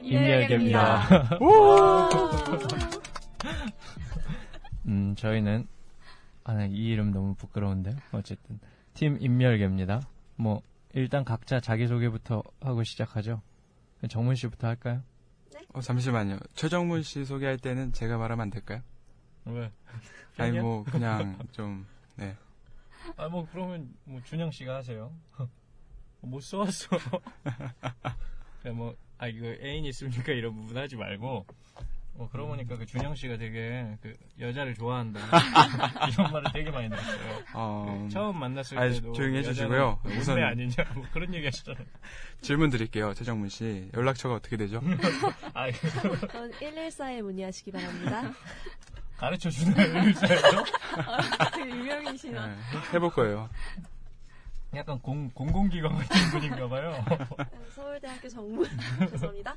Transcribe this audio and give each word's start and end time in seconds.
임열계입니다. 0.00 1.28
음, 4.86 5.14
저희는, 5.16 5.68
아, 6.44 6.54
네, 6.54 6.68
이 6.68 6.88
이름 6.88 7.10
너무 7.12 7.34
부끄러운데. 7.34 7.94
어쨌든. 8.12 8.58
팀 8.94 9.18
임열계입니다. 9.20 10.00
뭐, 10.36 10.62
일단 10.94 11.24
각자 11.24 11.60
자기 11.60 11.86
소개부터 11.86 12.42
하고 12.60 12.82
시작하죠. 12.84 13.42
정문 14.08 14.34
씨부터 14.34 14.66
할까요? 14.66 15.02
어, 15.72 15.80
잠시만요. 15.80 16.38
최정문 16.54 17.02
씨 17.02 17.24
소개할 17.24 17.56
때는 17.58 17.92
제가 17.92 18.18
말하면 18.18 18.42
안 18.42 18.50
될까요? 18.50 18.82
왜? 19.44 19.70
아니 20.36 20.58
뭐 20.60 20.84
그냥 20.84 21.38
좀 21.52 21.86
네. 22.16 22.36
아, 23.16 23.28
뭐, 23.28 23.46
그러면, 23.50 23.92
뭐, 24.04 24.20
준영 24.22 24.50
씨가 24.50 24.76
하세요. 24.76 25.12
못 26.20 26.40
써왔어. 26.40 26.98
그냥 28.62 28.76
뭐, 28.76 28.94
아, 29.22 29.28
이거 29.28 29.46
애인 29.62 29.84
있습니까? 29.84 30.32
이런 30.32 30.52
부분 30.56 30.76
하지 30.76 30.96
말고, 30.96 31.46
뭐, 32.14 32.28
그러고 32.32 32.48
보니까 32.50 32.76
그 32.76 32.84
준영 32.84 33.14
씨가 33.14 33.36
되게, 33.36 33.96
그, 34.02 34.12
여자를 34.40 34.74
좋아한다. 34.74 35.20
이런 36.10 36.32
말을 36.32 36.52
되게 36.52 36.70
많이 36.72 36.88
들었어요. 36.88 37.44
어, 37.54 38.08
처음 38.10 38.36
만났을 38.40 38.76
아, 38.80 38.88
때도. 38.88 39.12
조용히 39.12 39.38
해주시고요. 39.38 40.00
우선. 40.06 40.18
우선- 40.18 40.42
아니냐, 40.42 40.74
뭐 40.96 41.06
그런 41.12 41.32
얘기 41.34 41.44
하시잖아요. 41.46 41.84
질문 42.42 42.70
드릴게요. 42.70 43.14
최정문 43.14 43.48
씨. 43.48 43.88
연락처가 43.94 44.34
어떻게 44.34 44.56
되죠? 44.56 44.82
아, 45.54 45.68
이거 45.68 45.78
전 46.26 46.50
114에 46.50 47.22
문의하시기 47.22 47.70
바랍니다. 47.70 48.32
가르쳐 49.18 49.48
주는 49.50 49.72
의사예요? 49.78 50.64
되게 51.54 51.70
유명이시나. 51.70 52.44
네, 52.48 52.56
해볼 52.94 53.10
거예요. 53.12 53.48
약간 54.74 54.98
공, 55.00 55.28
공공기관 55.30 55.94
같은 55.96 56.30
분인가 56.30 56.68
봐요. 56.68 57.04
서울대학교 57.74 58.28
정문. 58.28 58.66
죄송합니다. 59.10 59.54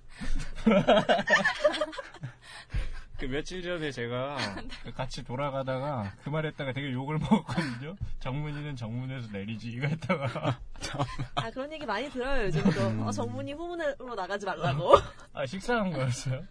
그 3.18 3.26
며칠 3.28 3.64
전에 3.64 3.92
제가 3.92 4.36
그 4.84 4.92
같이 4.92 5.24
돌아가다가 5.24 6.12
그 6.22 6.30
말 6.30 6.46
했다가 6.48 6.74
되게 6.74 6.92
욕을 6.92 7.18
먹었거든요. 7.18 7.96
정문이는 8.20 8.76
정문에서 8.76 9.30
내리지 9.32 9.70
이거 9.72 9.88
했다가 9.88 10.60
아, 11.36 11.50
그런 11.52 11.72
얘기 11.72 11.86
많이 11.86 12.10
들어요, 12.10 12.48
요즘도. 12.48 13.06
어, 13.06 13.12
정문이 13.12 13.54
후문으로 13.54 14.16
나가지 14.16 14.46
말라고. 14.46 14.96
아 15.32 15.46
식상한 15.46 15.92
거였어요. 15.94 16.44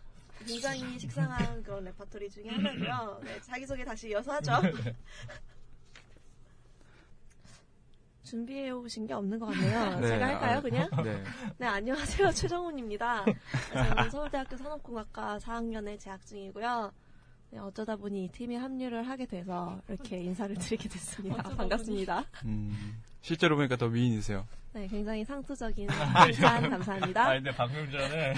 굉장히 0.47 0.98
식상한 0.98 1.62
그런 1.62 1.85
레퍼토리 1.85 2.31
중에 2.31 2.48
하나고요. 2.48 3.20
네, 3.25 3.41
자기소개 3.42 3.85
다시 3.85 4.08
이어서 4.08 4.33
하죠. 4.33 4.52
준비해 8.34 8.70
오신 8.70 9.06
게 9.06 9.14
없는 9.14 9.39
것 9.39 9.46
같네요. 9.46 9.95
네, 10.00 10.08
제가 10.08 10.27
할까요, 10.27 10.58
아, 10.58 10.61
그냥? 10.61 10.90
네. 11.05 11.22
네, 11.56 11.67
안녕하세요. 11.68 12.33
최정훈입니다. 12.33 13.24
저는 13.72 14.11
서울대학교 14.11 14.56
산업공학과 14.56 15.39
4학년에 15.39 16.00
재학 16.00 16.27
중이고요. 16.27 16.90
네, 17.50 17.58
어쩌다 17.61 17.95
보니 17.95 18.24
이 18.24 18.28
팀에 18.30 18.56
합류를 18.56 19.06
하게 19.08 19.27
돼서 19.27 19.78
이렇게 19.89 20.18
인사를 20.18 20.56
드리게 20.56 20.89
됐습니다. 20.89 21.45
반갑습니다. 21.45 22.24
음, 22.46 23.00
실제로 23.20 23.55
보니까 23.55 23.77
더 23.77 23.86
미인이세요. 23.86 24.45
네, 24.72 24.89
굉장히 24.89 25.24
상투적인 25.24 25.86
아, 25.95 26.24
칭찬 26.33 26.70
감사합니다. 26.70 27.28
아 27.28 27.34
근데 27.34 27.52
방금 27.52 27.89
전에 27.92 28.34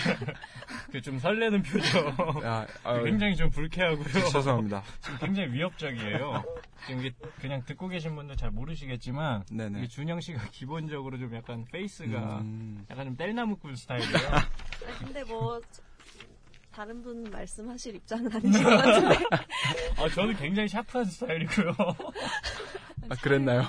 그 0.93 1.01
좀 1.01 1.19
설레는 1.19 1.63
표정 1.63 2.15
아, 2.45 2.67
아, 2.85 3.03
굉장히 3.03 3.35
좀 3.35 3.49
불쾌하고요. 3.49 4.05
죄송합니다. 4.31 4.83
지금 5.01 5.19
굉장히 5.21 5.53
위협적이에요. 5.55 6.45
지금 6.87 7.01
이게 7.05 7.15
그냥 7.41 7.63
듣고 7.65 7.89
계신 7.89 8.15
분들 8.15 8.37
잘 8.37 8.51
모르시겠지만 8.51 9.45
네네. 9.51 9.89
준영 9.89 10.21
씨가 10.21 10.49
기본적으로 10.53 11.19
좀 11.19 11.35
약간 11.35 11.65
페이스가 11.73 12.41
음, 12.41 12.85
약간 12.91 13.07
좀 13.07 13.17
땔나무꾼 13.17 13.75
스타일이에요. 13.77 14.13
네, 14.85 14.93
근데 14.99 15.25
뭐 15.25 15.61
다른 16.71 17.03
분 17.03 17.25
말씀하실 17.25 17.97
입장은 17.97 18.31
아니신 18.35 18.63
것 18.63 18.71
같은데. 18.77 19.25
아 19.97 20.09
저는 20.11 20.37
굉장히 20.37 20.69
샤프한 20.69 21.07
스타일이고요. 21.07 21.75
아, 23.09 23.15
그랬나요? 23.23 23.63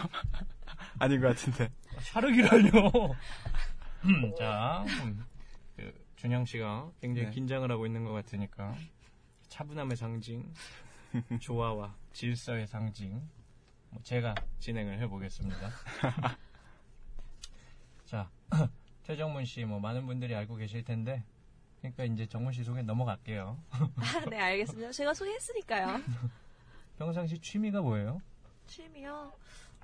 아닌 0.99 1.21
것 1.21 1.27
같은데. 1.29 1.69
샤르기라뇨. 2.01 3.15
음, 4.03 4.33
자, 4.37 4.83
음, 5.03 5.23
그 5.75 5.93
준영 6.17 6.45
씨가 6.45 6.91
굉장히 7.01 7.27
네. 7.27 7.33
긴장을 7.33 7.69
하고 7.71 7.85
있는 7.85 8.03
것 8.03 8.11
같으니까 8.11 8.75
차분함의 9.47 9.95
상징, 9.97 10.43
조화와 11.41 11.95
질서의 12.13 12.67
상징, 12.67 13.21
뭐 13.89 14.01
제가 14.03 14.35
진행을 14.59 14.99
해보겠습니다. 14.99 15.71
자, 18.05 18.29
최정문 19.03 19.45
씨, 19.45 19.65
뭐 19.65 19.79
많은 19.79 20.05
분들이 20.05 20.35
알고 20.35 20.55
계실 20.55 20.83
텐데, 20.83 21.23
그러니까 21.81 22.03
이제 22.05 22.25
정문 22.25 22.53
씨 22.53 22.63
소개 22.63 22.81
넘어갈게요. 22.81 23.57
아, 23.71 24.29
네, 24.29 24.39
알겠습니다. 24.39 24.91
제가 24.91 25.13
소개했으니까요. 25.13 26.01
평상시 26.97 27.37
취미가 27.39 27.81
뭐예요? 27.81 28.21
취미요? 28.65 29.31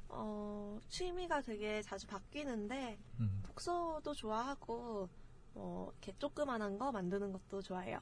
어, 0.09 0.79
취미가 0.90 1.41
되게 1.41 1.81
자주 1.81 2.05
바뀌는데, 2.07 2.97
음, 3.19 3.41
독서도 3.45 4.13
좋아하고, 4.13 5.09
뭐, 5.53 5.91
이렇게 5.91 6.13
조그만한 6.17 6.78
거 6.78 6.91
만드는 6.91 7.31
것도 7.31 7.61
좋아해요. 7.61 8.00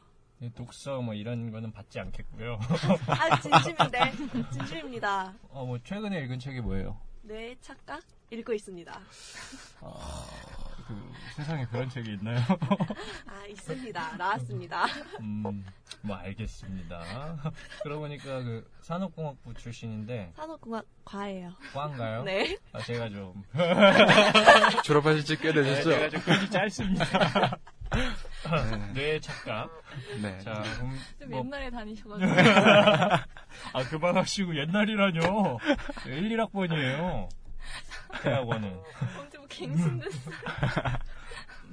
독서 0.50 1.02
뭐 1.02 1.14
이런 1.14 1.52
거는 1.52 1.72
받지 1.72 2.00
않겠고요. 2.00 2.60
아, 3.08 3.40
진심인데. 3.40 4.12
진심입니다. 4.52 5.34
어, 5.50 5.66
뭐 5.66 5.78
최근에 5.84 6.20
읽은 6.24 6.40
책이 6.40 6.62
뭐예요? 6.62 7.00
뇌 7.22 7.56
착각? 7.62 8.02
읽고 8.32 8.54
있습니다. 8.54 9.00
그 10.88 11.14
세상에 11.36 11.66
그런 11.66 11.90
책이 11.90 12.14
있나요? 12.14 12.40
아, 13.28 13.46
있습니다. 13.46 14.18
나왔습니다. 14.18 14.86
음, 15.20 15.64
뭐 16.02 16.16
알겠습니다. 16.16 17.52
그러고 17.84 18.02
보니까 18.02 18.42
그 18.42 18.70
산업공학부 18.82 19.54
출신인데 19.54 20.32
산업공학 20.36 20.86
과예요. 21.06 21.54
과인가요? 21.74 22.24
네. 22.24 22.58
아, 22.72 22.82
제가 22.82 23.10
좀 23.10 23.44
졸업하실 24.84 25.26
지꽤 25.26 25.52
네, 25.52 25.62
되셨죠? 25.62 25.90
제가 25.92 26.10
좀 26.10 26.22
글이 26.22 26.50
짧습니다. 26.50 27.58
네. 28.44 28.94
뇌 28.94 29.20
착각. 29.20 29.70
네. 30.22 30.40
자, 30.40 30.64
그럼 30.76 30.92
좀 31.20 31.30
뭐, 31.30 31.40
옛날에 31.40 31.70
다니셔가지고. 31.70 32.32
아 33.74 33.84
그만하시고 33.90 34.56
옛날이라뇨. 34.58 35.60
1, 36.08 36.30
1학번이에요. 36.30 37.30
대학원은 38.24 38.82
언제 39.20 39.38
뭐 39.38 39.48
갱신됐어. 39.48 40.32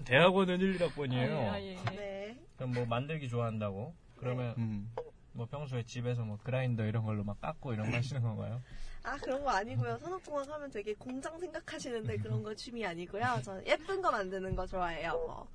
대학원은 0.05 0.61
1, 0.61 0.79
1학번이에요. 0.79 1.95
네. 1.97 2.37
그럼 2.57 2.73
뭐 2.73 2.85
만들기 2.87 3.29
좋아한다고? 3.29 3.95
그러면 4.17 4.55
음, 4.59 4.93
뭐 5.33 5.47
평소에 5.47 5.85
집에서 5.85 6.23
뭐 6.23 6.37
그라인더 6.43 6.85
이런 6.85 7.05
걸로 7.05 7.25
막 7.25 7.41
깎고 7.41 7.73
이런 7.73 7.91
거 7.91 7.97
하시는 7.97 8.21
건가요? 8.23 8.61
아, 9.05 9.17
그런 9.17 9.43
거 9.43 9.51
아니고요. 9.51 9.97
산업공학 9.99 10.49
하면 10.51 10.71
되게 10.71 10.93
공장 10.95 11.39
생각하시는데 11.39 12.19
그런 12.19 12.43
거 12.43 12.55
취미 12.55 12.85
아니고요. 12.85 13.41
저는 13.43 13.67
예쁜 13.67 14.03
거 14.03 14.11
만드는 14.11 14.55
거 14.55 14.67
좋아해요. 14.67 15.13
뭐, 15.13 15.49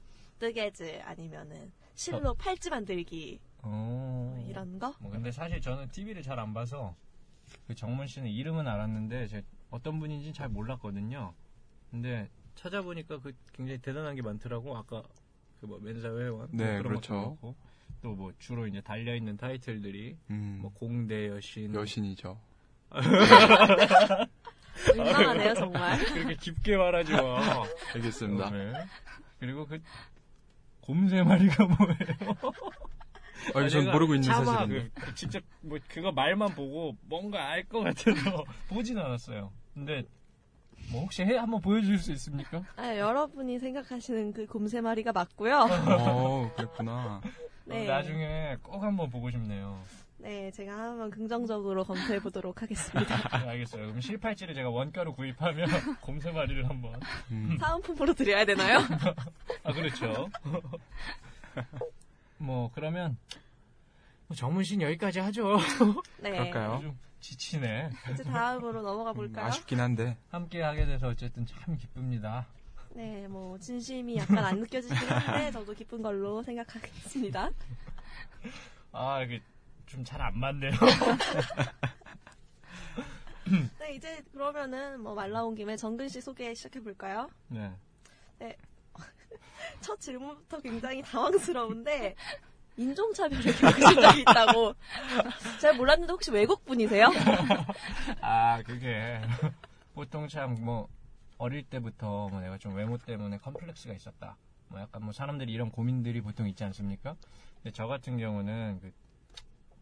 뜨개질 0.44 1.02
아니면은 1.06 1.72
실로 1.96 2.34
팔찌 2.34 2.70
만들기 2.70 3.40
어. 3.62 4.34
뭐 4.36 4.46
이런 4.50 4.78
거. 4.78 4.94
뭐 5.00 5.10
근데 5.10 5.32
사실 5.32 5.62
저는 5.62 5.88
TV를 5.88 6.22
잘 6.22 6.38
안 6.38 6.54
봐서 6.54 6.94
그 7.66 7.74
정문 7.74 8.08
씨는 8.08 8.30
이름은 8.30 8.68
알았는데 8.68 9.28
제 9.28 9.42
어떤 9.70 10.00
분인지는 10.00 10.34
잘 10.34 10.50
몰랐거든요. 10.50 11.34
근데 11.90 12.30
찾아보니까 12.56 13.22
그 13.22 13.32
굉장히 13.54 13.78
대단한 13.80 14.16
게 14.16 14.22
많더라고. 14.22 14.76
아까 14.76 15.02
그 15.62 15.68
뭐 15.68 15.80
맨사회원 15.80 16.50
네, 16.52 16.78
그런 16.80 16.84
그렇죠. 17.00 17.38
또뭐 18.02 18.34
주로 18.38 18.68
이제 18.68 18.82
달려 18.82 19.16
있는 19.16 19.38
타이틀들이 19.38 20.18
음, 20.30 20.60
뭐 20.62 20.74
공대 20.74 21.30
여신, 21.30 21.74
여신이죠. 21.74 22.38
민망하네요, 24.94 25.54
정말. 25.54 26.04
그렇게 26.06 26.36
깊게 26.36 26.76
말하지 26.76 27.14
마. 27.14 27.64
알겠습니다. 27.96 28.50
네. 28.50 28.74
그리고 29.40 29.66
그 29.66 29.80
곰세 30.84 31.24
마리가 31.24 31.66
뭐예요? 31.66 32.54
어, 33.56 33.60
이거 33.60 33.70
전 33.70 33.92
모르고 33.92 34.16
있는 34.16 34.34
사실인데. 34.34 34.90
그, 34.94 35.06
그 35.06 35.16
진짜 35.16 35.40
뭐 35.62 35.78
그거 35.88 36.12
말만 36.12 36.56
보고 36.56 36.96
뭔가 37.08 37.50
알 37.50 37.64
것 37.68 37.80
같아서 37.82 38.44
보진 38.70 38.98
않았어요. 38.98 39.52
근데 39.74 40.04
뭐 40.92 41.02
혹시 41.02 41.24
해 41.24 41.38
한번 41.38 41.62
보여줄 41.62 41.98
수 41.98 42.12
있습니까? 42.12 42.64
아, 42.76 42.96
여러분이 42.98 43.60
생각하시는 43.60 44.34
그 44.34 44.46
곰세 44.46 44.82
마리가 44.82 45.12
맞고요. 45.14 45.68
어, 46.00 46.52
그랬구나. 46.56 47.22
네. 47.66 47.86
어, 47.90 47.94
나중에 47.94 48.58
꼭 48.62 48.84
한번 48.84 49.10
보고 49.10 49.30
싶네요. 49.32 49.82
네, 50.24 50.50
제가 50.52 50.72
한번 50.72 51.12
긍정적으로 51.12 51.84
검토해 51.84 52.20
보도록 52.22 52.62
하겠습니다. 52.62 53.18
네, 53.40 53.50
알겠어요. 53.50 53.88
그럼 53.88 54.00
실팔찌를 54.00 54.56
제가 54.56 54.70
원가로 54.70 55.14
구입하면 55.16 55.68
곰세 56.00 56.32
마리를 56.32 56.68
한번. 56.70 56.98
음. 57.30 57.58
사은품으로 57.60 58.14
드려야 58.14 58.46
되나요? 58.46 58.80
아 59.64 59.74
그렇죠. 59.74 60.30
뭐 62.38 62.72
그러면 62.74 63.18
뭐 64.28 64.36
정문 64.38 64.64
씨는 64.64 64.86
여기까지 64.88 65.20
하죠. 65.20 65.58
네. 66.20 66.32
그럴까요? 66.32 66.80
좀 66.82 66.98
지치네. 67.20 67.90
이제 68.14 68.24
다음으로 68.24 68.82
넘어가 68.82 69.12
음, 69.12 69.16
볼까요? 69.16 69.48
아쉽긴 69.48 69.82
한데. 69.82 70.18
함께 70.30 70.62
하게 70.62 70.86
돼서 70.86 71.10
어쨌든 71.10 71.46
참 71.46 71.76
기쁩니다. 71.76 72.48
네, 72.96 73.28
뭐 73.28 73.58
진심이 73.60 74.16
약간 74.16 74.38
안 74.38 74.60
느껴지긴 74.60 74.96
한데 74.96 75.52
저도 75.52 75.74
기쁜 75.74 76.02
걸로 76.02 76.42
생각하겠습니다. 76.44 77.50
아 78.94 79.22
이게 79.22 79.42
좀 79.94 80.04
잘 80.04 80.22
안 80.22 80.38
맞네요. 80.40 80.72
네, 83.80 83.94
이제 83.94 84.24
그러면은 84.32 85.02
뭐 85.02 85.14
말 85.14 85.32
나온 85.32 85.54
김에 85.56 85.76
정근 85.78 86.10
씨 86.10 86.20
소개 86.22 86.54
시작해 86.56 86.80
볼까요? 86.82 87.30
네. 87.48 87.72
첫 89.82 90.00
질문부터 90.00 90.60
굉장히 90.62 91.02
당황스러운데 91.04 92.16
인종차별을 92.78 93.44
겪으신 93.56 94.02
적이 94.02 94.22
있다고 94.22 94.74
잘 95.62 95.76
몰랐는데 95.76 96.12
혹시 96.12 96.32
외국 96.32 96.66
분이세요? 96.66 97.10
아 98.22 98.62
그게 98.64 99.22
보통 99.94 100.28
참 100.28 100.56
뭐 100.60 100.88
어릴 101.38 101.64
때부터 101.64 102.30
뭐 102.30 102.40
내가 102.42 102.58
좀 102.58 102.74
외모 102.76 102.98
때문에 102.98 103.38
컴플렉스가 103.38 103.94
있었다. 103.94 104.38
뭐 104.70 104.80
약간 104.80 105.04
뭐 105.04 105.12
사람들이 105.12 105.52
이런 105.52 105.70
고민들이 105.72 106.22
보통 106.22 106.48
있지 106.48 106.64
않습니까? 106.64 107.16
근데 107.56 107.72
저 107.74 107.86
같은 107.88 108.18
경우는 108.18 108.80
그 108.82 108.92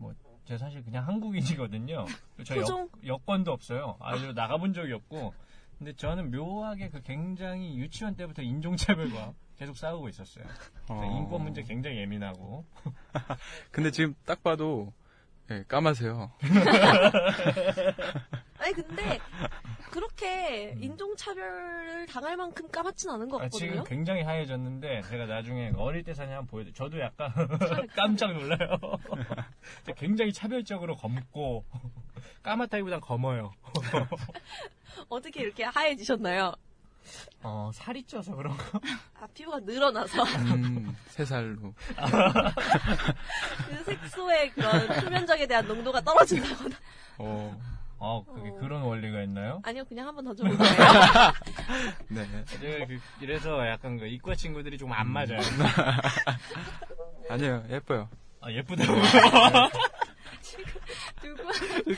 뭐 0.01 0.13
제가 0.45 0.57
사실 0.57 0.83
그냥 0.83 1.07
한국인이거든요. 1.07 2.06
저? 2.44 2.57
여, 2.57 2.88
여권도 3.06 3.51
없어요. 3.51 3.98
아주 4.00 4.33
나가본 4.33 4.74
적이 4.74 4.94
없고. 4.94 5.33
근데 5.77 5.94
저는 5.94 6.31
묘하게 6.31 6.89
그 6.89 7.01
굉장히 7.01 7.77
유치원 7.77 8.15
때부터 8.15 8.42
인종차별과 8.42 9.33
계속 9.57 9.77
싸우고 9.77 10.09
있었어요. 10.09 10.45
어. 10.89 11.19
인권 11.19 11.44
문제 11.44 11.62
굉장히 11.63 11.98
예민하고. 11.98 12.65
근데 13.71 13.92
지금 13.92 14.15
딱 14.25 14.44
봐도 14.44 14.92
예, 15.51 15.63
까마세요. 15.68 16.31
아니 18.57 18.74
근데 18.74 19.19
그렇게 19.92 20.76
인종차별을 20.80 22.08
당할 22.08 22.38
만큼 22.38 22.68
까맣진 22.70 23.10
않은 23.12 23.30
것 23.30 23.42
아, 23.42 23.50
지금 23.50 23.68
같거든요. 23.76 23.84
굉장히 23.84 24.22
하얘졌는데 24.24 25.02
제가 25.10 25.26
나중에 25.26 25.74
어릴 25.76 26.04
때 26.04 26.14
사진 26.14 26.34
한번 26.34 26.48
보여드릴게요. 26.48 26.86
저도 26.90 27.00
약간 27.02 27.32
깜짝 27.96 28.34
놀라요. 28.34 28.80
굉장히 29.98 30.32
차별적으로 30.34 30.96
검고 30.96 31.66
까맣다기보단 32.42 33.02
검어요. 33.02 33.54
어떻게 35.10 35.42
이렇게 35.42 35.64
하얘지셨나요? 35.66 36.54
어, 37.44 37.72
살이 37.74 38.04
쪄서 38.04 38.36
그런가? 38.36 38.64
아 39.20 39.28
피부가 39.34 39.60
늘어나서 39.60 40.24
음, 40.24 40.96
세 41.08 41.26
살로. 41.26 41.74
그 43.68 43.84
색소의 43.86 44.52
그런 44.52 44.88
표면적에 45.02 45.48
대한 45.48 45.68
농도가 45.68 46.00
떨어진다거나 46.02 46.76
어, 47.18 47.60
어, 48.03 48.25
그게 48.25 48.50
어. 48.50 48.56
그런 48.59 48.81
원리가 48.81 49.21
있나요? 49.21 49.62
아니요 49.63 49.86
그냥 49.86 50.07
한번 50.07 50.25
던져볼 50.25 50.57
거예요. 50.57 50.74
네. 52.09 52.25
그, 52.88 53.00
이래서 53.21 53.68
약간 53.68 53.98
그 54.00 54.07
이과 54.07 54.33
친구들이 54.36 54.77
좀 54.80 54.92
안 54.92 55.07
맞아요. 55.07 55.39
아니에요, 57.30 57.63
예뻐요. 57.69 58.09
아, 58.42 58.51
예쁘다고. 58.51 58.92
누구 61.21 61.44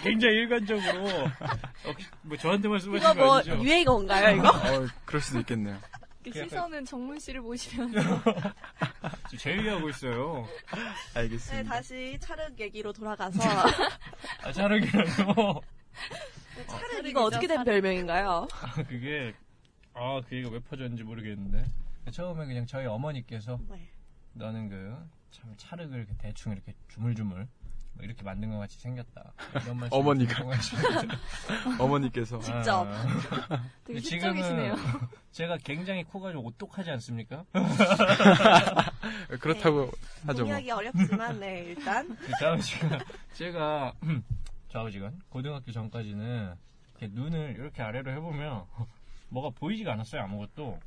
굉장히 0.03 0.35
일관적으로. 0.35 1.07
어, 1.07 1.93
뭐 2.23 2.37
저한테 2.37 2.67
말씀하신 2.67 3.09
이거 3.09 3.13
거뭐 3.13 3.35
아니죠? 3.37 3.55
유행어인가요 3.63 4.35
이거? 4.35 4.49
어, 4.49 4.87
그럴 5.05 5.21
수도 5.21 5.39
있겠네요. 5.39 5.77
그 6.23 6.31
시선은 6.31 6.85
정문 6.85 7.19
씨를 7.19 7.41
보시면 7.41 7.91
지금 9.29 9.37
제의하고 9.37 9.89
있어요. 9.89 10.47
알겠습니다. 11.15 11.63
네 11.63 11.63
다시 11.63 12.17
차륵 12.21 12.59
얘기로 12.59 12.93
돌아가서 12.93 13.41
아, 14.43 14.51
자르기라도. 14.51 15.61
네, 16.55 16.65
차륵 16.67 17.05
이거 17.07 17.23
어떻게 17.25 17.47
된 17.47 17.63
별명인가요? 17.63 18.47
아, 18.61 18.83
그게, 18.83 19.33
아, 19.93 20.21
그 20.27 20.35
얘기가 20.35 20.51
왜 20.53 20.59
퍼졌는지 20.59 21.03
모르겠는데. 21.03 21.65
처음에 22.11 22.45
그냥 22.45 22.65
저희 22.65 22.85
어머니께서 22.85 23.59
네. 23.69 23.89
너는 24.33 24.69
그, 24.69 24.95
참, 25.31 25.53
차륵을 25.57 25.99
이렇게 25.99 26.13
대충 26.17 26.51
이렇게 26.51 26.73
주물주물, 26.89 27.47
뭐 27.93 28.03
이렇게 28.05 28.23
만든 28.23 28.49
것 28.51 28.57
같이 28.57 28.79
생겼다. 28.79 29.33
이런 29.63 29.77
말씀. 29.77 29.97
어머니가. 29.97 30.43
어머니께서. 31.79 32.39
직접. 32.39 32.85
되게 33.85 33.99
근데 33.99 33.99
시적이시네요. 34.01 34.75
제가 35.31 35.57
굉장히 35.63 36.03
코가 36.03 36.31
좀 36.31 36.45
오똑하지 36.45 36.89
않습니까? 36.91 37.45
그렇다고 39.39 39.91
하죠, 40.27 40.43
뭐. 40.45 40.53
공유하기 40.55 40.71
어렵지만 40.71 41.39
네 41.39 41.63
일단 41.67 42.15
그 42.17 42.45
아버지가, 42.45 42.99
제가, 43.33 43.93
저 44.73 44.79
아버지가 44.79 45.11
고등학교 45.29 45.71
전까지는 45.71 46.55
이렇게 46.97 47.07
눈을 47.13 47.57
이렇게 47.59 47.83
아래로 47.83 48.11
해보면 48.11 48.65
뭐가 49.29 49.51
보이지가 49.51 49.93
않았어요, 49.93 50.23
아무것도. 50.23 50.79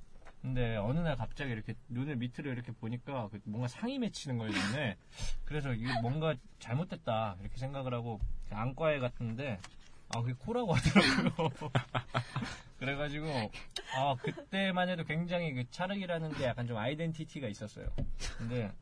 근데 0.43 0.77
어느 0.77 0.99
날 0.99 1.17
갑자기 1.17 1.53
이렇게 1.53 1.75
눈을 1.89 2.17
밑으로 2.17 2.51
이렇게 2.51 2.73
보니까 2.73 3.29
그 3.31 3.39
뭔가 3.45 3.69
상이 3.69 4.01
맺히는 4.01 4.39
거예요, 4.39 4.53
눈에. 4.53 4.97
그래서 5.45 5.73
이게 5.73 5.89
뭔가 6.03 6.35
잘못됐다, 6.59 7.37
이렇게 7.41 7.57
생각을 7.59 7.95
하고 7.95 8.19
안과에 8.51 8.99
갔는데, 8.99 9.61
아, 10.09 10.21
그게 10.21 10.35
코라고 10.37 10.75
하더라고요. 10.75 11.51
그래가지고, 12.79 13.29
아, 13.95 14.17
그때만 14.21 14.89
해도 14.89 15.05
굉장히 15.05 15.53
그 15.55 15.71
차륵이라는 15.71 16.33
게 16.33 16.45
약간 16.45 16.67
좀 16.67 16.77
아이덴티티가 16.77 17.47
있었어요. 17.47 17.87
근데 18.37 18.73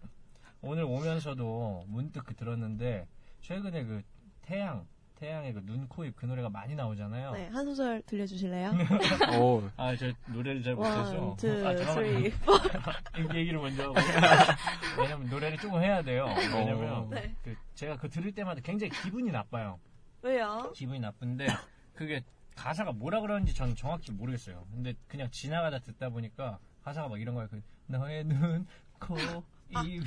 오늘 0.63 0.85
오면서도 0.85 1.85
문득 1.89 2.25
그 2.25 2.35
들었는데, 2.35 3.07
최근에 3.43 3.85
그 3.85 4.03
태양, 4.43 4.87
태양의 5.25 5.55
그 5.55 5.65
눈, 5.65 5.89
코, 5.89 6.05
입 6.05 6.15
그 6.17 6.27
노래가 6.27 6.51
많이 6.51 6.75
나오잖아요. 6.75 7.33
네 7.33 7.49
한 7.49 7.65
소절 7.65 8.03
들려주실래요? 8.03 8.73
오, 9.41 9.63
아, 9.77 9.97
저 9.97 10.13
노래를 10.27 10.63
잘 10.63 10.75
못해서. 10.75 11.19
one, 11.19 11.37
two, 11.37 11.49
아, 11.67 11.73
이 13.19 13.37
얘기를 13.37 13.59
먼저 13.59 13.85
하고. 13.85 13.95
왜냐면 15.01 15.29
노래를 15.31 15.57
조금 15.59 15.81
해야 15.83 16.03
돼요. 16.03 16.27
왜냐면 16.37 16.93
어. 16.93 17.09
네. 17.11 17.35
그 17.43 17.57
제가 17.75 17.97
그 17.97 18.09
들을 18.11 18.33
때마다 18.33 18.61
굉장히 18.61 18.91
기분이 19.03 19.31
나빠요. 19.31 19.79
왜요? 20.23 20.73
기분이 20.75 21.01
나쁜데 21.01 21.47
그게 21.95 22.23
가사가 22.57 22.93
뭐라 22.93 23.21
그러는지 23.21 23.55
저는 23.55 23.75
정확히 23.77 24.13
모르겠어요. 24.13 24.67
근데 24.73 24.95
그냥 25.09 25.31
지나가다 25.31 25.79
듣다 25.79 26.11
보니까 26.11 26.59
가사가 26.83 27.09
막 27.09 27.19
이런 27.21 27.35
거예요. 27.35 27.49
그 27.51 27.63
너의 27.87 28.25
눈, 28.25 28.67
코, 29.01 29.19
입, 29.19 29.43
이거. 29.71 30.05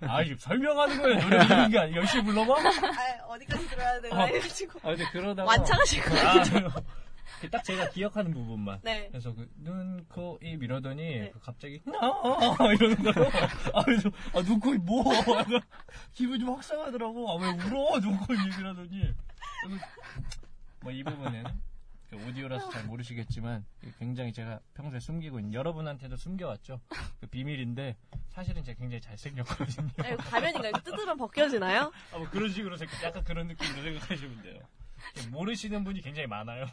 아, 0.00 0.22
이거 0.22 0.36
설명하는 0.38 1.02
거예요. 1.02 1.20
노래 1.20 1.38
부르는 1.46 1.70
게 1.70 1.78
아니라 1.78 1.96
열심히 2.00 2.24
불러봐? 2.24 2.54
아, 2.58 3.24
어디까지 3.28 3.68
들어야 3.68 4.00
되나 4.00 4.16
어. 4.24 4.26
해가지고 4.26 4.78
아, 4.82 4.88
근데 4.94 5.04
그러다가. 5.12 5.48
완창하실 5.48 6.02
거예요. 6.04 6.28
아, 6.28 6.82
그딱 7.40 7.62
제가 7.62 7.90
기억하는 7.90 8.32
부분만. 8.32 8.80
네. 8.82 9.08
그래서 9.10 9.32
그 9.34 9.48
눈, 9.58 10.04
코, 10.08 10.38
입 10.42 10.62
이러더니 10.62 11.02
네. 11.20 11.30
그 11.32 11.38
갑자기 11.40 11.80
나 11.84 11.92
이러는 12.72 12.96
거예요. 13.02 13.30
아, 13.74 13.84
그래서 13.84 14.10
아, 14.34 14.42
눈, 14.42 14.58
코, 14.58 14.74
입 14.74 14.82
뭐? 14.84 15.04
기분이 16.14 16.38
좀 16.40 16.54
확상하더라고. 16.54 17.30
아, 17.30 17.34
왜 17.42 17.48
울어? 17.50 18.00
눈, 18.00 18.16
코, 18.18 18.32
입 18.32 18.58
이러더니. 18.58 19.12
뭐 20.80 20.92
이 20.92 21.02
부분은 21.02 21.42
그 21.44 21.50
오디오라서 22.16 22.70
잘 22.70 22.84
모르시겠지만 22.84 23.64
굉장히 23.98 24.32
제가 24.32 24.60
평소에 24.74 25.00
숨기고 25.00 25.38
있는 25.38 25.52
여러분한테도 25.52 26.16
숨겨왔죠. 26.16 26.80
그 27.20 27.26
비밀인데 27.26 27.96
사실은 28.30 28.62
제가 28.64 28.78
굉장히 28.78 29.00
잘생겼거든요. 29.00 29.88
네, 29.98 30.16
가면인가요? 30.16 30.72
뜯으면 30.84 31.16
벗겨지나요? 31.16 31.92
아, 32.12 32.18
뭐 32.18 32.28
그런 32.30 32.50
식으로 32.50 32.76
약간 33.04 33.22
그런 33.24 33.46
느낌으로 33.48 33.82
생각하시면 33.82 34.42
돼요. 34.42 34.62
모르시는 35.30 35.84
분이 35.84 36.00
굉장히 36.00 36.26
많아요. 36.26 36.66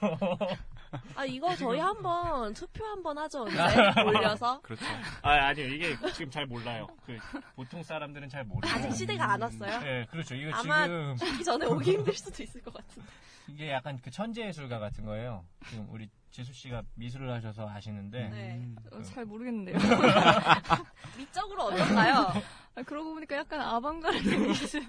아 1.15 1.25
이거 1.25 1.53
저희 1.55 1.79
한번 1.79 2.53
투표 2.53 2.85
한번 2.85 3.17
하죠. 3.19 3.43
올려서 3.43 4.61
그렇죠. 4.61 4.85
아, 5.21 5.31
아니요. 5.47 5.67
이게 5.67 5.95
지금 6.13 6.29
잘 6.29 6.45
몰라요. 6.45 6.87
그, 7.05 7.17
보통 7.55 7.83
사람들은 7.83 8.29
잘 8.29 8.43
모르고. 8.43 8.73
아직 8.73 8.91
시대가 8.95 9.31
안 9.33 9.41
왔어요. 9.41 9.79
네, 9.79 10.05
그렇죠. 10.09 10.35
이거 10.35 10.51
아마 10.55 10.85
지금 11.15 11.43
전에 11.43 11.65
오기 11.65 11.91
힘들 11.91 12.13
수도 12.13 12.43
있을 12.43 12.61
것 12.61 12.73
같은데. 12.73 13.07
이게 13.47 13.71
약간 13.71 13.99
그 14.01 14.09
천재 14.09 14.47
예술가 14.47 14.79
같은 14.79 15.05
거예요. 15.05 15.45
지금 15.69 15.87
우리 15.91 16.09
지수 16.35 16.51
씨가 16.51 16.83
미술을 16.95 17.31
하셔서 17.31 17.69
아시는데 17.69 18.27
네. 18.27 18.55
음. 18.55 18.75
어, 18.91 19.01
잘 19.03 19.23
모르겠는데요. 19.23 19.77
미적으로 21.17 21.63
어떨까요? 21.63 22.27
아, 22.75 22.83
그러고 22.83 23.13
보니까 23.13 23.37
약간 23.37 23.61
아방가르드 23.61 24.27
미술 24.27 24.81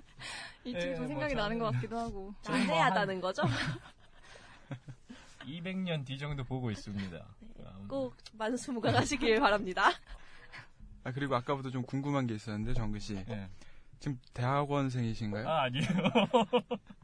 이쪽이 0.64 0.84
네, 0.86 0.94
좀뭐 0.96 1.06
생각이 1.06 1.34
나는 1.36 1.56
저는- 1.56 1.60
것 1.60 1.72
같기도 1.74 1.98
하고. 2.00 2.34
난해하다는 2.48 3.20
거죠? 3.20 3.42
200년 5.44 6.02
뒤 6.04 6.18
정도 6.18 6.42
보고 6.42 6.68
있습니다. 6.72 7.16
아무튼 7.64 7.86
꼭 7.86 8.16
만수무강하시길 8.32 9.38
바랍니다. 9.38 9.90
아 11.04 11.12
그리고 11.12 11.36
아까부터 11.36 11.70
좀 11.70 11.84
궁금한 11.84 12.26
게 12.26 12.34
있었는데 12.34 12.74
정근 12.74 12.98
씨 12.98 13.14
네. 13.24 13.48
지금 14.00 14.18
대학원생이신가요? 14.34 15.48
아, 15.48 15.62
아니에요. 15.62 15.86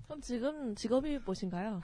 그럼 0.06 0.20
지금 0.20 0.74
직업이 0.74 1.16
무엇인가요? 1.24 1.80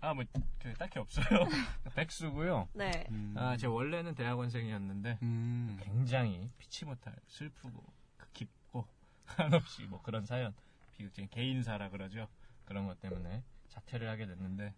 아, 0.00 0.14
뭐, 0.14 0.24
그, 0.60 0.72
딱히 0.74 0.98
없어요. 0.98 1.24
백수고요. 1.96 2.68
네. 2.72 3.06
음. 3.10 3.34
아, 3.36 3.56
제가 3.56 3.72
원래는 3.72 4.14
대학원생이었는데 4.14 5.18
음. 5.22 5.76
굉장히 5.80 6.50
피치 6.58 6.84
못할 6.84 7.14
슬프고 7.26 7.84
그 8.16 8.28
깊고 8.32 8.86
한없이 9.26 9.82
뭐 9.84 10.00
그런 10.02 10.24
사연 10.24 10.54
비극적인 10.96 11.28
개인사라 11.30 11.90
그러죠. 11.90 12.28
그런 12.64 12.86
것 12.86 13.00
때문에 13.00 13.42
자퇴를 13.68 14.08
하게 14.08 14.26
됐는데 14.26 14.74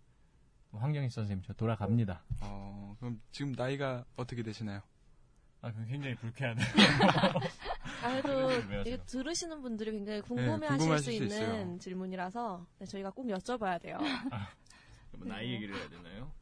뭐 0.70 0.80
황경희 0.80 1.10
선생님 1.10 1.42
저 1.44 1.52
돌아갑니다. 1.52 2.22
어, 2.42 2.96
그럼 2.98 3.20
지금 3.32 3.52
나이가 3.52 4.04
어떻게 4.16 4.42
되시나요? 4.42 4.80
아, 5.62 5.70
그 5.72 5.84
굉장히 5.86 6.14
불쾌하네요. 6.16 6.66
아, 8.02 8.20
그래도 8.22 9.04
들으시는 9.04 9.60
분들이 9.60 9.92
굉장히 9.92 10.22
궁금해하실 10.22 10.68
네, 10.68 10.76
궁금하실 10.78 11.12
수수 11.12 11.12
있는 11.12 11.26
있어요. 11.28 11.78
질문이라서 11.78 12.66
네, 12.78 12.86
저희가 12.86 13.10
꼭 13.10 13.26
여쭤봐야 13.26 13.80
돼요. 13.80 13.98
뭐 15.12 15.26
나이 15.28 15.52
얘기를 15.52 15.74
해야 15.76 15.88
되나요? 15.88 16.32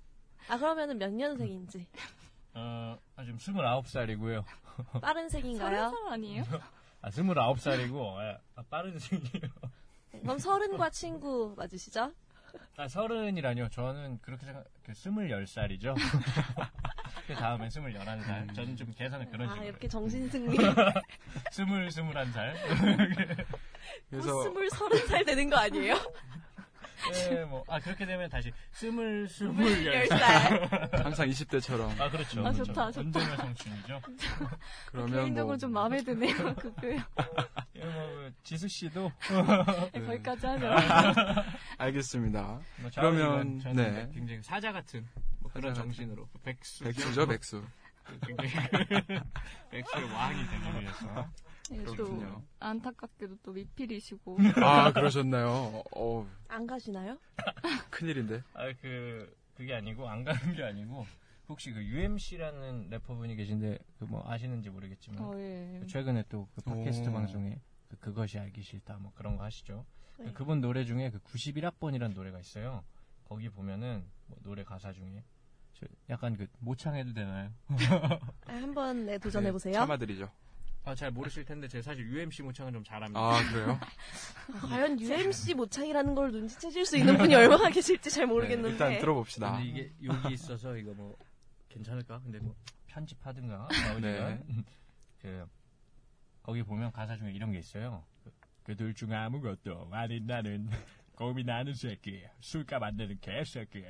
아 0.49 0.57
그러면은 0.57 0.99
몇 0.99 1.13
년생인지 1.13 1.87
어, 2.55 2.99
아, 3.17 3.25
지금 3.25 3.39
29살이고요. 3.39 4.45
빠른 5.01 5.29
서른 5.29 5.29
생인가요? 5.29 5.91
살 5.91 6.13
아니에요? 6.13 6.43
아, 7.03 7.11
29살이고, 7.11 8.17
아, 8.17 8.39
아, 8.57 8.63
빠른 8.69 8.99
생이에요. 8.99 9.49
그럼 10.23 10.39
서른과 10.39 10.91
친구 10.91 11.55
맞으시죠? 11.57 12.13
아, 12.77 12.89
서른이라뇨. 12.89 13.69
저는 13.69 14.19
그렇게 14.23 14.47
생각, 14.47 14.65
그 14.83 14.91
21살이죠. 14.93 15.95
그 17.29 17.35
다음에 17.35 17.69
21살. 17.69 18.55
저는 18.55 18.77
좀 18.77 18.93
계산을 18.97 19.31
그런 19.31 19.49
아 19.49 19.53
식으로. 19.53 19.69
이렇게 19.69 19.87
정신승리 19.87 20.57
스물, 21.53 21.91
스물한 21.93 22.33
살. 22.33 22.55
그래서 24.11 24.43
스물 24.45 24.71
서른 24.71 25.07
살 25.07 25.25
되는 25.25 25.49
거 25.51 25.57
아니에요? 25.59 25.95
예, 27.31 27.45
뭐, 27.45 27.65
아, 27.69 27.79
그렇게 27.81 28.05
되면 28.05 28.29
다시 28.29 28.53
스물, 28.73 29.29
스물, 29.29 29.87
열열 29.87 30.07
살. 30.09 30.19
살. 30.19 30.91
항상 31.05 31.29
20대처럼 31.29 32.01
아, 32.01 32.11
그렇죠. 32.11 32.41
아, 32.41 32.51
그렇죠. 32.51 32.65
좋다, 32.65 32.91
좋다. 32.93 33.01
언제나 33.01 33.37
성춘이죠. 33.37 34.01
그러면 34.91 35.13
개인적으로 35.21 35.47
뭐 35.47 35.57
좀 35.57 35.73
마음에 35.73 36.03
드네요. 36.03 36.55
그 36.57 36.73
표현. 36.75 37.05
예, 37.77 37.85
뭐, 37.85 37.93
그 38.09 38.33
지수 38.43 38.69
씨도. 38.69 39.11
네, 39.93 40.01
거기까지 40.01 40.47
하죠. 40.47 40.67
알겠습니다. 41.79 42.61
뭐 42.81 42.91
그러면, 42.95 43.59
네. 43.75 44.09
굉장히 44.13 44.43
사자 44.43 44.73
같은 44.73 45.07
뭐 45.41 45.51
그런 45.53 45.75
사자. 45.75 45.83
정신으로. 45.83 46.29
백수. 46.43 46.85
백수죠, 46.85 47.27
백수. 47.27 47.65
굉장히 48.27 48.51
백수의 49.71 50.05
왕이 50.13 50.43
되기 50.49 50.81
위해서. 50.81 51.29
네, 51.71 51.85
또 51.85 51.93
그렇군요. 51.93 52.43
안타깝게도 52.61 53.37
또 53.43 53.53
미필이시고. 53.53 54.39
아, 54.63 54.93
그러셨나요? 54.93 55.83
어, 55.95 56.27
안 56.49 56.67
가시나요? 56.67 57.19
큰일인데. 57.91 58.43
아, 58.55 58.73
그, 58.81 59.37
그게 59.55 59.75
아니고, 59.75 60.09
안 60.09 60.25
가는 60.25 60.55
게 60.55 60.63
아니고, 60.63 61.07
혹시 61.49 61.73
그 61.73 61.83
UMC라는 61.83 62.89
래퍼분이 62.91 63.37
계신데, 63.37 63.79
그 63.99 64.05
뭐 64.07 64.23
아시는지 64.27 64.71
모르겠지만, 64.71 65.23
어, 65.23 65.33
예. 65.39 65.83
최근에 65.87 66.25
또 66.29 66.49
그 66.55 66.63
팟캐스트 66.63 67.09
오. 67.09 67.13
방송에 67.13 67.61
그 67.89 67.97
그것이 67.99 68.39
알기 68.39 68.63
싫다 68.63 68.99
뭐 68.99 69.13
그런 69.15 69.37
거 69.37 69.45
하시죠. 69.45 69.85
네. 70.19 70.33
그 70.33 70.45
분 70.45 70.61
노래 70.61 70.85
중에 70.85 71.11
그 71.11 71.19
91학번이라는 71.21 72.15
노래가 72.15 72.39
있어요. 72.41 72.85
거기 73.25 73.49
보면은 73.49 74.05
뭐 74.27 74.39
노래 74.43 74.63
가사 74.65 74.93
중에 74.93 75.25
저 75.75 75.87
약간 76.11 76.37
그 76.37 76.47
모창해도 76.59 77.13
되나요? 77.15 77.51
아, 78.47 78.53
한번 78.53 79.07
네, 79.07 79.17
도전해 79.19 79.51
보세요. 79.53 79.73
네, 79.73 79.79
참아드리죠. 79.79 80.31
아 80.89 80.95
잘 80.95 81.11
모르실 81.11 81.45
텐데 81.45 81.69
제가 81.69 81.83
사실 81.83 82.07
UMC 82.09 82.43
모창은 82.43 82.73
좀 82.73 82.83
잘합니다. 82.83 83.21
아, 83.21 83.53
그래요? 83.53 83.79
과연 84.69 84.99
UMC 84.99 85.55
모창이라는 85.55 86.15
걸 86.15 86.33
눈치채실 86.33 86.87
수 86.87 86.97
있는 86.97 87.19
분이 87.19 87.35
얼마나 87.35 87.69
계실지 87.69 88.11
잘 88.11 88.27
모르겠는데. 88.27 88.69
네, 88.69 88.73
일단 88.73 89.01
들어봅시다. 89.01 89.53
근데 89.53 89.69
이게 89.69 89.93
여기 90.05 90.33
있어서 90.33 90.77
이거 90.77 90.95
뭐 90.95 91.15
괜찮을까? 91.69 92.21
근데 92.21 92.39
뭐 92.39 92.55
편집하든가 92.87 93.69
나오지만 93.71 94.01
네. 94.01 94.65
그 95.21 95.47
거기 96.43 96.63
보면 96.63 96.91
가사 96.93 97.17
중에 97.17 97.33
이런 97.33 97.53
게 97.53 97.59
있어요. 97.59 98.03
그, 98.25 98.33
그들 98.63 98.95
중 98.95 99.13
아무것도 99.13 99.91
아닌 99.93 100.27
나는 100.27 100.71
고민하는 101.17 101.75
새끼, 101.75 102.25
술값 102.41 102.83
안 102.83 102.97
내는 102.97 103.19
개새끼, 103.21 103.85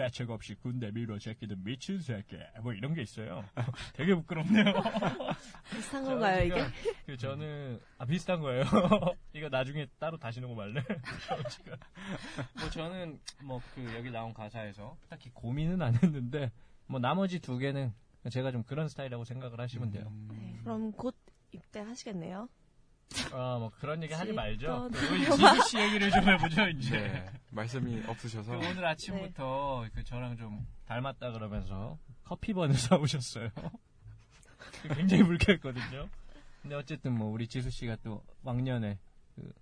대책 0.00 0.30
없이 0.30 0.54
군대 0.54 0.90
밀어 0.90 1.18
새끼든 1.18 1.62
미친 1.62 2.00
새끼, 2.00 2.38
뭐 2.62 2.72
이런 2.72 2.94
게 2.94 3.02
있어요. 3.02 3.44
되게 3.92 4.14
부끄럽네요. 4.14 4.64
비슷한 5.70 6.04
건가요, 6.06 6.42
이게? 6.46 6.64
그 7.04 7.18
저는 7.18 7.78
아 7.98 8.06
비슷한 8.06 8.40
거예요. 8.40 8.64
이거 9.34 9.50
나중에 9.50 9.86
따로 9.98 10.16
다시 10.16 10.40
녹음할래? 10.40 10.82
뭐 12.58 12.70
저는 12.70 13.20
뭐 13.42 13.60
그 13.74 13.94
여기 13.94 14.10
나온 14.10 14.32
가사에서 14.32 14.96
딱히 15.10 15.28
고민은 15.34 15.82
안 15.82 15.94
했는데 15.94 16.50
뭐 16.86 16.98
나머지 16.98 17.38
두 17.38 17.58
개는 17.58 17.92
제가 18.30 18.52
좀 18.52 18.62
그런 18.62 18.88
스타일이라고 18.88 19.24
생각을 19.24 19.60
하시면 19.60 19.90
돼요. 19.90 20.06
음. 20.08 20.28
네, 20.32 20.60
그럼 20.64 20.92
곧 20.92 21.14
입대하시겠네요. 21.52 22.48
아뭐 23.32 23.70
그런 23.80 24.02
얘기 24.02 24.12
하지 24.14 24.26
집 24.26 24.34
말죠. 24.34 24.88
지수 24.92 25.68
씨 25.68 25.78
얘기를 25.78 26.10
좀 26.10 26.28
해보죠 26.28 26.68
이제. 26.68 26.98
네, 26.98 27.26
말씀이 27.50 28.02
그 28.02 28.10
없으셔서. 28.10 28.52
오늘 28.52 28.84
아침부터 28.84 29.86
그 29.94 30.04
저랑 30.04 30.36
좀 30.36 30.66
닮았다 30.86 31.32
그러면서 31.32 31.98
커피번을 32.24 32.74
사오셨어요. 32.74 33.50
굉장히 34.94 35.22
불쾌했거든요. 35.24 36.08
근데 36.62 36.74
어쨌든 36.74 37.12
뭐 37.12 37.28
우리 37.30 37.46
지수 37.48 37.70
씨가 37.70 37.96
또 38.02 38.22
왕년에 38.42 38.98
그 39.34 39.52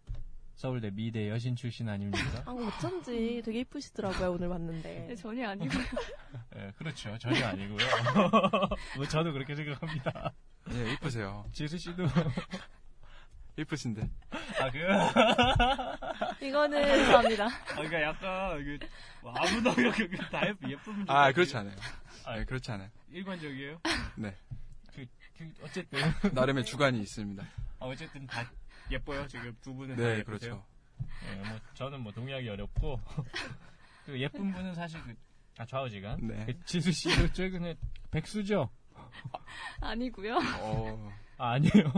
서울대 0.54 0.90
미대 0.90 1.28
여신 1.28 1.54
출신 1.54 1.88
아닙니까? 1.88 2.42
아, 2.44 2.50
어쩐지 2.50 3.40
되게 3.44 3.60
이쁘시더라고요, 3.60 4.32
오늘 4.32 4.48
봤는데. 4.48 5.06
네, 5.08 5.14
전혀 5.14 5.48
아니고. 5.50 5.72
예, 6.56 6.72
그렇죠. 6.76 7.16
전혀 7.18 7.46
아니고요. 7.46 7.78
뭐 8.96 9.06
저도 9.06 9.32
그렇게 9.32 9.54
생각합니다. 9.54 10.32
예, 10.72 10.92
이쁘세요. 10.94 11.46
지수 11.52 11.78
씨도 11.78 12.04
이쁘신데. 13.58 14.08
아 14.60 14.70
그. 14.70 14.78
이거는 16.46 16.80
감사합니다. 16.80 17.46
아, 17.46 17.74
그러니까 17.74 18.02
약간 18.02 18.64
그 18.64 18.78
뭐 19.22 19.32
아무도 19.36 19.74
그, 19.74 20.16
다 20.30 20.46
예쁜 20.46 20.70
예쁜 20.70 20.94
분. 20.94 21.04
아, 21.08 21.32
그렇지 21.32 21.56
않아요. 21.56 21.76
아, 22.24 22.36
네, 22.36 22.44
그렇지 22.44 22.70
않아요. 22.70 22.88
일관적이에요. 23.10 23.80
네. 24.16 24.34
그, 24.94 25.06
그 25.36 25.52
어쨌든 25.62 25.98
나름의 26.34 26.64
주관이 26.64 27.00
있습니다. 27.00 27.42
아, 27.80 27.86
어쨌든 27.86 28.26
다 28.26 28.50
예뻐요. 28.90 29.26
지금 29.28 29.56
두 29.60 29.74
분은 29.74 29.96
다 29.96 30.02
네. 30.02 30.22
그렇죠. 30.22 30.64
예, 31.30 31.34
뭐 31.48 31.58
저는 31.74 32.00
뭐 32.00 32.12
동의하기 32.12 32.48
어렵고 32.48 33.00
그 34.04 34.18
예쁜 34.20 34.52
분은 34.52 34.74
사실 34.74 35.02
그 35.02 35.14
아, 35.58 35.66
좌우지간. 35.66 36.20
네. 36.26 36.46
그 36.46 36.64
지수 36.64 36.92
씨도 36.92 37.32
최근에 37.32 37.76
백수죠? 38.10 38.70
아니고요. 39.80 40.38
어, 40.60 41.12
아, 41.38 41.52
아니에요. 41.52 41.92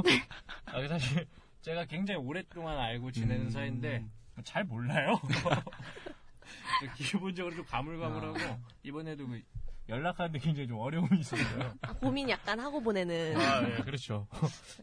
아, 0.67 0.89
사실 0.89 1.27
제가 1.63 1.85
굉장히 1.85 2.21
오랫동안 2.21 2.79
알고 2.79 3.13
지내는 3.13 3.47
음. 3.47 3.51
사이인데 3.51 4.05
잘 4.45 4.65
몰라요. 4.65 5.21
기본적으로 6.97 7.55
좀 7.55 7.65
가물가물하고 7.67 8.39
아. 8.39 8.59
이번에도 8.83 9.27
그 9.27 9.43
연락하는데 9.89 10.39
굉장히 10.39 10.69
좀 10.69 10.79
어려움이 10.79 11.19
있었어요. 11.21 11.75
아, 11.83 11.93
고민 11.95 12.31
약간 12.31 12.59
하고 12.61 12.81
보내는. 12.81 13.37
아, 13.37 13.69
예, 13.69 13.77
그렇죠. 13.83 14.27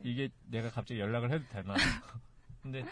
이게 0.04 0.30
내가 0.46 0.70
갑자기 0.70 1.00
연락을 1.00 1.32
해도 1.32 1.46
되나. 1.50 1.76
근데 2.62 2.86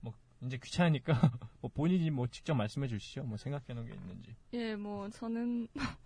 뭐 0.00 0.12
이제 0.42 0.58
귀찮으니까 0.58 1.14
뭐 1.60 1.70
본인이 1.72 2.10
뭐 2.10 2.26
직접 2.26 2.54
말씀해 2.54 2.88
주시죠. 2.88 3.22
뭐 3.22 3.38
생각해 3.38 3.72
놓은 3.72 3.86
게 3.86 3.94
있는지. 3.94 4.36
예, 4.52 4.74
뭐 4.76 5.08
저는 5.10 5.68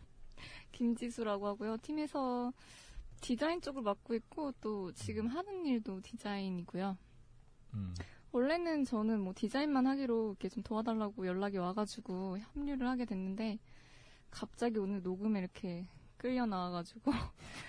김지수라고 0.73 1.47
하고요. 1.49 1.79
팀에서 1.79 2.53
디자인 3.21 3.61
쪽을 3.61 3.83
맡고 3.83 4.15
있고 4.15 4.53
또 4.61 4.93
지금 4.93 5.27
하는 5.29 5.65
일도 5.67 6.03
디자인이고요. 6.03 6.97
음. 7.75 7.95
원래는 8.33 8.85
저는 8.85 9.21
뭐 9.21 9.33
디자인만 9.37 9.87
하기로 9.87 10.31
이렇게 10.31 10.49
좀 10.49 10.63
도와달라고 10.63 11.27
연락이 11.27 11.57
와가지고 11.57 12.39
합류를 12.39 12.89
하게 12.89 13.05
됐는데 13.05 13.59
갑자기 14.31 14.79
오늘 14.79 15.03
녹음에 15.03 15.39
이렇게 15.39 15.87
끌려 16.17 16.45
나와가지고 16.47 17.13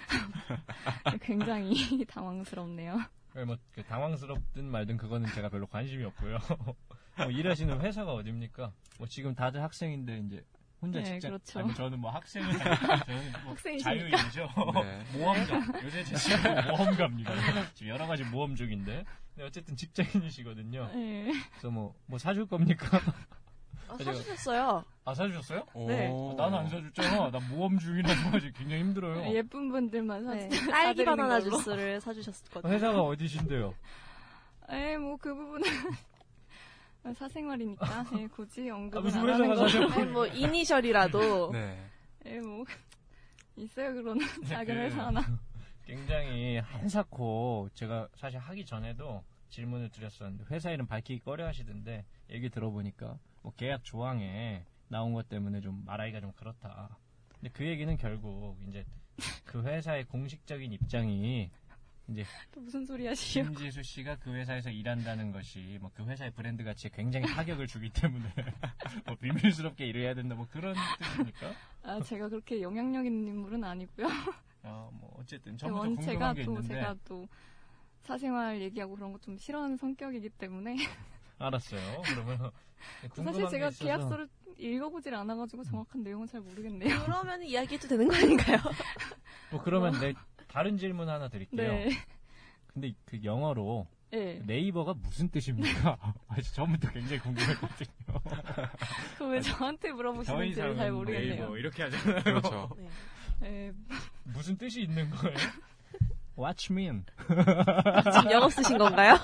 굉장히 1.22 1.76
당황스럽네요. 2.10 3.00
뭐그 3.46 3.84
당황스럽든 3.88 4.66
말든 4.66 4.98
그거는 4.98 5.30
제가 5.34 5.50
별로 5.50 5.68
관심이 5.68 6.04
없고요. 6.06 6.40
뭐 7.18 7.26
일하시는 7.30 7.82
회사가 7.82 8.14
어딥니까? 8.14 8.72
뭐 8.98 9.08
지금 9.08 9.36
다들 9.36 9.62
학생인데 9.62 10.20
이제 10.20 10.44
혼자 10.82 11.00
네, 11.00 11.06
직장 11.06 11.32
그렇죠. 11.32 11.60
아니 11.60 11.74
저는 11.76 12.00
뭐 12.00 12.12
학생은 12.12 12.48
아니고 12.48 13.04
저는 13.06 13.32
뭐. 13.44 13.56
자유인이죠. 13.82 14.48
네. 14.84 15.04
모험가 15.18 15.84
요새 15.84 16.04
제 16.04 16.16
직업은 16.16 16.68
모험가입니다. 16.70 17.74
지금 17.74 17.92
여러 17.92 18.08
가지 18.08 18.24
모험 18.24 18.56
중인데 18.56 19.04
근데 19.36 19.48
어쨌든 19.48 19.76
직장인이시거든요. 19.76 20.90
네. 20.94 21.32
그래서 21.52 21.70
뭐 21.70 21.94
뭐 22.08 22.18
사줄 22.18 22.48
겁니까? 22.48 23.00
아, 23.88 23.98
사주셨어요. 23.98 24.84
아 25.04 25.14
사주셨어요? 25.14 25.64
네. 25.88 26.08
오. 26.10 26.32
아, 26.32 26.36
나는 26.44 26.58
안 26.60 26.70
사줬잖아. 26.70 27.30
나 27.32 27.40
모험 27.50 27.78
중이라서 27.78 28.14
굉장히 28.56 28.80
힘들어요. 28.82 29.34
예쁜 29.36 29.70
분들만 29.70 30.26
네. 30.26 30.50
사주 30.50 30.70
딸기 30.72 30.72
사드리는 30.72 31.06
바나나 31.18 31.40
걸로. 31.40 31.58
주스를 31.58 32.02
사주셨거든요. 32.02 32.74
회사가 32.74 33.02
어디신데요? 33.04 33.74
에이, 34.70 34.98
뭐, 34.98 35.16
그 35.18 35.36
부분은. 35.36 35.62
사생활이니까, 37.14 38.06
예, 38.18 38.26
굳이 38.28 38.68
아, 38.72 38.76
언급은 38.76 39.04
무슨 39.04 39.20
안 39.22 39.30
하는 39.30 39.52
회사가 39.52 39.88
거. 39.88 39.94
아니, 39.94 40.06
뭐, 40.12 40.26
이니셜이라도. 40.26 41.52
네. 41.52 41.86
예, 42.26 42.40
뭐, 42.40 42.66
있어요, 43.56 43.94
그런 43.94 44.18
작은 44.48 44.66
그 44.74 44.82
회사 44.82 45.06
하나. 45.06 45.22
굉장히 45.86 46.58
한사코 46.58 47.70
제가 47.74 48.08
사실 48.16 48.40
하기 48.40 48.66
전에도 48.66 49.24
질문을 49.50 49.90
드렸었는데 49.90 50.46
회사 50.52 50.72
이름 50.72 50.88
밝히기 50.88 51.20
꺼려 51.22 51.46
하시던데 51.48 52.04
얘기 52.32 52.50
들어보니까 52.50 53.18
뭐 53.44 53.54
계약 53.56 53.84
조항에 53.84 54.64
나온 54.88 55.14
것 55.14 55.30
때문에 55.30 55.62
좀 55.62 55.84
말하기가 55.86 56.22
좀 56.22 56.32
그렇다. 56.34 56.98
근데 57.34 57.50
그 57.54 57.66
얘기는 57.66 57.96
결국 57.98 58.58
이제 58.68 58.84
그 59.46 59.64
회사의 59.64 60.06
공식적인 60.06 60.74
입장이 60.74 61.50
이제 62.08 62.24
또 62.52 62.62
무슨 62.62 62.86
소리 62.86 63.08
하시오? 63.08 63.44
김지수 63.44 63.82
씨가 63.84 64.18
그 64.18 64.34
회사에서 64.34 64.70
일한다는 64.70 65.32
것이 65.32 65.78
뭐 65.82 65.92
그 65.96 66.04
회사의 66.06 66.32
브랜드 66.32 66.64
가치에 66.64 66.92
굉장히 66.94 67.26
타격을 67.28 67.66
주기 67.68 67.90
때문에 67.90 68.26
뭐 69.06 69.16
비밀스럽게 69.16 69.88
일을 69.88 70.02
해야 70.02 70.14
된다 70.14 70.36
뭐 70.36 70.48
그런 70.52 70.76
뜻입니까? 71.00 71.54
아, 71.84 72.00
제가 72.02 72.30
그렇게 72.30 72.62
영향력 72.62 73.06
있는 73.06 73.28
인물은 73.28 73.64
아니고요. 73.64 74.08
아, 74.66 74.90
뭐 74.94 75.16
어쨌든 75.20 75.58
처음부터 75.58 75.82
원체가 75.82 76.34
궁금한 76.34 76.36
게 76.36 76.44
또 76.46 76.52
있는데 76.54 76.68
제가 76.76 76.96
또 77.06 77.28
사생활 78.02 78.62
얘기하고 78.62 78.96
그런 78.96 79.12
거 79.12 79.20
좀 79.20 79.38
싫어하는 79.38 79.78
성격이기 79.78 80.30
때문에 80.30 80.76
알았어요. 81.40 81.82
그러면 83.12 83.34
사실 83.34 83.48
제가 83.50 83.70
계약서를 83.72 84.28
읽어보질 84.58 85.14
않아가지고 85.16 85.64
정확한 85.64 86.04
내용은 86.04 86.28
잘 86.28 86.40
모르겠네요. 86.42 87.04
그러면 87.06 87.44
이야기해도 87.44 87.88
되는 87.88 88.08
거 88.08 88.16
아닌가요? 88.16 88.58
뭐 89.52 89.62
그러면 89.62 90.00
내 90.00 90.14
다른 90.48 90.78
질문 90.78 91.10
하나 91.10 91.28
드릴게요. 91.28 91.74
네. 91.74 91.90
근데 92.68 92.94
그 93.06 93.22
영어로 93.24 93.88
네. 94.12 94.42
네이버가 94.46 94.94
무슨 94.94 95.30
뜻입니까? 95.30 95.98
아, 96.28 96.42
처음부터 96.42 96.92
굉장히 96.92 97.20
궁금했거든요. 97.20 97.90
그왜 99.18 99.42
저한테 99.42 99.92
물어보시는지 99.92 100.56
잘 100.56 100.92
모르겠네요. 100.92 101.36
네이버 101.36 101.58
이렇게 101.58 101.84
하잖아요. 101.84 102.24
그렇죠. 102.24 102.70
네. 103.40 103.50
네. 103.50 103.72
무슨 104.24 104.58
뜻이 104.58 104.82
있는 104.84 105.10
거예요? 105.10 105.38
Watch 106.38 106.72
me. 106.72 106.84
in. 106.88 107.06
지금 108.14 108.32
영업 108.32 108.52
쓰신 108.52 108.78
건가요? 108.78 109.18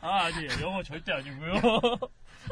아 0.00 0.24
아니에요. 0.24 0.48
영어 0.62 0.82
절대 0.82 1.12
아니고요. 1.12 1.60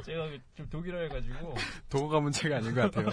제가 0.04 0.28
좀 0.54 0.68
독일어 0.68 1.00
해가지고. 1.00 1.54
도구가 1.88 2.20
문제가 2.20 2.58
아닌 2.58 2.74
것 2.74 2.90
같아요. 2.90 3.08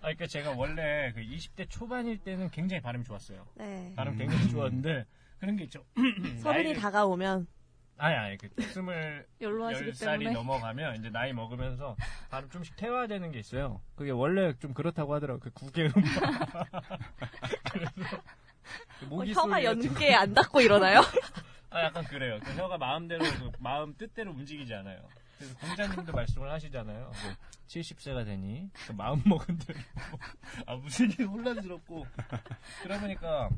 아 0.00 0.08
그러니까 0.08 0.26
제가 0.26 0.50
원래 0.52 1.12
그 1.14 1.20
20대 1.22 1.68
초반일 1.68 2.18
때는 2.18 2.50
굉장히 2.50 2.80
발음이 2.82 3.04
좋았어요. 3.04 3.46
네. 3.54 3.92
발음 3.96 4.12
음. 4.12 4.18
굉장히 4.18 4.50
좋았는데 4.50 5.04
그런 5.44 5.56
게 5.56 5.64
있죠. 5.64 5.84
서른이 6.42 6.72
나이를- 6.72 6.80
다가오면. 6.80 7.46
아니 7.96 8.16
아니 8.16 8.36
그 8.38 8.48
스물 8.82 9.24
연로하시기 9.40 9.90
10살이 9.92 10.18
때문에. 10.18 10.32
넘어가면 10.32 10.96
이제 10.96 11.10
나이 11.10 11.32
먹으면서 11.32 11.96
발음 12.30 12.48
좀씩 12.50 12.74
퇴화되는 12.76 13.30
게 13.30 13.38
있어요. 13.38 13.80
그게 13.94 14.10
원래 14.10 14.52
좀 14.58 14.72
그렇다고 14.74 15.14
하더라고. 15.14 15.38
그 15.40 15.50
구개음. 15.52 15.92
그래서 17.70 17.90
그 18.98 19.04
어, 19.04 19.08
모기 19.08 19.32
혀가 19.32 19.42
소리 19.42 19.64
같은 19.64 19.84
연계 19.84 20.14
안 20.14 20.32
닿고 20.34 20.60
일어나요? 20.60 21.00
아 21.70 21.82
약간 21.84 22.02
그래요. 22.04 22.38
그 22.42 22.52
혀가 22.54 22.78
마음대로 22.78 23.24
그 23.24 23.50
마음 23.58 23.94
뜻대로 23.96 24.30
움직이지 24.32 24.72
않아요. 24.74 24.98
그래서 25.38 25.56
공자님도 25.58 26.12
말씀을 26.12 26.50
하시잖아요. 26.50 27.00
뭐 27.00 27.12
70세가 27.68 28.24
되니 28.24 28.70
그 28.86 28.92
마음 28.92 29.22
먹은 29.24 29.58
대로 29.58 29.78
아 30.66 30.74
무슨 30.76 31.10
일 31.12 31.26
혼란스럽고 31.26 32.06
그러다 32.82 33.00
보니까 33.02 33.50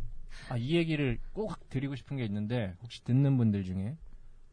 아, 0.49 0.57
이 0.57 0.77
얘기를 0.77 1.19
꼭 1.33 1.69
드리고 1.69 1.97
싶은 1.97 2.17
게 2.17 2.25
있는데 2.25 2.75
혹시 2.83 3.03
듣는 3.05 3.37
분들 3.37 3.65
중에 3.65 3.97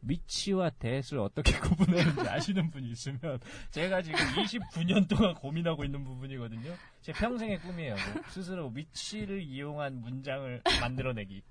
위치와 0.02 0.70
대를 0.72 1.20
어떻게 1.20 1.54
구분하는지 1.60 2.28
아시는 2.30 2.72
분이 2.72 2.90
있으면 2.92 3.40
제가 3.72 4.02
지금 4.02 4.20
29년 4.20 5.08
동안 5.08 5.34
고민하고 5.36 5.86
있는 5.86 6.04
부분이거든요. 6.04 6.74
제 7.02 7.14
평생의 7.14 7.60
꿈이에요. 7.60 7.96
뭐 7.96 8.24
스스로 8.30 8.68
위치를 8.74 9.42
이용한 9.42 10.02
문장을 10.02 10.62
만들어내기. 10.82 11.42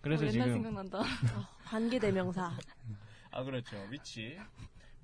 그래서 0.00 0.24
어, 0.24 0.28
옛날 0.28 0.48
지금 0.48 0.62
생각난다. 0.62 1.02
관계대명사. 1.64 2.52
아 3.32 3.44
그렇죠 3.44 3.76
위치 3.90 4.36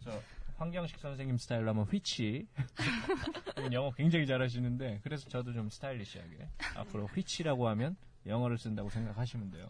저 0.01 0.21
황경식 0.57 0.99
선생님 0.99 1.37
스타일로 1.37 1.69
하면 1.71 1.85
휘치 1.85 2.47
영어 3.73 3.91
굉장히 3.93 4.27
잘하시는데 4.27 5.01
그래서 5.03 5.29
저도 5.29 5.53
좀 5.53 5.69
스타일리시하게 5.69 6.49
앞으로 6.75 7.07
휘치라고 7.07 7.69
하면 7.69 7.97
영어를 8.27 8.59
쓴다고 8.59 8.91
생각하시면 8.91 9.51
돼요 9.51 9.69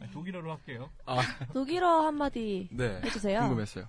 아니, 0.00 0.10
독일어로 0.12 0.50
할게요 0.52 0.90
독일어 1.52 2.02
한마디 2.06 2.68
네. 2.72 3.00
해주세요. 3.04 3.40
궁금했어요. 3.40 3.88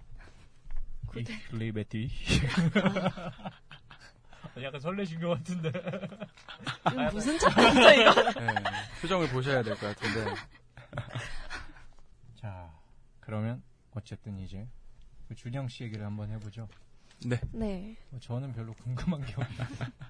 Ich 1.17 1.31
liebe 1.53 1.83
dich 1.85 2.11
약간 4.61 4.79
설레신 4.79 5.19
것 5.19 5.29
같은데 5.29 5.71
무슨 7.11 7.37
착각이죠, 7.39 8.01
이거? 8.01 8.39
네. 8.39 8.47
표정을 9.01 9.27
보셔야 9.29 9.61
될 9.63 9.75
것 9.77 9.95
같은데. 9.95 10.33
자 12.35 12.71
그러면 13.19 13.61
어쨌든 13.91 14.37
이제 14.39 14.67
그 15.27 15.35
준영 15.35 15.67
씨 15.67 15.83
얘기를 15.83 16.05
한번 16.05 16.29
해보죠 16.31 16.67
네. 17.25 17.39
네. 17.51 17.97
뭐 18.09 18.19
저는 18.19 18.53
별로 18.53 18.73
궁금한 18.73 19.25
게 19.25 19.33
없나 19.33 19.67
아, 19.99 20.05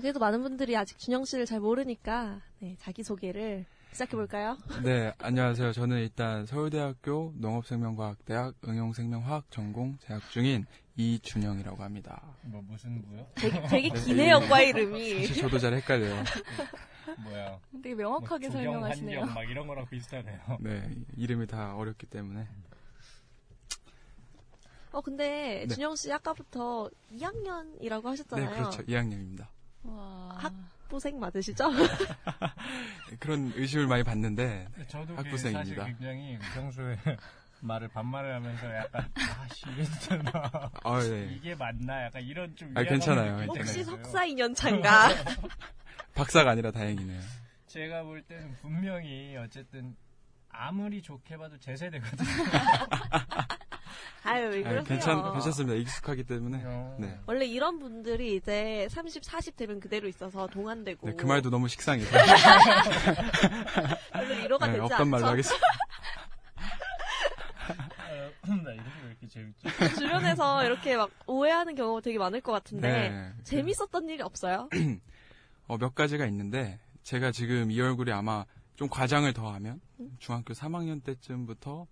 그래도 0.00 0.18
많은 0.18 0.42
분들이 0.42 0.76
아직 0.76 0.98
준영 0.98 1.24
씨를 1.24 1.46
잘 1.46 1.60
모르니까, 1.60 2.40
네, 2.58 2.76
자기 2.80 3.02
소개를 3.04 3.64
시작해 3.92 4.16
볼까요? 4.16 4.58
네, 4.82 5.12
안녕하세요. 5.18 5.72
저는 5.72 5.98
일단 5.98 6.46
서울대학교 6.46 7.32
농업생명과학대학 7.36 8.56
응용생명화학 8.66 9.50
전공 9.50 9.96
재학 10.00 10.28
중인 10.30 10.66
이준영이라고 10.96 11.80
합니다. 11.82 12.20
뭐 12.42 12.60
무슨 12.62 13.02
부요? 13.02 13.24
되게, 13.36 13.62
되게 13.68 13.88
네, 13.90 14.00
기네요, 14.00 14.40
네. 14.40 14.48
과 14.48 14.60
이름이. 14.62 15.26
사실 15.26 15.42
저도 15.42 15.58
잘 15.58 15.74
헷갈려요. 15.74 16.24
뭐야 17.22 17.60
되게 17.82 17.94
뭐 17.94 18.04
명확하게 18.04 18.48
조경, 18.48 18.64
설명하시네요. 18.64 19.20
환경 19.20 19.34
막 19.34 19.50
이런 19.50 19.66
거랑 19.68 19.88
비슷하네요 19.88 20.58
네, 20.60 20.90
이름이 21.16 21.46
다 21.46 21.76
어렵기 21.76 22.06
때문에. 22.06 22.48
어, 24.90 25.00
근데 25.00 25.66
네. 25.68 25.74
준영 25.74 25.94
씨 25.94 26.12
아까부터 26.12 26.90
2학년이라고 27.12 28.02
네, 28.02 28.08
하셨잖아요. 28.08 28.50
그렇죠. 28.50 28.82
2학년입니다. 28.82 29.53
와. 29.84 30.36
학부생 30.38 31.18
맞으시죠? 31.20 31.70
그런 33.20 33.52
의심을 33.54 33.86
많이 33.86 34.02
받는데, 34.02 34.68
저도 34.88 35.14
그 35.14 35.22
학부생입니다. 35.22 35.82
사실 35.82 35.96
굉장히 35.96 36.38
평소에 36.54 36.96
말을 37.60 37.88
반말을 37.88 38.34
하면서 38.34 38.74
약간 38.74 39.10
아씨 39.16 39.64
되나 40.08 40.70
아, 40.84 41.00
네. 41.00 41.32
이게 41.34 41.54
맞나 41.54 42.04
약간 42.04 42.22
이런 42.22 42.54
좀 42.56 42.72
아, 42.76 42.82
괜찮아요. 42.82 43.44
혹시. 43.46 43.82
석사 43.84 44.26
2년 44.26 44.54
차인가? 44.54 45.08
박사가 46.14 46.50
아니라 46.50 46.70
다행이네요. 46.70 47.20
제가 47.66 48.02
볼 48.02 48.22
때는 48.22 48.54
분명히 48.60 49.36
어쨌든 49.36 49.96
아무리 50.50 51.02
좋게 51.02 51.36
봐도 51.38 51.58
제 51.58 51.74
세대거든요. 51.74 52.28
아유, 54.24 54.48
왜 54.48 54.60
아, 54.64 54.68
그러세요? 54.70 54.84
괜찮, 54.84 55.32
괜찮습니다. 55.32 55.74
익숙하기 55.76 56.24
때문에. 56.24 56.62
네. 56.98 57.18
원래 57.26 57.44
이런 57.44 57.78
분들이 57.78 58.36
이제 58.36 58.88
30, 58.90 59.24
40 59.24 59.56
되면 59.56 59.80
그대로 59.80 60.08
있어서 60.08 60.46
동안되고. 60.46 61.08
네, 61.10 61.16
그 61.16 61.26
말도 61.26 61.50
너무 61.50 61.68
식상해서. 61.68 62.10
별로 64.12 64.34
위로가 64.36 64.66
네, 64.66 64.72
되지 64.72 64.82
없던 64.82 65.00
않죠. 65.00 65.10
말로 65.10 65.26
하겠습니다. 65.26 65.66
아, 68.46 68.48
나 68.48 68.72
이런 68.72 68.84
게 68.84 68.90
왜 69.04 69.10
이렇게 69.10 69.28
재밌지? 69.28 69.64
주변에서 69.98 70.64
이렇게 70.64 70.96
막 70.96 71.10
오해하는 71.26 71.74
경우가 71.74 72.00
되게 72.00 72.18
많을 72.18 72.40
것 72.40 72.52
같은데 72.52 73.10
네. 73.10 73.32
재밌었던 73.44 74.08
일이 74.08 74.22
없어요? 74.22 74.68
어, 75.66 75.78
몇 75.78 75.94
가지가 75.94 76.26
있는데 76.26 76.78
제가 77.02 77.32
지금 77.32 77.70
이 77.70 77.80
얼굴이 77.80 78.12
아마 78.12 78.44
좀 78.76 78.88
과장을 78.88 79.32
더하면 79.32 79.80
음. 80.00 80.16
중학교 80.18 80.52
3학년 80.52 81.02
때쯤부터 81.04 81.86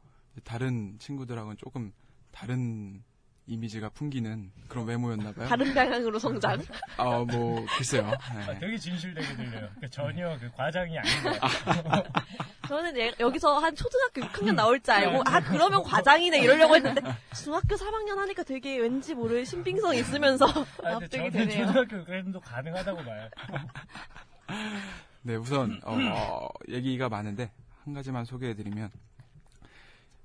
다른 0.45 0.99
친구들하고는 0.99 1.57
조금 1.59 1.93
다른 2.33 3.03
이미지가 3.47 3.89
풍기는 3.91 4.53
그런 4.69 4.87
외모였나 4.87 5.33
봐요. 5.33 5.49
다른 5.49 5.75
방향으로 5.75 6.19
성장. 6.19 6.63
아, 6.97 7.05
뭐 7.29 7.65
글쎄요. 7.77 8.07
아, 8.21 8.35
네. 8.53 8.59
되게 8.61 8.79
진실되게 8.79 9.37
들려요. 9.37 9.69
그 9.81 9.91
전혀 9.91 10.39
그 10.39 10.51
과장이 10.53 10.97
아닌 10.99 11.23
것 11.25 11.41
같아요. 11.41 12.03
저는 12.69 12.97
얘- 12.97 13.13
여기서 13.19 13.59
한 13.59 13.75
초등학교 13.75 14.21
6학년 14.23 14.55
나올 14.55 14.81
줄 14.81 14.95
알고 14.95 15.23
아 15.27 15.41
그러면 15.41 15.83
과장이네 15.83 16.39
이러려고 16.39 16.77
했는데 16.77 17.03
중학교 17.35 17.75
3학년 17.75 18.17
하니까 18.17 18.45
되게 18.45 18.79
왠지 18.79 19.15
모를 19.15 19.45
신빙성 19.45 19.97
있으면서 19.97 20.47
아, 20.85 20.91
납득이 21.01 21.31
되네요. 21.31 21.67
초등학교 21.67 22.05
그래도 22.05 22.41
가능하다고 22.41 23.05
봐요. 23.05 23.29
네, 25.23 25.35
우선 25.35 25.81
어, 25.85 25.97
어, 25.97 26.49
얘기가 26.69 27.09
많은데 27.09 27.51
한 27.85 27.93
가지만 27.93 28.25
소개해드리면 28.25 28.91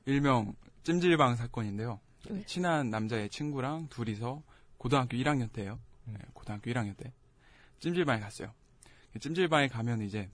일명 0.06 0.54
찜질방 0.92 1.36
사건인데요. 1.36 2.00
네. 2.30 2.46
친한 2.46 2.90
남자의 2.90 3.28
친구랑 3.28 3.90
둘이서 3.90 4.42
고등학교 4.78 5.18
1학년 5.18 5.52
때예요. 5.52 5.78
음. 6.08 6.14
네, 6.18 6.20
고등학교 6.32 6.72
1학년 6.72 6.96
때 6.96 7.12
찜질방에 7.82 8.22
갔어요. 8.22 8.54
찜질방에 9.20 9.68
가면 9.68 10.02
이제 10.02 10.30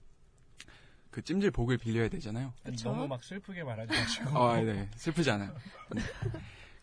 그 1.10 1.22
찜질복을 1.22 1.78
빌려야 1.78 2.08
되잖아요. 2.08 2.52
그쵸? 2.62 2.90
너무 2.90 3.08
막 3.08 3.24
슬프게 3.24 3.64
말하지 3.64 3.92
마시고. 3.98 4.38
아, 4.38 4.60
네. 4.60 4.88
슬프지 4.94 5.28
않아요. 5.32 5.52
네. 5.92 6.02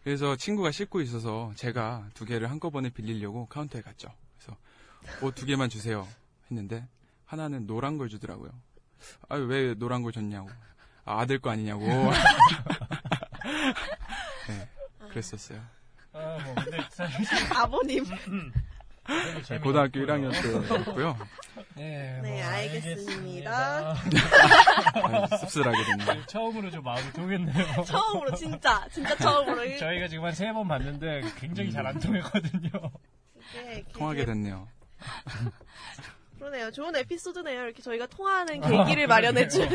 그래서 0.03 0.36
친구가 0.36 0.71
씻고 0.71 0.99
있어서 0.99 1.53
제가 1.55 2.10
두 2.13 2.25
개를 2.25 2.51
한꺼번에 2.51 2.89
빌리려고 2.89 3.45
카운터에 3.45 3.81
갔죠. 3.81 4.13
그래서 4.38 4.57
옷 5.21 5.34
두 5.34 5.45
개만 5.45 5.69
주세요 5.69 6.05
했는데 6.49 6.86
하나는 7.23 7.67
노란 7.67 7.97
걸 7.97 8.10
주더라고요. 8.10 8.51
아, 9.29 9.36
왜 9.38 9.75
노란 9.75 10.01
걸 10.01 10.12
줬냐고. 10.12 10.49
아, 11.05 11.21
아들 11.21 11.39
거 11.39 11.49
아니냐고. 11.51 11.86
네, 15.12 15.13
그랬었어요. 15.13 15.60
아, 16.13 16.38
뭐 16.43 16.56
근데 16.56 16.78
사실 16.89 17.17
아버님. 17.56 18.06
별로 19.04 19.41
재미가 19.41 19.63
고등학교 19.63 20.00
없고요. 20.02 20.06
1학년 20.06 20.67
때였고요. 20.67 21.17
네, 21.76 22.19
네, 22.21 22.32
뭐 22.32 22.43
알겠습니다. 22.50 23.93
네, 23.93 25.38
씁쓸하게 25.38 25.78
됐네요. 25.84 26.26
처음으로 26.28 26.71
좀 26.71 26.84
마음이 26.84 27.12
통했네요. 27.13 27.84
처음으로 27.84 28.36
진짜 28.36 28.88
진짜 28.91 29.15
처음으로 29.17 29.65
저희가 29.78 30.08
지금 30.08 30.24
한 30.26 30.34
세 30.34 30.54
번 30.54 30.67
봤는데 30.67 31.21
굉장히 31.39 31.71
잘안 31.71 32.00
통했거든요. 32.00 32.69
이게 33.56 33.84
통하게 33.93 34.26
됐네요. 34.26 34.67
그러네요. 36.38 36.71
좋은 36.71 36.95
에피소드네요. 36.95 37.63
이렇게 37.65 37.82
저희가 37.82 38.06
통하는 38.08 38.62
계기를 38.62 39.08
마련해준. 39.08 39.67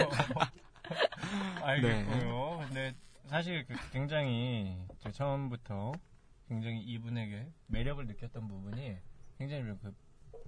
알겠고요. 1.63 2.63
근데 2.67 2.95
사실 3.27 3.65
그 3.67 3.75
굉장히 3.93 4.77
저 5.01 5.11
처음부터 5.11 5.93
굉장히 6.49 6.81
이분에게 6.83 7.49
매력을 7.67 8.07
느꼈던 8.07 8.49
부분이 8.49 8.97
굉장히 9.39 9.65
그 9.83 9.95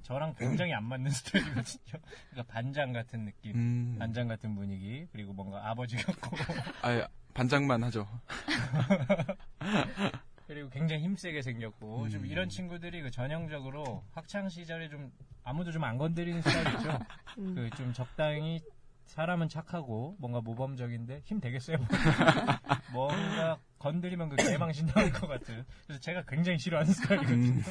저랑 0.03 0.35
굉장히 0.39 0.73
안 0.73 0.85
맞는 0.85 1.11
스타일이거든요. 1.11 2.01
그러니까 2.31 2.53
반장 2.53 2.93
같은 2.93 3.25
느낌, 3.25 3.55
음, 3.57 3.97
반장 3.99 4.29
같은 4.29 4.55
분위기, 4.55 5.07
그리고 5.13 5.33
뭔가 5.33 5.69
아버지 5.69 5.97
같고, 5.97 6.37
아, 6.83 7.07
반장만 7.35 7.83
하죠. 7.85 8.07
그리고 10.47 10.71
굉장히 10.71 11.03
힘세게 11.03 11.43
생겼고, 11.43 12.09
좀 12.09 12.23
음. 12.23 12.27
이런 12.27 12.49
친구들이 12.49 13.03
그 13.03 13.11
전형적으로 13.11 14.05
학창 14.13 14.49
시절에 14.49 14.89
좀 14.89 15.13
아무도 15.43 15.73
좀 15.73 15.83
안 15.85 15.99
건드리는 15.99 16.41
스타일이죠. 16.43 16.99
음. 17.39 17.55
그좀 17.55 17.93
적당히 17.93 18.61
사람은 19.09 19.49
착하고 19.49 20.17
뭔가 20.19 20.41
모범적인데 20.41 21.23
힘 21.25 21.41
되게 21.41 21.59
세 21.59 21.77
보이고 21.77 21.93
뭔가 22.93 23.59
건드리면 23.79 24.29
그 24.31 24.37
개망신 24.37 24.87
나올 24.87 25.11
것 25.11 25.27
같은 25.27 25.65
그래서 25.87 26.01
제가 26.01 26.23
굉장히 26.29 26.59
싫어하는 26.59 26.93
스타일이거든요 26.93 27.51
음, 27.53 27.63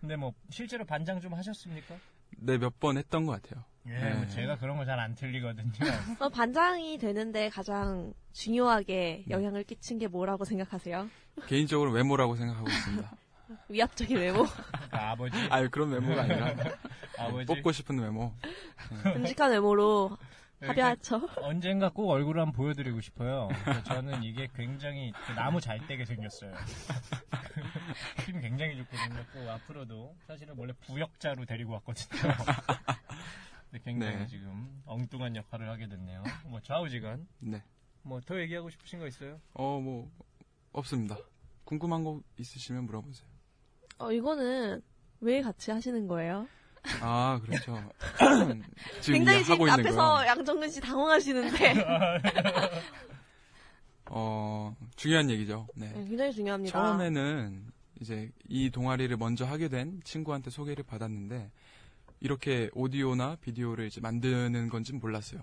근데 0.00 0.16
뭐 0.16 0.32
실제로 0.48 0.84
반장 0.84 1.20
좀 1.20 1.34
하셨습니까? 1.34 1.94
네, 2.38 2.56
몇 2.58 2.72
번 2.80 2.96
했던 2.96 3.26
것 3.26 3.42
같아요. 3.42 3.64
예, 3.86 3.90
네. 3.92 4.14
뭐 4.14 4.26
제가 4.28 4.56
그런 4.56 4.76
거 4.78 4.84
잘 4.84 4.98
안 4.98 5.14
틀리거든요 5.14 5.72
어, 6.20 6.28
반장이 6.30 6.96
되는데 6.98 7.48
가장 7.50 8.14
중요하게 8.32 9.24
네. 9.26 9.30
영향을 9.30 9.64
끼친 9.64 9.98
게 9.98 10.06
뭐라고 10.08 10.44
생각하세요? 10.44 11.08
개인적으로 11.46 11.90
외모라고 11.92 12.36
생각하고 12.36 12.68
있습니다. 12.68 13.10
위압적인 13.68 14.16
외모, 14.16 14.44
그러니까 14.70 15.10
아버지 15.10 15.36
아유, 15.50 15.68
그런 15.70 15.90
외모가 15.90 16.22
아니라 16.22 16.54
아버지 17.18 17.46
뽑고 17.46 17.72
싶은 17.72 17.98
외모. 17.98 18.32
듬직한 19.12 19.50
외모로 19.50 20.16
네, 20.20 20.26
합의하죠. 20.68 21.28
언젠가 21.38 21.88
꼭 21.90 22.10
얼굴을 22.10 22.40
한번 22.40 22.52
보여드리고 22.54 23.00
싶어요. 23.00 23.48
저는 23.86 24.22
이게 24.22 24.48
굉장히 24.54 25.12
그 25.26 25.32
나무 25.32 25.60
잘 25.60 25.86
떼게 25.86 26.04
생겼어요. 26.04 26.54
힘 28.26 28.40
굉장히 28.40 28.76
좋게 28.76 28.96
생겼고 28.96 29.50
앞으로도 29.50 30.16
사실은 30.26 30.54
원래 30.56 30.72
부역자로 30.86 31.44
데리고 31.46 31.72
왔거든요. 31.74 32.20
근데 33.70 33.84
굉장히 33.84 34.16
네. 34.16 34.26
지금 34.26 34.82
엉뚱한 34.84 35.36
역할을 35.36 35.68
하게 35.68 35.88
됐네요. 35.88 36.22
뭐 36.46 36.60
좌우지간 36.60 37.26
네. 37.38 37.62
뭐 38.02 38.20
더 38.20 38.38
얘기하고 38.40 38.70
싶으신 38.70 38.98
거 38.98 39.06
있어요? 39.06 39.40
어, 39.54 39.80
뭐, 39.80 40.10
없습니다. 40.72 41.16
궁금한 41.64 42.02
거 42.04 42.20
있으시면 42.38 42.84
물어보세요. 42.84 43.28
어, 43.98 44.12
이거는 44.12 44.82
왜 45.20 45.42
같이 45.42 45.70
하시는 45.70 46.06
거예요? 46.06 46.48
아, 47.00 47.40
그렇죠. 47.44 47.90
지금 49.00 49.18
굉장히 49.20 49.44
지금 49.44 49.68
앞에서 49.68 49.96
거요. 49.96 50.26
양정근 50.26 50.70
씨 50.70 50.80
당황하시는데 50.80 51.74
어, 54.06 54.74
중요한 54.96 55.30
얘기죠. 55.30 55.66
네. 55.74 55.92
네, 55.92 56.04
굉장히 56.04 56.32
중요합니다. 56.32 56.72
처음에는 56.72 57.72
이제 58.00 58.30
이 58.48 58.70
동아리를 58.70 59.14
먼저 59.16 59.44
하게 59.44 59.68
된 59.68 60.00
친구한테 60.04 60.50
소개를 60.50 60.84
받았는데 60.84 61.50
이렇게 62.20 62.70
오디오나 62.74 63.36
비디오를 63.40 63.86
이제 63.86 64.00
만드는 64.00 64.68
건지 64.68 64.92
몰랐어요. 64.92 65.40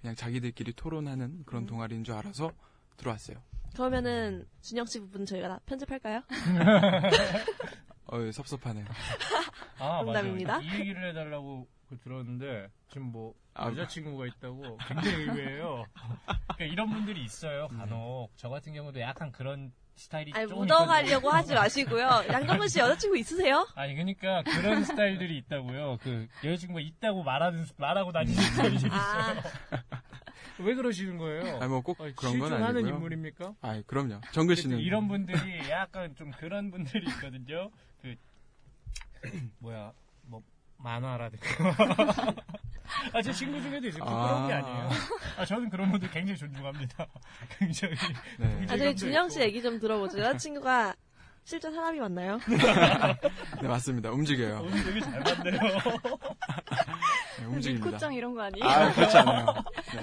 그냥 0.00 0.14
자기들끼리 0.14 0.72
토론하는 0.74 1.44
그런 1.44 1.64
음. 1.64 1.66
동아리인 1.66 2.04
줄 2.04 2.14
알아서 2.14 2.52
들어왔어요. 2.96 3.38
그러면은 3.74 4.46
준영 4.62 4.86
씨 4.86 5.00
부분 5.00 5.26
저희가 5.26 5.48
다 5.48 5.60
편집할까요? 5.66 6.22
어, 8.08 8.32
섭섭하네요. 8.32 8.84
아 9.78 10.02
농담입니다. 10.02 10.58
맞아요. 10.58 10.66
이 10.66 10.80
얘기를 10.80 11.08
해달라고 11.10 11.66
그 11.88 11.98
들었는데 11.98 12.68
지금 12.88 13.12
뭐 13.12 13.34
아, 13.54 13.68
여자친구가 13.70 14.26
있다고 14.26 14.78
굉장히 14.88 15.22
의외예요. 15.24 15.84
그러니까 16.24 16.64
이런 16.64 16.90
분들이 16.90 17.24
있어요. 17.24 17.68
간혹 17.68 18.30
저 18.36 18.48
같은 18.48 18.72
경우도 18.72 19.00
약간 19.00 19.30
그런 19.32 19.72
스타일이 19.94 20.32
아니 20.34 20.46
조금 20.46 20.62
묻어가려고 20.62 21.30
하지 21.30 21.54
마시고요. 21.54 22.24
양정근 22.30 22.68
씨 22.68 22.78
여자친구 22.78 23.16
있으세요? 23.18 23.66
아니 23.74 23.94
그러니까 23.94 24.42
그런 24.44 24.84
스타일들이 24.84 25.36
있다고요. 25.38 25.98
그 26.02 26.28
여자친구가 26.44 26.80
있다고 26.80 27.22
말하는 27.22 27.64
말하고 27.76 28.12
다니는 28.12 28.40
스타일이 28.40 28.76
있어요. 28.76 28.92
아, 28.92 29.42
왜 30.60 30.74
그러시는 30.74 31.18
거예요? 31.18 31.58
아니 31.58 31.68
뭐꼭 31.68 32.00
아니, 32.00 32.14
그런 32.14 32.38
건 32.38 32.48
실존하는 32.50 32.76
아니고요. 32.78 32.94
인물입니까? 32.94 33.54
아, 33.60 33.82
그럼요. 33.86 34.20
정글 34.32 34.56
씨는 34.56 34.78
이런 34.78 35.08
분들이 35.08 35.68
약간 35.70 36.14
좀 36.16 36.30
그런 36.32 36.70
분들이 36.70 37.06
있거든요. 37.08 37.70
그 38.02 38.14
뭐야 39.58 39.92
뭐 40.22 40.42
만화라든가. 40.78 41.46
아, 43.12 43.20
제 43.22 43.32
친구 43.32 43.60
중에도 43.60 43.86
있어요. 43.88 44.04
부끄러운 44.04 44.48
게 44.48 44.54
아. 44.54 44.58
아니에요. 44.58 44.90
아, 45.36 45.44
저는 45.44 45.68
그런 45.68 45.90
분들 45.90 46.10
굉장히 46.10 46.38
존중합니다. 46.38 47.06
굉장히. 47.58 47.94
네. 48.38 48.66
아 48.68 48.76
저희 48.76 48.96
준영 48.96 49.28
씨 49.28 49.40
얘기 49.40 49.62
좀 49.62 49.78
들어보죠. 49.78 50.18
여자친구가 50.18 50.94
실제 51.44 51.70
사람이 51.70 51.98
맞나요? 52.00 52.38
네, 53.60 53.68
맞습니다. 53.68 54.10
움직여요. 54.10 54.60
오늘 54.60 54.84
되게 54.84 55.00
잘 55.00 55.20
봤네요. 55.22 55.58
네, 57.38 57.44
움직입니다. 57.46 57.90
코짱 57.90 58.14
이런 58.14 58.34
거 58.34 58.42
아니에요? 58.42 58.64
아, 58.66 58.92
그렇지 58.92 59.16
않아요. 59.18 59.46
네. 59.94 60.02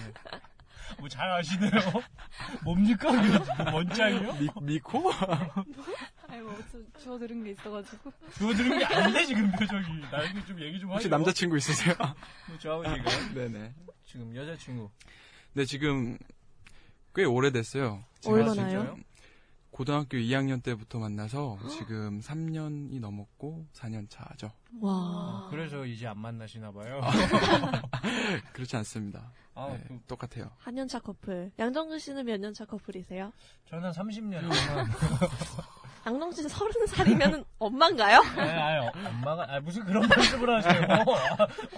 뭐잘 0.98 1.30
아시네요. 1.32 1.72
뭡니까? 2.64 3.12
뭐 3.12 3.74
원장이요? 3.74 4.34
미, 4.34 4.50
미코? 4.62 5.12
아니 6.36 6.44
뭐 6.44 6.58
저- 6.72 7.00
주워 7.00 7.18
들은 7.18 7.44
게 7.44 7.52
있어가지고. 7.52 8.12
그거 8.34 8.54
들은 8.54 8.78
게 8.78 8.86
아닌데, 8.86 9.26
지금 9.26 9.50
표정이. 9.52 10.02
나에게 10.12 10.46
좀 10.46 10.62
얘기 10.62 10.80
좀 10.80 10.90
하죠. 10.90 10.96
혹시 10.96 11.10
남자친구 11.10 11.58
있으세요? 11.58 11.96
뭐 12.50 12.60
좌우지가. 12.60 12.94
네네. 13.34 13.74
지금 14.04 14.36
여자친구. 14.36 14.90
네, 15.54 15.64
지금 15.66 16.18
꽤 17.14 17.24
오래됐어요. 17.24 18.04
얼마나요? 18.26 18.54
진짜요? 18.56 18.98
고등학교 19.72 20.18
2학년 20.18 20.64
때부터 20.64 21.00
만나서 21.00 21.58
지금 21.70 22.20
3년이 22.22 23.00
넘었고 23.00 23.66
4년 23.74 24.10
차죠. 24.10 24.52
와. 24.82 25.48
그래서 25.50 25.86
이제 25.86 26.08
안 26.08 26.18
만나시나 26.20 26.72
봐요. 26.72 27.02
그렇지 28.54 28.76
않습니다. 28.78 29.32
아, 29.54 29.68
네, 29.72 29.84
그, 29.88 30.00
똑같아요. 30.08 30.50
한년차 30.60 31.00
커플. 31.00 31.52
양정근 31.60 32.00
씨는 32.00 32.26
몇 32.26 32.38
년 32.40 32.54
차 32.54 32.66
커플이세요? 32.66 33.32
저는 33.70 33.92
30년 33.92 34.42
동안. 34.42 34.88
양정근 36.06 36.36
씨는 36.36 36.50
서른 36.50 36.88
살이면 36.88 37.46
엄마인가요? 37.58 38.20
아, 38.20 38.42
아니, 38.42 38.88
어, 38.88 38.92
엄마가, 39.10 39.46
아, 39.50 39.60
무슨 39.60 39.84
그런 39.86 40.08
말씀을 40.08 40.56
하세요. 40.56 40.88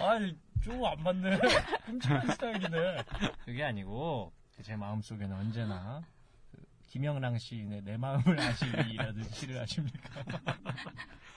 아, 0.00 0.10
아니, 0.10 0.36
좀안 0.62 1.02
맞네. 1.02 1.38
끔찍한 1.86 2.28
스타일이네. 2.32 3.04
그게 3.44 3.64
아니고, 3.64 4.32
제 4.62 4.76
마음속에는 4.76 5.34
언제나 5.34 6.02
김영랑 6.88 7.38
시인의 7.38 7.82
내 7.84 7.96
마음을 7.96 8.38
아시리라는 8.38 9.22
시를 9.30 9.60
아십니까? 9.60 10.22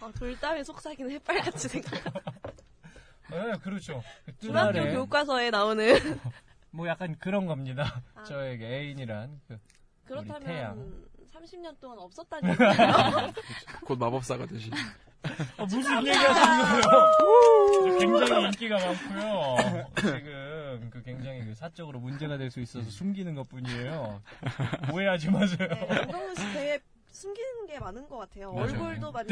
어, 0.02 0.12
돌담의 0.14 0.66
속삭이는 0.66 1.12
햇발같이 1.12 1.68
생각. 1.70 1.94
네, 3.30 3.54
그렇죠. 3.62 4.04
그 4.26 4.38
중학교 4.40 4.72
뜰날에 4.74 4.94
교과서에 4.94 5.50
나오는. 5.52 6.20
뭐 6.72 6.88
약간 6.88 7.16
그런 7.20 7.46
겁니다. 7.46 8.02
아. 8.16 8.24
저에게 8.24 8.66
애인이란 8.66 9.40
그 9.48 9.60
그렇다면 10.06 10.44
태양. 10.44 11.11
30년 11.42 11.80
동안 11.80 12.00
없었다는 12.00 12.52
얘기예요. 12.52 13.34
곧 13.86 13.98
마법사가 13.98 14.46
되시. 14.46 14.70
어, 15.58 15.66
무슨 15.66 16.06
얘기 16.08 16.18
하시는 16.18 16.82
거예요? 16.82 18.00
굉장히 18.00 18.44
인기가 18.46 18.78
많고요. 18.78 19.56
지금 19.96 20.90
그 20.92 21.04
굉장히 21.04 21.46
그 21.46 21.54
사적으로 21.54 22.00
문제가 22.00 22.38
될 22.38 22.50
수 22.52 22.60
있어서 22.60 22.90
숨기는 22.90 23.34
것 23.36 23.48
뿐이에요. 23.50 24.22
오해하지 24.92 25.30
마세요. 25.30 25.68
네, 25.70 25.88
안동훈 26.00 26.36
씨 26.36 26.42
되게 26.54 26.80
숨기는 27.12 27.68
게 27.68 27.80
많은 27.80 28.08
것 28.08 28.18
같아요. 28.18 28.54
맞아요. 28.54 28.66
얼굴도 28.70 29.12
많이. 29.12 29.28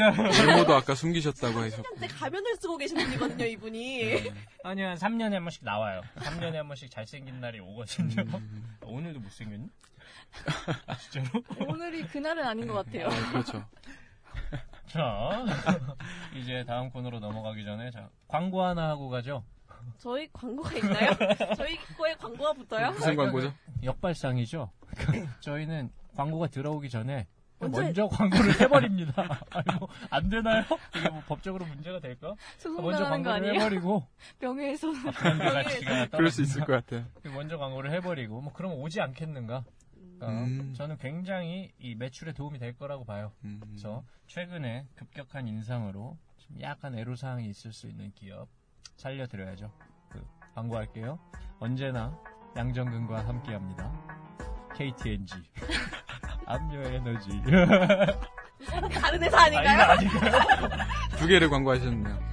외모도 0.48 0.76
아까 0.76 0.94
숨기셨다고 0.96 1.64
해서. 1.64 1.82
30년째 1.82 2.20
가면을 2.20 2.56
쓰고 2.58 2.78
계신 2.78 2.98
분이거든요, 2.98 3.46
이분이. 3.46 4.32
아니, 4.64 4.82
한 4.82 4.98
3년에 4.98 5.32
한 5.34 5.44
번씩 5.44 5.64
나와요. 5.64 6.02
3년에 6.18 6.54
한 6.54 6.68
번씩 6.68 6.92
잘생긴 6.92 7.40
날이 7.40 7.60
오거든요. 7.60 8.24
음. 8.38 8.78
오늘도 8.84 9.20
못생겼니? 9.22 9.68
아, 10.88 10.96
진짜로? 11.10 11.42
오늘이 11.68 12.04
그날은 12.08 12.44
아닌 12.46 12.68
것 12.68 12.74
같아요. 12.86 13.08
아, 13.08 13.32
그렇죠. 13.32 13.66
자, 14.88 15.46
이제 16.36 16.64
다음 16.68 16.90
코너로 16.90 17.20
넘어가기 17.20 17.64
전에, 17.64 17.92
자, 17.92 18.10
광고 18.28 18.64
하나 18.64 18.90
하고 18.90 19.10
가죠. 19.10 19.44
저희 19.98 20.28
광고가 20.34 20.74
있나요? 20.78 21.12
저희 21.56 21.78
거에 21.98 22.14
광고가 22.16 22.54
붙어요? 22.54 22.92
무슨 22.92 23.16
광고죠? 23.16 23.54
역발상이죠. 23.84 24.70
저희는 25.40 25.92
광고가 26.16 26.48
들어오기 26.48 26.90
전에 26.90 27.28
먼저 27.60 27.82
먼저 27.82 28.08
광고를 28.08 28.54
해버립니다. 28.62 29.40
아니, 29.52 29.78
뭐, 29.80 29.88
안 30.10 30.30
되나요? 30.30 30.64
이게 30.96 31.10
뭐 31.10 31.22
법적으로 31.28 31.66
문제가 31.66 32.00
될까? 32.00 32.36
먼저 32.82 33.04
광고를? 33.04 33.56
해버리고, 33.56 34.06
명예훼손. 34.40 35.12
가치가 35.12 36.08
그럴 36.08 36.32
수 36.32 36.42
있을 36.42 36.64
것 36.66 36.74
같아요. 36.74 37.06
먼저 37.34 37.58
광고를 37.58 37.92
해버리고, 37.92 38.42
뭐, 38.42 38.54
그럼 38.54 38.74
오지 38.74 39.02
않겠는가? 39.02 39.64
그러니까 40.20 40.44
음. 40.44 40.74
저는 40.76 40.98
굉장히 40.98 41.72
이 41.80 41.96
매출에 41.96 42.34
도움이 42.34 42.60
될 42.60 42.78
거라고 42.78 43.06
봐요. 43.06 43.32
음. 43.46 43.60
그래서 43.64 44.04
최근에 44.28 44.86
급격한 44.96 45.48
인상으로 45.48 46.18
좀 46.38 46.62
약간 46.62 46.98
애로사항이 46.98 47.48
있을 47.50 47.72
수 47.72 47.88
있는 47.88 48.12
기업 48.14 48.50
살려드려야죠. 48.98 49.72
그 50.10 50.22
광고할게요. 50.56 51.20
언제나 51.60 52.18
양정근과 52.58 53.28
함께합니다. 53.28 53.92
KTNG 54.76 55.36
압류 56.50 56.82
에너지. 56.82 57.30
다른 58.92 59.22
회사 59.24 59.38
아, 59.38 59.44
아닌가요? 59.44 59.82
아닌가요? 59.92 60.42
두 61.18 61.28
개를 61.28 61.48
광고하셨네요. 61.48 62.30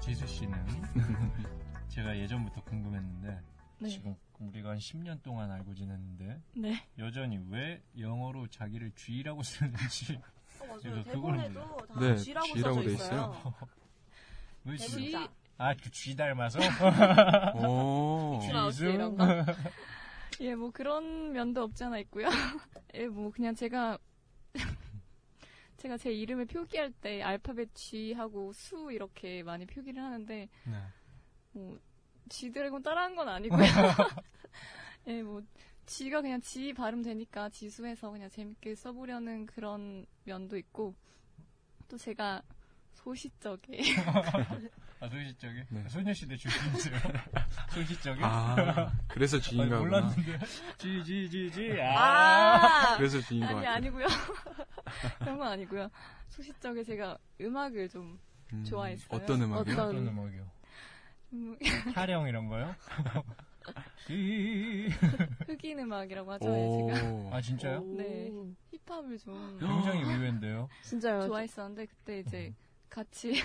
지수 0.00 0.26
씨는 0.26 0.52
제가 1.88 2.18
예전부터 2.18 2.62
궁금했는데 2.64 3.40
네. 3.78 3.88
지금 3.88 4.16
우리가 4.40 4.70
한 4.70 4.78
10년 4.78 5.22
동안 5.22 5.50
알고 5.52 5.72
지냈는데 5.74 6.40
네. 6.56 6.84
여전히 6.98 7.38
왜 7.48 7.80
영어로 7.96 8.48
자기를 8.48 8.90
G라고 8.96 9.42
쓰는지 9.44 10.20
어, 10.60 10.66
맞아요. 10.66 11.04
대본에도 11.04 11.76
다 11.86 12.00
네, 12.00 12.16
G라고 12.16 12.46
G라고 12.54 12.74
써져 12.74 12.88
돼 12.88 12.94
있어요. 12.94 13.54
왜 14.64 14.76
G? 14.76 15.28
아, 15.62 15.74
그 15.74 15.92
G 15.92 16.16
닮아서? 16.16 16.58
오. 17.54 18.40
거. 19.16 19.24
예, 20.40 20.56
뭐 20.56 20.72
그런 20.72 21.32
면도 21.32 21.62
없지 21.62 21.84
않아 21.84 21.98
있고요. 21.98 22.26
예, 22.94 23.06
뭐 23.06 23.30
그냥 23.30 23.54
제가 23.54 23.96
제가 25.76 25.98
제 25.98 26.12
이름을 26.12 26.46
표기할 26.46 26.90
때 26.90 27.22
알파벳 27.22 27.74
G하고 27.74 28.52
수 28.52 28.90
이렇게 28.90 29.44
많이 29.44 29.64
표기를 29.64 30.02
하는데 30.02 30.48
네. 30.64 30.76
뭐 31.52 31.78
G드래곤 32.28 32.82
따라한 32.82 33.14
건 33.14 33.28
아니고요. 33.28 33.62
예, 35.06 35.22
뭐 35.22 35.42
G가 35.86 36.22
그냥 36.22 36.40
G 36.40 36.72
발음 36.72 37.02
되니까 37.02 37.48
지수해서 37.50 38.10
그냥 38.10 38.28
재밌게 38.30 38.74
써보려는 38.74 39.46
그런 39.46 40.06
면도 40.24 40.56
있고 40.56 40.96
또 41.86 41.96
제가 41.96 42.42
소시적에 42.94 43.78
아, 45.02 45.08
소시적에? 45.08 45.66
네. 45.70 45.88
소녀시대 45.88 46.36
출신이세요? 46.36 46.94
소시적에? 47.74 48.20
아, 48.22 48.88
그래서 49.08 49.36
아니, 49.36 49.42
G인가 49.42 49.78
보나. 49.80 50.00
몰랐는데. 50.00 50.38
G. 51.50 51.80
아. 51.80 52.92
아, 52.92 52.96
그래서 52.96 53.20
것 53.40 53.46
아니 53.48 53.56
같아요. 53.56 53.70
아니고요. 53.70 54.06
그런 55.18 55.38
건 55.38 55.48
아니고요. 55.48 55.90
소시적에 56.28 56.84
제가 56.84 57.18
음악을 57.40 57.88
좀 57.88 58.16
음, 58.52 58.64
좋아했어요. 58.64 59.08
어떤 59.10 59.42
음악이요? 59.42 59.74
어떤- 59.74 59.88
어떤 59.88 60.06
음악이요? 60.06 60.50
음, 61.32 61.58
타령 61.94 62.28
이런 62.28 62.46
거요? 62.46 62.72
흑인 65.48 65.78
음악이라고 65.80 66.30
하잖아요, 66.32 66.92
제가. 66.92 67.10
오. 67.10 67.30
아, 67.34 67.40
진짜요? 67.40 67.82
네. 67.96 68.30
힙합을 68.86 69.18
좀 69.18 69.58
굉장히 69.58 70.02
의외인데요. 70.02 70.68
진짜요. 70.82 71.26
좋아했었는데 71.26 71.86
그때 71.86 72.20
이제 72.20 72.54
같이 72.88 73.42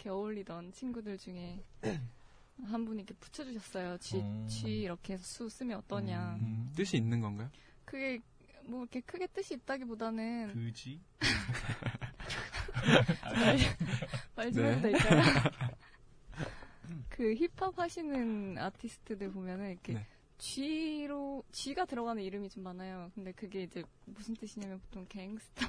이렇게 0.00 0.08
어울리던 0.08 0.72
친구들 0.72 1.18
중에 1.18 1.62
한 2.64 2.86
분이 2.86 3.02
이렇게 3.02 3.14
붙여주셨어요. 3.14 3.98
G, 3.98 4.16
음. 4.16 4.48
G 4.48 4.80
이렇게 4.82 5.12
해서 5.14 5.24
수 5.24 5.48
쓰면 5.48 5.78
어떠냐. 5.78 6.38
음. 6.40 6.70
뜻이 6.74 6.96
있는 6.96 7.20
건가요? 7.20 7.48
그게 7.84 8.18
뭐 8.64 8.80
이렇게 8.80 9.00
크게 9.00 9.28
뜻이 9.28 9.54
있다기보다는 9.54 10.54
그지? 10.54 11.00
말좀 14.36 14.62
네. 14.62 14.70
해도 14.70 14.82
될까요? 14.82 15.22
그 17.10 17.34
힙합 17.34 17.78
하시는 17.78 18.58
아티스트들 18.58 19.30
보면은 19.32 19.70
이렇게 19.70 19.94
네. 19.94 20.06
G로 20.38 21.42
G가 21.52 21.84
들어가는 21.84 22.22
이름이 22.22 22.48
좀 22.48 22.62
많아요. 22.62 23.10
근데 23.14 23.32
그게 23.32 23.64
이제 23.64 23.82
무슨 24.06 24.34
뜻이냐면 24.34 24.80
보통 24.80 25.04
갱스터. 25.08 25.66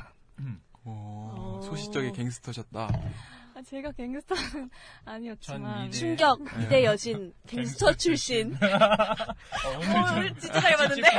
오, 0.84 0.90
어. 0.90 1.62
소시적인 1.64 2.14
갱스터셨다. 2.14 2.90
아, 3.54 3.62
제가 3.62 3.92
갱스터는 3.92 4.70
아니었지만 5.06 5.92
충격, 5.92 6.44
네. 6.44 6.64
이대 6.64 6.86
여신, 6.86 7.34
갱스터 7.48 7.94
출신. 7.94 8.56
어, 8.64 10.10
오늘 10.16 10.34
진짜 10.36 10.60
잘 10.60 10.78
맞는데? 10.78 11.10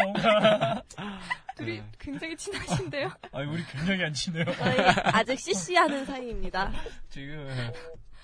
둘이 1.57 1.79
네. 1.81 1.85
굉장히 1.99 2.37
친하신데요. 2.37 3.09
아, 3.33 3.41
우리 3.41 3.63
굉장히 3.67 4.05
안 4.05 4.13
친해요. 4.15 4.45
아직 5.13 5.39
CC하는 5.39 6.05
사이입니다. 6.07 6.73
지금 7.11 7.47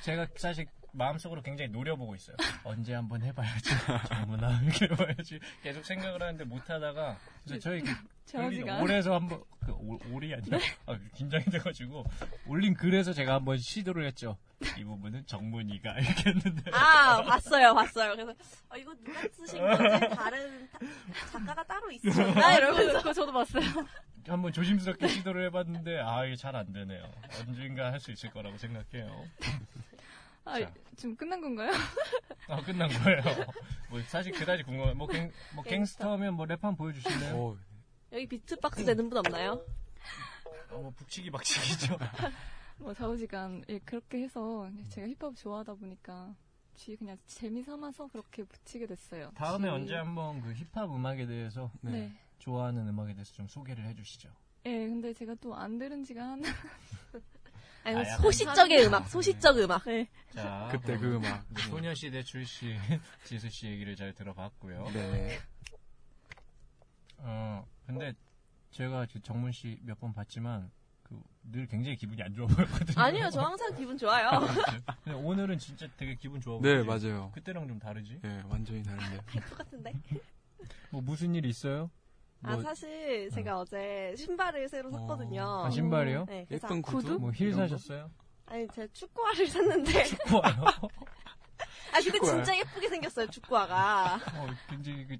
제가 0.03 0.27
사실 0.37 0.67
마음속으로 0.93 1.43
굉장히 1.43 1.71
노려보고 1.71 2.15
있어요. 2.15 2.37
언제 2.65 2.95
한번 2.95 3.23
해봐야지. 3.23 3.71
정문아 4.09 4.63
이렇게 4.63 4.87
해봐야지. 4.87 5.39
계속 5.63 5.85
생각을 5.85 6.23
하는데 6.23 6.45
못하다가 6.45 7.19
저희 7.61 7.83
그 7.83 7.95
저지가 8.29 8.81
올해서 8.83 9.15
한번 9.15 9.43
그 9.65 9.73
올- 9.73 9.99
올이 10.13 10.35
아니라 10.35 10.59
아, 10.87 10.99
긴장이 11.15 11.45
돼가지고 11.47 12.05
올린 12.47 12.75
글에서 12.75 13.13
제가 13.13 13.35
한번 13.35 13.59
시도를 13.59 14.07
했죠. 14.07 14.37
이 14.77 14.85
부분은 14.85 15.25
정문이가 15.27 15.99
이렇게 16.01 16.31
했는데 16.31 16.71
아, 16.73 17.23
봤어요, 17.23 17.75
봤어요. 17.75 18.13
그래서, 18.17 18.35
아, 18.69 18.77
이거 18.77 18.95
누가 19.05 19.21
쓰신 19.33 19.59
거지? 19.61 20.09
다른 20.15 20.69
타- 20.71 20.79
작가가 21.33 21.63
따로 21.65 21.91
있으셨나? 21.93 22.57
이러면서. 22.57 22.99
그거 22.99 23.13
저도 23.13 23.33
봤어요. 23.33 23.65
한번 24.27 24.53
조심스럽게 24.53 25.09
시도를 25.09 25.47
해봤는데 25.47 26.01
아 26.01 26.25
이게 26.27 26.37
잘 26.37 26.55
안 26.55 26.71
되네요. 26.73 27.11
언젠가 27.41 27.93
할 27.93 28.01
수 28.01 28.11
있을 28.13 28.31
거라고 28.31 28.59
생각해요. 28.59 29.25
아, 30.45 30.61
자. 30.61 30.71
지금 30.97 31.15
끝난 31.17 31.41
건가요? 31.41 31.71
아 32.49 32.61
끝난 32.63 32.89
거예요. 32.89 33.23
뭐 33.91 34.01
사실 34.09 34.33
그다지 34.33 34.65
궁금해. 34.65 34.93
뭐, 34.95 35.07
갱, 35.07 35.31
뭐 35.55 35.63
갱스터면 35.65 36.35
뭐 36.35 36.47
랩한번 36.47 36.77
보여주실래요? 36.77 37.57
오, 38.11 38.17
여기 38.17 38.27
비트박스 38.27 38.85
되는 38.85 39.09
분 39.09 39.19
없나요? 39.19 39.65
어, 40.71 40.79
뭐 40.83 40.91
북치기 40.97 41.31
박치기죠. 41.31 41.97
뭐 42.79 42.95
좌우지간 42.95 43.65
예, 43.69 43.79
그렇게 43.81 44.23
해서 44.23 44.71
제가 44.91 45.09
힙합 45.09 45.35
좋아하다 45.37 45.75
보니까 45.75 46.35
G 46.77 46.97
그냥 46.97 47.17
재미 47.27 47.63
삼아서 47.63 48.07
그렇게 48.09 48.45
붙이게 48.45 48.87
됐어요. 48.87 49.33
다음에 49.35 49.69
G. 49.69 49.75
언제 49.75 49.95
한번 49.97 50.41
그 50.41 50.53
힙합 50.53 50.85
음악에 50.91 51.27
대해서 51.27 51.71
네. 51.81 51.91
네. 51.91 52.13
좋아하는 52.39 52.87
음악에 52.89 53.15
대해서 53.15 53.33
좀 53.33 53.49
소개를 53.49 53.85
해주시죠. 53.87 54.29
예, 54.67 54.71
근데 54.87 55.13
제가 55.13 55.35
또 55.41 55.55
안 55.55 55.79
들은 55.79 56.05
지가 56.05 56.23
한 56.23 56.43
아니, 57.85 57.97
아, 58.01 58.17
소시적의 58.19 58.87
음악, 58.87 59.09
소시적 59.09 59.57
음악. 59.59 59.85
네. 59.87 60.07
자, 60.35 60.69
그때 60.71 60.97
그 60.99 61.17
음악. 61.17 61.45
네. 61.49 61.63
소녀시대 61.63 62.23
출신 62.23 62.77
지수 63.25 63.49
씨 63.49 63.67
얘기를 63.67 63.97
잘 63.97 64.13
들어봤고요. 64.15 64.91
네. 64.93 65.39
어 67.19 67.67
근데 67.87 68.13
제가 68.71 69.07
그 69.13 69.21
정문 69.23 69.53
씨 69.53 69.79
몇 69.85 69.99
번 70.01 70.13
봤지만 70.13 70.71
그 71.03 71.21
늘 71.51 71.67
굉장히 71.67 71.97
기분이 71.97 72.23
안 72.23 72.35
좋아 72.35 72.47
보였거든요. 72.47 73.03
아니요, 73.03 73.31
저 73.31 73.41
항상 73.41 73.75
기분 73.75 73.97
좋아요. 73.97 74.29
근데 75.03 75.19
오늘은 75.19 75.57
진짜 75.59 75.89
되게 75.97 76.15
기분 76.15 76.41
좋아 76.43 76.59
네, 76.61 76.83
보이지? 76.85 77.07
맞아요. 77.09 77.31
그때랑 77.35 77.67
좀 77.67 77.79
다르지? 77.79 78.21
예, 78.23 78.43
완전히 78.51 78.83
다른데. 78.83 79.19
똑같은데. 79.49 79.93
뭐 80.91 81.01
무슨 81.01 81.35
일 81.35 81.47
있어요? 81.47 81.91
아, 82.43 82.53
뭐, 82.53 82.63
사실 82.63 83.31
제가 83.31 83.61
어. 83.61 83.65
제 83.65 84.15
신발을 84.19 84.69
새로 84.69 84.91
샀거든요. 84.91 85.65
아, 85.65 85.71
신발이요? 85.71 86.27
네, 86.27 86.47
예쁜 86.51 86.83
구두? 86.83 87.19
뭐힐 87.19 87.49
이런 87.49 87.61
거? 87.61 87.69
사셨어요? 87.69 88.11
아니, 88.45 88.69
제 88.69 88.87
축구화를 88.93 89.47
샀는데. 89.47 90.05
축구화요? 90.05 90.65
아, 90.67 90.81
근데 91.95 92.11
축구화요? 92.13 92.37
진짜 92.45 92.59
예쁘게 92.59 92.89
생겼어요, 92.91 93.27
축구화가. 93.29 94.17
어, 94.17 94.47
굉장히 94.69 95.07
그 95.07 95.17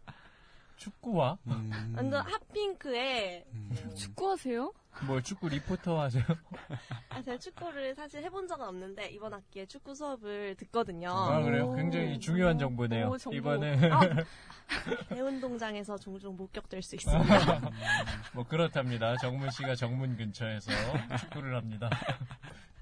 축구화? 0.79 1.37
음. 1.49 1.95
완전 1.97 2.25
핫핑크에. 2.25 3.45
음. 3.53 3.93
축구하세요? 3.95 4.73
뭐 5.07 5.21
축구 5.21 5.49
리포터 5.49 6.01
하세요? 6.01 6.25
아, 7.11 7.23
제가 7.23 7.39
축구를 7.39 7.95
사실 7.95 8.23
해본 8.25 8.49
적은 8.49 8.67
없는데, 8.67 9.11
이번 9.11 9.33
학기에 9.33 9.67
축구 9.67 9.95
수업을 9.95 10.57
듣거든요. 10.57 11.11
아 11.11 11.41
그래요? 11.43 11.69
오. 11.69 11.77
굉장히 11.77 12.19
중요한 12.19 12.59
정보네요. 12.59 13.09
오, 13.09 13.19
정보. 13.19 13.37
이번에 13.37 13.91
아, 13.91 14.01
대운동장에서 15.11 15.99
종종 15.99 16.37
목격될 16.37 16.83
수 16.83 16.97
있습니다. 16.97 17.61
뭐 18.35 18.45
그렇답니다. 18.45 19.17
정문 19.19 19.51
씨가 19.51 19.75
정문 19.77 20.17
근처에서 20.17 20.73
축구를 21.21 21.57
합니다. 21.57 21.91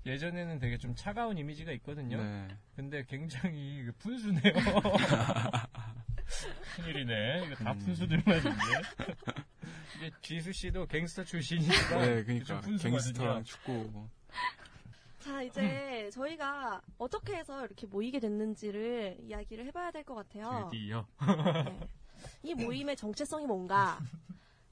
예전에는 0.06 0.58
되게 0.58 0.78
좀 0.78 0.94
차가운 0.94 1.36
이미지가 1.36 1.72
있거든요. 1.72 2.22
네. 2.22 2.48
근데 2.76 3.04
굉장히 3.08 3.84
그 3.84 3.92
푼수네요. 3.98 4.54
큰일이네. 6.76 7.44
이거 7.46 7.54
다 7.64 7.72
음. 7.72 7.78
푼수들만인데. 7.78 8.50
이게 9.96 10.10
지수 10.22 10.52
씨도 10.52 10.86
갱스터 10.86 11.24
출신이니까 11.24 11.98
네, 11.98 12.16
좀 12.16 12.24
그러니까 12.24 12.60
푼수거든요. 12.60 12.90
갱스터랑 12.92 13.44
축구. 13.44 14.08
자, 15.20 15.42
이제 15.42 16.08
저희가 16.12 16.80
어떻게 16.98 17.34
해서 17.36 17.64
이렇게 17.64 17.86
모이게 17.86 18.20
됐는지를 18.20 19.16
이야기를 19.22 19.66
해봐야 19.66 19.90
될 19.90 20.04
것 20.04 20.14
같아요. 20.14 20.68
드디어. 20.70 21.06
네. 21.64 21.88
이 22.42 22.54
모임의 22.54 22.96
정체성이 22.96 23.46
뭔가 23.46 23.98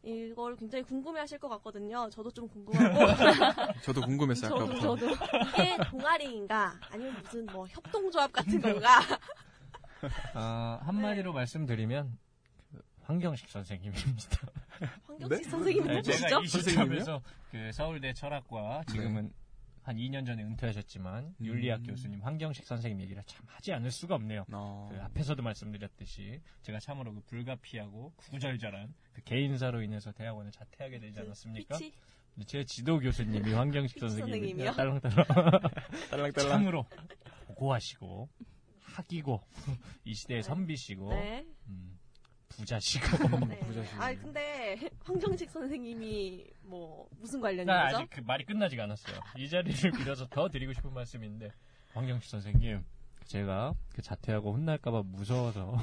이걸 0.03 0.55
굉장히 0.57 0.85
궁금해 0.85 1.21
하실 1.21 1.39
것 1.39 1.49
같거든요. 1.49 2.09
저도 2.11 2.31
좀 2.31 2.47
궁금하고 2.49 2.99
저도 3.83 4.01
궁금했어요, 4.03 4.51
저도. 4.51 4.81
저도 4.81 5.07
이게 5.11 5.77
동아리인가 5.91 6.79
아니면 6.91 7.15
무슨 7.23 7.47
뭐 7.47 7.67
협동조합 7.67 8.31
같은 8.33 8.61
건가? 8.61 9.01
아, 10.35 10.81
한마디로 10.83 11.33
말씀드리면 11.33 12.19
그 12.71 12.83
황경식 13.03 13.49
선생님입니다. 13.49 14.39
황경식 15.07 15.29
네? 15.45 15.51
선생님은 15.51 15.87
네, 15.89 15.95
누구시죠? 15.97 16.29
제가 16.29 16.41
이? 16.41 16.47
시점에서 16.47 17.23
그 17.51 17.73
서울대 17.73 18.13
철학과 18.13 18.83
지금은 18.91 19.33
한 19.83 19.97
2년 19.97 20.25
전에 20.25 20.43
은퇴하셨지만 20.43 21.35
음. 21.39 21.45
윤리학 21.45 21.83
교수님 21.85 22.23
황경식 22.23 22.67
선생님 22.67 23.03
얘기를 23.03 23.23
참 23.27 23.45
하지 23.47 23.73
않을 23.75 23.91
수가 23.91 24.15
없네요. 24.15 24.47
어. 24.51 24.89
그 24.91 25.01
앞에서도 25.03 25.43
말씀드렸듯이 25.43 26.41
제가 26.63 26.81
참으로 26.81 27.13
그 27.13 27.21
불가피하고 27.27 28.13
구절절한 28.17 28.95
그 29.13 29.23
개인사로 29.25 29.83
인해서 29.83 30.11
대학원을 30.13 30.53
자퇴하게 30.53 31.01
되지 31.01 31.21
않았습니까? 31.21 31.77
피치? 31.77 31.93
제 32.47 32.65
지도 32.65 32.99
교수님이 32.99 33.53
황경식. 33.53 34.01
선생님이요? 34.01 34.73
딸랑딸랑. 34.73 35.27
딸랑딸랑. 36.11 36.33
참으로 36.49 36.87
고고하시고 37.49 38.29
학이고 38.95 39.41
이 40.05 40.15
시대의 40.15 40.43
선비시고 40.43 41.11
네. 41.11 41.47
음, 41.69 41.99
부자시고 42.49 43.29
네. 43.47 43.59
부자시네요. 43.67 44.03
아 44.03 44.15
근데 44.15 44.79
황경식 45.05 45.51
선생님이 45.51 46.47
뭐 46.63 47.09
무슨 47.19 47.41
관련인 47.41 47.67
나 47.67 47.85
거죠? 47.85 47.97
아직 47.99 48.11
그 48.11 48.21
말이 48.21 48.45
끝나지가 48.45 48.85
않았어요. 48.85 49.21
이 49.37 49.49
자리를 49.49 49.91
빌어서 49.99 50.27
더 50.29 50.49
드리고 50.49 50.73
싶은 50.73 50.93
말씀인데 50.93 51.51
황경식 51.93 52.31
선생님 52.31 52.85
제가 53.25 53.75
그 53.95 54.03
자퇴하고 54.03 54.53
혼날까봐 54.53 55.03
무서워서 55.05 55.77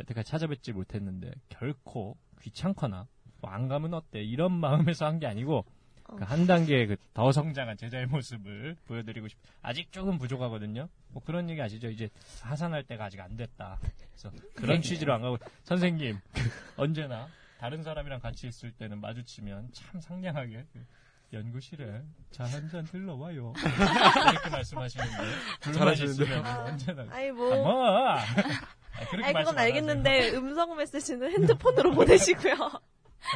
여태까지 0.00 0.30
찾아뵙지 0.30 0.72
못했는데 0.72 1.30
결코 1.48 2.16
귀찮거나 2.40 3.06
뭐 3.42 3.50
안 3.52 3.68
가면 3.68 3.92
어때 3.94 4.22
이런 4.22 4.50
마음에서 4.52 5.04
한 5.06 5.18
게 5.20 5.26
아니고 5.26 5.64
어. 6.08 6.16
그한 6.16 6.46
단계 6.46 6.86
그 6.86 6.96
더 7.14 7.32
성장한 7.32 7.76
제자의 7.78 8.06
모습을 8.06 8.76
보여드리고 8.86 9.28
싶. 9.28 9.38
아직 9.62 9.90
조금 9.90 10.18
부족하거든요. 10.18 10.88
뭐 11.08 11.22
그런 11.24 11.48
얘기 11.48 11.60
아시죠? 11.62 11.88
이제 11.88 12.10
하산할 12.42 12.84
때가 12.84 13.06
아직 13.06 13.20
안 13.20 13.36
됐다. 13.36 13.78
그래서 13.80 14.30
그런 14.54 14.82
취지로 14.82 15.14
안 15.14 15.22
가고 15.22 15.38
선생님 15.64 16.18
그 16.34 16.40
언제나 16.76 17.28
다른 17.58 17.82
사람이랑 17.82 18.20
같이 18.20 18.46
있을 18.48 18.70
때는 18.72 19.00
마주치면 19.00 19.70
참 19.72 20.00
상냥하게 20.00 20.64
그 20.74 20.84
연구실에 21.32 22.02
차한잔 22.30 22.84
들러와요. 22.84 23.52
이렇게 24.30 24.50
말씀하시는데 24.50 25.16
불만 25.62 25.78
잘하시는데요? 25.78 26.26
있으면 26.36 26.46
언제나 26.66 27.06
아니 27.10 27.30
뭐뭐 27.32 28.10
아, 28.18 28.24
그렇게 29.10 29.24
아니 29.24 29.32
말씀 29.32 29.50
그건 29.52 29.58
안 29.58 29.64
알겠는데 29.64 30.30
음성 30.36 30.76
메시지는 30.76 31.32
핸드폰으로 31.32 31.92
보내시고요. 31.94 32.54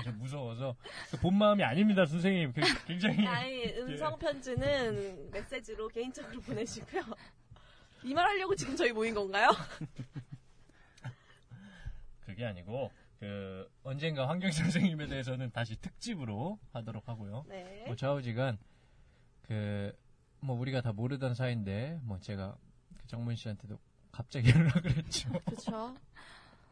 저 0.05 0.13
무서워서 0.13 0.77
그본 1.11 1.37
마음이 1.37 1.63
아닙니다, 1.65 2.05
선생님. 2.07 2.53
그 2.53 2.61
굉장히 2.87 3.25
아니 3.27 3.65
음성 3.79 4.19
편지는 4.19 5.31
메시지로 5.31 5.89
개인적으로 5.89 6.41
보내시고요. 6.43 7.03
이 8.05 8.15
말 8.15 8.27
하려고 8.29 8.55
지금 8.57 8.77
저희 8.77 8.93
모인 8.93 9.15
건가요? 9.15 9.51
그게 12.25 12.45
아니고 12.47 12.91
그 13.19 13.69
언젠가 13.83 14.29
환경 14.29 14.51
선생님에 14.51 15.07
대해서는 15.07 15.51
다시 15.51 15.77
특집으로 15.77 16.59
하도록 16.73 17.07
하고요. 17.09 17.45
네. 17.49 17.85
뭐 17.87 17.97
좌우지간 17.97 18.59
그 19.43 19.95
뭐 20.43 20.59
우리가 20.59 20.81
다 20.81 20.91
모르던 20.91 21.35
사이인데 21.35 21.99
뭐 22.03 22.19
제가 22.19 22.57
그 22.97 23.07
정문 23.07 23.37
씨한테도 23.37 23.79
갑자기 24.11 24.49
연락을 24.51 24.97
했죠. 24.97 25.31
그렇죠. 25.45 25.95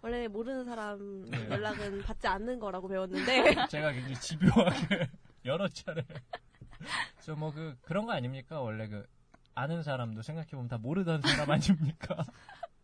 원래 0.01 0.29
모르는 0.29 0.65
사람 0.65 1.29
네. 1.31 1.49
연락은 1.51 2.03
받지 2.03 2.27
않는 2.27 2.59
거라고 2.61 2.89
배웠는데 2.89 3.67
제가 3.69 3.93
굉장히 3.93 4.15
집요하게 4.17 5.09
여러 5.45 5.69
차례. 5.69 6.05
그래서 7.15 7.35
뭐그 7.37 7.79
그런 7.83 8.07
거 8.07 8.13
아닙니까? 8.13 8.61
원래 8.61 8.87
그 8.89 9.07
아는 9.55 9.83
사람도 9.83 10.23
생각해 10.23 10.51
보면 10.51 10.69
다 10.69 10.79
모르던 10.79 11.23
사람 11.23 11.51
아닙니까? 11.51 12.25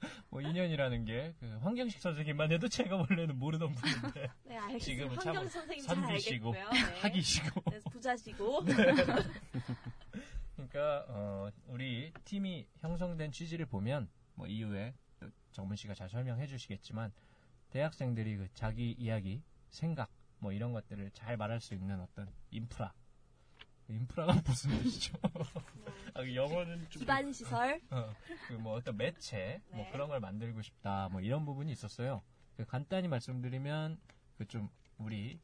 뭐 0.29 0.41
인연이라는 0.43 1.05
게 1.05 1.35
그 1.39 1.47
황경식 1.63 2.01
선생님만 2.01 2.51
해도 2.53 2.69
제가 2.69 2.97
원래는 2.97 3.39
모르던 3.39 3.73
분인데 3.73 4.29
네 4.45 4.57
알겠습니다. 4.57 4.81
지금은 4.81 5.19
참 5.21 5.49
선비시고. 5.81 6.53
네. 6.53 6.61
학이시고 7.01 7.61
그래서 7.63 7.91
부자시고 7.91 8.65
그러니까 10.57 11.05
어, 11.09 11.49
우리 11.69 12.13
팀이 12.25 12.67
형성된 12.81 13.33
취지를 13.33 13.67
보면 13.67 14.09
뭐 14.35 14.47
이후에 14.47 14.95
또 14.95 15.04
정문 15.55 15.77
씨가 15.77 15.95
잘 15.95 16.09
설명해 16.11 16.47
주시겠지만 16.47 17.13
대학생들이 17.71 18.37
그 18.37 18.49
자기 18.55 18.93
이야기, 18.99 19.43
생각 19.71 20.11
뭐 20.39 20.53
이런 20.53 20.73
것들을 20.73 21.11
잘 21.13 21.37
말할 21.37 21.61
수 21.61 21.75
있는 21.75 22.01
어떤 22.01 22.29
인프라. 22.51 22.93
인프라가 23.89 24.33
무슨 24.47 24.71
뜻이죠? 24.83 25.17
아, 26.15 26.23
그 26.23 26.35
영어는 26.35 26.89
좀 26.91 27.01
기반 27.01 27.33
시설 27.33 27.81
그뭐 28.49 28.75
어떤 28.75 28.97
매체 28.97 29.61
뭐 29.71 29.85
네. 29.85 29.91
그런 29.93 30.09
걸 30.09 30.21
만들고 30.21 30.61
싶다 30.63 31.09
뭐 31.11 31.21
이런 31.21 31.45
부분이 31.45 31.71
있었어요. 31.73 32.23
그 32.57 32.65
간단히 32.65 33.09
말씀드리면 33.09 33.99
그 34.39 34.47
좀 34.47 34.69
우리 34.99 35.39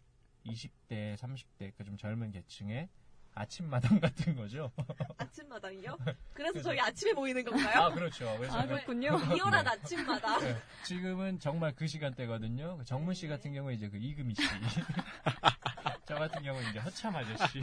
20대, 0.47 1.17
30대 1.17 1.77
그 1.77 1.85
좀 1.85 1.97
젊은 1.97 2.31
계층의 2.33 2.89
아침마당 3.35 3.99
같은 4.01 4.37
거죠. 4.37 4.71
아침마당이요? 5.17 5.97
그래서 6.35 6.61
저희 6.63 6.79
아침에 6.81 7.13
모이는 7.13 7.45
건가요? 7.45 7.83
아 7.85 7.91
그렇죠. 7.91 8.35
그래서 8.39 8.59
아, 8.59 8.63
그- 8.63 8.69
그렇군요. 8.69 9.17
리얼한 9.35 9.67
아침마당. 9.67 10.41
네, 10.41 10.57
지금은 10.85 11.39
정말 11.39 11.75
그 11.75 11.87
시간대거든요. 11.87 12.79
그 12.79 12.85
정문 12.85 13.15
씨 13.15 13.29
같은 13.29 13.53
경우는 13.53 13.77
이제 13.77 13.89
그 13.89 13.97
이금희 13.97 14.35
씨. 14.35 14.43
저 16.07 16.15
같은 16.17 16.43
경우는 16.43 16.69
이제 16.71 16.79
허참 16.81 17.15
아저씨. 17.17 17.61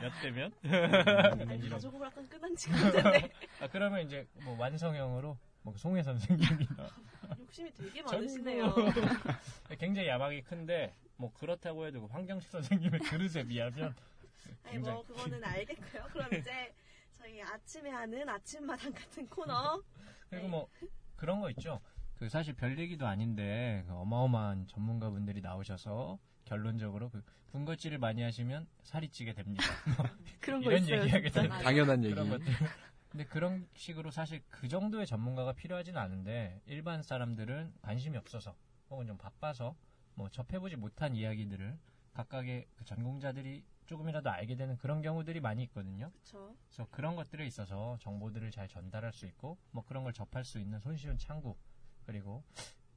몇 0.00 0.12
대면? 0.22 0.52
네, 0.62 1.58
이런. 1.62 1.80
조금 1.80 2.02
약간 2.04 2.28
끈한지 2.28 2.70
같은데 2.70 3.30
아, 3.60 3.66
그러면 3.68 4.02
이제 4.06 4.26
뭐 4.44 4.56
완성형으로 4.58 5.36
뭐그 5.62 5.78
송혜 5.80 6.02
선생님이나 6.02 6.88
욕심이 7.40 7.72
되게. 7.72 8.02
많으시네요. 8.02 8.74
굉장히 9.80 10.08
야망이 10.08 10.42
큰데 10.42 10.94
뭐 11.16 11.32
그렇다고 11.32 11.86
해도 11.86 12.02
그 12.02 12.06
황경식 12.12 12.50
선생님의 12.50 13.00
그릇에 13.00 13.42
비하면 13.44 13.94
아니 14.64 14.78
뭐 14.78 15.04
그거는 15.04 15.42
알겠고요. 15.44 16.04
그럼 16.12 16.28
이제 16.34 16.74
저희 17.12 17.42
아침에 17.42 17.90
하는 17.90 18.28
아침마당 18.28 18.92
같은 18.92 19.26
코너 19.28 19.82
그리고 20.30 20.48
뭐 20.48 20.68
그런 21.16 21.40
거 21.40 21.50
있죠. 21.50 21.80
그 22.14 22.28
사실 22.28 22.54
별 22.54 22.78
얘기도 22.78 23.06
아닌데 23.06 23.84
그 23.86 23.94
어마어마한 23.94 24.66
전문가분들이 24.68 25.40
나오셔서 25.40 26.18
결론적으로 26.44 27.10
그 27.10 27.22
군것질을 27.52 27.98
많이 27.98 28.22
하시면 28.22 28.66
살이 28.82 29.08
찌게 29.08 29.32
됩니다. 29.34 29.64
그런 30.40 30.62
거 30.62 30.70
이런 30.70 30.82
있어요. 30.82 31.02
얘기하게. 31.02 31.30
되는 31.30 31.48
당연한 31.50 32.04
얘기. 32.04 32.14
그런 32.14 32.28
것들. 32.30 32.46
근데 33.08 33.24
그런 33.24 33.66
식으로 33.74 34.10
사실 34.10 34.42
그 34.50 34.68
정도의 34.68 35.06
전문가가 35.06 35.52
필요하진 35.52 35.96
않은데 35.96 36.60
일반 36.66 37.02
사람들은 37.02 37.72
관심이 37.82 38.16
없어서 38.18 38.54
혹은 38.90 39.06
좀 39.06 39.16
바빠서 39.16 39.74
뭐 40.14 40.28
접해보지 40.28 40.76
못한 40.76 41.14
이야기들을 41.16 41.78
각각의 42.12 42.66
그 42.74 42.84
전공자들이 42.84 43.64
조금이라도 43.86 44.30
알게 44.30 44.56
되는 44.56 44.76
그런 44.78 45.00
경우들이 45.02 45.40
많이 45.40 45.62
있거든요. 45.64 46.10
그쵸. 46.12 46.54
그래서 46.68 46.86
그런 46.90 47.16
것들에 47.16 47.46
있어서 47.46 47.96
정보들을 48.00 48.50
잘 48.50 48.68
전달할 48.68 49.12
수 49.12 49.26
있고 49.26 49.58
뭐 49.70 49.84
그런 49.84 50.04
걸 50.04 50.12
접할 50.12 50.44
수 50.44 50.58
있는 50.58 50.78
손쉬운 50.80 51.16
창구 51.18 51.56
그리고 52.04 52.42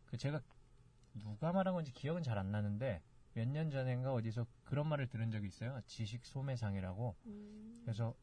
그 0.05 0.17
제가 0.17 0.41
누가 1.15 1.51
말한 1.51 1.73
건지 1.73 1.91
기억은 1.93 2.23
잘 2.23 2.37
안 2.37 2.51
나는데 2.51 3.01
몇 3.33 3.47
년 3.47 3.69
전인가 3.69 4.11
어디서 4.13 4.45
그런 4.63 4.87
말을 4.87 5.07
들은 5.07 5.31
적이 5.31 5.47
있어요. 5.47 5.79
지식 5.85 6.25
소매상이라고. 6.25 7.15
음. 7.25 7.81
그래서 7.85 8.13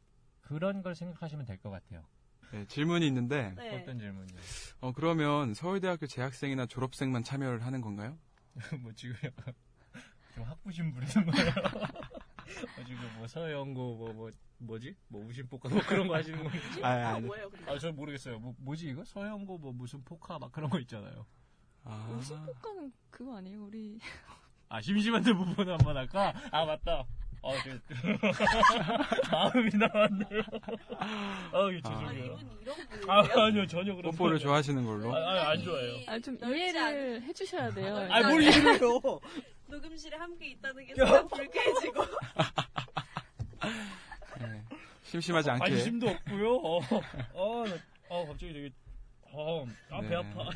그런 0.40 0.82
걸 0.82 0.94
생각하시면 0.94 1.46
될 1.46 1.58
것 1.58 1.70
같아요. 1.70 2.04
네, 2.52 2.64
질문이 2.66 3.06
있는데 3.08 3.52
네. 3.56 3.70
어떤 3.70 3.98
질문이요? 3.98 4.38
어, 4.80 4.92
그러면 4.92 5.54
서울대학교 5.54 6.06
재학생이나 6.06 6.66
졸업생만 6.66 7.22
참여를 7.24 7.64
하는 7.64 7.80
건가요? 7.80 8.18
뭐 8.82 8.92
지금 8.92 9.16
약간 9.24 9.52
좀 10.34 10.44
학부심 10.44 10.92
부리는 10.92 11.26
거예요. 11.26 11.50
어, 12.78 12.84
지금 12.84 13.00
뭐 13.18 13.26
서영고 13.26 13.96
뭐 13.96 14.12
뭐 14.12 14.30
뭐, 14.58 14.78
지 14.78 14.94
뭐 15.08 15.22
우심포카 15.26 15.68
뭐 15.68 15.80
그런 15.82 16.08
거 16.08 16.14
하시는 16.14 16.42
건지? 16.42 16.58
아, 16.82 16.88
아, 16.88 17.08
아니. 17.16 17.26
뭐예요, 17.26 17.50
근데? 17.50 17.70
아, 17.70 17.78
전 17.78 17.94
모르겠어요. 17.94 18.38
뭐 18.38 18.54
뭐지 18.58 18.88
이거? 18.88 19.04
서영고 19.04 19.58
뭐 19.58 19.72
무슨 19.72 20.02
포카 20.04 20.38
막 20.38 20.50
그런 20.52 20.70
거 20.70 20.78
있잖아요. 20.80 21.26
아, 21.84 22.08
우심포카는 22.18 22.92
그거 23.10 23.36
아니에요? 23.36 23.64
우리 23.64 23.98
아 24.68 24.80
심심한데 24.80 25.32
부분 25.34 25.68
한번 25.68 25.96
할까? 25.96 26.32
아 26.50 26.64
맞다. 26.64 27.04
아, 27.46 27.52
그, 27.62 27.80
마음이 29.30 29.70
나왔네요. 29.76 30.42
아, 30.98 31.48
예, 31.72 31.80
아, 31.84 31.88
죄송해요. 31.88 32.24
이분 32.24 32.58
이런? 32.60 32.76
아, 33.08 33.20
아니요, 33.46 33.66
전혀 33.68 33.94
그런 33.94 34.10
뽀뽀를 34.12 34.38
거 34.38 34.42
좋아하시는 34.42 34.84
걸로. 34.84 35.14
아, 35.14 35.18
아, 35.18 35.50
안 35.50 35.62
좋아해요. 35.62 36.00
아, 36.08 36.18
좀 36.18 36.36
이해를 36.42 37.22
해주셔야 37.22 37.70
돼요. 37.70 37.96
않- 37.96 38.10
아, 38.12 38.28
뭘 38.28 38.42
이래요? 38.42 39.00
녹음실에 39.68 40.16
함께 40.16 40.48
있다는 40.50 40.84
게 40.86 40.94
순간 40.94 41.28
불쾌해지고. 41.28 42.04
네. 44.40 44.62
심심하지 45.04 45.50
않게. 45.50 45.70
관심도 45.70 46.08
없고요. 46.08 46.56
어, 46.56 46.78
어, 47.34 47.64
나- 47.64 47.76
어, 48.08 48.26
갑자기 48.26 48.52
되게, 48.52 48.70
어, 49.32 49.64
아, 49.90 50.00
배 50.00 50.08
네. 50.08 50.16
아파. 50.16 50.50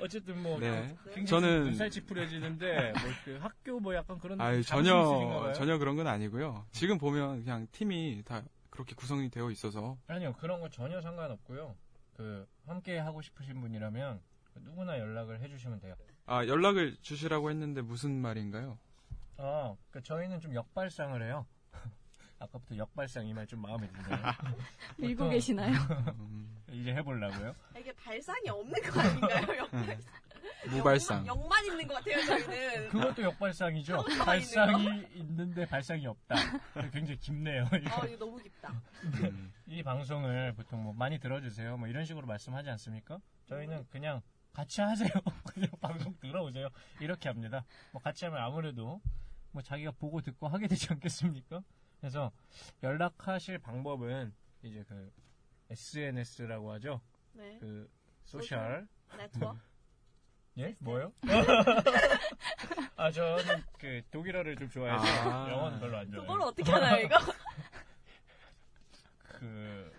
어쨌든 0.00 0.42
뭐, 0.42 0.58
네. 0.58 0.96
저는- 1.26 1.64
눈살 1.64 1.90
찌푸려지는데, 1.90 2.92
뭐, 2.92 3.02
그 3.24 3.36
학교 3.40 3.80
뭐 3.80 3.94
약간 3.94 4.18
그런. 4.18 4.40
아유, 4.40 4.60
있으신가 4.60 4.82
전혀? 4.82 5.52
전혀 5.54 5.78
그런 5.78 5.96
건 5.96 6.06
아니고요. 6.06 6.66
지금 6.72 6.98
보면 6.98 7.42
그냥 7.44 7.66
팀이 7.72 8.22
다 8.24 8.42
그렇게 8.70 8.94
구성이 8.94 9.28
되어 9.30 9.50
있어서. 9.50 9.96
아니요, 10.06 10.34
그런 10.38 10.60
거 10.60 10.68
전혀 10.68 11.00
상관없고요. 11.00 11.74
그, 12.16 12.46
함께 12.66 12.98
하고 12.98 13.22
싶으신 13.22 13.60
분이라면, 13.60 14.20
누구나 14.56 14.98
연락을 14.98 15.40
해주시면 15.40 15.80
돼요. 15.80 15.94
아, 16.26 16.44
연락을 16.46 16.96
주시라고 17.00 17.50
했는데 17.50 17.80
무슨 17.80 18.20
말인가요? 18.20 18.78
아, 19.36 19.74
그 19.90 20.02
저희는 20.02 20.40
좀 20.40 20.54
역발상을 20.54 21.22
해요. 21.22 21.46
아까부터 22.40 22.76
역발상 22.76 23.26
이 23.26 23.32
말 23.34 23.46
좀 23.46 23.60
마음에 23.62 23.88
드네요. 23.88 24.18
밀고 24.98 25.24
보통- 25.24 25.30
계시나요? 25.30 25.74
음, 26.20 26.56
이제 26.70 26.92
해보려고요. 26.94 27.54
이게 27.78 27.92
발상이 27.92 28.48
없는 28.48 28.74
거 28.82 29.00
아닌가요? 29.00 29.56
영, 29.58 29.98
무발상. 30.70 31.26
영만 31.26 31.64
있는 31.66 31.86
것 31.86 31.94
같아요, 31.94 32.24
저희는. 32.24 32.88
그것도 32.90 33.22
역발상이죠. 33.22 34.04
발상이 34.24 35.06
있는데 35.14 35.66
발상이 35.66 36.06
없다. 36.06 36.36
굉장히 36.92 37.18
깊네요. 37.18 37.64
아, 37.72 38.06
이거 38.06 38.16
너무 38.18 38.36
깊다. 38.38 38.72
음, 39.04 39.52
이 39.66 39.82
방송을 39.82 40.52
보통 40.54 40.82
뭐 40.82 40.92
많이 40.92 41.18
들어주세요. 41.18 41.76
뭐 41.76 41.88
이런 41.88 42.04
식으로 42.04 42.26
말씀하지 42.26 42.70
않습니까? 42.70 43.18
저희는 43.46 43.86
그냥 43.90 44.20
같이 44.52 44.80
하세요. 44.80 45.08
그냥 45.52 45.70
방송 45.80 46.14
들어오세요. 46.20 46.68
이렇게 47.00 47.28
합니다. 47.28 47.64
뭐 47.92 48.00
같이 48.02 48.24
하면 48.26 48.40
아무래도 48.42 49.00
뭐 49.52 49.62
자기가 49.62 49.92
보고 49.92 50.20
듣고 50.20 50.48
하게 50.48 50.66
되지 50.66 50.88
않겠습니까? 50.90 51.62
그래서 52.00 52.32
연락하실 52.82 53.58
방법은 53.58 54.32
이제 54.62 54.84
그 54.88 55.12
SNS라고 55.70 56.72
하죠. 56.72 57.00
네. 57.32 57.58
그 57.60 57.90
social 58.24 58.86
network. 59.16 59.58
예 60.58 60.74
뭐요? 60.80 61.12
아 62.96 63.10
저는 63.10 63.62
그 63.78 64.02
독일어를 64.10 64.56
좀 64.56 64.68
좋아해서 64.68 65.04
아. 65.04 65.50
영어는 65.50 65.78
별로 65.80 65.98
안 65.98 66.10
그걸 66.10 66.26
좋아해요. 66.26 66.42
어떻게 66.46 66.72
하나요, 66.72 67.04
이거? 67.04 67.16
그 69.22 69.92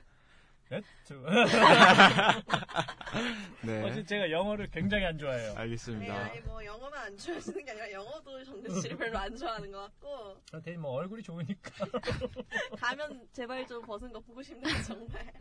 net 0.70 0.86
네. 3.66 3.82
어제 3.84 4.06
제가 4.06 4.30
영어를 4.30 4.70
굉장히 4.70 5.06
안 5.06 5.18
좋아해요. 5.18 5.54
네, 5.54 5.58
알겠습니다. 5.60 6.16
아니, 6.16 6.40
뭐, 6.42 6.64
영어만 6.64 7.06
안 7.06 7.18
좋아하시는 7.18 7.66
게 7.66 7.72
아니라, 7.72 7.92
영어도 7.92 8.44
정근 8.44 8.80
씨를 8.80 8.96
별로 8.98 9.18
안 9.18 9.36
좋아하는 9.36 9.72
것 9.72 9.80
같고, 9.82 10.40
아, 10.54 10.60
대신 10.62 10.80
뭐 10.80 10.92
얼굴이 10.92 11.24
좋으니까. 11.24 11.72
가면 12.80 13.28
제발 13.34 13.66
좀 13.66 13.82
벗은 13.82 14.14
거 14.14 14.20
보고 14.20 14.44
싶네요, 14.44 14.72
정말. 14.84 15.34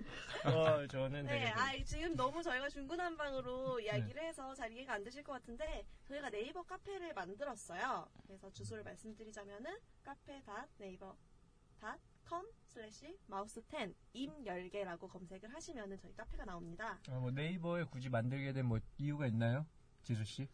어, 0.45 0.87
저는 0.87 1.27
되게 1.27 1.45
네, 1.45 1.53
그- 1.53 1.61
아, 1.61 1.73
지금 1.85 2.17
너무 2.17 2.43
저희가 2.43 2.71
중구난방으로 2.71 3.81
이야기를 3.81 4.23
해서 4.23 4.55
잘 4.55 4.73
이해가 4.73 4.95
안 4.95 5.05
되실 5.05 5.23
것 5.23 5.33
같은데, 5.35 5.85
저희가 6.09 6.31
네이버 6.31 6.63
카페를 6.63 7.13
만들었어요. 7.13 8.09
그래서 8.27 8.51
주소를 8.53 8.83
말씀드리자면은, 8.83 9.77
cafe.naver.com 10.03 12.47
슬래시 12.67 13.19
mouth 13.27 13.63
10 13.71 13.95
입 14.13 14.28
열 14.28 14.57
개라고 14.57 15.09
검색을 15.09 15.53
하시면은 15.53 15.97
저희 15.99 16.15
카페가 16.15 16.45
나옵니다. 16.45 16.99
아, 17.09 17.19
뭐 17.19 17.31
네이버에 17.31 17.85
굳이 17.85 18.09
만들게 18.09 18.53
된 18.53 18.67
뭐 18.67 18.79
이유가 18.99 19.27
있나요? 19.27 19.67
지수 20.03 20.25
씨? 20.25 20.49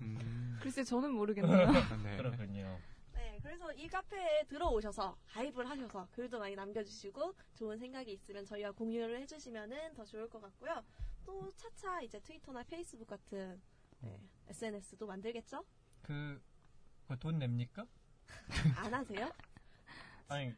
음, 0.00 0.58
글쎄, 0.62 0.82
저는 0.82 1.12
모르겠네요. 1.12 1.66
네. 2.02 2.16
그렇군요. 2.16 2.80
네, 3.12 3.38
그래서 3.42 3.72
이 3.74 3.86
카페에 3.86 4.44
들어오셔서 4.48 5.16
가입을 5.28 5.68
하셔서 5.68 6.08
글도 6.12 6.38
많이 6.38 6.54
남겨주시고 6.56 7.34
좋은 7.54 7.78
생각이 7.78 8.12
있으면 8.12 8.44
저희와 8.44 8.72
공유를 8.72 9.20
해주시면은 9.22 9.94
더 9.94 10.04
좋을 10.04 10.28
것 10.28 10.40
같고요. 10.40 10.82
또 11.24 11.52
차차 11.56 12.00
이제 12.02 12.18
트위터나 12.20 12.62
페이스북 12.64 13.06
같은 13.06 13.60
네, 14.00 14.18
SNS도 14.48 15.06
만들겠죠? 15.06 15.64
그, 16.02 16.42
그거 17.02 17.16
돈 17.16 17.38
냅니까? 17.38 17.86
안 18.76 18.92
하세요? 18.92 19.30
아니, 20.28 20.52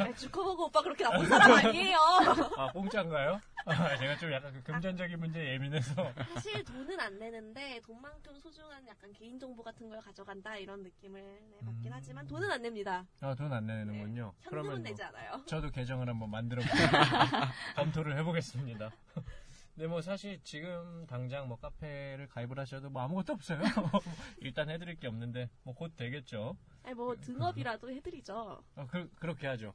아, 0.00 0.12
주커버그 0.14 0.64
오빠 0.64 0.82
그렇게 0.82 1.04
나쁜 1.04 1.26
사람 1.26 1.52
아니에요. 1.52 1.96
아, 2.56 2.72
공짜인가요? 2.72 3.40
아, 3.64 3.96
제가 3.96 4.16
좀 4.18 4.32
약간 4.32 4.52
그 4.52 4.62
금전적인 4.62 5.18
문제에 5.20 5.52
예민해서. 5.54 5.94
사실 6.34 6.64
돈은 6.64 6.98
안 6.98 7.18
내는데 7.18 7.80
돈만큼 7.86 8.38
소중한 8.40 8.86
약간 8.88 9.12
개인 9.12 9.38
정보 9.38 9.62
같은 9.62 9.88
걸 9.88 10.00
가져간다 10.00 10.56
이런 10.56 10.82
느낌을 10.82 11.20
네, 11.20 11.64
받긴 11.64 11.86
음. 11.86 11.92
하지만 11.92 12.26
돈은 12.26 12.50
안 12.50 12.62
냅니다. 12.62 13.04
아, 13.20 13.34
돈 13.34 13.52
안 13.52 13.66
내는군요. 13.66 14.32
현금은 14.40 14.50
그러면 14.50 14.72
뭐 14.72 14.78
내지 14.82 15.02
않아요. 15.02 15.42
저도 15.46 15.70
계정을 15.70 16.08
한번 16.08 16.30
만들어 16.30 16.60
보겠습니다. 16.66 17.52
검토를 17.76 18.16
해보겠습니다. 18.18 18.90
네, 19.78 19.86
뭐 19.86 20.02
사실 20.02 20.40
지금 20.42 21.06
당장 21.06 21.46
뭐 21.46 21.56
카페를 21.56 22.26
가입을 22.28 22.58
하셔도 22.58 22.90
뭐 22.90 23.00
아무것도 23.02 23.32
없어요. 23.34 23.60
일단 24.40 24.68
해드릴 24.68 24.98
게 24.98 25.06
없는데 25.06 25.48
뭐 25.62 25.72
곧 25.74 25.94
되겠죠. 25.96 26.56
아니 26.82 26.94
뭐 26.96 27.14
등업이라도 27.14 27.88
해드리죠. 27.92 28.60
어, 28.74 28.86
그, 28.90 29.08
그렇게 29.20 29.46
하죠. 29.46 29.72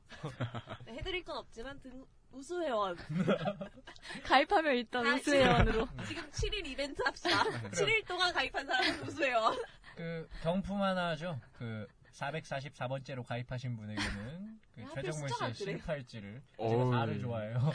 네, 0.86 0.96
해드릴 0.96 1.24
건 1.24 1.38
없지만 1.38 1.80
등 1.80 2.04
우수회원 2.32 2.98
가입하면 4.26 4.76
일단 4.76 5.08
아, 5.08 5.16
우수회원으로. 5.16 5.88
지금 6.06 6.30
7일 6.32 6.66
이벤트 6.68 7.02
합시다. 7.04 7.44
7일 7.72 8.06
동안 8.06 8.34
가입한 8.34 8.66
사람은 8.66 9.08
우수회원. 9.08 9.58
그 9.96 10.28
경품 10.42 10.82
하나 10.82 11.10
하죠. 11.10 11.40
그 11.54 11.88
444번째로 12.14 13.24
가입하신 13.26 13.76
분에게는 13.76 14.60
그 14.76 14.82
하필 14.84 15.04
최정문 15.04 15.30
숫자가 15.30 15.54
씨의? 15.54 15.78
실팔찌를 15.78 16.42
제가 16.58 16.64
어우. 16.70 16.92
4를 16.92 17.22
좋아해요. 17.22 17.72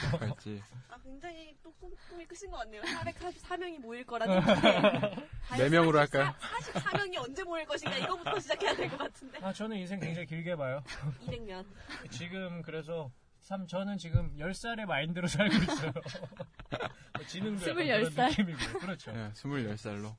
아 0.88 0.98
굉장히 1.02 1.56
또 1.62 1.72
꿈, 1.72 1.90
꿈이 2.08 2.24
크신 2.26 2.50
것 2.50 2.58
같네요. 2.58 2.82
444명이 2.82 3.78
모일 3.80 4.04
거라는 4.04 4.40
게. 4.40 5.56
네 5.58 5.68
명으로 5.68 5.98
할까요? 5.98 6.34
44명이 6.74 7.18
언제 7.18 7.42
모일 7.44 7.64
것인가 7.66 7.96
이거부터 7.98 8.38
시작해야 8.38 8.74
될 8.76 8.88
것 8.88 8.98
같은데. 8.98 9.38
아 9.42 9.52
저는 9.52 9.76
인생 9.76 9.98
굉장히 10.00 10.26
길게 10.26 10.56
봐요. 10.56 10.82
200년. 11.26 11.64
지금 12.10 12.62
그래서 12.62 13.10
참 13.42 13.66
저는 13.66 13.98
지금 13.98 14.34
10살의 14.36 14.84
마인드로 14.86 15.26
살고 15.26 15.54
있어요. 15.56 15.92
뭐 17.16 17.26
지능도 17.26 17.62
약간 17.70 17.74
그런 17.86 18.02
20살. 18.04 18.28
느낌이고 18.30 18.78
그렇죠. 18.78 19.12
네, 19.12 19.30
24살로. 19.32 20.14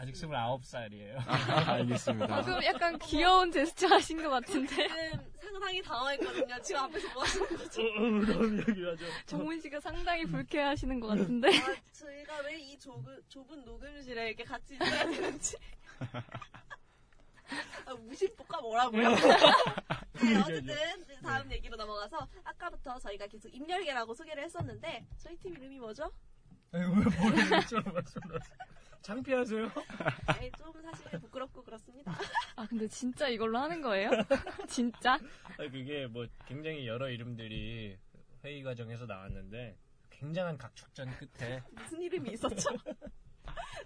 아직 0.00 0.14
29살이에요. 0.14 1.14
아, 1.26 1.72
알겠습니다. 1.76 2.42
지금 2.42 2.64
약간 2.64 2.98
귀여운 3.00 3.52
제스처 3.52 3.86
하신 3.88 4.22
것 4.22 4.30
같은데. 4.30 4.88
지금 4.88 5.30
상당히 5.52 5.82
당황했거든요. 5.82 6.62
지금 6.62 6.80
앞에서 6.84 7.12
뭐 7.12 7.22
하시는 7.22 7.48
거죠? 7.58 7.82
그럼 7.82 8.58
얘기하죠. 8.68 9.04
정문 9.26 9.60
씨가 9.60 9.78
상당히 9.80 10.24
불쾌하시는 10.24 11.00
것 11.00 11.08
같은데. 11.08 11.48
아, 11.48 11.74
저희가 11.92 12.38
왜 12.46 12.60
이 12.60 12.78
좁은, 12.78 13.22
좁은 13.28 13.62
녹음실에 13.66 14.28
이렇게 14.28 14.42
같이 14.44 14.74
있어야 14.74 15.04
되는지. 15.04 15.56
아, 17.84 17.94
무심뽀까 17.94 18.60
뭐라고요? 18.62 19.02
네, 20.22 20.36
어쨌든 20.40 20.74
다음 21.22 21.50
얘기로 21.52 21.76
넘어가서 21.76 22.26
아까부터 22.44 22.98
저희가 23.00 23.26
계속 23.26 23.48
임열계라고 23.54 24.14
소개를 24.14 24.44
했었는데 24.44 25.04
저희 25.18 25.36
팀 25.36 25.52
이름이 25.56 25.78
뭐죠? 25.78 26.10
아니, 26.72 26.84
왜 26.84 26.88
모르는 26.90 27.50
것처럼 27.50 27.92
말씀하세요? 27.94 28.38
창피하세요? 29.02 29.70
네, 30.38 30.50
좀 30.58 30.72
사실 30.82 31.18
부끄럽고 31.20 31.62
그렇습니다. 31.64 32.12
아, 32.56 32.66
근데 32.66 32.86
진짜 32.86 33.28
이걸로 33.28 33.58
하는 33.58 33.80
거예요? 33.80 34.10
진짜? 34.68 35.14
아, 35.14 35.56
그게 35.70 36.06
뭐 36.06 36.26
굉장히 36.46 36.86
여러 36.86 37.08
이름들이 37.08 37.98
회의 38.44 38.62
과정에서 38.62 39.06
나왔는데 39.06 39.76
굉장한 40.10 40.58
각축전 40.58 41.10
끝에 41.16 41.62
무슨 41.72 42.02
이름이 42.02 42.32
있었죠? 42.32 42.70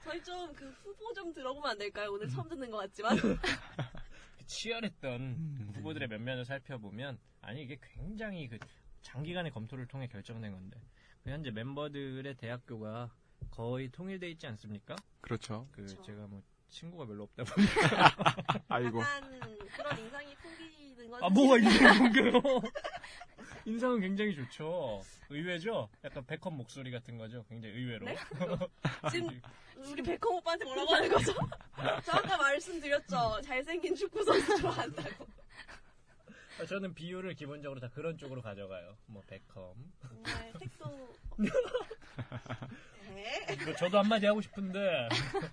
저희 0.03 0.23
좀 0.23 0.53
그 0.55 0.69
후보 0.83 1.13
좀 1.15 1.33
들어보면 1.33 1.71
안 1.71 1.79
될까요? 1.79 2.11
오늘 2.13 2.29
처음 2.29 2.49
듣는 2.49 2.71
것 2.71 2.79
같지만. 2.79 3.17
그 4.37 4.47
치열했던 4.47 5.21
음. 5.21 5.73
후보들의 5.77 6.09
면면을 6.09 6.45
살펴보면 6.45 7.19
아니 7.41 7.63
이게 7.63 7.79
굉장히 7.81 8.49
그 8.49 8.59
장기간의 9.03 9.53
검토를 9.53 9.87
통해 9.87 10.07
결정된 10.09 10.53
건데 10.53 10.81
그 10.94 10.94
현재 11.31 11.51
멤버들의 11.51 12.35
대학교가 12.35 13.11
거의 13.51 13.89
통일돼 13.91 14.29
있지 14.31 14.47
않습니까? 14.47 14.97
그렇죠. 15.21 15.67
그 15.73 15.83
그쵸. 15.83 16.03
제가 16.03 16.27
뭐 16.27 16.43
친구가 16.69 17.07
별로 17.07 17.25
없다 17.25 17.45
보니까 17.45 18.15
아이고. 18.69 19.01
약간 19.01 19.41
그런 19.77 19.99
인상이 19.99 20.35
풍기는 20.37 21.11
건아 21.11 21.29
뭐가 21.31 21.59
인상이 21.59 21.99
공개요? 21.99 22.33
인상은 23.65 24.01
굉장히 24.01 24.35
좋죠. 24.35 25.03
의외죠? 25.31 25.89
약간 26.05 26.27
백헌 26.27 26.55
목소리 26.55 26.91
같은 26.91 27.17
거죠. 27.17 27.45
굉장히 27.49 27.77
의외로. 27.77 28.05
네? 28.05 28.17
지금 29.11 29.41
우리 29.77 30.03
백홈 30.03 30.37
오빠한테 30.37 30.65
뭐라고 30.67 30.95
하는 30.95 31.09
거죠? 31.09 31.33
저 32.05 32.13
아까 32.13 32.37
말씀드렸죠. 32.37 33.41
잘생긴 33.43 33.95
축구 33.95 34.23
선수 34.25 34.59
좋아한다고. 34.61 35.27
아, 36.61 36.65
저는 36.67 36.95
비율을 36.95 37.35
기본적으로 37.35 37.81
다 37.81 37.89
그런 37.93 38.17
쪽으로 38.17 38.41
가져가요. 38.41 38.97
뭐 39.07 39.23
백컴. 39.27 39.75
정말 40.01 40.53
택도. 40.59 41.17
네. 43.15 43.47
뭐 43.65 43.75
저도 43.77 43.99
한마디 43.99 44.27
하고 44.27 44.41
싶은데 44.41 45.09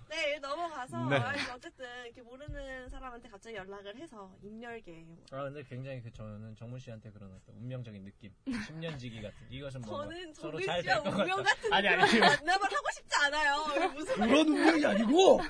네, 0.08 0.38
넘어가서 0.40 1.08
네. 1.08 1.16
아니, 1.16 1.40
어쨌든 1.54 1.86
이렇게 2.04 2.20
모르는 2.22 2.88
사람한테 2.88 3.28
갑자기 3.28 3.56
연락을 3.56 3.96
해서 3.96 4.34
입열계. 4.42 5.04
아 5.30 5.44
근데 5.44 5.62
굉장히 5.62 6.02
그 6.02 6.12
저는 6.12 6.56
정문 6.56 6.78
씨한테 6.80 7.10
그런 7.10 7.32
어떤 7.32 7.54
운명적인 7.56 8.04
느낌, 8.04 8.32
10년 8.46 8.98
지기 8.98 9.22
같은 9.22 9.36
이것은 9.50 9.80
뭔가 9.82 10.06
저는 10.06 10.34
서로 10.34 10.60
잘 10.60 10.82
씨와 10.82 10.94
될것 11.02 11.12
같다. 11.12 11.22
운명 11.22 11.42
같은 11.42 11.72
아니, 11.72 11.88
아니. 11.88 12.18
만남을 12.18 12.64
하고 12.64 12.86
싶지 12.94 13.16
않아요. 13.26 13.64
이게 13.76 13.86
무슨 13.88 14.14
그런 14.14 14.48
운명이 14.48 14.86
아니고 14.86 15.40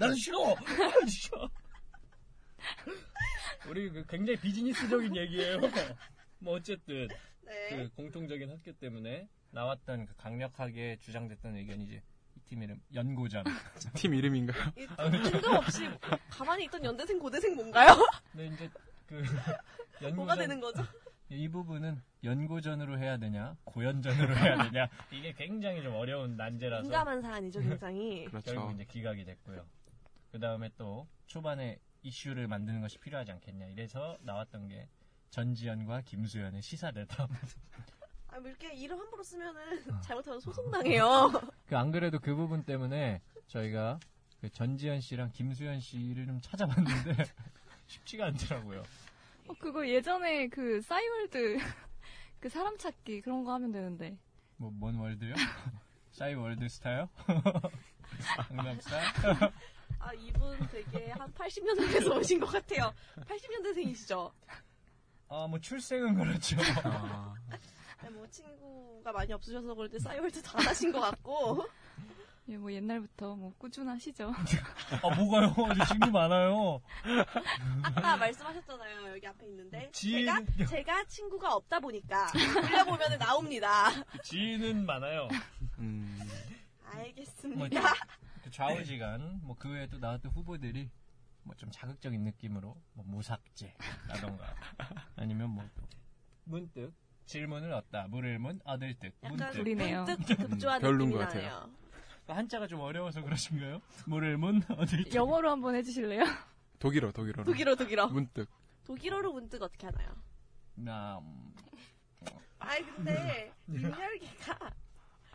나는 0.00 0.14
싫어. 0.16 0.54
우리 3.68 3.90
그 3.90 4.04
굉장히 4.06 4.38
비즈니스적인 4.40 5.16
얘기예요. 5.16 5.60
뭐 6.38 6.54
어쨌든 6.54 7.08
네. 7.42 7.68
그 7.70 7.90
공통적인 7.96 8.50
학교 8.50 8.72
때문에 8.72 9.28
나왔던 9.50 10.06
그 10.06 10.16
강력하게 10.16 10.98
주장됐던 11.00 11.56
의견이지 11.56 12.02
이팀 12.36 12.62
이름 12.62 12.80
연고전. 12.94 13.44
팀 13.94 14.14
이름인가요? 14.14 14.72
이 14.76 14.86
뜬금 15.30 15.52
없이 15.54 15.88
가만히 16.30 16.64
있던 16.64 16.84
연대생 16.84 17.18
고대생 17.18 17.54
뭔가요? 17.54 17.96
근데 18.32 18.46
이제 18.46 18.70
그 19.06 19.14
뭐가 20.14 20.32
연고전 20.34 20.38
되는 20.38 20.60
거죠? 20.60 20.82
이 21.28 21.48
부분은 21.48 22.02
연고전으로 22.24 22.98
해야 22.98 23.16
되냐 23.16 23.56
고연전으로 23.64 24.36
해야 24.36 24.64
되냐 24.64 24.88
이게 25.10 25.32
굉장히 25.32 25.82
좀 25.82 25.94
어려운 25.94 26.36
난제라서 26.36 26.82
민감한 26.82 27.22
사안이죠, 27.22 27.60
굉장히. 27.60 28.26
결국 28.30 28.44
그렇죠. 28.44 28.70
이제 28.74 28.84
기각이 28.84 29.24
됐고요. 29.24 29.64
그 30.30 30.38
다음에 30.38 30.70
또 30.76 31.06
초반에 31.26 31.78
이슈를 32.02 32.48
만드는 32.48 32.80
것이 32.80 32.98
필요하지 32.98 33.32
않겠냐 33.32 33.66
이래서 33.66 34.18
나왔던 34.22 34.68
게 34.68 34.88
전지현과 35.30 36.02
김수현의 36.02 36.60
시사대담. 36.62 37.28
아, 38.28 38.38
뭐 38.40 38.48
이렇게 38.48 38.74
이름 38.74 38.98
함부로 38.98 39.22
쓰면은 39.22 40.00
잘못하면 40.02 40.40
소송당해요. 40.40 41.30
그 41.66 41.74
안 41.76 41.90
그래도 41.90 42.18
그 42.18 42.34
부분 42.34 42.64
때문에 42.64 43.20
저희가 43.46 43.98
그 44.40 44.50
전지현 44.50 45.00
씨랑 45.00 45.30
김수현 45.32 45.80
씨를 45.80 46.26
좀 46.26 46.40
찾아봤는데 46.40 47.24
쉽지가 47.86 48.26
않더라고요. 48.26 48.82
어, 49.48 49.54
그거 49.58 49.86
예전에 49.88 50.48
그 50.48 50.80
싸이월드 50.82 51.58
그 52.40 52.48
사람 52.48 52.76
찾기 52.78 53.20
그런 53.22 53.44
거 53.44 53.52
하면 53.54 53.70
되는데. 53.72 54.16
뭐 54.56 54.70
뭔 54.70 54.96
월드요? 54.96 55.34
싸이 56.12 56.34
월드 56.34 56.68
스타요? 56.68 57.08
강남 58.48 58.78
스타일? 58.80 59.06
아, 60.04 60.12
이분 60.14 60.58
되게 60.70 61.10
한 61.12 61.32
80년대에서 61.32 62.16
오신 62.18 62.40
것 62.40 62.46
같아요. 62.46 62.92
80년대생이시죠? 63.28 64.32
아 65.28 65.46
뭐 65.48 65.58
출생은 65.58 66.14
그렇죠. 66.16 66.56
아, 66.84 67.34
네, 68.02 68.10
뭐 68.10 68.26
친구가 68.28 69.12
많이 69.12 69.32
없으셔서 69.32 69.74
그럴 69.74 69.88
때 69.88 69.98
싸이월드 69.98 70.42
다 70.42 70.58
하신 70.58 70.92
것 70.92 71.00
같고. 71.00 71.66
예, 72.48 72.56
뭐 72.58 72.70
옛날부터 72.72 73.36
뭐 73.36 73.54
꾸준하시죠. 73.56 74.30
아 75.02 75.14
뭐가요? 75.14 75.54
저 75.78 75.84
친구 75.86 76.10
많아요. 76.10 76.82
아까 77.82 78.16
말씀하셨잖아요. 78.16 79.10
여기 79.12 79.26
앞에 79.26 79.46
있는데. 79.46 79.90
지인- 79.92 80.26
제가, 80.26 80.66
제가 80.68 81.04
친구가 81.04 81.54
없다 81.54 81.78
보니까. 81.80 82.26
흘려보면 82.26 83.18
나옵니다. 83.18 83.90
지인은 84.24 84.84
많아요. 84.84 85.28
음, 85.78 86.18
알겠습니다. 86.92 87.80
그 87.80 88.21
좌우지간 88.52 89.40
뭐 89.42 89.56
그 89.58 89.70
외에 89.70 89.86
또 89.88 89.98
나왔던 89.98 90.30
후보들이 90.32 90.90
뭐 91.44 91.54
좀 91.56 91.70
자극적인 91.72 92.22
느낌으로 92.22 92.76
뭐 92.94 93.04
무삭제라던가 93.06 94.54
아니면 95.16 95.50
뭐 95.50 95.64
또 95.74 95.82
문득 96.44 96.92
질문을 97.26 97.72
얻다 97.72 98.08
물을 98.08 98.38
문 98.38 98.60
얻을 98.64 98.94
듯 98.98 99.12
약간 99.24 99.36
문득 99.36 99.58
우리네요. 99.60 100.04
문득 100.04 100.36
급조한 100.36 100.80
별론 100.80 100.98
느낌이 100.98 101.12
것 101.12 101.18
같아요. 101.20 101.42
나네요. 101.42 101.82
한자가 102.28 102.66
좀 102.66 102.80
어려워서 102.80 103.22
그러신가요? 103.22 103.80
물을 104.06 104.36
문 104.38 104.62
얻을 104.68 105.04
듯 105.04 105.14
영어로 105.14 105.50
한번 105.50 105.74
해주실래요? 105.76 106.24
독일어, 106.78 107.12
독일어로. 107.12 107.44
독일어, 107.44 107.74
독일어. 107.76 108.06
문득. 108.08 108.48
독일어로 108.84 109.32
문득 109.32 109.62
어떻게 109.62 109.86
하나요? 109.86 110.16
나 110.74 111.18
음, 111.18 111.54
아이, 112.58 112.82
근데, 112.84 113.52
윤열기가 113.68 114.58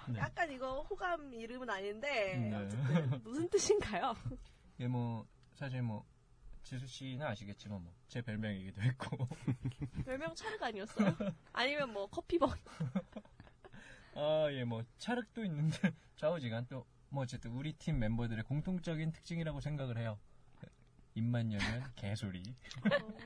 네. 0.09 0.19
약간 0.19 0.51
이거 0.51 0.81
호감 0.81 1.33
이름은 1.33 1.69
아닌데, 1.69 2.35
네. 2.37 2.55
어쨌든 2.55 3.21
무슨 3.23 3.49
뜻인가요? 3.49 4.15
이게 4.77 4.87
뭐 4.87 5.25
사실 5.55 5.81
뭐 5.81 6.05
지수 6.63 6.85
씨는 6.87 7.25
아시겠지만 7.25 7.81
뭐 7.83 7.93
제 8.07 8.21
별명이기도 8.21 8.81
했고 8.81 9.27
별명 10.05 10.33
차르가 10.33 10.67
아니었어요? 10.67 11.13
아니면 11.51 11.91
뭐 11.91 12.07
커피번? 12.07 12.49
아예 14.15 14.63
뭐 14.63 14.81
차륵도 14.97 15.43
있는데 15.45 15.93
좌우지간 16.15 16.67
또 16.67 16.85
뭐 17.09 17.23
어쨌든 17.23 17.51
우리 17.51 17.73
팀 17.73 17.99
멤버들의 17.99 18.43
공통적인 18.43 19.13
특징이라고 19.13 19.59
생각을 19.61 19.97
해요. 19.97 20.19
입만 21.17 21.51
열면 21.51 21.91
개소리. 21.95 22.43
어, 22.85 23.17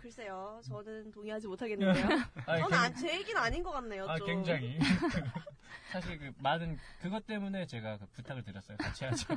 글쎄요, 0.00 0.60
저는 0.64 1.10
동의하지 1.10 1.46
못하겠는데요. 1.46 2.06
아니, 2.46 2.62
저는 2.62 2.78
안, 2.78 2.94
제 2.94 3.18
얘기는 3.18 3.38
아닌 3.38 3.62
것 3.62 3.70
같네요, 3.70 4.08
아, 4.08 4.16
좀. 4.16 4.26
굉장히. 4.26 4.78
사실 5.92 6.18
그 6.18 6.32
많은 6.38 6.78
그것 7.02 7.26
때문에 7.26 7.66
제가 7.66 7.98
그 7.98 8.06
부탁을 8.06 8.42
드렸어요. 8.42 8.78
같이 8.78 9.04
하자. 9.04 9.34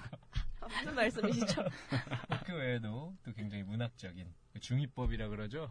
아, 0.62 0.68
무슨 0.68 0.96
말씀이시죠? 0.96 1.66
그 2.46 2.56
외에도 2.56 3.14
또 3.24 3.34
굉장히 3.34 3.64
문학적인 3.64 4.34
그 4.54 4.60
중의법이라 4.62 5.28
그러죠. 5.28 5.70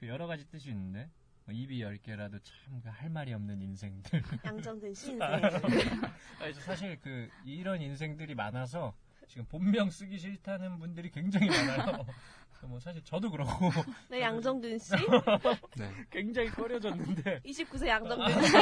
그 0.00 0.08
여러 0.08 0.26
가지 0.26 0.48
뜻이 0.48 0.70
있는데 0.70 1.10
뭐 1.44 1.54
입이 1.54 1.82
열 1.82 1.98
개라도 1.98 2.38
참그할 2.38 3.10
말이 3.10 3.34
없는 3.34 3.60
인생들. 3.60 4.22
양정된 4.46 4.94
신생. 4.94 5.22
아니, 5.22 6.54
저 6.54 6.60
사실 6.62 6.98
그 7.00 7.28
이런 7.44 7.82
인생들이 7.82 8.34
많아서 8.34 8.96
지금 9.26 9.44
본명 9.46 9.90
쓰기 9.90 10.18
싫다는 10.18 10.78
분들이 10.78 11.10
굉장히 11.10 11.48
많아요. 11.48 12.04
뭐 12.66 12.80
사실 12.80 13.02
저도 13.04 13.30
그렇고 13.30 13.70
네, 14.10 14.22
양정든 14.22 14.78
씨. 14.78 14.92
네. 15.76 15.90
굉장히 16.10 16.48
꺼려졌는데 16.50 17.40
29세 17.40 17.86
양정든 17.86 18.42
씨. 18.42 18.52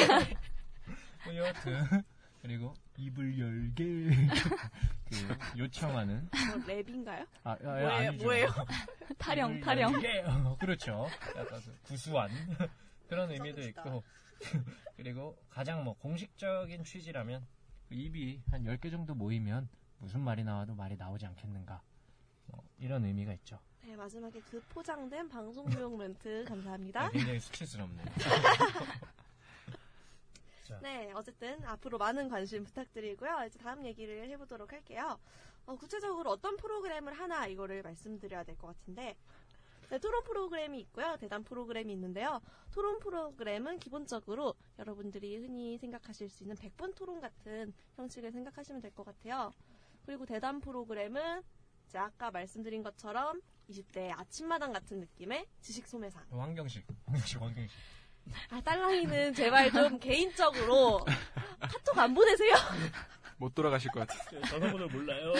뭐 1.24 1.36
여하튼 1.36 2.02
그리고 2.42 2.74
입을 2.98 3.38
열게 3.38 4.10
그 5.08 5.58
요청하는 5.58 6.28
뭐 6.30 6.56
랩인가요? 6.66 7.26
아, 7.44 7.52
아, 7.52 7.56
뭐예요? 7.62 7.88
아니죠. 7.88 8.24
뭐예요? 8.24 8.48
타령, 9.16 9.60
타령. 9.60 9.94
어, 10.26 10.56
그렇죠. 10.58 11.06
약간 11.36 11.60
그 11.62 11.78
구수한 11.84 12.30
그런 13.08 13.30
의미도. 13.30 13.62
있고 13.62 14.02
그리고 14.96 15.38
가장 15.48 15.84
뭐 15.84 15.94
공식적인 15.94 16.84
취지라면 16.84 17.46
그 17.88 17.94
입이 17.94 18.42
한 18.50 18.64
10개 18.64 18.90
정도 18.90 19.14
모이면 19.14 19.68
무슨 19.98 20.20
말이 20.20 20.44
나와도 20.44 20.74
말이 20.74 20.96
나오지 20.96 21.26
않겠는가 21.26 21.82
뭐 22.46 22.62
이런 22.78 23.04
의미가 23.04 23.32
있죠. 23.34 23.58
네, 23.82 23.96
마지막에 23.96 24.40
그 24.40 24.60
포장된 24.68 25.28
방송용 25.28 25.96
멘트 25.98 26.44
감사합니다. 26.48 27.06
아, 27.06 27.10
굉장히 27.10 27.40
수치스럽네요. 27.40 28.06
네, 30.82 31.12
어쨌든 31.14 31.62
앞으로 31.64 31.98
많은 31.98 32.28
관심 32.28 32.64
부탁드리고요. 32.64 33.44
이제 33.46 33.58
다음 33.58 33.84
얘기를 33.84 34.28
해보도록 34.30 34.72
할게요. 34.72 35.18
어, 35.66 35.76
구체적으로 35.76 36.30
어떤 36.30 36.56
프로그램을 36.56 37.12
하나 37.12 37.46
이거를 37.46 37.82
말씀드려야 37.82 38.44
될 38.44 38.56
것 38.56 38.68
같은데 38.68 39.16
네, 39.90 39.98
토론 39.98 40.24
프로그램이 40.24 40.80
있고요. 40.80 41.16
대담 41.18 41.44
프로그램이 41.44 41.92
있는데요. 41.92 42.40
토론 42.72 42.98
프로그램은 42.98 43.78
기본적으로 43.78 44.54
여러분들이 44.78 45.36
흔히 45.36 45.76
생각하실 45.78 46.28
수 46.30 46.42
있는 46.42 46.56
100분 46.56 46.94
토론 46.96 47.20
같은 47.20 47.72
형식을 47.96 48.32
생각하시면 48.32 48.80
될 48.80 48.90
것 48.92 49.04
같아요. 49.04 49.52
그리고 50.04 50.26
대담 50.26 50.60
프로그램은 50.60 51.42
이제 51.88 51.98
아까 51.98 52.30
말씀드린 52.30 52.82
것처럼 52.82 53.40
20대 53.70 54.10
아침마당 54.18 54.72
같은 54.72 55.00
느낌의 55.00 55.46
지식 55.60 55.86
소매상. 55.86 56.22
황경식, 56.30 56.84
황경식, 57.06 57.40
황경식. 57.40 57.78
아, 58.50 58.60
딸랑이는 58.60 59.34
제발 59.34 59.70
좀 59.70 59.98
개인적으로 59.98 61.04
카톡 61.60 61.98
안 61.98 62.14
보내세요? 62.14 62.54
못 63.38 63.54
돌아가실 63.54 63.90
것 63.90 64.06
같아요. 64.06 64.40
전화번호 64.42 64.86
몰라요. 64.88 65.32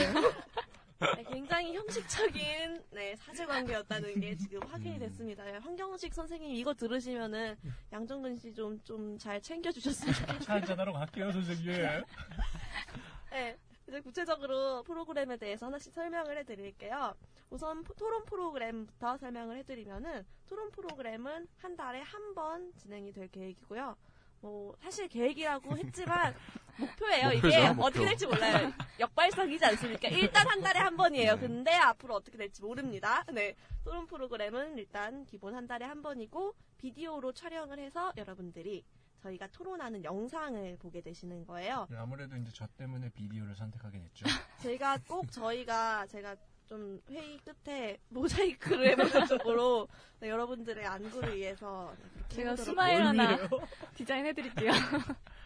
네, 1.17 1.25
굉장히 1.31 1.75
형식적인 1.75 2.83
네, 2.93 3.15
사실관계였다는 3.17 4.21
게 4.21 4.37
지금 4.37 4.61
확인이 4.67 4.99
됐습니다. 4.99 5.45
네, 5.45 5.53
황경식 5.59 6.13
선생님 6.15 6.55
이거 6.57 6.73
들으시면은 6.75 7.57
양정근 7.93 8.37
씨 8.39 8.53
좀 8.55 8.79
좀 8.85 9.19
잘 9.19 9.41
챙겨주셨으면 9.41 10.15
좋겠어요. 10.15 10.39
차 10.41 10.55
한잔 10.55 10.79
하러 10.81 10.93
갈게요, 10.93 11.31
선생님. 11.33 11.67
네, 13.31 13.57
이제 13.89 14.01
구체적으로 14.01 14.83
프로그램에 14.83 15.37
대해서 15.37 15.67
하나씩 15.67 15.93
설명을 15.93 16.39
해드릴게요. 16.39 17.15
우선 17.51 17.85
포- 17.85 17.95
토론 17.95 18.25
프로그램부터 18.25 19.19
설명을 19.19 19.59
해드리면은 19.59 20.25
토론 20.47 20.71
프로그램은 20.71 21.47
한 21.59 21.77
달에 21.77 22.01
한 22.01 22.35
번 22.35 22.73
진행이 22.77 23.13
될 23.13 23.29
계획이고요. 23.29 23.95
뭐 24.41 24.75
사실 24.83 25.09
계획이라고 25.09 25.77
했지만 25.79 26.35
목표예요. 26.79 27.29
이게 27.33 27.47
목표죠, 27.49 27.69
목표. 27.75 27.83
어떻게 27.85 28.05
될지 28.07 28.27
몰라요. 28.27 28.73
역발상이지 28.99 29.65
않습니까? 29.65 30.09
일단 30.09 30.49
한 30.49 30.61
달에 30.61 30.81
한 30.81 30.97
번이에요. 30.97 31.35
네. 31.35 31.41
근데 31.41 31.73
앞으로 31.75 32.15
어떻게 32.17 32.37
될지 32.37 32.61
모릅니다. 32.63 33.25
네, 33.33 33.55
토론 33.85 34.07
프로그램은 34.07 34.77
일단 34.79 35.25
기본 35.27 35.55
한 35.55 35.67
달에 35.69 35.85
한 35.87 36.03
번이고 36.03 36.55
비디오로 36.79 37.33
촬영을 37.33 37.79
해서 37.79 38.13
여러분들이 38.17 38.85
저희가 39.25 39.47
토론하는 39.49 40.05
영상을 40.05 40.77
보게 40.79 41.01
되시는 41.01 41.47
거예요. 41.47 41.87
네, 41.91 41.97
아무래도 41.97 42.37
이제 42.37 42.51
저 42.53 42.67
때문에 42.77 43.09
비디오를 43.11 43.55
선택하게 43.57 43.99
됐죠. 44.01 44.25
제가 44.61 44.99
꼭 45.09 45.31
저희가 45.33 46.07
제가 46.07 46.37
좀 46.67 47.01
회의 47.11 47.39
끝에 47.39 47.99
모자이크를 48.09 48.91
해볼 48.91 49.27
쪽으로 49.27 49.89
네, 50.21 50.29
여러분들의 50.29 50.85
안구를 50.87 51.37
위해서 51.37 51.95
네, 52.29 52.37
제가 52.37 52.57
스마일 52.57 53.03
하나 53.03 53.37
뭘 53.49 53.67
디자인해드릴게요. 53.95 54.73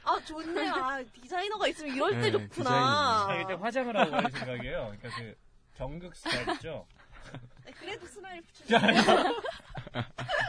아 0.05 0.19
좋네요. 0.25 0.73
아, 0.75 1.03
디자이너가 1.03 1.69
있으면 1.69 1.95
이럴 1.95 2.13
때 2.13 2.19
네, 2.19 2.31
좋구나. 2.33 3.29
아, 3.29 3.35
일단 3.37 3.59
화장을 3.61 3.97
하고 3.97 4.11
갈 4.11 4.31
생각이에요. 4.31 4.97
그러니까 4.99 5.09
그 5.19 5.37
정극 5.77 6.17
스타일 6.17 6.49
있죠? 6.55 6.87
네, 7.65 7.73
그래도 7.73 8.07
스마일 8.07 8.43
붙여주세요. 8.43 8.81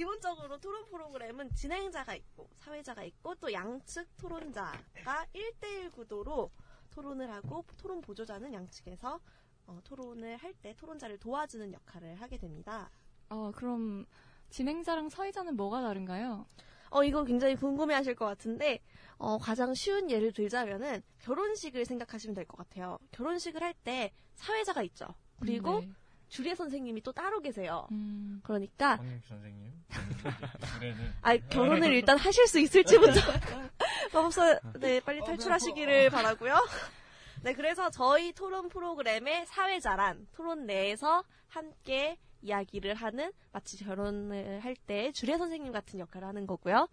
네, 0.00 0.04
기본적으로 0.04 0.58
토론 0.58 0.86
프로그램은 0.86 1.54
진행자가 1.54 2.14
있고 2.14 2.48
사회자가 2.54 3.04
있고 3.04 3.34
또 3.34 3.52
양측 3.52 4.16
토론자가 4.16 5.26
1대1 5.34 5.92
구도로 5.92 6.50
토론을 6.90 7.30
하고 7.30 7.66
토론 7.76 8.00
보조자는 8.00 8.50
양측에서 8.54 9.20
어, 9.66 9.80
토론을 9.84 10.38
할 10.38 10.54
때 10.62 10.74
토론자를 10.74 11.18
도와주는 11.18 11.70
역할을 11.74 12.14
하게 12.14 12.38
됩니다. 12.38 12.90
어, 13.28 13.52
그럼 13.54 14.06
진행자랑 14.48 15.10
사회자는 15.10 15.54
뭐가 15.58 15.82
다른가요? 15.82 16.46
어, 16.90 17.04
이거 17.04 17.22
굉장히 17.24 17.54
궁금해 17.54 17.94
하실 17.94 18.14
것 18.14 18.24
같은데, 18.24 18.80
어, 19.18 19.36
가장 19.38 19.74
쉬운 19.74 20.10
예를 20.10 20.32
들자면은, 20.32 21.02
결혼식을 21.20 21.84
생각하시면 21.84 22.34
될 22.34 22.46
것 22.46 22.56
같아요. 22.56 22.98
결혼식을 23.12 23.62
할 23.62 23.74
때, 23.84 24.12
사회자가 24.34 24.82
있죠. 24.82 25.06
그리고, 25.38 25.80
네. 25.82 25.92
주례 26.30 26.54
선생님이 26.54 27.02
또 27.02 27.12
따로 27.12 27.40
계세요. 27.40 27.86
음, 27.90 28.40
그러니까, 28.44 28.96
선생님. 29.28 29.72
아, 31.22 31.36
결혼을 31.36 31.92
일단 31.92 32.16
하실 32.16 32.46
수 32.46 32.58
있을지부터. 32.60 33.12
마법사, 34.14 34.60
네, 34.78 35.00
빨리 35.00 35.20
탈출하시기를 35.24 36.10
바라고요 36.10 36.54
네, 37.42 37.52
그래서 37.52 37.90
저희 37.90 38.32
토론 38.32 38.68
프로그램의 38.68 39.46
사회자란 39.46 40.28
토론 40.32 40.66
내에서 40.66 41.24
함께 41.48 42.16
이야기를 42.42 42.94
하는 42.94 43.32
마치 43.52 43.76
결혼을 43.84 44.60
할 44.60 44.76
때 44.86 45.12
주례 45.12 45.36
선생님 45.36 45.72
같은 45.72 45.98
역할을 45.98 46.26
하는 46.28 46.46
거고요. 46.46 46.88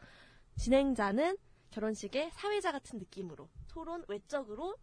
진행자는 0.57 1.37
결혼식의 1.71 2.31
사회자 2.33 2.71
같은 2.71 2.97
느낌으로 2.99 3.47
토론 3.67 4.03
외적으로 4.07 4.75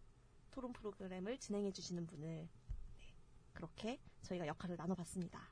토론 0.51 0.71
프로그램을 0.73 1.37
진행해 1.39 1.71
주시는 1.71 2.07
분을 2.07 2.27
네, 2.27 2.49
그렇게 3.53 3.99
저희가 4.25 4.47
역할을 4.47 4.75
나눠봤습니다. 4.77 5.51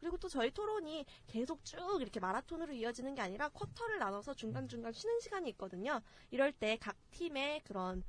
그리고 0.00 0.16
또 0.18 0.28
저희 0.28 0.50
토론이 0.52 1.04
계속 1.26 1.64
쭉 1.64 2.00
이렇게 2.00 2.20
마라톤으로 2.20 2.72
이어지는 2.72 3.14
게 3.14 3.20
아니라 3.22 3.48
쿼터를 3.48 3.98
나눠서 3.98 4.34
중간중간 4.34 4.92
쉬는 4.92 5.20
시간이 5.20 5.48
있거든요. 5.50 6.00
이럴 6.30 6.52
때 6.52 6.76
각 6.80 6.96
팀의 7.10 7.62
그런 7.64 8.04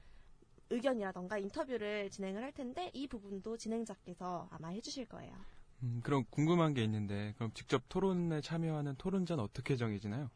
의견이라던가 0.69 1.37
인터뷰를 1.39 2.09
진행을 2.11 2.43
할 2.43 2.51
텐데 2.53 2.91
이 2.93 3.07
부분도 3.07 3.57
진행자께서 3.57 4.49
아마 4.51 4.69
해주실 4.69 5.07
거예요. 5.07 5.45
음, 5.83 6.01
그럼 6.03 6.25
궁금한 6.29 6.73
게 6.73 6.83
있는데 6.83 7.33
그럼 7.37 7.51
직접 7.53 7.83
토론에 7.89 8.41
참여하는 8.41 8.95
토론자는 8.97 9.43
어떻게 9.43 9.75
정해지나요? 9.75 10.29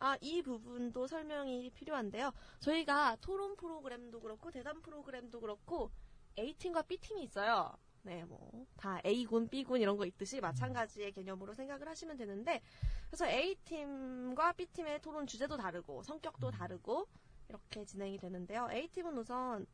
아, 0.00 0.16
이 0.20 0.42
부분도 0.42 1.06
설명이 1.06 1.70
필요한데요. 1.70 2.32
저희가 2.60 3.16
토론 3.20 3.54
프로그램도 3.56 4.20
그렇고 4.20 4.50
대담 4.50 4.80
프로그램도 4.82 5.40
그렇고 5.40 5.90
A팀과 6.38 6.82
B팀이 6.82 7.22
있어요. 7.24 7.70
네, 8.02 8.24
뭐, 8.24 8.66
다 8.76 9.00
A군, 9.04 9.48
B군 9.48 9.80
이런 9.80 9.96
거 9.96 10.06
있듯이 10.06 10.40
마찬가지의 10.40 11.12
개념으로 11.12 11.52
생각을 11.52 11.86
하시면 11.88 12.16
되는데, 12.16 12.62
그래서 13.08 13.28
A팀과 13.28 14.52
B팀의 14.52 15.02
토론 15.02 15.26
주제도 15.26 15.56
다르고, 15.56 16.02
성격도 16.02 16.50
다르고, 16.50 17.06
이렇게 17.48 17.84
진행이 17.84 18.18
되는데요. 18.18 18.68
A팀은 18.70 19.18
우선, 19.18 19.66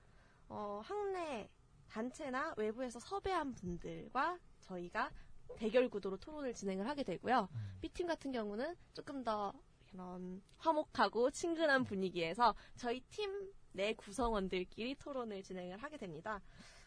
어, 0.49 0.81
학내 0.85 1.49
단체나 1.89 2.55
외부에서 2.57 2.99
섭외한 2.99 3.55
분들과 3.55 4.39
저희가 4.62 5.11
대결 5.57 5.89
구도로 5.89 6.16
토론을 6.16 6.55
진행을 6.55 6.89
하게 6.89 7.05
되고요. 7.05 7.49
B팀 7.81 8.07
같은 8.07 8.33
경우는 8.33 8.74
조금 8.93 9.22
더 9.22 9.53
이런 9.93 10.43
화목하고 10.59 11.31
친근한 11.31 11.85
분위기에서 11.85 12.55
저희 12.77 13.01
팀 13.09 13.53
내 13.77 13.93
구성원들끼리 13.95 14.97
토론을 14.97 15.43
진행을 15.43 15.83
하게 15.83 15.97
됩니다. 15.97 16.41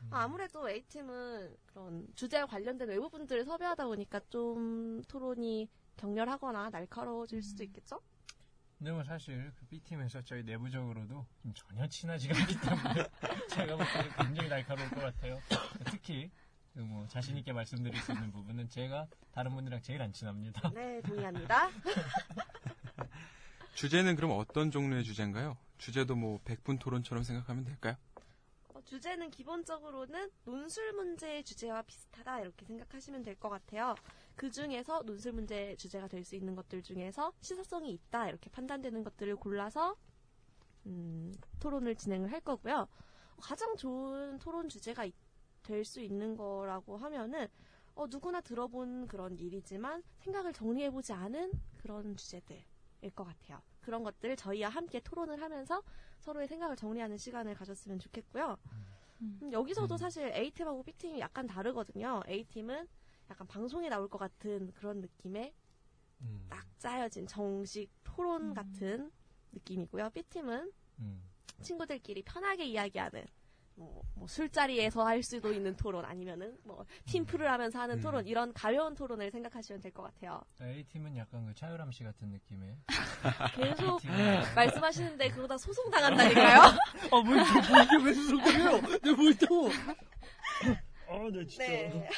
아, 0.10 0.24
아무래도 0.24 0.70
A팀은 0.70 1.56
그런 1.68 2.08
주제와 2.16 2.46
관련된 2.48 2.90
외부분들을 2.90 3.46
섭외하다 3.46 3.86
보니까 3.86 4.20
좀 4.30 5.02
토론이 5.08 5.70
격렬하거나 5.98 6.70
날카로워질 6.70 7.42
수도 7.44 7.64
있겠죠? 7.64 8.02
근데 8.78 8.92
뭐 8.92 9.04
사실 9.04 9.52
그 9.56 9.66
B팀에서 9.68 10.22
저희 10.24 10.44
내부적으로도 10.44 11.26
좀 11.42 11.54
전혀 11.54 11.86
친하지가 11.88 12.38
않기 12.40 12.60
때문에 12.62 13.08
제가 13.50 13.76
볼 13.76 13.86
때는 13.86 14.12
굉장히 14.18 14.50
날카로울 14.50 14.90
것 14.90 15.02
같아요. 15.02 15.40
특히 15.86 16.30
그 16.74 16.80
뭐 16.80 17.06
자신 17.08 17.36
있게 17.36 17.52
말씀드릴 17.52 18.00
수 18.00 18.14
있는 18.14 18.32
부분은 18.32 18.70
제가 18.70 19.08
다른 19.34 19.54
분들이랑 19.54 19.82
제일 19.82 20.02
안 20.02 20.14
친합니다. 20.14 20.70
네, 20.74 21.02
동의합니다. 21.02 21.70
주제는 23.76 24.16
그럼 24.16 24.32
어떤 24.32 24.72
종류의 24.72 25.04
주제인가요? 25.04 25.58
주제도 25.80 26.16
뭐 26.16 26.40
100분 26.44 26.80
토론처럼 26.80 27.24
생각하면 27.24 27.64
될까요? 27.64 27.96
어, 28.74 28.82
주제는 28.84 29.32
기본적으로는 29.32 30.30
논술 30.46 30.94
문제의 30.94 31.44
주제와 31.44 31.82
비슷하다 31.84 32.42
이렇게 32.42 32.66
생각하시면 32.66 33.24
될 33.24 33.36
것 33.36 33.50
같아요. 33.50 33.96
그 34.36 34.52
중에서 34.52 35.02
논술 35.04 35.34
문제 35.34 35.76
주제가 35.78 36.08
될 36.08 36.24
수 36.24 36.36
있는 36.36 36.56
것들 36.56 36.84
중에서 36.84 37.34
시사성이 37.42 37.92
있다 37.94 38.30
이렇게 38.30 38.50
판단되는 38.52 39.04
것들을 39.04 39.36
골라서 39.38 39.96
음, 40.86 41.34
토론을 41.60 41.96
진행을 41.96 42.32
할 42.32 42.42
거고요. 42.42 42.88
가장 43.42 43.76
좋은 43.76 44.38
토론 44.40 44.70
주제가 44.70 45.08
될 45.64 45.86
수 45.86 46.02
있는 46.02 46.36
거라고 46.38 46.98
하면은 46.98 47.48
어, 47.96 48.08
누구나 48.08 48.42
들어본 48.42 49.08
그런 49.08 49.38
일이지만 49.38 50.04
생각을 50.20 50.54
정리해보지 50.54 51.14
않은 51.14 51.52
그런 51.78 52.16
주제들일 52.16 52.64
것 53.16 53.24
같아요. 53.26 53.62
그런 53.90 54.04
것들을 54.04 54.36
저희와 54.36 54.70
함께 54.70 55.00
토론을 55.00 55.42
하면서 55.42 55.82
서로의 56.20 56.48
생각을 56.48 56.76
정리하는 56.76 57.18
시간을 57.18 57.56
가졌으면 57.56 57.98
좋겠고요. 57.98 58.56
음. 59.22 59.40
음, 59.42 59.52
여기서도 59.52 59.96
음. 59.96 59.98
사실 59.98 60.32
A팀하고 60.32 60.84
B팀이 60.84 61.20
약간 61.20 61.48
다르거든요. 61.48 62.22
A팀은 62.28 62.88
약간 63.32 63.48
방송에 63.48 63.90
나올 63.90 64.08
것 64.08 64.20
같은 64.20 64.72
그런 64.74 65.02
느낌의 65.02 65.52
음, 66.22 66.46
딱 66.50 66.68
짜여진 66.78 67.26
정식 67.26 67.90
토론 68.04 68.50
음. 68.50 68.54
같은 68.54 69.12
느낌이고요. 69.54 70.12
B팀은 70.12 70.72
음. 71.00 71.24
친구들끼리 71.64 72.22
편하게 72.22 72.66
이야기하는 72.66 73.26
뭐, 73.80 74.04
뭐 74.14 74.28
술자리에서 74.28 75.06
할 75.06 75.24
수도 75.24 75.54
있는 75.54 75.74
토론 75.78 76.04
아니면은 76.04 76.58
뭐 76.66 76.86
팀플을 77.06 77.50
하면서 77.50 77.80
하는 77.80 77.96
음. 77.98 78.02
토론 78.02 78.28
이런 78.28 78.52
가벼운 78.54 78.94
토론을 78.94 79.32
생각하시면 79.32 79.82
될 79.82 79.94
것 79.94 80.04
같아요. 80.04 80.42
A팀은 80.62 81.16
약간 81.16 81.46
그 81.48 81.54
차유람 81.56 81.90
씨 81.92 82.04
같은 82.04 82.28
느낌의 82.30 82.78
계속 83.56 84.02
말씀하시는데 84.56 85.30
그러다 85.30 85.58
소송 85.58 85.90
당한다니까요. 85.90 86.60
아, 87.12 87.22
뭐, 87.24 87.24
저, 87.64 87.84
이게 87.84 88.06
왜 88.06 88.14
수석이에요? 88.14 88.82
내가 89.02 89.16
뭐 89.16 89.30
있다고? 89.32 89.70
아, 91.08 91.30
나 91.32 91.46
진짜. 91.48 91.66
네. 91.66 92.10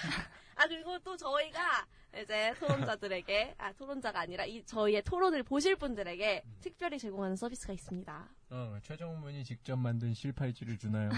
아 0.55 0.67
그리고 0.67 0.97
또 0.99 1.15
저희가 1.15 1.85
이제 2.19 2.53
토론자들에게 2.59 3.55
아 3.57 3.71
토론자가 3.73 4.19
아니라 4.19 4.45
이 4.45 4.63
저희의 4.63 5.01
토론을 5.03 5.43
보실 5.43 5.75
분들에게 5.75 6.43
특별히 6.59 6.99
제공하는 6.99 7.35
서비스가 7.35 7.73
있습니다. 7.73 8.29
어, 8.49 8.77
최정문이 8.83 9.43
직접 9.45 9.77
만든 9.77 10.13
실팔찌를 10.13 10.77
주나요? 10.77 11.09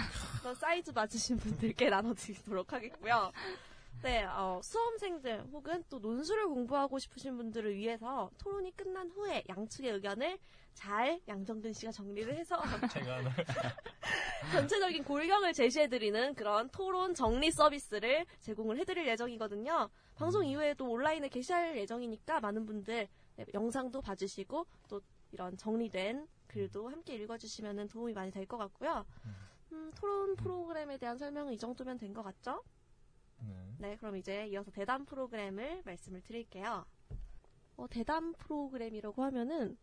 사이즈 0.60 0.92
맞으신 0.92 1.38
분들께 1.38 1.90
나눠드리도록 1.90 2.72
하겠고요. 2.74 3.32
네, 4.02 4.24
어, 4.26 4.60
수험생들 4.62 5.46
혹은 5.54 5.82
또 5.90 5.98
논술을 6.00 6.48
공부하고 6.48 7.00
싶으신 7.00 7.38
분들을 7.38 7.74
위해서 7.76 8.30
토론이 8.38 8.76
끝난 8.76 9.10
후에 9.10 9.44
양측의 9.48 9.92
의견을 9.94 10.38
잘 10.74 11.22
양정근 11.28 11.72
씨가 11.72 11.92
정리를 11.94 12.36
해서 12.36 12.58
제가. 12.94 13.22
전체적인 14.52 15.06
골격을 15.06 15.54
제시해드리는 15.54 16.36
그런 16.36 16.68
토론 16.70 17.14
정리 17.14 17.50
서비스를 17.52 18.26
제공을 18.42 18.78
해드릴 18.80 19.08
예정이거든요. 19.08 19.90
방송 20.16 20.44
이후에도 20.46 20.90
온라인에 20.90 21.30
게시할 21.30 21.78
예정이니까 21.78 22.42
많은 22.42 22.66
분들 22.66 23.08
네, 23.38 23.46
영상도 23.54 24.02
봐주시고 24.02 24.66
또 24.90 25.00
이런 25.32 25.56
정리된 25.56 26.28
글도 26.48 26.90
함께 26.90 27.16
읽어주시면 27.16 27.88
도움이 27.88 28.14
많이 28.14 28.32
될 28.32 28.46
것 28.46 28.58
같고요. 28.58 29.06
음, 29.72 29.92
토론 29.96 30.36
프로그램에 30.36 30.98
대한 30.98 31.18
설명은 31.18 31.54
이 31.54 31.58
정도면 31.58 31.98
된 31.98 32.14
것 32.14 32.22
같죠? 32.22 32.62
네. 33.48 33.90
네, 33.90 33.96
그럼 33.98 34.18
이제 34.18 34.48
이어서 34.48 34.72
대담 34.72 35.06
프로그램을 35.06 35.82
말씀을 35.86 36.22
드릴게요. 36.22 36.86
어, 37.76 37.88
대담 37.90 38.34
프로그램이라고 38.34 39.24
하면은 39.24 39.78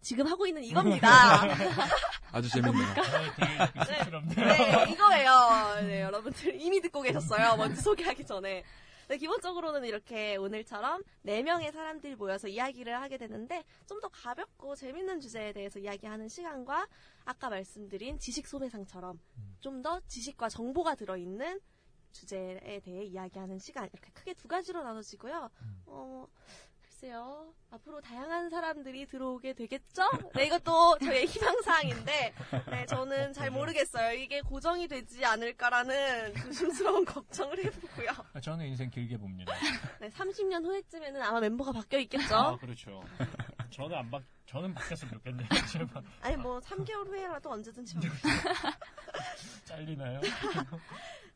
지금 0.00 0.26
하고 0.26 0.46
있는 0.46 0.62
이겁니다. 0.62 1.08
아주 2.32 2.48
재밌네요. 2.50 2.84
아, 2.88 3.72
되게 3.72 3.94
쑥스럽네요. 3.94 4.46
네, 4.46 4.92
이거예요. 4.92 5.80
네, 5.86 6.02
여러분들 6.02 6.60
이미 6.60 6.80
듣고 6.82 7.00
계셨어요. 7.02 7.56
먼저 7.56 7.80
소개하기 7.80 8.26
전에. 8.26 8.64
네, 9.08 9.16
기본적으로는 9.18 9.84
이렇게 9.84 10.36
오늘처럼 10.36 11.02
4명의 11.26 11.72
사람들이 11.72 12.16
모여서 12.16 12.48
이야기를 12.48 13.00
하게 13.00 13.16
되는데 13.18 13.62
좀 13.86 14.00
더 14.00 14.08
가볍고 14.08 14.76
재밌는 14.76 15.20
주제에 15.20 15.52
대해서 15.54 15.78
이야기하는 15.78 16.28
시간과 16.28 16.86
아까 17.24 17.48
말씀드린 17.48 18.18
지식 18.18 18.46
소매상처럼 18.46 19.18
좀 19.60 19.82
더 19.82 20.00
지식과 20.08 20.48
정보가 20.50 20.94
들어있는 20.96 21.60
주제에 22.14 22.80
대해 22.84 23.04
이야기하는 23.04 23.58
시간 23.58 23.88
이렇게 23.92 24.10
크게 24.12 24.34
두 24.34 24.48
가지로 24.48 24.82
나눠지고요. 24.84 25.50
어, 25.86 26.26
글쎄요. 26.80 27.52
앞으로 27.70 28.00
다양한 28.00 28.48
사람들이 28.50 29.06
들어오게 29.06 29.52
되겠죠? 29.54 30.02
네, 30.34 30.46
이것도 30.46 30.98
저의 31.00 31.26
희망사항인데, 31.26 32.34
네, 32.70 32.86
저는 32.86 33.32
잘 33.32 33.50
모르겠어요. 33.50 34.12
이게 34.16 34.40
고정이 34.42 34.86
되지 34.86 35.24
않을까라는 35.24 36.34
조심스러운 36.36 37.04
걱정을 37.04 37.64
해보고요. 37.64 38.08
아, 38.32 38.40
저는 38.40 38.66
인생 38.66 38.88
길게 38.90 39.16
봅니다. 39.18 39.52
네, 40.00 40.08
30년 40.08 40.64
후에쯤에는 40.64 41.20
아마 41.20 41.40
멤버가 41.40 41.72
바뀌어 41.72 41.98
있겠죠? 41.98 42.36
아, 42.36 42.56
그렇죠. 42.56 43.02
저는 43.70 43.96
안 43.98 44.08
바, 44.10 44.20
저는 44.46 44.72
바뀌었으면 44.72 45.14
좋겠네요. 45.14 45.48
제발. 45.72 46.02
아니, 46.20 46.36
뭐, 46.36 46.60
3개월 46.60 47.08
후에라도 47.08 47.50
언제든지. 47.50 47.96
바뀌- 47.96 48.10
잘리나요? 49.64 50.20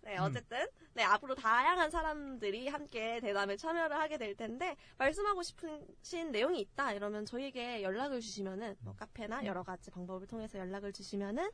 네, 0.09 0.16
어쨌든, 0.16 0.66
네, 0.94 1.02
앞으로 1.02 1.34
다양한 1.34 1.90
사람들이 1.90 2.68
함께 2.68 3.20
대담에 3.20 3.59
참여를 3.59 3.94
하게 3.94 4.16
될 4.16 4.34
텐데, 4.34 4.74
말씀하고 4.96 5.42
싶으신 5.42 6.32
내용이 6.32 6.61
있다, 6.61 6.94
이러면 6.94 7.26
저희에게 7.26 7.82
연락을 7.82 8.20
주시면은, 8.20 8.74
뭐, 8.80 8.94
카페나 8.96 9.44
여러 9.44 9.62
가지 9.62 9.90
방법을 9.90 10.26
통해서 10.26 10.59
연락을 10.59 10.94
주시면은, 10.94 11.50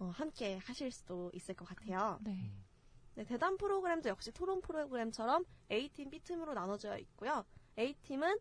어, 0.00 0.10
함께 0.14 0.58
하실 0.58 0.90
수도 0.92 1.30
있을 1.32 1.54
것 1.54 1.64
같아요. 1.64 2.18
네. 2.20 2.52
네, 3.14 3.24
대담 3.24 3.56
프로그램도 3.56 4.10
역시 4.10 4.32
토론 4.32 4.60
프로그램처럼 4.60 5.46
A팀, 5.70 6.10
B팀으로 6.10 6.52
나눠져 6.52 6.98
있고요. 6.98 7.42
A팀은 7.78 8.36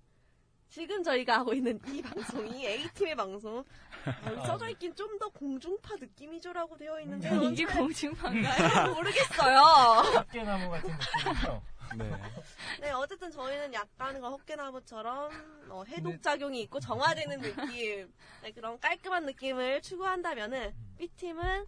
지금 0.74 1.04
저희가 1.04 1.38
하고 1.38 1.54
있는 1.54 1.80
이 1.88 2.02
방송이 2.02 2.66
A팀의 2.66 3.14
방송. 3.16 3.64
아, 4.06 4.32
여기 4.32 4.42
써져 4.48 4.68
있긴 4.70 4.96
좀 4.96 5.20
더 5.20 5.30
공중파 5.30 5.96
느낌이죠라고 5.98 6.76
되어 6.76 7.00
있는데 7.02 7.30
네, 7.30 7.46
이게 7.46 7.66
잘 7.68 7.78
공중파인가요? 7.78 8.94
모르겠어요. 8.96 9.60
학계나무 9.62 10.72
같은 10.72 10.90
느낌이죠? 10.90 11.62
네. 11.96 12.12
네, 12.82 12.92
어쨌든 12.92 13.30
저희는 13.30 13.72
약간 13.76 14.20
그 14.20 14.28
헛개나무처럼 14.28 15.30
어, 15.70 15.84
해독작용이 15.88 16.60
있고 16.64 16.80
정화되는 16.80 17.40
느낌, 17.42 18.12
네, 18.42 18.52
그런 18.52 18.80
깔끔한 18.80 19.28
느낌을 19.28 19.84
추구한다면은 19.84 20.74
B팀은 20.98 21.68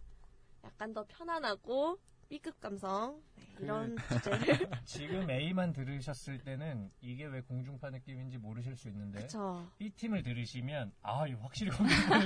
약간 0.64 0.92
더 0.92 1.04
편안하고 1.06 2.00
B급 2.28 2.58
감성 2.60 3.20
네, 3.36 3.64
이런 3.64 3.96
주제를 4.08 4.70
지금 4.84 5.30
A만 5.30 5.72
들으셨을 5.72 6.38
때는 6.38 6.90
이게 7.00 7.24
왜 7.24 7.40
공중파 7.40 7.90
느낌인지 7.90 8.38
모르실 8.38 8.76
수 8.76 8.88
있는데 8.88 9.20
그쵸. 9.22 9.66
B팀을 9.78 10.22
들으시면 10.22 10.92
아 11.02 11.26
이거 11.26 11.40
확실히 11.42 11.70
공중파. 11.70 12.16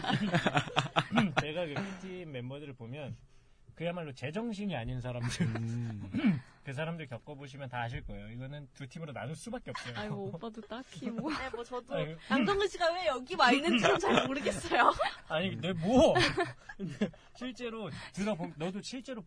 음, 1.18 1.34
제가 1.40 1.66
그 1.66 1.74
B팀 1.74 2.32
멤버들을 2.32 2.74
보면 2.74 3.16
그야말로 3.74 4.12
제정신이 4.12 4.74
아닌 4.76 5.00
사람들 5.00 5.46
음, 5.46 6.10
그 6.64 6.72
사람들 6.72 7.06
겪어보시면 7.06 7.68
다 7.68 7.82
아실 7.82 8.02
거예요. 8.04 8.28
이거는 8.30 8.68
두 8.74 8.86
팀으로 8.86 9.12
나눌 9.12 9.34
수밖에 9.34 9.70
없어요. 9.70 9.94
아이고, 9.96 10.26
오빠도 10.26 10.60
딱히 10.62 11.10
뭐. 11.10 11.30
네, 11.30 11.48
뭐 11.50 11.64
저도 11.64 11.94
아이고. 11.94 12.18
양정근 12.30 12.68
씨가 12.68 12.92
왜 12.92 13.06
여기 13.06 13.34
와 13.36 13.50
있는지는 13.52 13.98
잘 13.98 14.26
모르겠어요. 14.26 14.92
아니 15.28 15.50
근데 15.50 15.72
뭐 15.72 16.14
실제로 17.36 17.88
들어보면 18.12 18.54
너도 18.58 18.82
실제로 18.82 19.24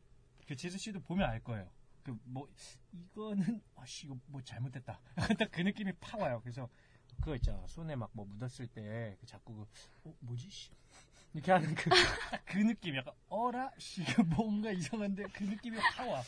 그 0.48 0.56
지수 0.56 0.78
씨도 0.78 1.02
보면 1.02 1.30
알 1.30 1.44
거예요. 1.44 1.70
그 2.04 2.18
뭐 2.26 2.48
이거는 2.92 3.62
아씨 3.76 4.06
이거 4.08 4.18
뭐 4.28 4.42
잘못됐다. 4.42 5.00
딱 5.40 5.52
그 5.52 5.62
느낌이 5.62 5.94
팍 6.02 6.20
와요. 6.20 6.40
그래서 6.44 6.70
그거 7.20 7.36
있잖아 7.36 7.66
손에 7.68 7.96
막 7.96 8.10
뭐 8.14 8.26
묻었을 8.26 8.68
때 8.68 9.16
그 9.20 9.26
자꾸 9.26 9.56
그 9.56 10.10
어, 10.10 10.16
뭐지 10.20 10.50
씨 10.50 10.72
이렇게 11.34 11.52
하는 11.52 11.74
그 11.76 11.90
그 12.46 12.58
느낌 12.60 12.96
약간 12.98 13.14
어라 13.30 13.72
씨 13.80 14.04
뭔가 14.36 14.72
이상한데 14.72 15.24
그 15.34 15.44
느낌이 15.46 15.78
확 15.78 16.08
와. 16.10 16.22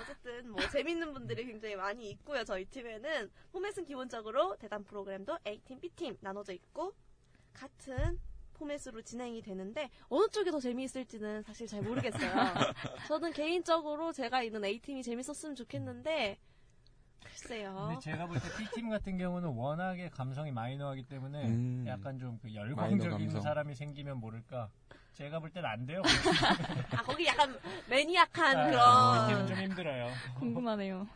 어쨌든 0.00 0.50
뭐 0.50 0.68
재밌는 0.68 1.12
분들이 1.14 1.46
굉장히 1.46 1.76
많이 1.76 2.10
있고요. 2.10 2.44
저희 2.44 2.64
팀에는 2.66 3.30
포맷은 3.52 3.84
기본적으로 3.84 4.56
대담 4.58 4.84
프로그램도 4.84 5.38
A팀, 5.46 5.80
B팀 5.80 6.18
나눠져 6.20 6.52
있고 6.54 6.94
같은 7.52 8.18
포맷으로 8.64 9.00
진행이 9.02 9.40
되는데 9.42 9.90
어느 10.08 10.28
쪽이 10.28 10.50
더 10.50 10.60
재미있을지는 10.60 11.42
사실 11.42 11.66
잘 11.66 11.80
모르겠어요. 11.82 12.30
저는 13.08 13.32
개인적으로 13.32 14.12
제가 14.12 14.42
있는 14.42 14.64
A팀이 14.64 15.02
재밌었으면 15.02 15.54
좋겠는데 15.56 16.38
글쎄요. 17.24 17.86
근데 17.88 18.00
제가 18.00 18.26
볼 18.26 18.38
때 18.38 18.48
B팀 18.58 18.90
같은 18.90 19.16
경우는 19.18 19.48
워낙에 19.50 20.10
감성이 20.10 20.50
마이너하기 20.52 21.04
때문에 21.04 21.46
음. 21.48 21.84
약간 21.88 22.18
좀 22.18 22.38
그 22.42 22.54
열광적인. 22.54 23.40
사람이 23.40 23.74
생기면 23.74 24.18
모를까. 24.18 24.68
제가 25.14 25.40
볼 25.40 25.50
땐 25.50 25.64
안 25.64 25.86
돼요. 25.86 26.02
아 26.96 27.02
거기 27.02 27.26
약간 27.26 27.58
매니악한 27.88 28.56
아, 28.56 28.66
그런 28.66 29.26
B팀은 29.26 29.46
좀 29.48 29.56
힘들어요. 29.64 30.08
궁금하네요. 30.38 31.06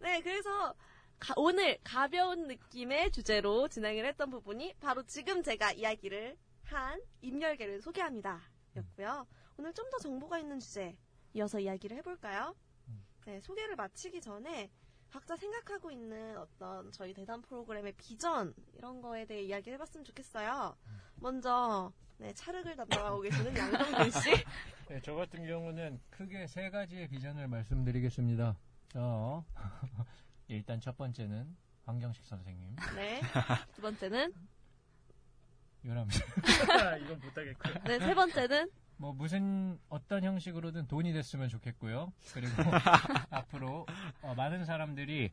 네, 0.00 0.20
그래서 0.20 0.74
가- 1.22 1.34
오늘 1.36 1.78
가벼운 1.84 2.48
느낌의 2.48 3.12
주제로 3.12 3.68
진행을 3.68 4.04
했던 4.06 4.28
부분이 4.30 4.74
바로 4.80 5.04
지금 5.04 5.42
제가 5.42 5.70
이야기를 5.72 6.36
한 6.64 7.00
임열계를 7.20 7.80
소개합니다. 7.80 8.40
였고요. 8.76 9.26
오늘 9.56 9.72
좀 9.72 9.88
더 9.90 9.98
정보가 9.98 10.38
있는 10.40 10.58
주제 10.58 10.96
이어서 11.34 11.60
이야기를 11.60 11.96
해볼까요? 11.98 12.56
네, 13.26 13.38
소개를 13.40 13.76
마치기 13.76 14.20
전에 14.20 14.68
각자 15.10 15.36
생각하고 15.36 15.90
있는 15.92 16.36
어떤 16.38 16.90
저희 16.90 17.12
대담 17.14 17.40
프로그램의 17.42 17.92
비전 17.96 18.52
이런 18.74 19.00
거에 19.00 19.24
대해 19.26 19.42
이야기를 19.42 19.74
해봤으면 19.74 20.04
좋겠어요. 20.04 20.76
먼저 21.16 21.92
네, 22.18 22.32
차륵을 22.34 22.74
담당하고 22.74 23.20
계시는 23.20 23.56
양정근 23.56 24.10
씨. 24.10 24.30
네, 24.88 25.00
저 25.04 25.14
같은 25.14 25.46
경우는 25.46 26.00
크게 26.10 26.46
세 26.48 26.70
가지의 26.70 27.08
비전을 27.08 27.46
말씀드리겠습니다. 27.48 28.56
어, 28.96 29.44
일단 30.52 30.80
첫 30.80 30.98
번째는 30.98 31.56
황경식 31.86 32.24
선생님. 32.26 32.76
네. 32.94 33.20
두 33.74 33.80
번째는 33.80 34.32
유람 35.84 36.08
씨. 36.10 36.20
이건 37.02 37.20
못하겠고요. 37.20 37.74
네, 37.84 37.98
세 37.98 38.14
번째는 38.14 38.70
뭐 38.98 39.12
무슨 39.14 39.80
어떤 39.88 40.22
형식으로든 40.22 40.86
돈이 40.86 41.12
됐으면 41.12 41.48
좋겠고요. 41.48 42.12
그리고 42.34 42.52
앞으로 43.30 43.86
어, 44.20 44.34
많은 44.34 44.64
사람들이 44.64 45.32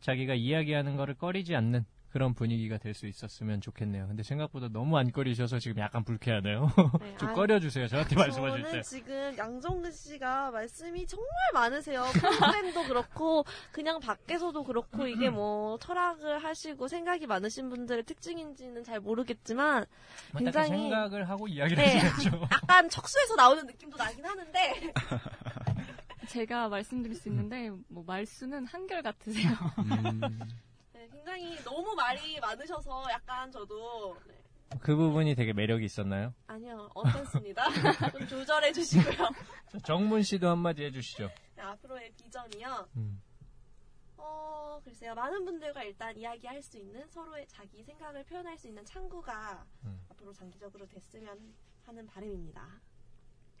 자기가 0.00 0.34
이야기하는 0.34 0.96
거를 0.96 1.14
꺼리지 1.14 1.54
않는 1.56 1.84
그런 2.10 2.34
분위기가 2.34 2.76
될 2.76 2.92
수 2.94 3.06
있었으면 3.06 3.60
좋겠네요. 3.60 4.08
근데 4.08 4.22
생각보다 4.24 4.68
너무 4.68 4.98
안 4.98 5.12
꺼리셔서 5.12 5.58
지금 5.60 5.80
약간 5.80 6.02
불쾌하네요. 6.04 6.68
네, 7.00 7.16
좀 7.18 7.28
아, 7.28 7.32
꺼려주세요. 7.34 7.86
저한테 7.86 8.16
말씀하실 8.16 8.62
저는 8.64 8.72
때. 8.78 8.82
지금 8.82 9.38
양정근 9.38 9.92
씨가 9.92 10.50
말씀이 10.50 11.06
정말 11.06 11.28
많으세요. 11.54 12.04
프로그램도 12.12 12.82
그렇고 12.84 13.44
그냥 13.70 14.00
밖에서도 14.00 14.64
그렇고 14.64 15.06
이게 15.06 15.30
뭐 15.30 15.78
철학을 15.78 16.42
하시고 16.42 16.88
생각이 16.88 17.26
많으신 17.28 17.68
분들의 17.70 18.02
특징인지는 18.04 18.82
잘 18.82 18.98
모르겠지만 19.00 19.84
뭐 20.32 20.38
굉장히- 20.42 20.68
생각을 20.70 21.28
하고 21.28 21.46
이야기를 21.46 21.82
네. 21.82 21.98
하셔야죠. 21.98 22.42
약간 22.52 22.88
척수에서 22.88 23.36
나오는 23.36 23.64
느낌도 23.66 23.96
나긴 23.96 24.24
하는데 24.26 24.92
제가 26.28 26.68
말씀드릴 26.68 27.16
수 27.16 27.28
있는데 27.28 27.70
뭐 27.88 28.04
말수는 28.06 28.66
한결 28.66 29.02
같으세요. 29.02 29.50
음, 29.78 30.20
네, 30.20 30.28
굉장히 31.30 31.56
너무 31.62 31.94
말이 31.94 32.40
많으셔서 32.40 33.04
약간 33.12 33.50
저도 33.52 34.16
네. 34.26 34.34
그 34.80 34.96
부분이 34.96 35.36
되게 35.36 35.52
매력이 35.52 35.84
있었나요? 35.84 36.34
아니요 36.46 36.90
어땠습니다. 36.94 37.64
좀 38.10 38.26
조절해 38.26 38.72
주시고요. 38.72 39.28
자, 39.68 39.78
정문 39.84 40.22
씨도 40.22 40.48
한마디 40.48 40.84
해주시죠. 40.84 41.30
네, 41.56 41.62
앞으로의 41.62 42.12
비전이요. 42.16 42.88
음. 42.96 43.22
어 44.16 44.80
글쎄요 44.84 45.14
많은 45.14 45.44
분들과 45.44 45.84
일단 45.84 46.16
이야기할 46.16 46.60
수 46.62 46.76
있는 46.76 47.06
서로의 47.08 47.46
자기 47.48 47.82
생각을 47.84 48.24
표현할 48.24 48.58
수 48.58 48.66
있는 48.68 48.84
창구가 48.84 49.64
음. 49.84 50.00
앞으로 50.10 50.32
장기적으로 50.32 50.86
됐으면 50.88 51.54
하는 51.86 52.06
바람입니다. 52.06 52.80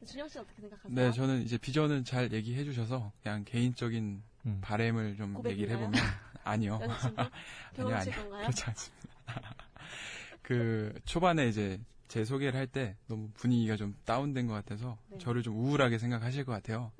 준영 0.06 0.28
씨 0.28 0.38
어떻게 0.38 0.60
생각하세요? 0.60 0.94
네, 0.94 1.12
저는 1.12 1.42
이제 1.42 1.58
비전을 1.58 2.04
잘 2.04 2.32
얘기해 2.32 2.64
주셔서 2.64 3.12
그냥 3.22 3.44
개인적인 3.44 4.22
음. 4.46 4.58
바램을 4.62 5.16
좀 5.16 5.40
얘기를? 5.46 5.76
해보면 5.76 5.92
아니요. 6.44 6.78
여자친구 6.82 7.20
아니요, 7.78 7.96
아니요. 7.96 8.14
건가요? 8.16 8.40
그렇지 8.42 8.64
않습니다. 8.64 9.08
그 10.42 10.92
초반에 11.04 11.46
이제 11.48 11.80
제 12.08 12.24
소개를 12.24 12.58
할 12.58 12.66
때 12.66 12.96
너무 13.06 13.28
분위기가 13.34 13.76
좀 13.76 13.96
다운된 14.04 14.46
것 14.46 14.54
같아서 14.54 14.98
네. 15.08 15.18
저를 15.18 15.42
좀 15.42 15.56
우울하게 15.56 15.98
생각하실 15.98 16.44
것 16.44 16.52
같아요. 16.52 16.92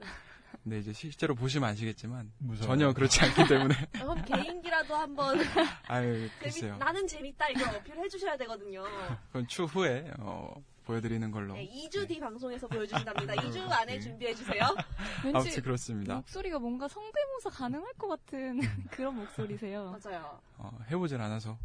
근데 0.63 0.79
이제 0.79 0.93
실제로 0.93 1.35
보시면 1.35 1.69
아시겠지만 1.71 2.31
무서워요. 2.39 2.67
전혀 2.79 2.93
그렇지 2.93 3.21
않기 3.23 3.47
때문에 3.49 3.75
그럼 3.93 4.23
개인기라도 4.25 4.95
한번 4.95 5.39
아유 5.87 6.29
재밌, 6.39 6.39
글쎄요. 6.39 6.77
나는 6.77 7.07
재밌다 7.07 7.49
이걸 7.49 7.77
어필해 7.77 8.09
주셔야 8.09 8.37
되거든요. 8.37 8.85
그건 9.29 9.47
추후에 9.49 10.13
어, 10.19 10.53
보여드리는 10.91 11.31
걸로. 11.31 11.55
네, 11.55 11.69
2주 11.69 12.09
뒤 12.09 12.19
방송에서 12.19 12.67
보여주신답니다. 12.67 13.35
2주 13.47 13.71
안에 13.71 13.95
네. 13.95 14.01
준비해 14.01 14.35
주세요. 14.35 14.63
아무튼 15.23 15.35
왠지 15.45 15.61
그렇습니다. 15.63 16.17
목소리가 16.17 16.59
뭔가 16.59 16.89
성대모사 16.89 17.51
가능할 17.51 17.93
것 17.95 18.09
같은 18.09 18.61
그런 18.91 19.15
목소리세요. 19.15 19.97
맞아요. 20.03 20.41
어, 20.59 20.77
해보질 20.91 21.21
않아서 21.21 21.57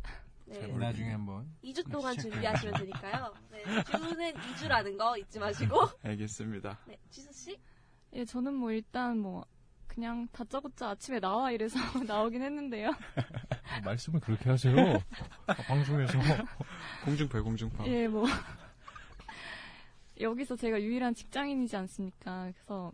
네, 0.45 0.59
잘 0.59 0.77
나중에 0.79 1.11
한번 1.11 1.51
2주 1.63 1.89
동안. 1.91 2.15
준비하시면 2.15 2.75
되니까요. 2.75 3.33
네, 3.51 3.63
주는 3.85 4.33
2주라는 4.33 4.97
거 4.97 5.17
잊지 5.17 5.39
마시고. 5.39 5.87
알겠습니다. 6.03 6.77
네, 6.85 6.97
지수 7.09 7.33
씨? 7.33 7.59
예, 8.13 8.25
저는 8.25 8.53
뭐 8.53 8.71
일단 8.71 9.17
뭐 9.17 9.43
그냥 9.87 10.27
다짜고짜 10.33 10.89
아침에 10.89 11.19
나와 11.19 11.49
이래서 11.49 11.79
나오긴 12.05 12.43
했는데요. 12.43 12.89
어, 12.89 13.81
말씀을 13.85 14.19
그렇게 14.19 14.51
하세요. 14.51 14.75
아, 15.47 15.53
방송에서 15.55 16.13
공중파 17.05 17.41
공중파. 17.41 17.87
예, 17.87 18.07
뭐 18.07 18.27
여기서 20.19 20.55
제가 20.55 20.81
유일한 20.81 21.13
직장인이지 21.13 21.75
않습니까? 21.75 22.51
그래서 22.51 22.91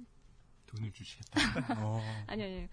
돈을 0.66 0.92
주시겠다. 0.92 1.86
어, 1.86 2.02
아니 2.28 2.44
아니 2.44 2.70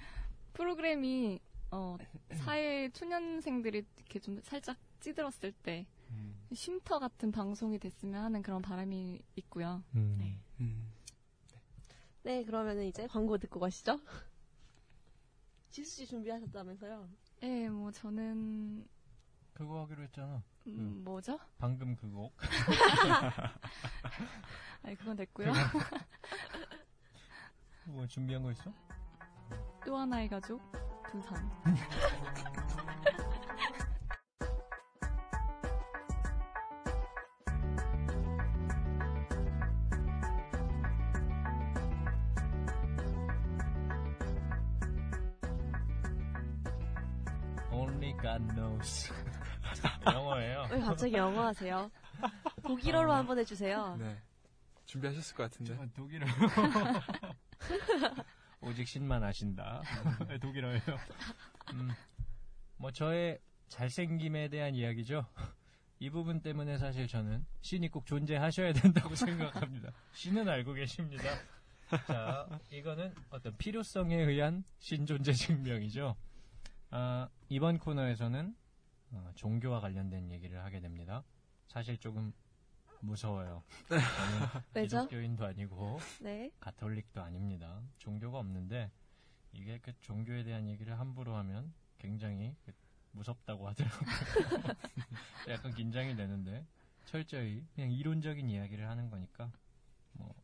프로그램이 0.53 1.41
어 1.71 1.97
사회 2.33 2.89
초년생들이 2.91 3.85
이렇게 3.97 4.19
좀 4.19 4.41
살짝 4.43 4.77
찌들었을 5.01 5.53
때 5.63 5.87
음. 6.11 6.35
쉼터 6.53 6.99
같은 6.99 7.31
방송이 7.31 7.79
됐으면 7.79 8.23
하는 8.23 8.43
그런 8.43 8.63
바람이 8.63 9.21
있고요. 9.37 9.83
음. 9.95 10.17
네. 10.19 10.39
음, 10.61 10.93
네, 12.23 12.45
그러면은 12.45 12.87
이제 12.87 13.07
광고 13.07 13.39
듣고 13.39 13.61
가시죠. 13.61 14.01
지수 15.71 15.97
씨 15.97 16.07
준비하셨다면서요? 16.07 17.09
예, 17.43 17.69
뭐 17.69 17.91
저는 17.93 18.87
그거 19.53 19.83
하기로 19.83 20.03
했잖아. 20.05 20.43
음, 20.77 21.03
뭐죠? 21.05 21.39
방금 21.59 21.95
그 21.97 22.11
곡. 22.11 22.35
아니 24.83 24.97
그건 24.97 25.17
됐고요. 25.17 25.53
뭐 27.87 28.07
준비한 28.07 28.43
거 28.43 28.51
있어? 28.53 28.73
또 29.85 29.97
하나의 29.97 30.29
가족 30.29 30.61
두산. 31.11 31.51
Only 47.73 48.13
God 48.21 48.43
knows. 48.55 49.11
영어예요. 50.13 50.69
왜 50.71 50.81
갑자기 50.81 51.15
영어 51.15 51.47
하세요? 51.47 51.91
독일어로 52.63 53.13
한번 53.13 53.39
해주세요. 53.39 53.97
네. 53.99 54.17
준비하셨을 54.87 55.37
것 55.37 55.45
같은데. 55.45 55.77
저 55.77 55.87
독일어. 55.95 56.27
오직 58.61 58.89
신만 58.89 59.23
아신다. 59.23 59.83
네, 60.29 60.39
독일어예요. 60.39 60.81
음, 61.75 61.91
뭐 62.77 62.91
저의 62.91 63.39
잘생김에 63.69 64.49
대한 64.49 64.75
이야기죠. 64.75 65.27
이 66.01 66.11
부분 66.11 66.41
때문에 66.41 66.79
사실 66.79 67.07
저는 67.07 67.45
신이 67.61 67.89
꼭 67.89 68.07
존재하셔야 68.07 68.73
된다고 68.73 69.15
생각합니다. 69.15 69.93
신은 70.13 70.49
알고 70.49 70.73
계십니다. 70.75 71.25
자, 72.07 72.47
이거는 72.71 73.15
어떤 73.31 73.57
필요성에 73.57 74.15
의한 74.15 74.65
신 74.79 75.07
존재 75.07 75.33
증명이죠. 75.33 76.17
아, 76.91 77.29
이번 77.49 77.79
코너에서는 77.79 78.55
어, 79.13 79.31
종교와 79.35 79.81
관련된 79.81 80.31
얘기를 80.31 80.63
하게 80.63 80.81
됩니다. 80.81 81.25
사실 81.69 81.97
조금 81.99 82.33
무서워요. 83.01 83.63
저는 83.89 83.99
왜죠? 84.75 84.97
기독교인도 85.09 85.47
아니고 85.47 85.99
네. 86.21 86.51
가톨릭도 86.61 87.23
아닙니다. 87.23 87.83
종교가 87.99 88.39
없는데 88.39 88.91
이게 89.53 89.79
그 89.79 89.93
종교에 90.01 90.43
대한 90.45 90.69
얘기를 90.69 90.99
함부로 90.99 91.37
하면 91.37 91.73
굉장히 91.99 92.55
그 92.65 92.73
무섭다고 93.13 93.67
하더라고요. 93.69 94.09
약간 95.49 95.73
긴장이 95.75 96.15
되는데 96.17 96.67
철저히 97.07 97.65
그냥 97.75 97.91
이론적인 97.91 98.49
이야기를 98.51 98.89
하는 98.89 99.09
거니까 99.11 99.51
뭐 100.13 100.35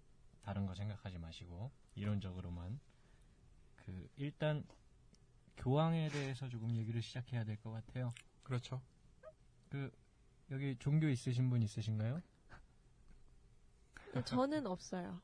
다른 0.43 0.67
거 0.67 0.75
생각하지 0.75 1.19
마시고 1.19 1.71
이론적으로만 1.95 2.81
그 3.77 4.09
일단 4.17 4.65
교황에 5.57 6.09
대해서 6.09 6.49
조금 6.49 6.75
얘기를 6.77 7.03
시작해야 7.03 7.45
될 7.45 7.57
것 7.59 7.71
같아요. 7.71 8.12
그렇죠. 8.45 8.80
그 9.70 9.90
여기 10.51 10.76
종교 10.78 11.09
있으신 11.09 11.51
분 11.51 11.62
있으신가요? 11.62 12.20
저는 14.24 14.66
없어요. 14.66 15.20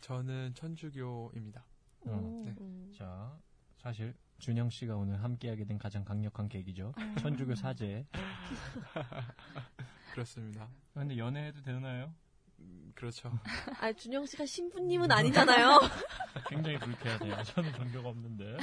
저는 0.00 0.54
천주교입니다. 0.54 1.64
어, 2.06 2.42
네. 2.44 2.54
음. 2.60 2.92
자, 2.96 3.36
사실 3.78 4.14
준영 4.38 4.70
씨가 4.70 4.96
오늘 4.96 5.20
함께하게 5.22 5.64
된 5.64 5.78
가장 5.78 6.04
강력한 6.04 6.48
계기죠. 6.48 6.92
아. 6.96 7.14
천주교 7.20 7.54
사제. 7.56 8.06
그렇습니다. 10.12 10.68
근데 10.94 11.16
연애해도 11.16 11.62
되나요? 11.62 12.14
음, 12.60 12.92
그렇죠. 12.94 13.32
아, 13.80 13.92
준영 13.92 14.26
씨가 14.26 14.46
신부님은 14.46 15.10
아니잖아요. 15.10 15.80
굉장히 16.48 16.78
불쾌하네요. 16.78 17.42
저는 17.44 17.72
종교가 17.72 18.08
없는데. 18.10 18.56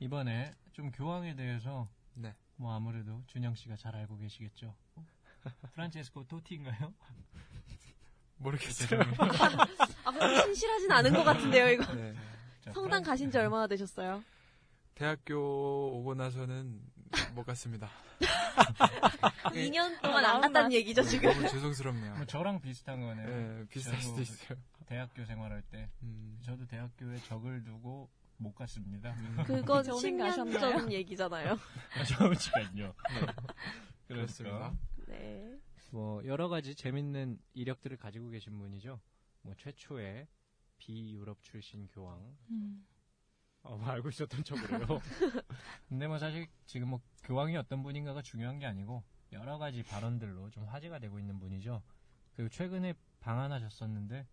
음. 0.00 0.04
이번에 0.04 0.52
좀 0.72 0.90
교황에 0.90 1.34
대해서 1.34 1.88
네. 2.14 2.34
뭐 2.56 2.74
아무래도 2.74 3.22
준영 3.26 3.54
씨가 3.54 3.76
잘 3.76 3.94
알고 3.96 4.16
계시겠죠. 4.18 4.74
프란체스코 5.74 6.24
토티인가요? 6.24 6.92
모르겠어요. 8.36 9.00
아, 10.04 10.10
그럼 10.12 10.34
신실하진 10.44 10.90
않은 10.92 11.12
것 11.12 11.24
같은데요, 11.24 11.68
이거. 11.68 11.92
네. 11.94 12.14
자, 12.62 12.72
성당 12.72 13.02
가신 13.02 13.30
지 13.30 13.38
얼마나 13.38 13.66
되셨어요? 13.66 14.22
대학교 14.94 15.36
오고 15.98 16.14
나서는 16.14 16.80
못 17.34 17.44
갔습니다. 17.44 17.90
2년 19.52 20.00
동안 20.02 20.24
안 20.24 20.40
갔다는 20.40 20.68
맛. 20.68 20.72
얘기죠, 20.72 21.02
지금. 21.02 21.32
너무 21.32 21.48
죄송스럽네요. 21.48 22.14
뭐 22.16 22.24
저랑 22.26 22.60
비슷한 22.60 23.00
거네요. 23.00 23.26
네, 23.26 23.64
비슷할 23.68 24.00
수도 24.00 24.20
있어요. 24.22 24.58
대학교 24.86 25.24
생활할 25.24 25.62
때 25.70 25.88
음, 26.02 26.38
저도 26.42 26.66
대학교에 26.66 27.16
적을 27.18 27.62
두고 27.64 28.10
못 28.40 28.54
갔습니다. 28.54 29.14
그건 29.46 29.84
저는 29.84 30.00
10년 30.00 30.18
가셨나요? 30.18 30.58
전 30.58 30.92
얘기잖아요. 30.92 31.58
잠시만요. 32.08 32.94
그렇습니다. 34.08 34.76
네. 35.06 35.58
뭐 35.90 36.24
여러 36.24 36.48
가지 36.48 36.74
재밌는 36.74 37.38
이력들을 37.54 37.96
가지고 37.96 38.30
계신 38.30 38.58
분이죠. 38.58 39.00
뭐 39.42 39.54
최초의 39.56 40.26
비유럽 40.78 41.42
출신 41.42 41.86
교황. 41.88 42.36
음. 42.50 42.86
어, 43.62 43.76
뭐 43.76 43.88
알고 43.90 44.08
있었던 44.08 44.42
척으로요. 44.42 44.86
근데 45.88 46.06
뭐 46.06 46.18
사실 46.18 46.48
지금 46.64 46.88
뭐 46.88 47.00
교황이 47.24 47.56
어떤 47.56 47.82
분인가가 47.82 48.22
중요한 48.22 48.58
게 48.58 48.66
아니고 48.66 49.02
여러 49.32 49.58
가지 49.58 49.82
발언들로 49.82 50.50
좀 50.50 50.64
화제가 50.64 50.98
되고 50.98 51.18
있는 51.18 51.38
분이죠. 51.38 51.82
그리고 52.34 52.48
최근에 52.48 52.94
방한하셨었는데 53.20 54.26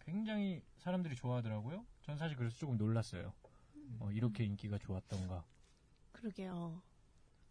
굉장히 0.00 0.62
사람들이 0.76 1.16
좋아하더라고요. 1.16 1.86
전 2.02 2.18
사실 2.18 2.36
그래서 2.36 2.56
조금 2.58 2.76
놀랐어요. 2.76 3.32
어, 4.00 4.10
이렇게 4.10 4.44
인기가 4.44 4.78
좋았던가. 4.78 5.44
그러게요. 6.12 6.82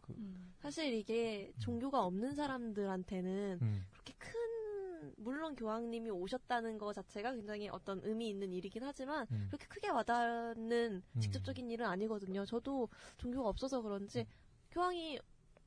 음. 0.09 0.53
사실 0.59 0.93
이게 0.93 1.51
종교가 1.59 2.03
없는 2.03 2.35
사람들한테는 2.35 3.59
음, 3.61 3.85
그렇게 3.91 4.13
큰한 4.17 5.13
물론 5.17 5.55
교황님이 5.55 6.09
오셨다는 6.09 6.77
것 6.77 6.93
자체가 6.93 7.33
굉장히 7.33 7.69
어떤 7.69 8.01
의미 8.03 8.29
있는 8.29 8.51
일이긴 8.51 8.83
하지만 8.83 9.27
음. 9.31 9.47
그렇게 9.49 9.65
크게 9.67 9.89
와닿는 9.89 11.03
음. 11.15 11.19
직접적인 11.19 11.69
일은 11.71 11.85
아니거든요. 11.85 12.45
저도 12.45 12.89
종교가 13.17 13.49
없어서 13.49 13.81
그런지 13.81 14.25
교황이 14.71 15.19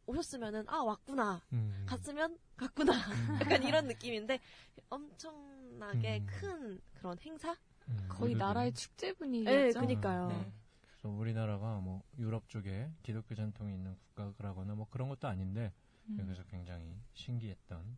오셨으면은 0.06 0.64
아 0.68 0.82
왔구나 0.82 1.42
음. 1.52 1.84
갔으면 1.86 2.38
갔구나 2.56 2.92
음. 3.32 3.38
약간 3.40 3.62
이런 3.62 3.86
느낌인데 3.86 4.40
엄청나게 4.88 6.20
음. 6.20 6.26
큰 6.26 6.80
그런 6.94 7.18
행사? 7.20 7.56
음, 7.88 8.06
거의. 8.08 8.34
나라의 8.34 8.72
축제 8.74 9.08
네, 9.08 9.12
분위기였죠. 9.14 9.80
그니까요. 9.80 10.28
네. 10.28 10.52
그래서 10.82 11.08
우리나라가 11.08 11.78
뭐 11.80 12.02
유럽 12.18 12.48
쪽에 12.48 12.90
기독교 13.02 13.34
전통이 13.34 13.74
있는 13.74 13.96
국가라거나 14.14 14.74
뭐 14.74 14.86
그런 14.90 15.08
것도 15.08 15.28
아닌데 15.28 15.72
음. 16.08 16.18
여기서 16.20 16.44
굉장히 16.44 16.98
신기했던. 17.14 17.96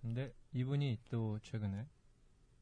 근데 0.00 0.32
이분이 0.52 1.00
또 1.10 1.38
최근에 1.40 1.86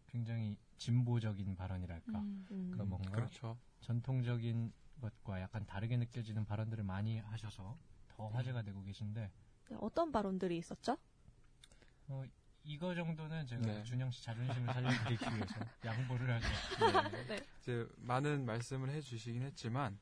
굉장히 0.07 0.57
진보적인 0.79 1.57
발언이랄까. 1.57 2.19
음. 2.19 2.47
음. 2.51 2.71
그러니까 2.73 2.85
뭔가 2.85 3.11
그렇죠. 3.11 3.59
전통적인 3.81 4.73
것과 5.01 5.41
약간 5.41 5.67
다르게 5.67 5.97
느껴지는 5.97 6.45
발언들을 6.45 6.83
많이 6.85 7.19
하셔서 7.19 7.77
더 8.09 8.29
화제가 8.29 8.63
되고 8.63 8.83
계신데 8.83 9.31
네, 9.71 9.77
어떤 9.81 10.13
발언들이 10.13 10.57
있었죠? 10.59 10.97
어, 12.09 12.23
이거 12.65 12.95
정도는 12.95 13.47
제가 13.47 13.63
네. 13.63 13.83
준영 13.85 14.11
씨 14.11 14.25
자존심을 14.25 14.73
살려드리기 14.73 15.25
위해서 15.37 15.55
양보를 15.85 16.31
하죠. 16.35 16.47
네. 17.29 17.47
이제 17.61 17.87
많은 17.97 18.47
말씀을 18.47 18.91
해주시긴 18.91 19.43
했지만 19.43 19.99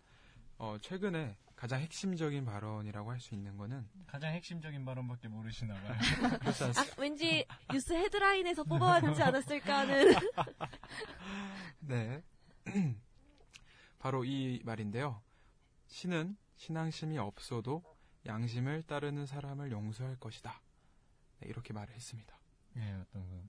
어, 0.59 0.77
최근에 0.81 1.37
가장 1.57 1.81
핵심적인 1.81 2.45
발언이라고 2.45 3.11
할 3.11 3.21
수 3.21 3.35
있는 3.35 3.57
거는 3.57 3.89
가장 4.07 4.33
핵심적인 4.33 4.85
발언밖에 4.85 5.29
모르시나 5.29 5.75
봐요. 5.75 5.93
아? 5.93 7.01
왠지 7.01 7.45
뉴스 7.73 7.93
헤드라인에서 7.93 8.65
뽑아왔지 8.65 9.23
않았을까 9.23 9.79
하는 9.81 10.15
네. 11.81 12.23
바로 13.99 14.25
이 14.25 14.61
말인데요. 14.65 15.21
신은 15.89 16.37
신앙심이 16.57 17.19
없어도 17.19 17.83
양심을 18.27 18.85
따르는 18.85 19.27
사람을 19.27 19.73
용서할 19.73 20.17
것이다. 20.21 20.61
네, 21.41 21.49
이렇게 21.49 21.73
말을 21.73 21.93
했습니다. 21.95 22.37
네, 22.75 22.93
어떤 22.95 23.29
그 23.29 23.49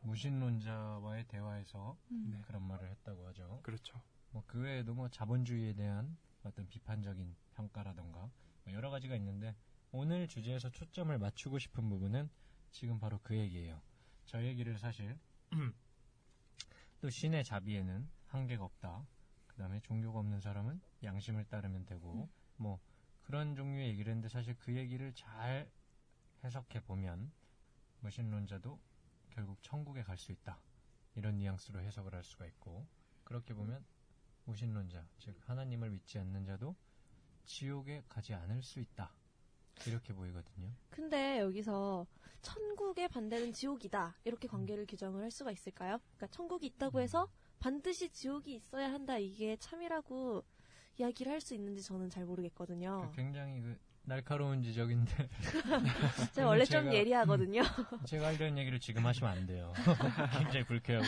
무신론자와의 0.00 1.24
대화에서 1.28 1.96
음. 2.10 2.30
네. 2.32 2.42
그런 2.42 2.62
말을 2.62 2.90
했다고 2.90 3.26
하죠. 3.28 3.60
그렇죠. 3.62 4.00
뭐 4.30 4.42
그 4.46 4.60
외에도 4.60 4.94
뭐 4.94 5.08
자본주의에 5.08 5.74
대한 5.74 6.16
어떤 6.42 6.66
비판적인 6.68 7.36
평가라던가 7.54 8.30
뭐 8.64 8.72
여러 8.74 8.90
가지가 8.90 9.14
있는데 9.16 9.54
오늘 9.90 10.26
주제에서 10.26 10.70
초점을 10.70 11.16
맞추고 11.18 11.58
싶은 11.58 11.88
부분은 11.88 12.30
지금 12.70 12.98
바로 12.98 13.20
그 13.22 13.36
얘기예요. 13.36 13.80
저 14.24 14.42
얘기를 14.42 14.78
사실 14.78 15.18
또 17.00 17.10
신의 17.10 17.44
자비에는 17.44 18.08
한계가 18.26 18.64
없다. 18.64 19.06
그 19.46 19.56
다음에 19.58 19.80
종교가 19.80 20.18
없는 20.20 20.40
사람은 20.40 20.80
양심을 21.02 21.44
따르면 21.44 21.84
되고 21.84 22.28
뭐 22.56 22.80
그런 23.20 23.54
종류의 23.54 23.88
얘기를 23.90 24.10
했는데 24.10 24.28
사실 24.28 24.56
그 24.58 24.74
얘기를 24.74 25.12
잘 25.14 25.70
해석해 26.42 26.80
보면 26.80 27.30
무신론자도 28.02 28.78
결국 29.30 29.62
천국에 29.62 30.02
갈 30.02 30.16
수 30.18 30.32
있다. 30.32 30.60
이런 31.14 31.38
뉘앙스로 31.38 31.80
해석을 31.80 32.14
할 32.14 32.22
수가 32.22 32.46
있고 32.46 32.86
그렇게 33.24 33.54
보면 33.54 33.84
무신론자, 34.44 35.06
즉 35.18 35.36
하나님을 35.46 35.90
믿지 35.90 36.18
않는 36.18 36.44
자도 36.44 36.74
지옥에 37.44 38.02
가지 38.08 38.34
않을 38.34 38.62
수 38.62 38.80
있다. 38.80 39.12
이렇게 39.86 40.12
보이거든요. 40.12 40.70
근데 40.90 41.40
여기서 41.40 42.06
천국의 42.42 43.08
반대는 43.08 43.52
지옥이다 43.52 44.16
이렇게 44.24 44.46
관계를 44.48 44.86
규정을 44.86 45.22
할 45.22 45.30
수가 45.30 45.50
있을까요? 45.52 45.98
그러니까 46.16 46.26
천국이 46.28 46.66
있다고 46.66 47.00
해서 47.00 47.28
반드시 47.58 48.10
지옥이 48.10 48.54
있어야 48.54 48.92
한다 48.92 49.16
이게 49.18 49.56
참이라고 49.56 50.44
이야기를 50.98 51.32
할 51.32 51.40
수 51.40 51.54
있는지 51.54 51.82
저는 51.82 52.10
잘 52.10 52.24
모르겠거든요. 52.26 53.08
그 53.10 53.16
굉장히 53.16 53.60
그 53.60 53.78
날카로운 54.04 54.62
지적인데 54.62 55.28
제가 56.34 56.48
원래 56.48 56.64
좀 56.64 56.86
제가- 56.86 56.92
예리하거든요. 56.94 57.62
제가 58.04 58.26
하려는 58.28 58.58
얘기를 58.58 58.80
지금 58.80 59.06
하시면 59.06 59.30
안 59.30 59.46
돼요. 59.46 59.72
굉장히 60.38 60.64
불쾌하고 60.66 61.06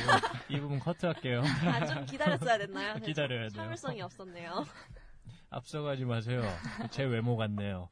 이 0.49 0.61
부분 0.61 0.79
커트할게요. 0.79 1.43
아 1.43 1.87
좀 1.87 2.07
기다렸어야 2.07 2.59
됐나요? 2.59 2.95
기다려야 3.03 3.41
돼요. 3.49 3.51
참을성이 3.51 4.01
없었네요. 4.03 4.65
앞서가지 5.51 6.05
마세요. 6.05 6.43
제 6.91 7.03
외모 7.05 7.37
같네요. 7.37 7.89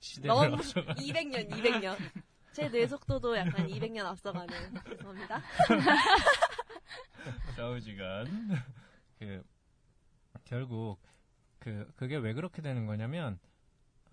시대를 0.00 0.28
너무 0.28 0.54
앞서가. 0.56 0.94
200년, 0.94 1.50
200년. 1.50 1.96
제 2.52 2.68
뇌속도도 2.68 3.36
약간 3.36 3.66
200년 3.68 4.04
앞서가는. 4.06 4.48
죄송합니다. 4.88 5.42
좌우지간 7.56 8.26
그 9.18 9.42
결국 10.44 10.98
그 11.58 11.90
그게 11.96 12.16
왜 12.16 12.32
그렇게 12.32 12.62
되는 12.62 12.86
거냐면 12.86 13.38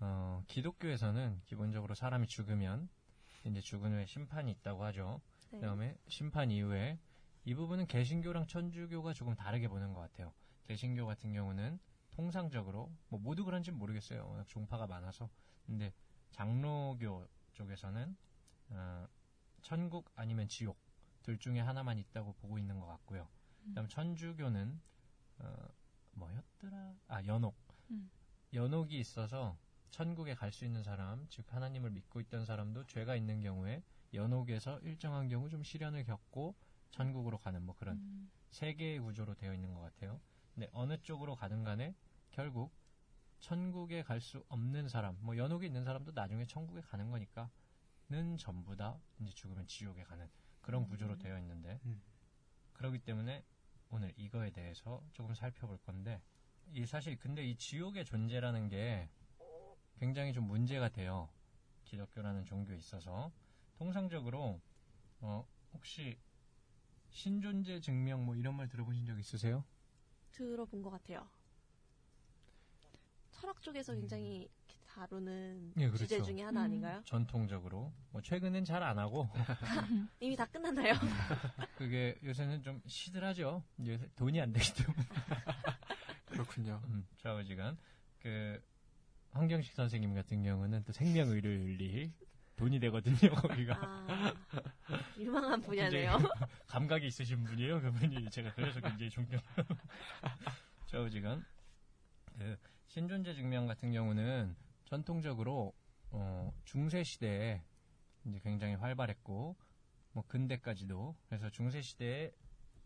어, 0.00 0.42
기독교에서는 0.46 1.40
기본적으로 1.46 1.94
사람이 1.94 2.26
죽으면 2.26 2.88
이제 3.44 3.60
죽은 3.60 3.92
후에 3.92 4.06
심판이 4.06 4.50
있다고 4.50 4.84
하죠. 4.84 5.20
네. 5.50 5.60
그다음에 5.60 5.96
심판 6.08 6.50
이후에 6.50 6.98
이 7.44 7.54
부분은 7.54 7.86
개신교랑 7.86 8.46
천주교가 8.46 9.12
조금 9.14 9.34
다르게 9.34 9.68
보는 9.68 9.94
것 9.94 10.00
같아요. 10.00 10.32
개신교 10.64 11.06
같은 11.06 11.32
경우는 11.32 11.78
통상적으로 12.10 12.92
뭐 13.08 13.18
모두 13.18 13.44
그런지는 13.44 13.78
모르겠어요. 13.78 14.26
워낙 14.28 14.46
종파가 14.48 14.86
많아서 14.86 15.30
근데 15.66 15.92
장로교 16.32 17.26
쪽에서는 17.54 18.16
어, 18.70 19.06
천국 19.62 20.10
아니면 20.14 20.48
지옥 20.48 20.78
둘 21.22 21.38
중에 21.38 21.60
하나만 21.60 21.98
있다고 21.98 22.34
보고 22.34 22.58
있는 22.58 22.78
것 22.78 22.86
같고요. 22.86 23.28
그다음 23.64 23.88
천주교는 23.88 24.80
어, 25.38 25.68
뭐였더라? 26.12 26.94
아 27.08 27.24
연옥. 27.24 27.56
음. 27.90 28.10
연옥이 28.52 28.98
있어서 28.98 29.58
천국에 29.90 30.34
갈 30.34 30.52
수 30.52 30.64
있는 30.64 30.82
사람, 30.82 31.26
즉 31.28 31.44
하나님을 31.52 31.90
믿고 31.90 32.20
있던 32.20 32.44
사람도 32.44 32.86
죄가 32.86 33.16
있는 33.16 33.40
경우에 33.40 33.82
연옥에서 34.14 34.78
일정한 34.80 35.28
경우 35.28 35.48
좀 35.48 35.62
시련을 35.62 36.04
겪고 36.04 36.54
천국으로 36.90 37.38
가는 37.38 37.62
뭐 37.62 37.74
그런 37.76 37.96
음. 37.96 38.30
세 38.50 38.74
개의 38.74 38.98
구조로 39.00 39.34
되어 39.34 39.52
있는 39.54 39.74
것 39.74 39.80
같아요. 39.80 40.20
근데 40.54 40.68
어느 40.72 40.96
쪽으로 41.02 41.34
가든 41.36 41.64
간에 41.64 41.94
결국 42.30 42.72
천국에 43.40 44.02
갈 44.02 44.20
수 44.20 44.44
없는 44.48 44.88
사람, 44.88 45.16
뭐 45.20 45.36
연옥에 45.36 45.66
있는 45.66 45.84
사람도 45.84 46.12
나중에 46.12 46.44
천국에 46.44 46.80
가는 46.80 47.10
거니까는 47.10 48.36
전부 48.38 48.74
다 48.76 48.98
이제 49.20 49.30
죽으면 49.32 49.66
지옥에 49.66 50.02
가는 50.02 50.28
그런 50.60 50.88
구조로 50.88 51.18
되어 51.18 51.38
있는데 51.38 51.78
음. 51.84 52.02
그렇기 52.72 52.98
때문에 53.00 53.44
오늘 53.90 54.12
이거에 54.16 54.50
대해서 54.50 55.02
조금 55.12 55.34
살펴볼 55.34 55.78
건데 55.78 56.20
이 56.72 56.84
사실 56.84 57.16
근데 57.18 57.44
이 57.44 57.56
지옥의 57.56 58.04
존재라는 58.04 58.68
게 58.68 59.08
굉장히 59.98 60.32
좀 60.32 60.44
문제가 60.44 60.88
돼요. 60.88 61.28
기독교라는 61.84 62.44
종교에 62.44 62.76
있어서 62.76 63.32
통상적으로 63.78 64.60
어, 65.20 65.46
혹시 65.72 66.18
신존재 67.10 67.80
증명 67.80 68.24
뭐 68.24 68.36
이런 68.36 68.54
말 68.54 68.68
들어보신 68.68 69.06
적 69.06 69.18
있으세요? 69.18 69.64
들어본 70.32 70.82
것 70.82 70.90
같아요. 70.90 71.26
철학 73.32 73.60
쪽에서 73.62 73.94
굉장히 73.94 74.40
이렇게 74.42 74.78
다루는 74.86 75.72
예, 75.76 75.86
그렇죠. 75.86 75.98
주제 76.04 76.22
중에 76.22 76.42
하나 76.42 76.60
음. 76.60 76.64
아닌가요? 76.64 77.02
전통적으로 77.04 77.92
뭐 78.10 78.20
최근엔 78.20 78.64
잘 78.64 78.82
안 78.82 78.98
하고 78.98 79.28
이미 80.20 80.36
다 80.36 80.44
끝났나요? 80.46 80.94
그게 81.78 82.18
요새는 82.24 82.62
좀 82.62 82.82
시들하죠. 82.86 83.62
요새 83.86 84.08
돈이 84.16 84.40
안 84.40 84.52
되기 84.52 84.72
때문에 84.74 85.04
그렇군요. 86.26 86.80
음, 86.86 87.06
좌우지간 87.18 87.78
그 88.20 88.60
황경식 89.38 89.72
선생님 89.74 90.14
같은 90.14 90.42
경우는 90.42 90.82
또 90.82 90.92
생명의료윤리 90.92 92.12
돈이 92.56 92.80
되거든요. 92.80 93.16
거기가 93.40 93.78
아, 93.80 94.34
유망한 95.16 95.62
분야네요. 95.62 96.18
감각이 96.66 97.06
있으신 97.06 97.44
분이에요. 97.44 97.80
그분이 97.80 98.30
제가 98.30 98.52
그래서 98.54 98.80
굉장히 98.80 99.08
존경. 99.08 99.40
좌우지간 100.86 101.44
그 102.36 102.58
신존재 102.88 103.34
증명 103.34 103.68
같은 103.68 103.92
경우는 103.92 104.56
전통적으로 104.86 105.72
어, 106.10 106.52
중세 106.64 107.04
시대에 107.04 107.62
이제 108.24 108.40
굉장히 108.42 108.74
활발했고 108.74 109.54
뭐 110.14 110.24
근대까지도 110.26 111.14
그래서 111.28 111.48
중세 111.50 111.80
시대에 111.80 112.32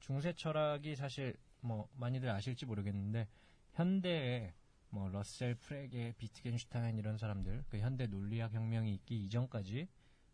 중세 0.01 0.35
철학이 0.35 0.97
사실 0.97 1.35
뭐 1.63 1.89
많이들 1.95 2.29
아실지 2.29 2.67
모르겠는데 2.67 3.27
현대에 3.73 4.53
뭐 4.93 5.09
러셀 5.09 5.55
프레게 5.55 6.13
비트겐슈타인 6.19 6.99
이런 6.99 7.17
사람들 7.17 7.65
그 7.71 7.79
현대 7.79 8.07
논리학 8.07 8.53
혁명이 8.53 8.93
있기 8.97 9.25
이전까지 9.25 9.89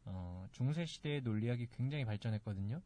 어, 0.04 0.48
중세 0.50 0.84
시대의 0.84 1.20
논리학이 1.22 1.68
굉장히 1.70 2.04
발전했거든요. 2.04 2.82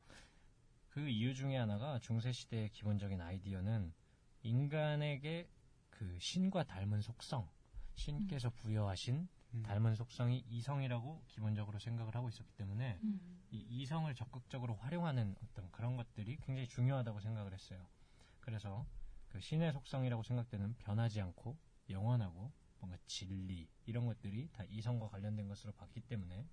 그 0.90 1.08
이유 1.08 1.34
중에 1.34 1.56
하나가 1.56 1.98
중세 1.98 2.30
시대의 2.30 2.68
기본적인 2.68 3.18
아이디어는 3.22 3.94
인간에게 4.42 5.48
그 5.88 6.18
신과 6.20 6.64
닮은 6.64 7.00
속성, 7.00 7.48
신께서 7.94 8.50
부여하신 8.50 9.26
음. 9.54 9.62
닮은 9.62 9.94
속성이 9.94 10.44
이성이라고 10.50 11.22
기본적으로 11.26 11.78
생각을 11.78 12.14
하고 12.14 12.28
있었기 12.28 12.52
때문에 12.52 12.98
이 13.50 13.58
이성을 13.70 14.14
적극적으로 14.14 14.74
활용하는 14.74 15.34
어떤 15.42 15.70
그런 15.70 15.96
것들이 15.96 16.36
굉장히 16.42 16.68
중요하다고 16.68 17.20
생각을 17.20 17.54
했어요. 17.54 17.86
그래서 18.40 18.84
그 19.32 19.40
신의 19.40 19.72
속성이라고 19.72 20.22
생각되는 20.22 20.74
변하지 20.78 21.22
않고 21.22 21.56
영원하고 21.88 22.52
뭔가 22.80 22.98
진리 23.06 23.66
이런 23.86 24.04
것들이 24.06 24.50
다 24.52 24.62
이성과 24.68 25.08
관련된 25.08 25.48
것으로 25.48 25.72
봤기 25.72 26.02
때문에 26.02 26.44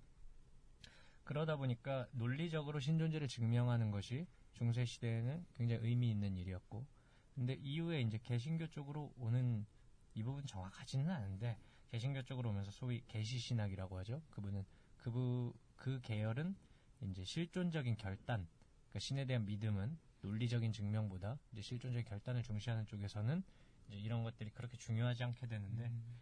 그러다 1.24 1.56
보니까 1.56 2.08
논리적으로 2.12 2.80
신존재를 2.80 3.28
증명하는 3.28 3.90
것이 3.90 4.26
중세 4.54 4.86
시대에는 4.86 5.44
굉장히 5.54 5.86
의미 5.86 6.10
있는 6.10 6.36
일이었고 6.38 6.86
근데 7.34 7.54
이후에 7.54 8.00
이제 8.00 8.18
개신교 8.18 8.68
쪽으로 8.68 9.12
오는 9.18 9.66
이 10.14 10.22
부분 10.22 10.46
정확하지는 10.46 11.10
않은데 11.10 11.58
개신교 11.90 12.22
쪽으로 12.22 12.50
오면서 12.50 12.70
소위 12.70 13.02
개시 13.08 13.38
신학이라고 13.38 13.98
하죠. 13.98 14.22
그분은 14.30 14.64
그부 14.96 15.52
그 15.76 16.00
계열은 16.00 16.56
이제 17.02 17.24
실존적인 17.24 17.96
결단, 17.96 18.46
그러니까 18.88 18.98
신에 18.98 19.24
대한 19.24 19.44
믿음은 19.46 19.98
논리적인 20.22 20.72
증명보다 20.72 21.38
이제 21.52 21.62
실존적인 21.62 22.04
결단을 22.06 22.42
중시하는 22.42 22.86
쪽에서는 22.86 23.42
이제 23.88 23.98
이런 23.98 24.22
것들이 24.22 24.50
그렇게 24.50 24.76
중요하지 24.76 25.24
않게 25.24 25.46
되는데 25.46 25.86
음. 25.86 26.20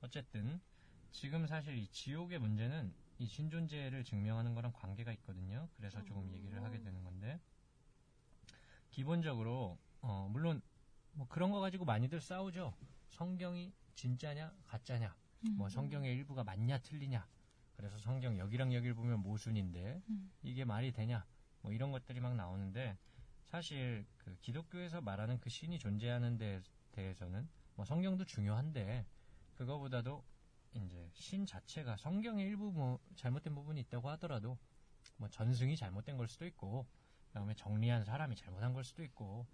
어쨌든 0.00 0.60
지금 1.12 1.46
사실 1.46 1.76
이 1.76 1.86
지옥의 1.88 2.38
문제는 2.38 2.92
이 3.18 3.26
신존재를 3.26 4.04
증명하는 4.04 4.54
거랑 4.54 4.72
관계가 4.72 5.12
있거든요. 5.12 5.68
그래서 5.76 6.04
조금 6.04 6.32
얘기를 6.32 6.62
하게 6.62 6.80
되는 6.80 7.04
건데 7.04 7.40
기본적으로 8.90 9.78
어, 10.00 10.28
물론 10.30 10.60
뭐 11.12 11.26
그런 11.28 11.50
거 11.50 11.60
가지고 11.60 11.84
많이들 11.84 12.20
싸우죠. 12.20 12.74
성경이 13.08 13.72
진짜냐 13.94 14.52
가짜냐, 14.66 15.14
뭐 15.52 15.68
성경의 15.68 16.12
일부가 16.12 16.42
맞냐 16.42 16.78
틀리냐. 16.78 17.26
그래서 17.76 17.98
성경 17.98 18.38
여기랑 18.38 18.74
여기를 18.74 18.94
보면 18.94 19.20
모순인데 19.20 20.02
음. 20.08 20.32
이게 20.42 20.64
말이 20.64 20.92
되냐? 20.92 21.24
뭐 21.60 21.72
이런 21.72 21.92
것들이 21.92 22.20
막 22.20 22.34
나오는데 22.34 22.96
사실 23.54 24.04
그 24.18 24.36
기독교에서 24.40 25.00
말하는 25.00 25.38
그 25.38 25.48
신이 25.48 25.78
존재하는 25.78 26.36
데 26.38 26.60
대해서는 26.90 27.48
뭐 27.76 27.84
성경도 27.84 28.24
중요한데 28.24 29.06
그거보다도 29.54 30.24
이제 30.72 31.08
신 31.12 31.46
자체가 31.46 31.96
성경의 31.96 32.48
일부 32.48 32.72
뭐 32.72 32.98
잘못된 33.14 33.54
부분이 33.54 33.80
있다고 33.82 34.10
하더라도 34.10 34.58
뭐 35.18 35.28
전승이 35.28 35.76
잘못된 35.76 36.16
걸 36.16 36.26
수도 36.26 36.44
있고 36.46 36.84
그다음에 37.28 37.54
정리한 37.54 38.02
사람이 38.04 38.34
잘못한 38.34 38.72
걸 38.72 38.82
수도 38.82 39.04
있고 39.04 39.46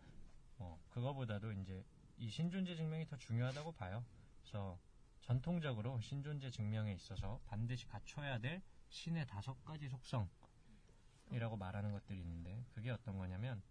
뭐 0.57 0.81
그거보다도 0.89 1.53
이제 1.53 1.85
이 2.17 2.31
신존재 2.31 2.77
증명이 2.77 3.05
더 3.05 3.19
중요하다고 3.19 3.73
봐요. 3.73 4.03
그래서 4.41 4.79
전통적으로 5.21 6.01
신존재 6.01 6.51
증명에 6.51 6.95
있어서 6.95 7.39
반드시 7.45 7.87
갖춰야 7.87 8.39
될 8.39 8.63
신의 8.89 9.27
다섯 9.27 9.63
가지 9.63 9.91
속성이라고 9.91 11.59
말하는 11.59 11.93
것들이 11.93 12.19
있는데 12.21 12.65
그게 12.73 12.89
어떤 12.89 13.19
거냐면 13.19 13.63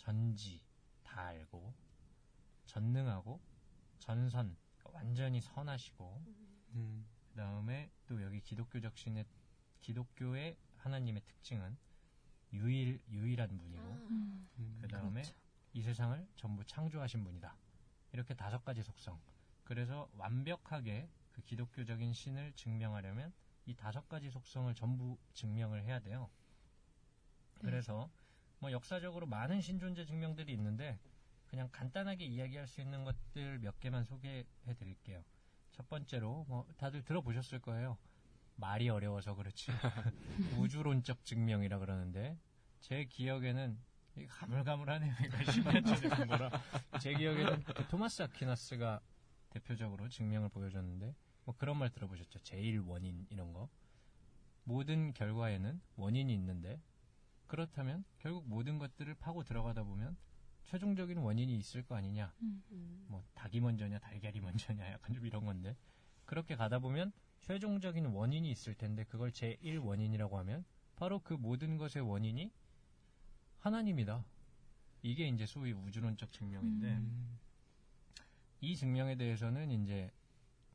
전지 0.00 0.62
다 1.02 1.26
알고 1.26 1.74
전능하고 2.64 3.38
전선 3.98 4.56
완전히 4.84 5.42
선하시고 5.42 6.24
음. 6.74 7.06
그 7.28 7.36
다음에 7.36 7.90
또 8.06 8.22
여기 8.22 8.40
기독교적 8.40 8.96
신의 8.96 9.26
기독교의 9.82 10.56
하나님의 10.78 11.22
특징은 11.26 11.76
유일 12.54 12.98
유일한 13.10 13.58
분이고 13.58 13.82
아, 13.82 14.08
음. 14.10 14.78
그 14.80 14.88
다음에 14.88 15.22
이 15.74 15.82
세상을 15.82 16.26
전부 16.34 16.64
창조하신 16.64 17.22
분이다. 17.22 17.54
이렇게 18.12 18.34
다섯 18.34 18.64
가지 18.64 18.82
속성. 18.82 19.20
그래서 19.64 20.08
완벽하게 20.16 21.10
그 21.30 21.42
기독교적인 21.42 22.14
신을 22.14 22.54
증명하려면 22.54 23.32
이 23.66 23.74
다섯 23.74 24.08
가지 24.08 24.30
속성을 24.30 24.74
전부 24.74 25.18
증명을 25.34 25.84
해야 25.84 26.00
돼요. 26.00 26.30
그래서 27.58 28.10
뭐 28.60 28.70
역사적으로 28.72 29.26
많은 29.26 29.60
신존재 29.60 30.04
증명들이 30.04 30.52
있는데 30.52 30.98
그냥 31.46 31.68
간단하게 31.72 32.26
이야기할 32.26 32.68
수 32.68 32.80
있는 32.80 33.04
것들 33.04 33.58
몇 33.58 33.80
개만 33.80 34.04
소개해 34.04 34.44
드릴게요. 34.78 35.24
첫 35.72 35.88
번째로 35.88 36.44
뭐 36.46 36.66
다들 36.76 37.02
들어보셨을 37.02 37.58
거예요. 37.60 37.98
말이 38.56 38.88
어려워서 38.88 39.34
그렇지. 39.34 39.72
우주론적 40.58 41.24
증명이라 41.24 41.78
그러는데 41.78 42.38
제 42.80 43.04
기억에는 43.06 43.78
가물가물하네요. 44.28 45.14
이거 45.24 45.36
10년 45.38 45.86
전에 45.86 46.14
본 46.14 46.26
거라. 46.28 46.50
제 47.00 47.14
기억에는 47.14 47.64
그 47.64 47.86
토마스 47.88 48.22
아퀴나스가 48.22 49.00
대표적으로 49.48 50.08
증명을 50.08 50.50
보여줬는데 50.50 51.14
뭐 51.44 51.54
그런 51.56 51.78
말 51.78 51.88
들어보셨죠? 51.88 52.40
제일 52.40 52.80
원인 52.80 53.26
이런 53.30 53.54
거. 53.54 53.68
모든 54.64 55.14
결과에는 55.14 55.80
원인이 55.96 56.32
있는데 56.34 56.78
그렇다면 57.50 58.04
결국 58.20 58.48
모든 58.48 58.78
것들을 58.78 59.12
파고 59.14 59.42
들어가다 59.42 59.82
보면 59.82 60.16
최종적인 60.62 61.18
원인이 61.18 61.52
있을 61.56 61.82
거 61.82 61.96
아니냐. 61.96 62.32
음. 62.42 63.04
뭐 63.08 63.24
닭이 63.34 63.58
먼저냐 63.58 63.98
달걀이 63.98 64.38
먼저냐 64.38 64.88
약간 64.92 65.12
좀 65.12 65.26
이런 65.26 65.44
건데 65.44 65.76
그렇게 66.26 66.54
가다 66.54 66.78
보면 66.78 67.10
최종적인 67.40 68.06
원인이 68.06 68.48
있을 68.52 68.74
텐데 68.74 69.02
그걸 69.02 69.32
제1 69.32 69.84
원인이라고 69.84 70.38
하면 70.38 70.64
바로 70.94 71.18
그 71.18 71.34
모든 71.34 71.76
것의 71.76 72.08
원인이 72.08 72.52
하나님이다. 73.58 74.24
이게 75.02 75.26
이제 75.26 75.44
소위 75.44 75.72
우주론적 75.72 76.30
증명인데 76.30 76.86
음. 76.98 77.38
이 78.60 78.76
증명에 78.76 79.16
대해서는 79.16 79.72
이제 79.72 80.12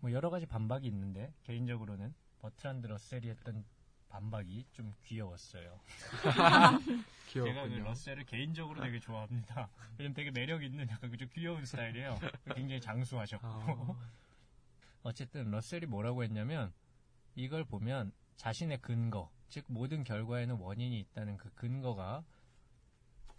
뭐 0.02 0.12
여러 0.12 0.30
가지 0.30 0.46
반박이 0.46 0.86
있는데 0.88 1.34
개인적으로는 1.44 2.14
버트란드 2.40 2.88
러셀이 2.88 3.30
했던 3.30 3.64
반박이 4.16 4.66
좀 4.72 4.94
귀여웠어요. 5.04 5.78
제가 7.28 7.68
그. 7.68 7.74
러셀을 7.74 8.24
개인적으로 8.26 8.82
되게 8.82 8.98
좋아합니다. 8.98 9.70
왜냐면 9.98 10.14
되게 10.14 10.32
매력 10.32 10.64
있는 10.64 10.88
약간 10.90 11.12
그좀 11.12 11.28
귀여운 11.34 11.66
스타일이에요. 11.66 12.18
굉장히 12.56 12.80
장수하셨고. 12.80 13.46
아. 13.46 13.96
어쨌든 15.04 15.52
러셀이 15.52 15.88
뭐라고 15.88 16.24
했냐면 16.24 16.72
이걸 17.36 17.66
보면 17.66 18.14
자신의 18.38 18.82
근거, 18.82 19.30
즉 19.50 19.66
모든 19.68 20.06
결과에는 20.06 20.56
원인이 20.56 20.98
있다는 20.98 21.36
그 21.36 21.54
근거가 21.54 22.24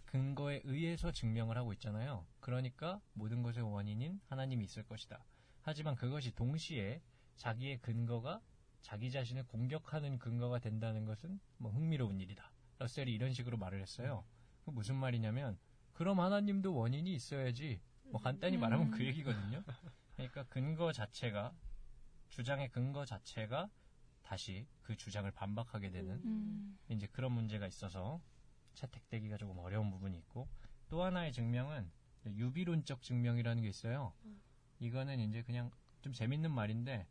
근거에 0.05 0.61
의해서 0.63 1.11
증명을 1.11 1.57
하고 1.57 1.73
있잖아요. 1.73 2.23
그러니까 2.39 3.01
모든 3.13 3.41
것의 3.41 3.61
원인인 3.61 4.21
하나님이 4.29 4.65
있을 4.65 4.83
것이다. 4.83 5.25
하지만 5.63 5.95
그것이 5.95 6.31
동시에 6.35 7.01
자기의 7.35 7.79
근거가 7.79 8.41
자기 8.87 9.11
자신을 9.11 9.43
공격하는 9.47 10.17
근거가 10.17 10.59
된다는 10.59 11.03
것은 11.03 11.41
뭐 11.57 11.69
흥미로운 11.73 12.21
일이다. 12.21 12.49
러셀이 12.79 13.13
이런 13.13 13.33
식으로 13.33 13.57
말을 13.57 13.81
했어요. 13.81 14.23
그 14.63 14.69
무슨 14.69 14.95
말이냐면 14.95 15.59
그럼 15.91 16.21
하나님도 16.21 16.73
원인이 16.73 17.13
있어야지. 17.13 17.81
뭐 18.05 18.21
간단히 18.21 18.55
말하면 18.55 18.91
그 18.91 19.03
얘기거든요. 19.05 19.61
그러니까 20.15 20.43
근거 20.43 20.93
자체가 20.93 21.53
주장의 22.29 22.69
근거 22.69 23.03
자체가 23.03 23.69
다시 24.23 24.65
그 24.83 24.95
주장을 24.95 25.29
반박하게 25.31 25.91
되는 25.91 26.21
음. 26.23 26.79
이제 26.87 27.07
그런 27.07 27.33
문제가 27.33 27.67
있어서 27.67 28.21
채택되기가 28.75 29.35
조금 29.35 29.57
어려운 29.59 29.91
부분이 29.91 30.17
있고 30.19 30.47
또 30.87 31.03
하나의 31.03 31.33
증명은 31.33 31.91
유비론적 32.25 33.01
증명이라는 33.01 33.63
게 33.63 33.67
있어요. 33.67 34.13
이거는 34.79 35.19
이제 35.19 35.43
그냥 35.43 35.71
좀 36.01 36.13
재밌는 36.13 36.51
말인데 36.51 37.05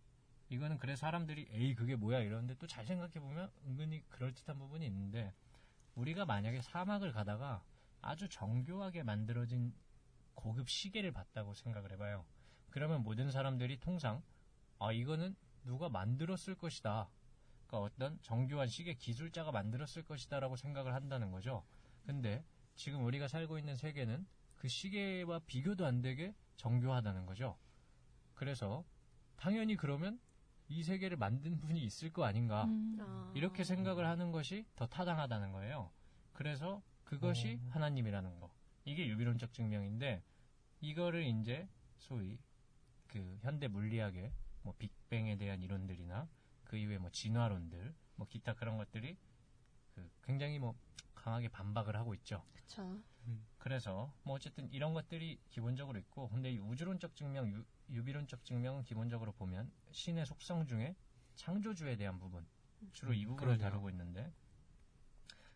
이거는 0.48 0.78
그래서 0.78 1.00
사람들이 1.00 1.48
에이 1.50 1.74
그게 1.74 1.96
뭐야 1.96 2.20
이러는데 2.20 2.54
또 2.54 2.66
잘 2.66 2.86
생각해 2.86 3.14
보면 3.14 3.50
은근히 3.66 4.02
그럴듯한 4.10 4.58
부분이 4.58 4.86
있는데 4.86 5.34
우리가 5.94 6.24
만약에 6.24 6.62
사막을 6.62 7.12
가다가 7.12 7.64
아주 8.00 8.28
정교하게 8.28 9.02
만들어진 9.02 9.74
고급 10.34 10.68
시계를 10.68 11.12
봤다고 11.12 11.54
생각을 11.54 11.92
해봐요. 11.92 12.24
그러면 12.70 13.02
모든 13.02 13.30
사람들이 13.30 13.80
통상 13.80 14.22
아 14.78 14.92
이거는 14.92 15.34
누가 15.64 15.88
만들었을 15.88 16.54
것이다. 16.56 17.08
그러니까 17.66 17.78
어떤 17.80 18.22
정교한 18.22 18.68
시계 18.68 18.94
기술자가 18.94 19.50
만들었을 19.50 20.04
것이다라고 20.04 20.56
생각을 20.56 20.94
한다는 20.94 21.32
거죠. 21.32 21.64
근데 22.04 22.44
지금 22.76 23.04
우리가 23.04 23.26
살고 23.26 23.58
있는 23.58 23.74
세계는 23.76 24.26
그 24.54 24.68
시계와 24.68 25.40
비교도 25.40 25.84
안 25.84 26.02
되게 26.02 26.34
정교하다는 26.56 27.26
거죠. 27.26 27.58
그래서 28.34 28.84
당연히 29.36 29.76
그러면 29.76 30.20
이 30.68 30.82
세계를 30.82 31.16
만든 31.16 31.60
분이 31.60 31.82
있을 31.84 32.12
거 32.12 32.24
아닌가. 32.24 32.64
음. 32.64 32.98
아. 33.00 33.32
이렇게 33.34 33.64
생각을 33.64 34.06
하는 34.06 34.32
것이 34.32 34.66
더 34.74 34.86
타당하다는 34.86 35.52
거예요. 35.52 35.90
그래서 36.32 36.82
그것이 37.04 37.60
하나님이라는 37.70 38.40
거. 38.40 38.50
이게 38.84 39.06
유비론적 39.08 39.52
증명인데 39.52 40.22
이거를 40.80 41.24
이제 41.24 41.68
소위 41.98 42.38
그 43.06 43.38
현대 43.42 43.68
물리학의 43.68 44.32
뭐 44.62 44.74
빅뱅에 44.78 45.36
대한 45.36 45.62
이론들이나 45.62 46.28
그 46.64 46.76
이후에 46.76 46.98
뭐 46.98 47.10
진화론들 47.10 47.94
뭐 48.16 48.26
기타 48.28 48.54
그런 48.54 48.76
것들이 48.76 49.16
그 49.94 50.10
굉장히 50.24 50.58
뭐 50.58 50.74
강하게 51.14 51.48
반박을 51.48 51.96
하고 51.96 52.14
있죠. 52.14 52.42
그쵸. 52.52 52.98
그래서 53.66 54.12
뭐 54.22 54.36
어쨌든 54.36 54.72
이런 54.72 54.94
것들이 54.94 55.40
기본적으로 55.50 55.98
있고 55.98 56.28
근데 56.28 56.52
이 56.52 56.58
우주론적 56.60 57.16
증명, 57.16 57.50
유, 57.50 57.64
유비론적 57.90 58.44
증명은 58.44 58.84
기본적으로 58.84 59.32
보면 59.32 59.72
신의 59.90 60.24
속성 60.24 60.68
중에 60.68 60.94
창조주에 61.34 61.96
대한 61.96 62.20
부분 62.20 62.46
주로 62.92 63.12
이 63.12 63.26
부분을 63.26 63.42
음, 63.42 63.56
그러네요. 63.56 63.68
다루고 63.68 63.90
있는데 63.90 64.32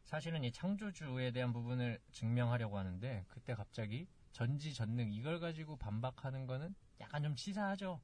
사실은 0.03 0.43
이 0.43 0.51
창조주에 0.51 1.31
대한 1.31 1.53
부분을 1.53 2.01
증명하려고 2.11 2.79
하는데 2.79 3.25
그때 3.29 3.55
갑자기 3.55 4.09
전지전능 4.33 5.13
이걸 5.13 5.39
가지고 5.39 5.77
반박하는 5.77 6.49
거는 6.49 6.75
약간 6.99 7.23
좀 7.23 7.37
치사하죠. 7.37 8.01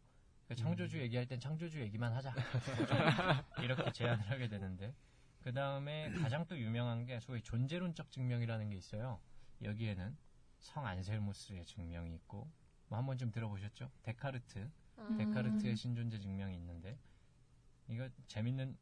그 0.47 0.55
창조주 0.55 1.01
얘기할 1.01 1.27
땐 1.27 1.41
창조주 1.41 1.81
얘기만 1.81 2.13
하자. 2.13 2.33
이렇게 3.61 3.91
제안을 3.91 4.31
하게 4.31 4.47
되는데 4.47 4.95
그 5.43 5.53
다음에 5.53 6.13
가장 6.13 6.47
또 6.47 6.57
유명한 6.57 7.07
게 7.07 7.19
소위 7.19 7.43
존재론적 7.43 8.13
증명이라는 8.13 8.71
게 8.71 8.77
있어요. 8.77 9.19
여기에는 9.63 10.17
성 10.59 10.87
안셀무스의 10.87 11.65
증명이 11.65 12.15
있고 12.17 12.51
뭐 12.89 12.99
한번 12.99 13.19
좀 13.19 13.31
들어보셨죠? 13.31 13.91
데카르트 14.03 14.71
아, 14.97 15.15
데카르트의 15.19 15.77
신존재 15.77 16.19
증명이 16.19 16.55
있는데 16.57 16.99
이거 17.89 18.09
재밌는 18.27 18.77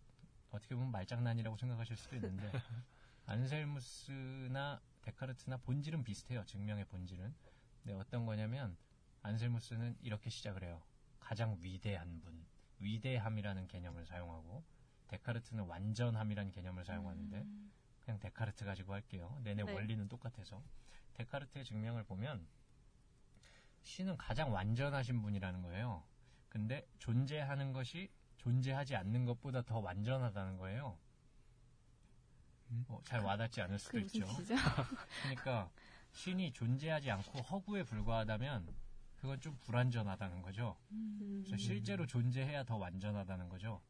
어떻게 0.50 0.74
보면 0.74 0.90
말장난이라고 0.92 1.56
생각하실 1.56 1.96
수도 1.96 2.16
있는데 2.16 2.50
안셀무스나 3.26 4.80
데카르트나 5.02 5.58
본질은 5.58 6.04
비슷해요. 6.04 6.44
증명의 6.46 6.84
본질은. 6.86 7.34
근데 7.82 7.94
어떤 7.98 8.24
거냐면 8.26 8.76
안셀무스는 9.22 9.96
이렇게 10.00 10.30
시작을 10.30 10.62
해요. 10.62 10.82
가장 11.20 11.56
위대한 11.60 12.20
분, 12.20 12.44
위대함이라는 12.78 13.66
개념을 13.68 14.06
사용하고 14.06 14.62
데카르트는 15.08 15.64
완전함이라는 15.64 16.52
개념을 16.52 16.84
사용하는데 16.84 17.46
그냥 18.04 18.20
데카르트 18.20 18.64
가지고 18.64 18.92
할게요. 18.92 19.38
내내 19.42 19.64
네. 19.64 19.72
원리는 19.72 20.06
똑같아서 20.08 20.62
데카르트의 21.14 21.64
증명을 21.64 22.04
보면 22.04 22.46
신은 23.82 24.16
가장 24.16 24.52
완전하신 24.52 25.22
분이라는 25.22 25.62
거예요. 25.62 26.04
근데 26.48 26.86
존재하는 26.98 27.72
것이 27.72 28.10
존재하지 28.36 28.94
않는 28.96 29.24
것보다 29.24 29.62
더 29.62 29.78
완전하다는 29.78 30.58
거예요. 30.58 30.98
음? 32.70 32.84
어, 32.88 33.00
잘 33.04 33.20
와닿지 33.20 33.60
않을 33.62 33.78
수도 33.78 33.98
무슨 33.98 34.20
있죠. 34.20 34.26
그러니까 35.22 35.70
신이 36.12 36.52
존재하지 36.52 37.10
않고 37.10 37.40
허구에 37.40 37.82
불과하다면 37.84 38.74
그건 39.16 39.40
좀 39.40 39.56
불완전하다는 39.60 40.42
거죠. 40.42 40.76
음. 40.92 41.42
그래서 41.46 41.56
실제로 41.56 42.06
존재해야 42.06 42.64
더 42.64 42.76
완전하다는 42.76 43.48
거죠. 43.48 43.80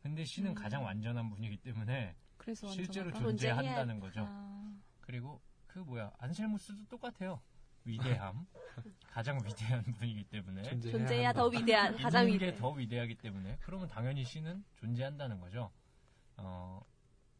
근데 0.00 0.24
신은 0.24 0.52
음. 0.52 0.54
가장 0.54 0.84
완전한 0.84 1.28
분이기 1.28 1.58
때문에 1.58 2.16
그래서 2.48 2.66
실제로. 2.68 3.12
존재한다는 3.12 4.00
거죠. 4.00 4.24
아, 4.26 4.72
그리고 5.02 5.38
그 5.66 5.80
뭐야 5.80 6.10
안셀무스도 6.16 6.86
똑같아요. 6.88 7.42
위대함 7.84 8.46
가장 9.12 9.38
위대한 9.44 9.82
분이기 9.82 10.24
때문에 10.24 10.62
존재해야 10.80 11.34
더 11.34 11.48
위대한 11.48 11.94
가장 11.94 12.26
게 12.26 12.32
위대. 12.32 12.56
더 12.56 12.70
위대하기 12.70 13.16
때문에 13.16 13.58
그러면 13.60 13.86
당연히 13.88 14.24
신은 14.24 14.64
존재한다는 14.76 15.40
거죠. 15.40 15.70
어, 16.38 16.80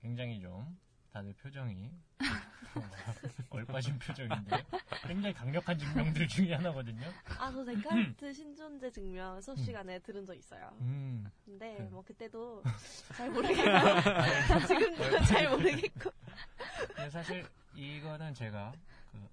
굉장히 0.03 0.43
좀 0.43 0.79
다들 1.13 1.33
표정이 1.35 1.91
얼빠진 3.51 3.99
표정인데 3.99 4.65
굉장히 5.07 5.35
강력한 5.35 5.79
증명들 5.79 6.29
중에 6.29 6.55
하나거든요. 6.55 7.07
아, 7.39 7.51
저 7.51 7.65
데카르트 7.65 8.33
신존재 8.33 8.91
증명 8.91 9.41
수업 9.41 9.59
시간에 9.59 9.99
들은 10.01 10.25
적 10.27 10.35
있어요. 10.35 10.71
음, 10.81 11.29
근데 11.45 11.77
그- 11.79 11.83
뭐 11.85 12.03
그때도 12.05 12.63
잘 13.17 13.31
모르겠고 13.31 13.63
지금도 14.69 15.25
잘 15.25 15.49
모르겠고 15.49 16.11
근데 16.89 17.11
사실 17.11 17.49
이거는 17.75 18.35
제가 18.35 18.73
그 19.13 19.29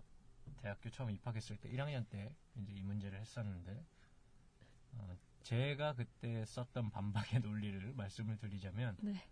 대학교 0.61 0.89
처음 0.89 1.11
입학했을 1.11 1.57
때 1.57 1.69
1학년 1.69 2.07
때 2.10 2.34
이제 2.56 2.72
이 2.73 2.81
문제를 2.84 3.19
했었는데 3.19 3.84
어, 4.93 5.15
제가 5.43 5.93
그때 5.93 6.45
썼던 6.45 6.89
반박의 6.89 7.41
논리를 7.41 7.93
말씀을 7.95 8.38
드리자면 8.38 8.95
네. 9.02 9.27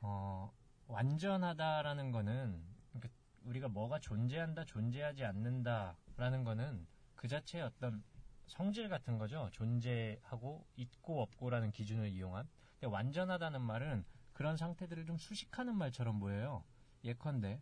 어, 0.00 0.52
완전하다라는 0.88 2.12
거는 2.12 2.62
그러니까 2.92 3.08
우리가 3.44 3.68
뭐가 3.68 3.98
존재한다, 4.00 4.64
존재하지 4.64 5.24
않는다라는 5.24 6.44
거는 6.44 6.86
그 7.14 7.28
자체의 7.28 7.64
어떤 7.64 8.02
성질 8.46 8.88
같은 8.88 9.18
거죠. 9.18 9.48
존재하고 9.52 10.66
있고 10.76 11.22
없고라는 11.22 11.72
기준을 11.72 12.08
이용한. 12.08 12.48
근데 12.78 12.86
완전하다는 12.92 13.60
말은 13.60 14.04
그런 14.32 14.56
상태들을 14.56 15.06
좀 15.06 15.16
수식하는 15.16 15.74
말처럼 15.76 16.20
보여요. 16.20 16.64
예컨대 17.02 17.60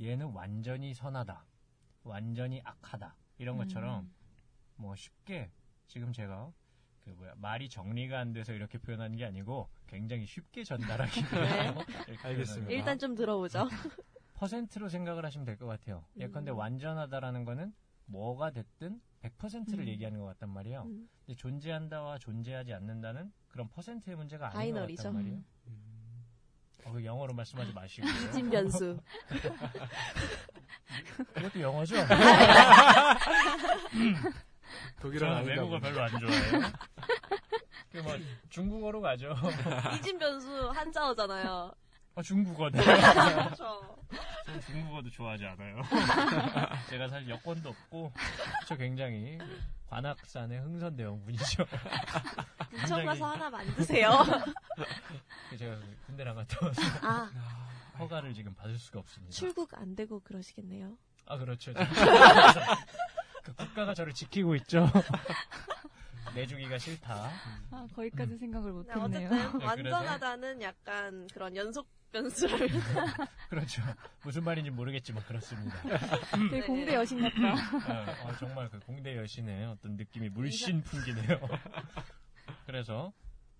얘는 0.00 0.32
완전히 0.32 0.94
선하다, 0.94 1.44
완전히 2.02 2.60
악하다 2.64 3.14
이런 3.38 3.56
것처럼 3.56 4.04
음. 4.04 4.14
뭐 4.76 4.96
쉽게 4.96 5.50
지금 5.86 6.12
제가 6.12 6.52
그 7.04 7.10
뭐야 7.10 7.34
말이 7.36 7.68
정리가 7.68 8.18
안 8.18 8.32
돼서 8.32 8.52
이렇게 8.52 8.78
표현하는 8.78 9.16
게 9.16 9.24
아니고 9.26 9.68
굉장히 9.86 10.24
쉽게 10.26 10.64
전달하기 10.64 11.20
위해서 11.20 11.84
이렇게 12.08 12.28
알겠습니다. 12.28 12.72
일단 12.72 12.98
좀 12.98 13.14
들어보죠. 13.14 13.68
퍼센트로 14.34 14.88
생각을 14.88 15.24
하시면 15.24 15.44
될 15.44 15.56
것 15.58 15.66
같아요. 15.66 16.04
예컨대 16.16 16.50
음. 16.50 16.56
완전하다라는 16.58 17.44
거는 17.44 17.72
뭐가 18.06 18.50
됐든 18.50 19.00
100%를 19.22 19.80
음. 19.84 19.88
얘기하는 19.88 20.18
것 20.18 20.26
같단 20.26 20.50
말이에요. 20.50 20.82
음. 20.82 21.08
근데 21.24 21.36
존재한다와 21.36 22.18
존재하지 22.18 22.72
않는다는 22.74 23.32
그런 23.48 23.68
퍼센트의 23.68 24.16
문제가 24.16 24.46
아닌 24.46 24.52
것 24.52 24.58
바이너리죠. 24.58 25.02
같단 25.02 25.14
말이에요. 25.14 25.36
음. 25.68 26.24
어, 26.84 26.92
그 26.92 27.04
영어로 27.04 27.32
말씀하지 27.32 27.72
마시고요. 27.74 28.30
진 28.32 28.50
변수. 28.50 28.98
그것도 31.34 31.60
영어죠? 31.60 31.96
독일어 35.00 35.28
저는 35.28 35.46
외국어. 35.46 35.78
별로 35.78 36.02
안 36.02 36.10
좋아해요. 36.18 36.72
그뭐 37.92 38.16
중국어로 38.50 39.00
가죠. 39.00 39.34
이진 39.98 40.18
변수 40.18 40.70
한자어잖아요. 40.70 41.72
어, 42.16 42.22
중국어네. 42.22 42.80
그렇죠. 42.82 43.98
저는 44.46 44.60
중국어도 44.60 45.10
좋아하지 45.10 45.44
않아요. 45.46 45.82
제가 46.88 47.08
사실 47.08 47.28
여권도 47.28 47.68
없고, 47.70 48.12
저 48.66 48.76
굉장히 48.76 49.38
관악산의 49.88 50.60
흥선대원 50.60 51.24
분이죠. 51.24 51.64
부천 52.70 53.04
가서 53.04 53.26
하나 53.26 53.50
만드세요. 53.50 54.10
제가 55.58 55.76
군대 56.06 56.24
안 56.24 56.34
갔다 56.36 56.66
와서 56.66 56.82
아, 57.02 57.30
허가를 57.98 58.32
지금 58.34 58.54
받을 58.54 58.76
수가 58.78 59.00
없습니다. 59.00 59.32
출국 59.32 59.74
안 59.74 59.94
되고 59.96 60.20
그러시겠네요. 60.20 60.96
아, 61.26 61.36
그렇죠. 61.38 61.72
그 63.44 63.54
국가가 63.54 63.94
저를 63.94 64.12
지키고 64.14 64.56
있죠. 64.56 64.86
내주기가 66.34 66.78
싫다. 66.78 67.30
아, 67.70 67.86
거기까지 67.94 68.36
생각을 68.38 68.72
네, 68.72 68.72
못했네요. 68.72 69.28
어쨌든 69.28 69.58
네, 69.58 69.64
완전하다는 69.64 70.62
약간 70.62 71.28
그런 71.32 71.54
연속 71.54 71.86
변수를 72.10 72.68
그렇죠. 73.50 73.82
무슨 74.24 74.42
말인지 74.44 74.70
모르겠지만 74.70 75.22
그렇습니다. 75.24 75.80
되게 76.50 76.60
네. 76.60 76.66
공대 76.66 76.94
여신 76.94 77.20
같다. 77.20 77.52
어, 77.52 78.28
어, 78.28 78.36
정말 78.38 78.70
그 78.70 78.80
공대 78.80 79.16
여신의 79.16 79.66
어떤 79.66 79.96
느낌이 79.96 80.30
물씬 80.30 80.82
풍기네요. 80.82 81.38
그래서 82.66 83.12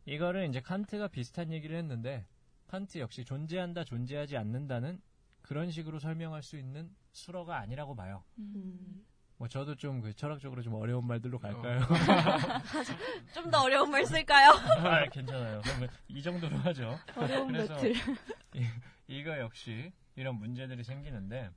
이거를 0.07 0.49
이제 0.49 0.61
칸트가 0.61 1.09
비슷한 1.09 1.53
얘기를 1.53 1.77
했는데 1.77 2.27
칸트 2.69 2.99
역시 2.99 3.25
존재한다, 3.25 3.85
존재하지 3.85 4.37
않는다는 4.37 5.01
그런 5.43 5.71
식으로 5.71 5.99
설명할 5.99 6.43
수 6.43 6.57
있는 6.57 6.91
수어가 7.13 7.59
아니라고 7.59 7.95
봐요. 7.95 8.25
음. 8.39 9.05
뭐 9.45 9.49
저도 9.51 9.75
좀 9.75 10.01
그 10.01 10.15
철학적으로 10.15 10.63
좀 10.63 10.73
어려운 10.75 11.07
말들로 11.07 11.39
갈까요? 11.39 11.81
좀 13.35 13.51
더 13.51 13.61
어려운 13.65 13.91
말 13.91 14.07
쓸까요? 14.07 14.53
아, 14.53 15.07
괜찮아요. 15.11 15.61
그러면 15.63 15.91
이 16.09 16.23
정도로 16.23 16.57
하죠. 16.61 16.99
어려운 17.15 17.49
그래서 17.49 17.75
배틀. 17.77 17.95
이거 19.07 19.39
역시 19.39 19.93
이런 20.17 20.37
문제들이 20.37 20.83
생기는데 20.83 21.51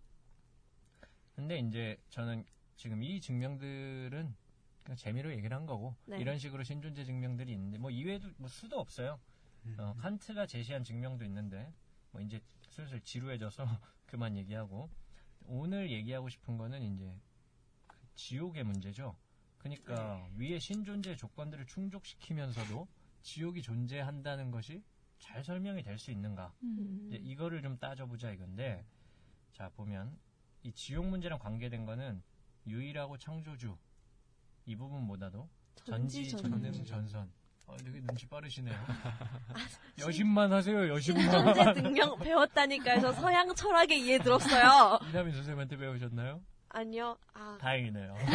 근데 1.37 1.59
이제 1.59 1.95
저는 2.09 2.43
지금 2.75 3.01
이 3.03 3.21
증명들은 3.21 4.35
그냥 4.83 4.97
재미로 4.97 5.31
얘기를 5.31 5.55
한 5.55 5.65
거고 5.65 5.95
네. 6.07 6.17
이런 6.19 6.37
식으로 6.37 6.63
신존재 6.63 7.05
증명들이 7.05 7.53
있는데 7.53 7.77
뭐 7.77 7.89
이외에도 7.89 8.27
뭐 8.35 8.49
수도 8.49 8.81
없어요. 8.81 9.17
어, 9.77 9.95
칸트가 10.01 10.45
제시한 10.45 10.83
증명도 10.83 11.23
있는데 11.23 11.71
뭐 12.11 12.19
이제 12.19 12.41
슬슬 12.67 12.99
지루해져서 12.99 13.63
그만 14.07 14.35
얘기하고 14.35 14.89
오늘 15.45 15.89
얘기하고 15.89 16.27
싶은 16.27 16.57
거는 16.57 16.81
이제 16.81 17.05
그 17.05 17.26
지옥의 18.21 18.63
문제죠. 18.65 19.15
그러니까 19.59 20.27
위에 20.37 20.59
신존재 20.59 21.15
조건들을 21.15 21.65
충족시키면서도 21.67 22.87
지옥이 23.21 23.61
존재한다는 23.61 24.51
것이 24.51 24.83
잘 25.19 25.43
설명이 25.43 25.83
될 25.83 25.97
수 25.97 26.11
있는가? 26.11 26.53
음. 26.63 27.09
이거를 27.11 27.61
좀 27.61 27.77
따져보자 27.77 28.31
이건데 28.31 28.85
자 29.53 29.69
보면 29.75 30.17
이 30.63 30.71
지옥 30.73 31.05
문제랑 31.07 31.39
관계된 31.39 31.85
거는 31.85 32.21
유일하고 32.67 33.17
창조주 33.17 33.77
이 34.65 34.75
부분보다도 34.75 35.47
전지 35.85 36.27
전능 36.29 36.83
전선 36.83 37.31
어, 37.65 37.75
되게 37.77 37.99
눈치 38.01 38.25
빠르시네요 38.27 38.75
여신만 39.99 40.51
하세요 40.53 40.87
여신만 40.89 41.47
신존재 41.55 41.73
능력 41.73 42.19
배웠다니까 42.19 42.91
해서 42.91 43.11
서양 43.13 43.53
철학에 43.55 43.97
이해 43.97 44.17
들었어요. 44.19 44.99
이남인 45.09 45.33
선생님한테 45.33 45.77
배우셨나요? 45.77 46.41
아니요. 46.69 47.17
아, 47.33 47.57
다행이네요 47.61 48.13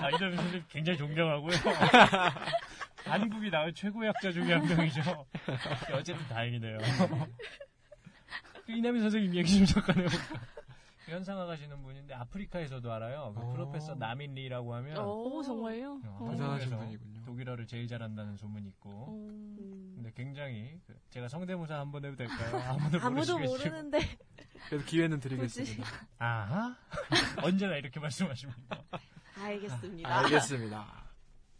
아, 0.00 0.08
이남인 0.10 0.36
선생님 0.36 0.64
굉장히 0.68 0.98
존경하고요 0.98 1.52
한국이 3.04 3.50
낳은 3.50 3.74
최고의 3.74 4.08
학자 4.08 4.30
중에 4.30 4.52
한 4.52 4.66
명이죠. 4.68 5.00
어쨌든 5.92 6.26
다행이네요. 6.28 6.78
그 8.64 8.72
이남희 8.72 9.00
선생님 9.00 9.34
얘기 9.34 9.56
좀 9.58 9.66
잠깐 9.66 9.96
해볼까. 10.04 10.40
현상화 11.06 11.44
가시는 11.46 11.82
분인데 11.82 12.14
아프리카에서도 12.14 12.90
알아요. 12.92 13.34
그 13.36 13.42
오. 13.42 13.52
프로페서 13.52 13.96
나민 13.96 14.34
리라고 14.34 14.72
하면 14.76 14.96
오, 14.98 15.42
정말요? 15.42 16.00
어, 16.04 16.28
대단하신 16.30 16.72
한국에서 16.72 16.76
분이군요. 16.78 17.22
독일어를 17.26 17.66
제일 17.66 17.88
잘한다는 17.88 18.36
소문이 18.36 18.68
있고. 18.68 19.06
근데 19.96 20.12
굉장히 20.14 20.78
그- 20.86 20.96
제가 21.10 21.26
성대모사 21.28 21.76
한번 21.80 22.04
해도 22.04 22.14
될까요? 22.16 22.56
아무도, 22.68 22.98
아무도 23.04 23.36
모르시겠지만. 23.38 23.90
모르는데 23.90 23.98
그래도 24.68 24.84
기회는 24.84 25.20
드리겠습니다. 25.20 25.84
아하 26.18 26.76
언제나 27.42 27.76
이렇게 27.76 28.00
말씀하십니다. 28.00 28.82
알겠습니다. 29.36 30.18
알겠습니다. 30.18 31.10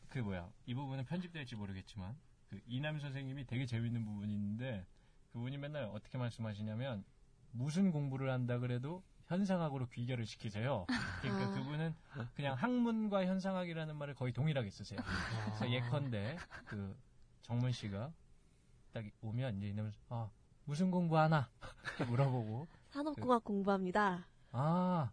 그 0.08 0.18
뭐야 0.18 0.48
이 0.66 0.74
부분은 0.74 1.04
편집될지 1.04 1.56
모르겠지만 1.56 2.14
그 2.48 2.60
이남 2.66 3.00
선생님이 3.00 3.46
되게 3.46 3.66
재밌는 3.66 4.04
부분이 4.04 4.32
있는데 4.34 4.86
그분이 5.32 5.56
맨날 5.58 5.84
어떻게 5.84 6.18
말씀하시냐면 6.18 7.04
무슨 7.50 7.90
공부를 7.90 8.30
한다 8.30 8.58
그래도 8.58 9.02
현상학으로 9.26 9.88
귀결을 9.88 10.26
시키세요. 10.26 10.86
그러니까 11.20 11.46
아. 11.46 11.54
그분은 11.54 11.94
그냥 12.34 12.54
학문과 12.54 13.24
현상학이라는 13.24 13.96
말을 13.96 14.14
거의 14.14 14.32
동일하게 14.32 14.68
쓰세요. 14.70 15.00
그래서 15.46 15.70
예컨대 15.70 16.36
그 16.66 16.94
정문 17.42 17.72
씨가 17.72 18.12
딱 18.92 19.04
오면 19.22 19.56
이제 19.56 19.68
이놈 19.68 19.90
아 20.10 20.30
무슨 20.64 20.90
공부하나 20.90 21.48
물어보고 22.08 22.68
산업공학 22.92 23.44
공부합니다. 23.44 24.26
아 24.52 25.10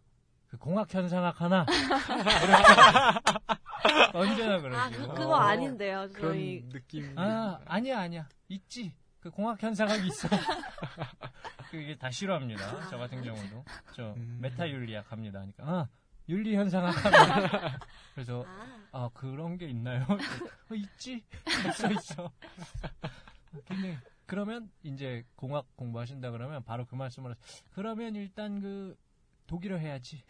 그 0.50 0.58
공학 0.58 0.92
현상학 0.92 1.40
하나 1.40 1.64
언제나 4.12 4.60
그러죠. 4.60 4.80
아, 4.80 4.90
그, 4.90 5.06
그거 5.14 5.36
아닌데요. 5.36 6.08
그런 6.12 6.32
저희 6.32 6.68
느낌. 6.68 7.16
아, 7.16 7.60
아니야, 7.66 8.00
아니야. 8.00 8.28
있지. 8.48 8.92
그 9.20 9.30
공학 9.30 9.62
현상학이 9.62 10.08
있어. 10.08 10.28
그게 11.70 11.96
다 11.96 12.10
싫어합니다. 12.10 12.88
저 12.88 12.98
같은 12.98 13.22
경우도. 13.22 13.64
저 13.94 14.12
음. 14.16 14.38
메타 14.40 14.68
윤리학 14.68 15.12
합니다. 15.12 15.38
하니까 15.40 15.62
아, 15.64 15.88
윤리 16.28 16.56
현상학. 16.56 16.96
그래서 18.14 18.44
아, 18.90 18.90
아, 18.90 19.08
그런 19.14 19.56
게 19.56 19.68
있나요? 19.68 20.04
어, 20.10 20.74
있지. 20.74 21.22
있어 21.68 21.92
있어. 21.92 22.28
근데 23.68 23.96
그러면 24.30 24.70
이제 24.84 25.24
공학 25.34 25.66
공부하신다 25.76 26.30
그러면 26.30 26.62
바로 26.62 26.86
그 26.86 26.94
말씀을 26.94 27.32
하세요. 27.32 27.44
그러면 27.72 28.14
일단 28.14 28.60
그 28.60 28.96
독일어 29.48 29.76
해야지. 29.76 30.22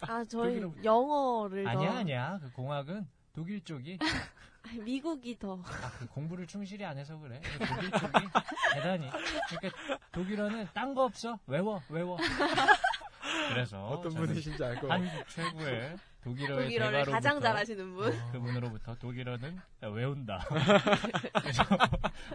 아 0.00 0.24
저희 0.24 0.58
독일어- 0.60 0.82
영어를 0.82 1.64
더 1.64 1.70
아니야, 1.70 1.92
아니야. 1.98 2.38
그 2.42 2.50
공학은 2.52 3.06
독일 3.34 3.62
쪽이 3.62 3.98
아니, 4.62 4.78
미국이 4.80 5.38
더 5.38 5.60
아, 5.62 5.90
그 5.98 6.06
공부를 6.06 6.46
충실히 6.46 6.86
안 6.86 6.96
해서 6.96 7.18
그래. 7.18 7.38
그 7.44 7.66
독일 7.66 7.90
쪽이 7.90 8.28
대단히. 8.72 9.10
그러니까 9.50 9.98
독일어는 10.10 10.68
딴 10.72 10.94
거 10.94 11.04
없어. 11.04 11.38
외워, 11.46 11.82
외워. 11.90 12.16
그래서 13.50 13.86
어떤 13.88 14.10
저는 14.12 14.26
분이신지 14.28 14.64
알 14.64 14.74
것 14.80 14.88
같아요. 14.88 15.06
한국 15.10 15.28
최고의 15.28 15.96
독일어의 16.28 16.64
독일어를 16.64 17.04
가장 17.06 17.40
잘하시는 17.40 17.94
분. 17.94 18.12
그분으로부터 18.32 18.94
독일어는 18.96 19.58
외운다. 19.80 20.44
그래서 21.40 21.64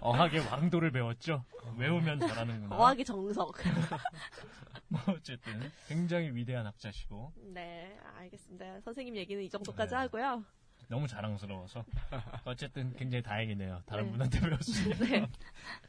어학의 0.01 0.39
왕도를 0.47 0.91
배웠죠. 0.91 1.43
외우면 1.77 2.19
잘하는구나. 2.19 2.75
어학의 2.75 3.05
정석. 3.05 3.55
뭐 4.89 5.01
어쨌든 5.09 5.71
굉장히 5.87 6.31
위대한 6.31 6.65
학자시고 6.65 7.33
네, 7.53 7.97
알겠습니다. 8.17 8.81
선생님 8.81 9.15
얘기는 9.15 9.41
이 9.43 9.49
정도까지 9.49 9.91
네. 9.91 9.95
하고요. 9.97 10.43
너무 10.87 11.07
자랑스러워서 11.07 11.85
어쨌든 12.45 12.93
굉장히 12.95 13.21
다행이네요. 13.21 13.83
다른 13.85 14.05
네. 14.05 14.11
분한테 14.11 14.39
배웠으니까. 14.39 15.05
네. 15.05 15.27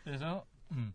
그래서 0.05 0.47
음, 0.73 0.93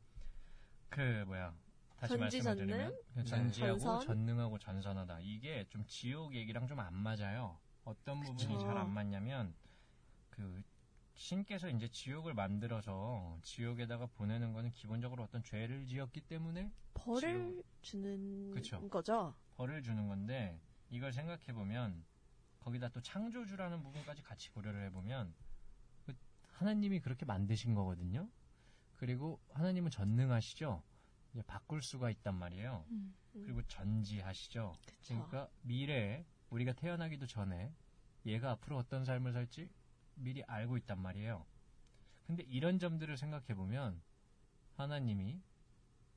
그 0.89 1.23
뭐야 1.27 1.53
다시 1.99 2.17
전지, 2.17 2.41
말씀드리면 2.41 2.97
그 3.13 3.23
전지하고 3.25 3.77
전선. 3.79 4.07
전능하고 4.07 4.57
전선하다 4.59 5.19
이게 5.21 5.65
좀 5.69 5.85
지옥 5.85 6.33
얘기랑 6.33 6.67
좀 6.67 6.79
안 6.79 6.93
맞아요. 6.93 7.59
어떤 7.83 8.21
부분이. 8.21 8.59
잘 8.59 8.77
안 8.77 8.89
맞냐면 8.93 9.53
그 10.29 10.63
신께서 11.15 11.69
이제 11.69 11.89
지옥을 11.89 12.33
만들어서 12.33 13.37
지옥에다가 13.41 14.05
보내는 14.05 14.53
거는 14.53 14.71
기본적으로 14.71 15.23
어떤 15.23 15.43
죄를 15.43 15.85
지었기 15.85 16.21
때문에 16.21 16.71
벌을 16.93 17.61
주는 17.81 18.51
그쵸. 18.51 18.87
거죠. 18.89 19.35
벌을 19.55 19.83
주는 19.83 20.07
건데 20.07 20.57
이걸 20.89 21.11
생각해 21.11 21.51
보면 21.53 22.05
거기다 22.61 22.89
또 22.89 23.01
창조주라는 23.01 23.83
부분까지 23.83 24.21
같이 24.23 24.49
고려를 24.51 24.85
해보면 24.85 25.33
그 26.05 26.13
하나님이 26.53 27.01
그렇게 27.01 27.25
만드신 27.25 27.73
거거든요. 27.75 28.29
그리고 28.95 29.39
하나님은 29.53 29.91
전능하시죠. 29.91 30.81
이제 31.33 31.41
바꿀 31.43 31.81
수가 31.81 32.09
있단 32.09 32.35
말이에요. 32.35 32.85
음. 32.89 33.15
그리고 33.33 33.61
전지하시죠. 33.63 34.73
그쵸. 34.85 35.13
그러니까 35.13 35.49
미래에 35.61 36.25
우리가 36.49 36.73
태어나기도 36.73 37.27
전에 37.27 37.73
얘가 38.25 38.51
앞으로 38.51 38.77
어떤 38.77 39.05
삶을 39.05 39.33
살지 39.33 39.69
미리 40.15 40.43
알고 40.43 40.77
있단 40.77 40.99
말이에요. 40.99 41.45
근데 42.25 42.43
이런 42.43 42.79
점들을 42.79 43.17
생각해 43.17 43.55
보면 43.55 44.01
하나님이 44.75 45.41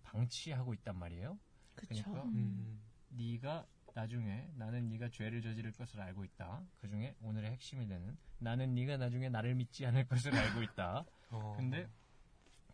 방치하고 0.03 0.75
있단 0.75 0.97
말이에요. 0.99 1.39
그쵸. 1.75 2.03
그러니까 2.05 2.25
음. 2.37 2.83
네가 3.09 3.67
나중에 3.95 4.51
나는 4.57 4.89
네가 4.89 5.11
죄를 5.11 5.43
저지를 5.43 5.73
것을 5.73 6.01
알고 6.01 6.25
있다. 6.25 6.65
그 6.81 6.89
중에 6.89 7.15
오늘의 7.21 7.51
핵심이 7.53 7.87
되는 7.87 8.17
나는 8.39 8.75
네가 8.75 8.97
나중에 8.97 9.29
나를 9.29 9.55
믿지 9.55 9.85
않을 9.87 10.07
것을 10.07 10.35
알고 10.35 10.63
있다. 10.63 11.05
어. 11.31 11.55
근데 11.57 11.89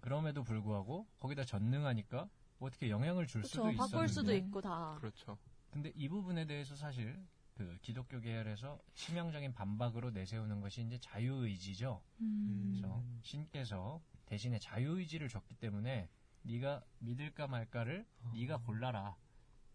그럼에도 0.00 0.42
불구하고 0.42 1.06
거기다 1.18 1.44
전능하니까 1.44 2.28
어떻게 2.60 2.90
영향을 2.90 3.26
줄 3.26 3.42
그쵸. 3.42 3.48
수도 3.48 3.70
있었는데 3.70 3.92
바꿀 3.92 4.08
수도 4.08 4.34
있고 4.34 4.60
다. 4.60 4.96
그렇죠. 5.00 5.38
근데 5.70 5.92
이 5.94 6.08
부분에 6.08 6.46
대해서 6.46 6.74
사실 6.74 7.20
그 7.54 7.76
기독교 7.82 8.20
계열에서 8.20 8.80
치명적인 8.94 9.52
반박으로 9.52 10.10
내세우는 10.10 10.60
것이 10.60 10.82
이제 10.82 10.98
자유의지죠. 10.98 12.00
음. 12.20 12.70
그래서 12.70 13.02
신께서 13.22 14.00
대신에 14.26 14.58
자유의지를 14.58 15.28
줬기 15.28 15.54
때문에 15.56 16.08
네가 16.42 16.84
믿을까 17.00 17.46
말까를 17.48 18.06
네가 18.32 18.58
골라라. 18.58 19.16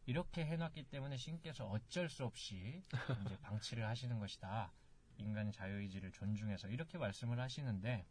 이렇게 0.06 0.46
해놨기 0.46 0.84
때문에 0.84 1.18
신께서 1.18 1.66
어쩔 1.68 2.10
수 2.10 2.26
없이 2.26 2.84
이제 3.26 3.38
방치를 3.42 3.86
하시는 3.88 4.20
것이다. 4.20 4.72
인간의 5.18 5.54
자유의지를 5.54 6.12
존중해서 6.12 6.70
이렇게 6.70 6.98
말씀을 6.98 7.40
하시는데 7.40 8.06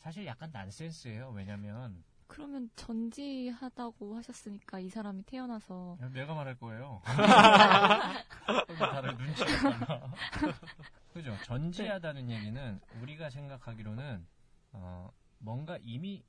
사실 0.00 0.26
약간 0.26 0.50
난센스예요. 0.50 1.30
왜냐면 1.30 2.02
그러면 2.26 2.70
전지하다고 2.76 4.16
하셨으니까 4.16 4.78
이 4.78 4.88
사람이 4.88 5.24
태어나서 5.24 5.98
내가 6.12 6.34
말할 6.34 6.56
거예요. 6.56 7.02
다들 8.78 9.16
눈치가. 9.16 10.12
그죠? 11.12 11.36
전지하다는 11.44 12.30
얘기는 12.30 12.80
우리가 13.02 13.30
생각하기로는 13.30 14.26
어, 14.72 15.10
뭔가 15.38 15.76
이미 15.82 16.24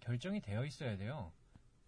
결정이 0.00 0.40
되어 0.40 0.64
있어야 0.66 0.96
돼요. 0.96 1.32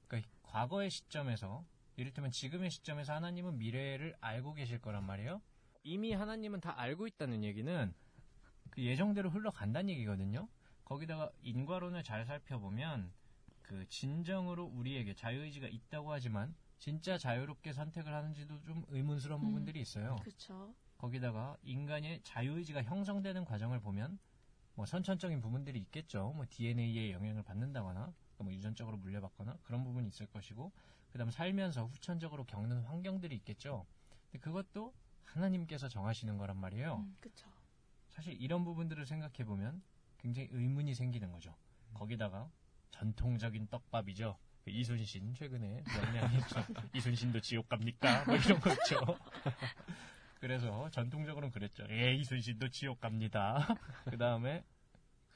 그러니까 0.06 0.30
과거의 0.42 0.90
시점에서 0.90 1.64
이를테면 1.96 2.30
지금의 2.30 2.70
시점에서 2.70 3.12
하나님은 3.12 3.58
미래를 3.58 4.16
알고 4.20 4.54
계실 4.54 4.80
거란 4.80 5.04
말이에요. 5.04 5.42
이미 5.82 6.12
하나님은 6.12 6.60
다 6.60 6.74
알고 6.78 7.06
있다는 7.06 7.44
얘기는 7.44 7.94
그 8.70 8.82
예정대로 8.82 9.30
흘러간다는 9.30 9.90
얘기거든요. 9.90 10.48
거기다가 10.88 11.30
인과론을 11.42 12.02
잘 12.02 12.24
살펴보면 12.24 13.12
그 13.60 13.86
진정으로 13.90 14.64
우리에게 14.64 15.14
자유의지가 15.14 15.68
있다고 15.68 16.12
하지만 16.12 16.54
진짜 16.78 17.18
자유롭게 17.18 17.74
선택을 17.74 18.14
하는지도 18.14 18.62
좀 18.62 18.86
의문스러운 18.88 19.42
음. 19.42 19.46
부분들이 19.48 19.82
있어요. 19.82 20.16
그쵸. 20.22 20.74
거기다가 20.96 21.58
인간의 21.62 22.22
자유의지가 22.22 22.82
형성되는 22.84 23.44
과정을 23.44 23.80
보면 23.80 24.18
뭐 24.74 24.86
선천적인 24.86 25.42
부분들이 25.42 25.78
있겠죠. 25.80 26.32
뭐 26.34 26.46
DNA의 26.48 27.12
영향을 27.12 27.42
받는다거나 27.42 28.14
뭐 28.38 28.50
유전적으로 28.50 28.96
물려받거나 28.96 29.58
그런 29.64 29.84
부분이 29.84 30.08
있을 30.08 30.26
것이고 30.26 30.72
그다음 31.12 31.30
살면서 31.30 31.84
후천적으로 31.84 32.44
겪는 32.44 32.84
환경들이 32.84 33.36
있겠죠. 33.36 33.84
근데 34.30 34.38
그것도 34.38 34.94
하나님께서 35.24 35.88
정하시는 35.88 36.38
거란 36.38 36.56
말이에요. 36.56 36.96
음. 36.96 37.16
그쵸. 37.20 37.50
사실 38.08 38.40
이런 38.40 38.64
부분들을 38.64 39.04
생각해 39.04 39.44
보면 39.44 39.82
굉장히 40.18 40.48
의문이 40.52 40.94
생기는 40.94 41.30
거죠. 41.32 41.54
거기다가 41.94 42.50
전통적인 42.90 43.68
떡밥이죠. 43.68 44.36
그 44.64 44.70
이순신 44.70 45.34
최근에 45.34 45.84
명량했죠. 45.86 46.56
이순신도 46.94 47.40
지옥 47.40 47.68
갑니까? 47.68 48.24
뭐 48.24 48.36
이런 48.36 48.60
거 48.60 48.70
있죠. 48.72 49.00
그래서 50.40 50.88
전통적으로는 50.90 51.50
그랬죠. 51.50 51.84
예, 51.90 52.14
이순신도 52.14 52.68
지옥 52.68 53.00
갑니다. 53.00 53.66
그 54.04 54.16
다음에 54.18 54.64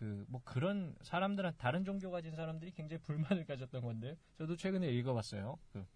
그 0.02 0.26
뭐 0.28 0.40
그런 0.44 0.96
사람들한 1.02 1.54
다른 1.58 1.84
종교 1.84 2.10
가진 2.10 2.34
사람들이 2.34 2.72
굉장히 2.72 3.00
불만을 3.02 3.44
가졌던 3.46 3.82
건데 3.82 4.16
저도 4.36 4.56
최근에 4.56 4.88
읽어봤어요. 4.88 5.58
그 5.72 5.86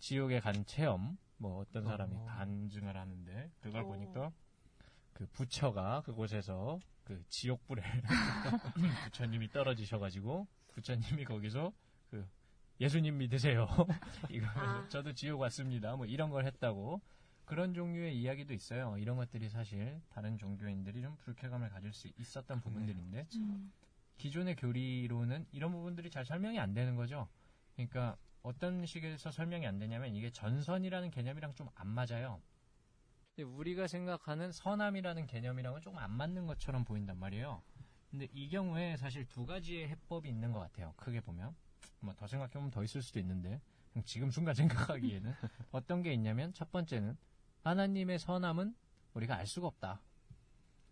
지옥에 0.00 0.40
간 0.40 0.66
체험 0.66 1.16
뭐 1.36 1.60
어떤 1.60 1.84
사람이 1.84 2.16
어. 2.16 2.24
간증을 2.24 2.96
하는데 2.96 3.52
그걸 3.60 3.84
오. 3.84 3.88
보니까 3.88 4.32
그 5.12 5.26
부처가 5.26 6.02
그곳에서 6.02 6.80
그 7.04 7.22
지옥불에 7.28 7.82
부처님이 9.04 9.48
떨어지셔가지고 9.50 10.46
부처님이 10.72 11.24
거기서 11.24 11.72
그 12.10 12.26
예수님 12.80 13.18
믿으세요. 13.18 13.68
이거 14.30 14.46
아. 14.54 14.86
저도 14.88 15.12
지옥 15.12 15.40
왔습니다. 15.42 15.96
뭐 15.96 16.06
이런 16.06 16.30
걸 16.30 16.46
했다고 16.46 17.00
그런 17.44 17.74
종류의 17.74 18.18
이야기도 18.18 18.54
있어요. 18.54 18.96
이런 18.98 19.16
것들이 19.16 19.48
사실 19.50 20.00
다른 20.08 20.38
종교인들이 20.38 21.02
좀 21.02 21.14
불쾌감을 21.18 21.68
가질 21.68 21.92
수 21.92 22.08
있었던 22.18 22.60
부분들인데 22.62 23.26
음. 23.36 23.72
기존의 24.16 24.56
교리로는 24.56 25.46
이런 25.52 25.72
부분들이 25.72 26.10
잘 26.10 26.24
설명이 26.24 26.58
안 26.58 26.72
되는 26.72 26.96
거죠. 26.96 27.28
그러니까 27.76 28.16
어떤 28.42 28.86
식에서 28.86 29.30
설명이 29.30 29.66
안 29.66 29.78
되냐면 29.78 30.14
이게 30.14 30.30
전선이라는 30.30 31.10
개념이랑 31.10 31.54
좀 31.54 31.68
안 31.74 31.88
맞아요. 31.88 32.40
근데 33.34 33.50
우리가 33.50 33.88
생각하는 33.88 34.52
선함이라는 34.52 35.26
개념이랑은 35.26 35.80
조금 35.80 35.98
안 35.98 36.12
맞는 36.12 36.46
것처럼 36.46 36.84
보인단 36.84 37.18
말이에요. 37.18 37.62
근데 38.10 38.28
이 38.32 38.48
경우에 38.48 38.96
사실 38.96 39.26
두 39.26 39.44
가지의 39.44 39.88
해법이 39.88 40.28
있는 40.28 40.52
것 40.52 40.60
같아요. 40.60 40.94
크게 40.96 41.20
보면. 41.20 41.54
뭐 42.00 42.14
더 42.14 42.26
생각해보면 42.26 42.70
더 42.70 42.84
있을 42.84 43.02
수도 43.02 43.18
있는데 43.18 43.60
지금 44.04 44.30
순간 44.30 44.54
생각하기에는 45.18 45.32
어떤 45.72 46.02
게 46.02 46.12
있냐면 46.12 46.52
첫 46.52 46.70
번째는 46.70 47.16
하나님의 47.62 48.18
선함은 48.18 48.74
우리가 49.14 49.36
알 49.36 49.46
수가 49.46 49.66
없다. 49.66 50.00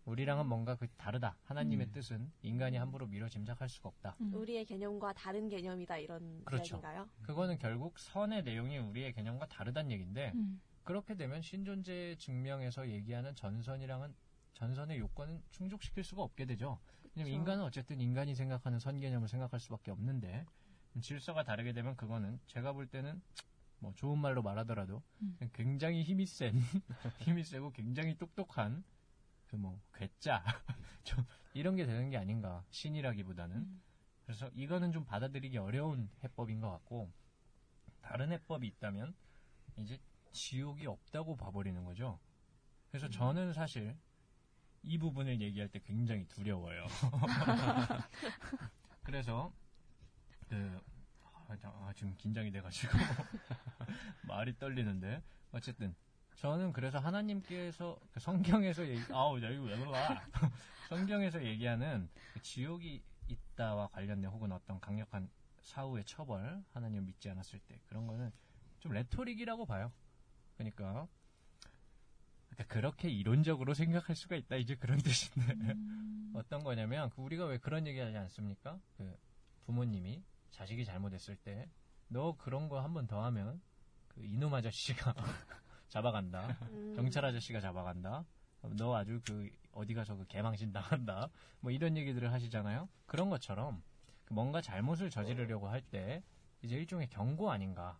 우리랑은 0.05 0.45
뭔가 0.47 0.75
그 0.75 0.87
다르다. 0.97 1.37
하나님의 1.43 1.87
음. 1.87 1.91
뜻은 1.93 2.31
인간이 2.41 2.75
함부로 2.75 3.07
미뤄 3.07 3.29
짐작할 3.29 3.69
수가 3.69 3.87
없다. 3.87 4.17
음. 4.19 4.33
우리의 4.33 4.65
개념과 4.65 5.13
다른 5.13 5.47
개념이다 5.47 5.97
이런 5.99 6.43
그렇죠. 6.43 6.75
이야기인가요? 6.75 7.07
그거는 7.21 7.57
결국 7.57 7.97
선의 7.97 8.43
내용이 8.43 8.79
우리의 8.79 9.13
개념과 9.13 9.45
다르다는 9.47 9.91
얘기인데 9.91 10.33
음. 10.35 10.59
그렇게 10.83 11.15
되면 11.15 11.41
신존재 11.41 12.15
증명에서 12.19 12.89
얘기하는 12.89 13.35
전선이랑은 13.35 14.13
전선의 14.53 14.99
요건은 14.99 15.41
충족시킬 15.51 16.03
수가 16.03 16.21
없게 16.23 16.45
되죠. 16.45 16.79
왜냐면. 17.15 17.33
인간은 17.33 17.63
어쨌든 17.63 17.99
인간이 17.99 18.35
생각하는 18.35 18.79
선 18.79 18.99
개념을 18.99 19.27
생각할 19.27 19.59
수밖에 19.59 19.91
없는데 19.91 20.45
질서가 21.01 21.43
다르게 21.43 21.73
되면 21.73 21.95
그거는 21.95 22.39
제가 22.47 22.73
볼 22.73 22.87
때는 22.87 23.21
뭐 23.79 23.93
좋은 23.95 24.17
말로 24.17 24.41
말하더라도 24.41 25.01
음. 25.21 25.37
굉장히 25.53 26.03
힘이 26.03 26.25
센 26.25 26.53
힘이 27.19 27.43
세고 27.43 27.71
굉장히 27.71 28.17
똑똑한 28.17 28.83
그 29.47 29.55
뭐 29.55 29.79
괴짜 29.93 30.43
좀 31.03 31.23
이런 31.53 31.75
게 31.75 31.85
되는 31.85 32.09
게 32.09 32.17
아닌가 32.17 32.63
신이라기보다는 32.71 33.55
음. 33.55 33.81
그래서 34.25 34.49
이거는 34.55 34.91
좀 34.91 35.05
받아들이기 35.05 35.57
어려운 35.57 36.09
해법인 36.23 36.59
것 36.59 36.71
같고 36.71 37.11
다른 38.01 38.31
해법이 38.31 38.65
있다면 38.67 39.13
이제 39.77 39.99
지옥이 40.33 40.87
없다고 40.87 41.37
봐버리는 41.37 41.81
거죠. 41.85 42.19
그래서 42.89 43.07
저는 43.09 43.53
사실 43.53 43.95
이 44.81 44.97
부분을 44.97 45.39
얘기할 45.39 45.69
때 45.69 45.79
굉장히 45.79 46.27
두려워요. 46.27 46.85
그래서 49.03 49.53
그 50.49 50.81
아, 51.23 51.55
나- 51.61 51.69
아, 51.69 51.93
지금 51.95 52.15
긴장이 52.17 52.51
돼가지고 52.51 52.91
말이 54.27 54.57
떨리는데 54.57 55.21
어쨌든 55.51 55.95
저는 56.35 56.73
그래서 56.73 56.99
하나님께서 56.99 57.99
그 58.11 58.19
성경에서 58.19 58.87
얘기 58.87 59.01
아우 59.13 59.39
나 59.39 59.49
이거 59.49 59.63
왜 59.63 59.77
그러나 59.77 60.21
성경에서 60.89 61.43
얘기하는 61.43 62.09
그 62.33 62.41
지옥이 62.41 63.01
있다와 63.27 63.87
관련된 63.87 64.29
혹은 64.29 64.51
어떤 64.51 64.79
강력한 64.79 65.29
사후의 65.61 66.03
처벌 66.05 66.63
하나님 66.73 67.05
믿지 67.05 67.29
않았을 67.29 67.59
때 67.59 67.79
그런 67.85 68.07
거는 68.07 68.31
좀 68.79 68.91
레토릭이라고 68.91 69.65
봐요. 69.65 69.91
그러니까 70.71 71.07
그러니까 72.49 72.73
그렇게 72.73 73.09
이론적으로 73.09 73.73
생각할 73.73 74.15
수가 74.15 74.35
있다 74.35 74.55
이제 74.57 74.75
그런 74.75 74.97
뜻인데 74.99 75.53
음. 75.73 76.31
어떤 76.35 76.63
거냐면 76.63 77.09
그 77.11 77.21
우리가 77.21 77.45
왜 77.45 77.57
그런 77.57 77.85
얘기 77.87 77.99
하지 77.99 78.15
않습니까? 78.17 78.79
그 78.97 79.15
부모님이 79.65 80.23
자식이 80.51 80.85
잘못했을 80.85 81.35
때 81.37 81.67
너 82.09 82.35
그런 82.37 82.69
거 82.69 82.79
한 82.79 82.93
번 82.93 83.07
더 83.07 83.23
하면 83.25 83.59
그 84.07 84.23
이놈 84.23 84.53
아저씨가 84.53 85.13
잡아간다. 85.89 86.57
음, 86.71 86.93
경찰 86.95 87.25
아저씨가 87.25 87.59
잡아간다. 87.59 88.25
너 88.77 88.95
아주 88.95 89.19
그 89.25 89.49
어디 89.71 89.93
가서 89.95 90.15
그 90.15 90.25
개망신 90.27 90.71
당한다. 90.71 91.29
뭐 91.59 91.71
이런 91.71 91.97
얘기들을 91.97 92.31
하시잖아요. 92.31 92.87
그런 93.07 93.29
것처럼 93.29 93.81
그 94.25 94.33
뭔가 94.33 94.61
잘못을 94.61 95.09
저지르려고 95.09 95.67
할 95.69 95.81
때 95.81 96.23
이제 96.61 96.75
일종의 96.75 97.09
경고 97.09 97.51
아닌가. 97.51 97.97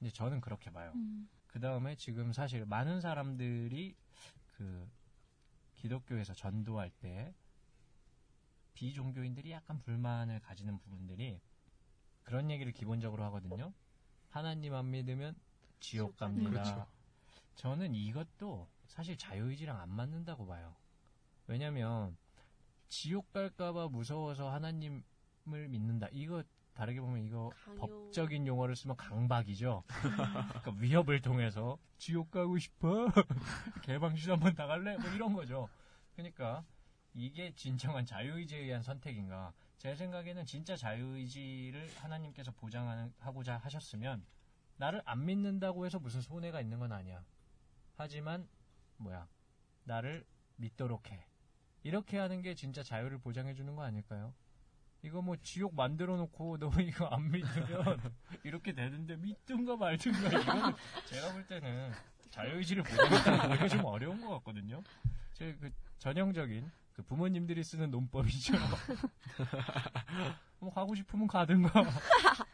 이제 0.00 0.10
저는 0.10 0.40
그렇게 0.40 0.70
봐요. 0.70 0.92
음. 0.94 1.28
그 1.54 1.60
다음에 1.60 1.94
지금 1.94 2.32
사실 2.32 2.66
많은 2.66 3.00
사람들이 3.00 3.94
그 4.56 4.90
기독교에서 5.76 6.34
전도할 6.34 6.90
때 7.00 7.32
비종교인들이 8.74 9.52
약간 9.52 9.80
불만을 9.82 10.40
가지는 10.40 10.80
부분들이 10.80 11.40
그런 12.24 12.50
얘기를 12.50 12.72
기본적으로 12.72 13.22
하거든요. 13.26 13.72
하나님 14.30 14.74
안 14.74 14.90
믿으면 14.90 15.36
지옥 15.78 16.16
갑니다. 16.16 16.50
그렇죠. 16.50 16.86
저는 17.54 17.94
이것도 17.94 18.68
사실 18.88 19.16
자유의지랑 19.16 19.78
안 19.78 19.90
맞는다고 19.90 20.46
봐요. 20.46 20.74
왜냐면 21.46 22.16
지옥 22.88 23.32
갈까봐 23.32 23.90
무서워서 23.90 24.50
하나님을 24.50 25.04
믿는다. 25.68 26.08
이거 26.10 26.42
다르게 26.74 27.00
보면 27.00 27.24
이거 27.24 27.50
강요. 27.64 27.76
법적인 27.78 28.46
용어를 28.46 28.76
쓰면 28.76 28.96
강박이죠. 28.96 29.84
그러니까 29.86 30.72
위협을 30.76 31.20
통해서 31.22 31.78
지옥 31.98 32.30
가고 32.30 32.58
싶어. 32.58 33.06
개방신 33.82 34.32
한번 34.32 34.54
나갈래? 34.56 34.96
뭐 34.98 35.10
이런 35.10 35.32
거죠. 35.32 35.68
그러니까 36.16 36.64
이게 37.14 37.54
진정한 37.54 38.04
자유의지에 38.04 38.58
의한 38.58 38.82
선택인가? 38.82 39.52
제 39.78 39.94
생각에는 39.94 40.46
진짜 40.46 40.76
자유의지를 40.76 41.90
하나님께서 41.96 42.50
보장하고자 42.52 43.58
하셨으면 43.58 44.24
나를 44.76 45.00
안 45.04 45.24
믿는다고 45.24 45.86
해서 45.86 45.98
무슨 46.00 46.20
손해가 46.20 46.60
있는 46.60 46.80
건 46.80 46.90
아니야. 46.90 47.24
하지만 47.96 48.48
뭐야? 48.96 49.28
나를 49.84 50.24
믿도록 50.56 51.10
해. 51.10 51.24
이렇게 51.84 52.18
하는 52.18 52.42
게 52.42 52.54
진짜 52.54 52.82
자유를 52.82 53.18
보장해 53.18 53.54
주는 53.54 53.76
거 53.76 53.82
아닐까요? 53.82 54.34
이거 55.04 55.20
뭐 55.20 55.36
지옥 55.42 55.74
만들어 55.74 56.16
놓고 56.16 56.58
너 56.58 56.70
이거 56.80 57.06
안 57.08 57.30
믿으면 57.30 58.00
이렇게 58.42 58.72
되는데 58.72 59.16
믿든가 59.16 59.76
말든가 59.76 60.28
이거는 60.40 60.72
제가 61.04 61.32
볼 61.32 61.46
때는 61.46 61.92
자유의지를 62.30 62.82
보장하는 62.82 63.48
거기가 63.50 63.68
좀 63.68 63.84
어려운 63.84 64.20
것 64.20 64.30
같거든요. 64.38 64.82
제 65.34 65.54
그 65.60 65.70
전형적인 65.98 66.70
그 66.94 67.02
부모님들이 67.02 67.62
쓰는 67.62 67.90
논법이죠. 67.90 68.54
뭐 70.58 70.72
가고 70.72 70.94
싶으면 70.94 71.26
가든가. 71.26 71.70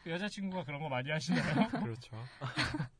그 0.02 0.10
여자친구가 0.10 0.64
그런 0.64 0.80
거 0.80 0.88
많이 0.88 1.10
하시나요? 1.10 1.68
그렇죠. 1.68 2.16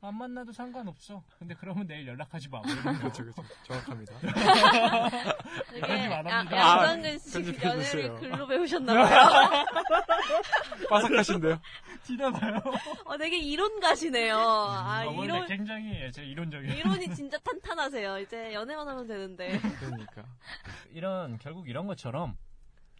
안 0.00 0.14
만나도 0.16 0.52
상관없어. 0.52 1.24
근데 1.38 1.54
그러면 1.54 1.86
내일 1.86 2.06
연락하지 2.06 2.48
마. 2.50 2.62
그렇죠, 2.62 3.24
그렇죠. 3.24 3.42
정확합니다. 3.66 4.14
되게 5.70 5.80
편집 5.80 6.12
안 6.12 6.26
합니다. 6.26 6.56
야- 6.56 6.60
양상근 6.60 7.18
씨. 7.18 7.56
연애를 7.64 8.14
글로 8.20 8.46
배우셨나봐요. 8.46 9.64
빠삭하신데요? 10.88 11.60
지나봐요. 12.04 12.60
어, 13.04 13.18
되게 13.18 13.38
이론가시네요. 13.38 14.36
아, 14.38 15.00
아, 15.00 15.04
원래 15.06 15.24
이론, 15.24 15.46
굉장히 15.46 16.12
제 16.12 16.24
이론적인. 16.24 16.70
이론이 16.70 17.12
진짜 17.16 17.36
탄탄하세요. 17.38 18.18
이제 18.20 18.54
연애만 18.54 18.86
하면 18.88 19.06
되는데. 19.06 19.58
그러니까. 19.80 20.24
이런 20.92 21.38
결국 21.38 21.68
이런 21.68 21.86
것처럼 21.88 22.36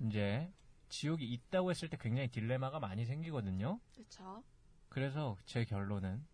이제 0.01 0.51
지옥이 0.89 1.25
있다고 1.25 1.70
했을 1.70 1.89
때 1.89 1.97
굉장히 2.01 2.29
딜레마가 2.29 2.81
많이 2.81 3.05
생기거든요. 3.05 3.79
그쵸. 3.95 4.43
그래서 4.89 5.37
제 5.45 5.65
결론은 5.65 6.27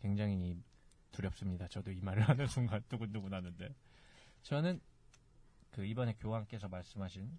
굉장히 0.00 0.56
두렵습니다. 1.12 1.68
저도 1.68 1.90
이 1.92 2.00
말을 2.00 2.22
하는 2.28 2.46
순간 2.46 2.82
두근두근 2.88 3.32
하는데 3.32 3.74
저는 4.42 4.80
그 5.70 5.84
이번에 5.84 6.14
교황께서 6.14 6.68
말씀하신 6.68 7.38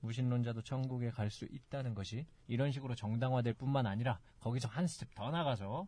무신론자도 0.00 0.62
천국에 0.62 1.10
갈 1.10 1.30
수 1.30 1.44
있다는 1.44 1.94
것이 1.94 2.26
이런 2.46 2.70
식으로 2.72 2.94
정당화될 2.94 3.54
뿐만 3.54 3.86
아니라 3.86 4.20
거기서 4.40 4.68
한 4.68 4.86
스텝 4.86 5.14
더 5.14 5.30
나가서 5.30 5.86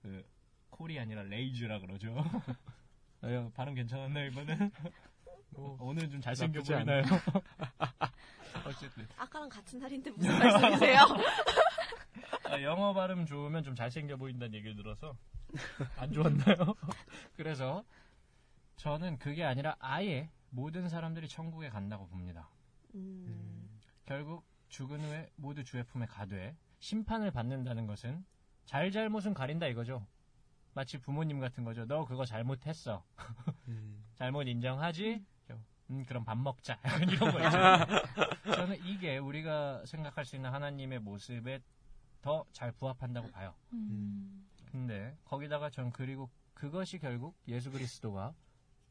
그 0.00 0.24
call이 0.70 0.98
아니라 0.98 1.22
raise라 1.22 1.78
그러죠. 1.80 2.14
어, 3.22 3.50
발음 3.54 3.74
괜찮았나요 3.74 4.26
이번엔? 4.30 4.72
뭐, 5.50 5.76
오늘 5.80 6.08
좀 6.10 6.20
잘생겨 6.20 6.62
보이나요? 6.62 7.02
어쨌든 8.66 9.06
아까랑 9.16 9.48
같은 9.48 9.78
날인데 9.78 10.10
무슨 10.10 10.38
말씀이세요? 10.38 10.98
아, 12.52 12.60
영어 12.60 12.92
발음 12.92 13.24
좋으면 13.24 13.64
좀 13.64 13.74
잘생겨 13.74 14.16
보인다는 14.16 14.52
얘기를 14.52 14.76
들어서 14.76 15.16
안 15.96 16.12
좋았나요? 16.12 16.54
그래서 17.34 17.82
저는 18.76 19.18
그게 19.18 19.42
아니라 19.42 19.74
아예 19.78 20.28
모든 20.50 20.86
사람들이 20.90 21.28
천국에 21.28 21.70
간다고 21.70 22.06
봅니다. 22.08 22.50
음, 22.94 23.70
결국 24.04 24.44
죽은 24.68 25.00
후에 25.00 25.30
모두 25.36 25.64
주의 25.64 25.82
품에 25.82 26.04
가되 26.04 26.54
심판을 26.78 27.30
받는다는 27.30 27.86
것은 27.86 28.22
잘잘못은 28.66 29.32
가린다 29.32 29.66
이거죠. 29.68 30.06
마치 30.74 30.98
부모님 30.98 31.40
같은 31.40 31.64
거죠. 31.64 31.86
너 31.86 32.04
그거 32.04 32.26
잘못했어. 32.26 33.02
음, 33.68 34.04
잘못 34.14 34.42
인정하지? 34.42 35.24
음, 35.88 36.04
그럼 36.06 36.24
밥 36.24 36.36
먹자. 36.36 36.78
이런 37.08 37.32
거 37.32 37.44
있잖아요. 37.44 37.86
저는 38.54 38.76
이게 38.84 39.16
우리가 39.16 39.86
생각할 39.86 40.26
수 40.26 40.36
있는 40.36 40.50
하나님의 40.50 40.98
모습에 41.00 41.60
더 42.22 42.46
잘 42.52 42.72
부합한다고 42.72 43.30
봐요. 43.30 43.54
음. 43.72 44.46
근데 44.70 45.16
거기다가 45.24 45.68
전 45.70 45.90
그리고 45.90 46.30
그것이 46.54 46.98
결국 46.98 47.36
예수 47.48 47.70
그리스도가 47.70 48.34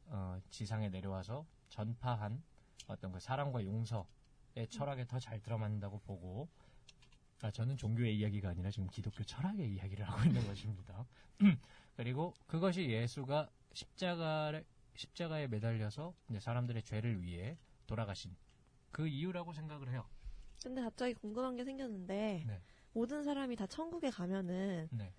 어, 0.07 0.39
지상에 0.51 0.89
내려와서 0.89 1.45
전파한 1.69 2.43
어떤 2.87 3.11
그 3.13 3.19
사랑과 3.19 3.63
용서의 3.63 4.67
철학에 4.69 5.05
더 5.07 5.17
잘 5.19 5.39
들어맞는다고 5.41 5.99
보고 5.99 6.49
아, 7.41 7.49
저는 7.49 7.77
종교의 7.77 8.15
이야기가 8.19 8.49
아니라 8.49 8.69
지금 8.69 8.87
기독교 8.89 9.23
철학의 9.23 9.73
이야기를 9.73 10.07
하고 10.07 10.23
있는 10.25 10.45
것입니다. 10.45 11.05
그리고 11.97 12.35
그것이 12.45 12.89
예수가 12.89 13.49
십자가를 13.73 14.63
십자가에 14.95 15.47
매달려서 15.47 16.13
이제 16.29 16.39
사람들의 16.39 16.83
죄를 16.83 17.23
위해 17.23 17.57
돌아가신 17.87 18.35
그 18.91 19.07
이유라고 19.07 19.53
생각을 19.53 19.89
해요. 19.89 20.05
근데 20.61 20.81
갑자기 20.81 21.13
궁금한 21.15 21.55
게 21.55 21.63
생겼는데 21.63 22.43
네. 22.45 22.61
모든 22.93 23.23
사람이 23.23 23.55
다 23.55 23.65
천국에 23.67 24.09
가면은 24.09 24.89
네. 24.91 25.13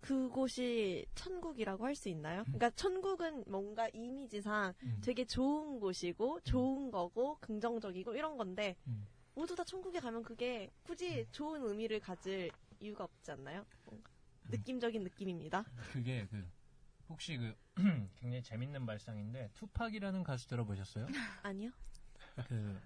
그곳이 0.00 1.06
천국이라고 1.14 1.84
할 1.84 1.94
수 1.94 2.08
있나요? 2.08 2.42
그러니까 2.44 2.70
천국은 2.70 3.44
뭔가 3.46 3.88
이미지상 3.92 4.72
음. 4.84 5.00
되게 5.02 5.24
좋은 5.24 5.80
곳이고 5.80 6.40
좋은 6.42 6.90
거고 6.90 7.36
긍정적이고 7.40 8.14
이런 8.14 8.36
건데 8.36 8.76
음. 8.86 9.06
모두 9.34 9.54
다 9.56 9.64
천국에 9.64 9.98
가면 10.00 10.22
그게 10.22 10.70
굳이 10.84 11.26
좋은 11.32 11.62
의미를 11.62 11.98
가질 12.00 12.50
이유가 12.80 13.04
없지 13.04 13.32
않나요? 13.32 13.64
음. 13.92 14.02
느낌적인 14.50 15.02
느낌입니다. 15.02 15.64
그게 15.92 16.26
그 16.30 16.48
혹시 17.08 17.36
그 17.36 17.54
굉장히 18.16 18.42
재밌는 18.42 18.86
발상인데 18.86 19.50
투팍이라는 19.54 20.22
가수 20.22 20.46
들어보셨어요? 20.48 21.06
아니요? 21.42 21.70
그 22.46 22.80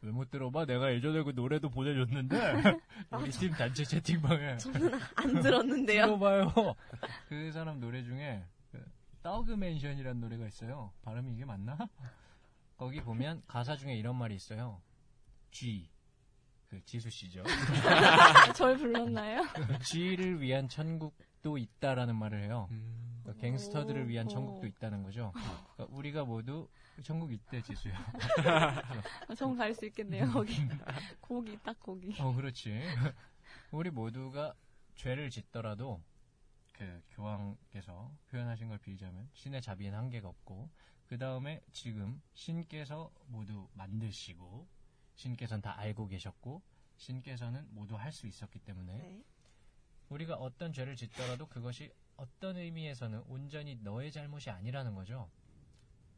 왜 0.00 0.12
못 0.12 0.30
들어봐? 0.30 0.64
내가 0.66 0.92
예전에 0.92 1.22
그 1.22 1.30
노래도 1.34 1.68
보내줬는데 1.70 2.36
우리 3.20 3.30
팀 3.32 3.50
단체 3.52 3.84
채팅방에 3.84 4.56
저는 4.58 4.92
안 5.16 5.40
들었는데요. 5.42 6.06
들어봐요. 6.06 6.52
그 7.28 7.50
사람 7.52 7.80
노래 7.80 8.02
중에 8.04 8.44
그 8.70 8.80
더그 9.22 9.52
맨션이라는 9.52 10.20
노래가 10.20 10.46
있어요. 10.46 10.92
발음이 11.02 11.32
이게 11.34 11.44
맞나? 11.44 11.76
거기 12.76 13.00
보면 13.02 13.42
가사 13.48 13.74
중에 13.76 13.94
이런 13.96 14.14
말이 14.16 14.34
있어요. 14.36 14.80
G 15.50 15.88
그 16.68 16.80
지수 16.84 17.10
씨죠. 17.10 17.42
절 18.54 18.76
불렀나요? 18.76 19.42
그 19.54 19.78
G를 19.80 20.40
위한 20.40 20.68
천국도 20.68 21.58
있다라는 21.58 22.14
말을 22.14 22.44
해요. 22.44 22.68
음, 22.70 23.20
그러니까 23.22 23.40
갱스터들을 23.42 24.08
위한 24.08 24.26
오. 24.26 24.28
천국도 24.28 24.66
있다는 24.66 25.02
거죠. 25.02 25.32
그러니까 25.74 25.96
우리가 25.96 26.24
모두 26.24 26.68
천국 27.02 27.32
있대 27.32 27.60
지수야. 27.62 27.94
전갈 29.36 29.74
수 29.74 29.86
있겠네요, 29.86 30.30
거기. 30.30 30.54
고기, 31.20 31.56
딱 31.62 31.78
고기. 31.80 32.14
어, 32.20 32.32
그렇지. 32.34 32.80
우리 33.70 33.90
모두가 33.90 34.54
죄를 34.96 35.30
짓더라도 35.30 36.02
그 36.72 37.02
교황께서 37.10 38.12
표현하신 38.30 38.68
걸 38.68 38.78
빌자면 38.78 39.28
신의 39.32 39.62
자비엔 39.62 39.94
한계가 39.94 40.28
없고 40.28 40.70
그 41.06 41.18
다음에 41.18 41.60
지금 41.72 42.20
신께서 42.34 43.10
모두 43.26 43.68
만드시고 43.74 44.66
신께서는 45.16 45.62
다 45.62 45.76
알고 45.78 46.08
계셨고 46.08 46.62
신께서는 46.96 47.66
모두 47.70 47.96
할 47.96 48.12
수 48.12 48.26
있었기 48.26 48.58
때문에 48.60 48.92
네. 48.96 49.24
우리가 50.08 50.34
어떤 50.36 50.72
죄를 50.72 50.96
짓더라도 50.96 51.46
그것이 51.46 51.92
어떤 52.16 52.56
의미에서는 52.56 53.22
온전히 53.28 53.76
너의 53.82 54.10
잘못이 54.10 54.50
아니라는 54.50 54.94
거죠. 54.94 55.30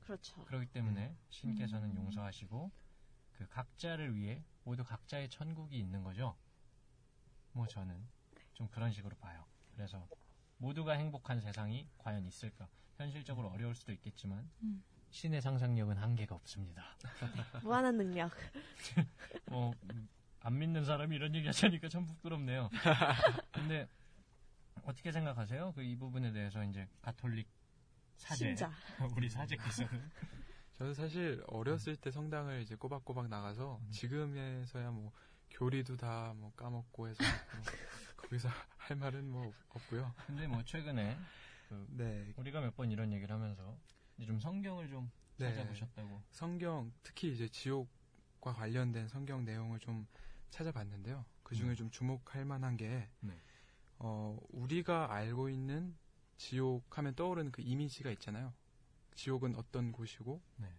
그렇죠. 0.01 0.45
그렇기 0.45 0.67
때문에 0.67 1.15
신께서는 1.31 1.91
음. 1.91 1.97
용서하시고 1.97 2.71
그 3.33 3.49
각자를 3.49 4.17
위해 4.17 4.43
모두 4.65 4.85
각자의 4.85 5.29
천국이 5.31 5.79
있는 5.79 6.03
거죠. 6.03 6.37
뭐 7.53 7.67
저는 7.67 8.07
좀 8.55 8.69
그런 8.69 8.93
식으로 8.93 9.17
봐요. 9.17 9.45
그래서 9.75 10.07
모두가 10.59 10.93
행복한 10.93 11.41
세상이 11.41 11.89
과연 11.99 12.27
있을까? 12.27 12.69
현실적으로 12.99 13.49
어려울 13.49 13.75
수도 13.75 13.93
있겠지만 13.93 14.49
음. 14.63 14.83
신의 15.11 15.41
상상력은 15.41 15.97
한계가 15.97 16.35
없습니다. 16.35 16.85
무한한 17.65 17.97
능력. 17.97 18.31
뭐, 19.51 19.73
음, 19.93 20.09
안 20.41 20.59
믿는 20.59 20.85
사람이 20.85 21.17
이런 21.17 21.35
얘기 21.35 21.47
하자니까 21.47 21.89
참 21.89 22.07
부끄럽네요. 22.07 22.69
근데, 23.53 23.89
어떻게 24.85 25.11
생각하세요? 25.13 25.73
그 25.73 25.83
이 25.83 25.97
부분에 25.97 26.33
대해서 26.33 26.63
이제 26.65 26.87
가톨릭 27.03 27.49
사제. 28.21 28.47
신자. 28.47 28.71
우리 29.17 29.29
사제께서는. 29.29 30.11
저도 30.75 30.95
사실 30.95 31.43
어렸을 31.49 31.97
때 31.97 32.11
성당을 32.11 32.63
이제 32.63 32.75
꼬박꼬박 32.75 33.29
나가서 33.29 33.79
음. 33.83 33.91
지금에서야 33.91 34.91
뭐 34.91 35.13
교리도 35.51 35.97
다 35.97 36.33
뭐 36.37 36.53
까먹고 36.55 37.09
해서 37.09 37.23
뭐 37.23 37.63
거기서 38.17 38.49
할 38.77 38.97
말은 38.97 39.29
뭐 39.29 39.53
없고요. 39.71 40.15
근데 40.27 40.47
뭐 40.47 40.63
최근에 40.65 41.19
그 41.69 41.87
네, 41.91 42.33
우리가 42.37 42.61
몇 42.61 42.75
번 42.77 42.91
이런 42.91 43.13
얘기를 43.13 43.35
하면서 43.35 43.79
이제 44.17 44.27
좀 44.27 44.39
성경을 44.39 44.89
좀 44.89 45.11
네. 45.37 45.53
찾아보셨다고. 45.55 46.23
성경 46.31 46.93
특히 47.03 47.33
이제 47.33 47.49
지옥과 47.49 48.53
관련된 48.55 49.09
성경 49.09 49.45
내용을 49.45 49.79
좀 49.81 50.07
찾아봤는데요. 50.51 51.25
그 51.43 51.55
중에 51.55 51.71
음. 51.71 51.77
좀 51.77 51.91
주목할 51.91 52.45
만한 52.45 52.77
게 52.77 53.09
네. 53.21 53.35
어, 53.99 54.39
우리가 54.51 55.13
알고 55.13 55.49
있는 55.51 55.97
지옥 56.41 56.97
하면 56.97 57.15
떠오르는 57.15 57.53
그 57.53 57.61
이미지가 57.61 58.11
있잖아요. 58.13 58.55
지옥은 59.15 59.57
어떤 59.57 59.93
곳이고 59.93 60.41
네. 60.57 60.75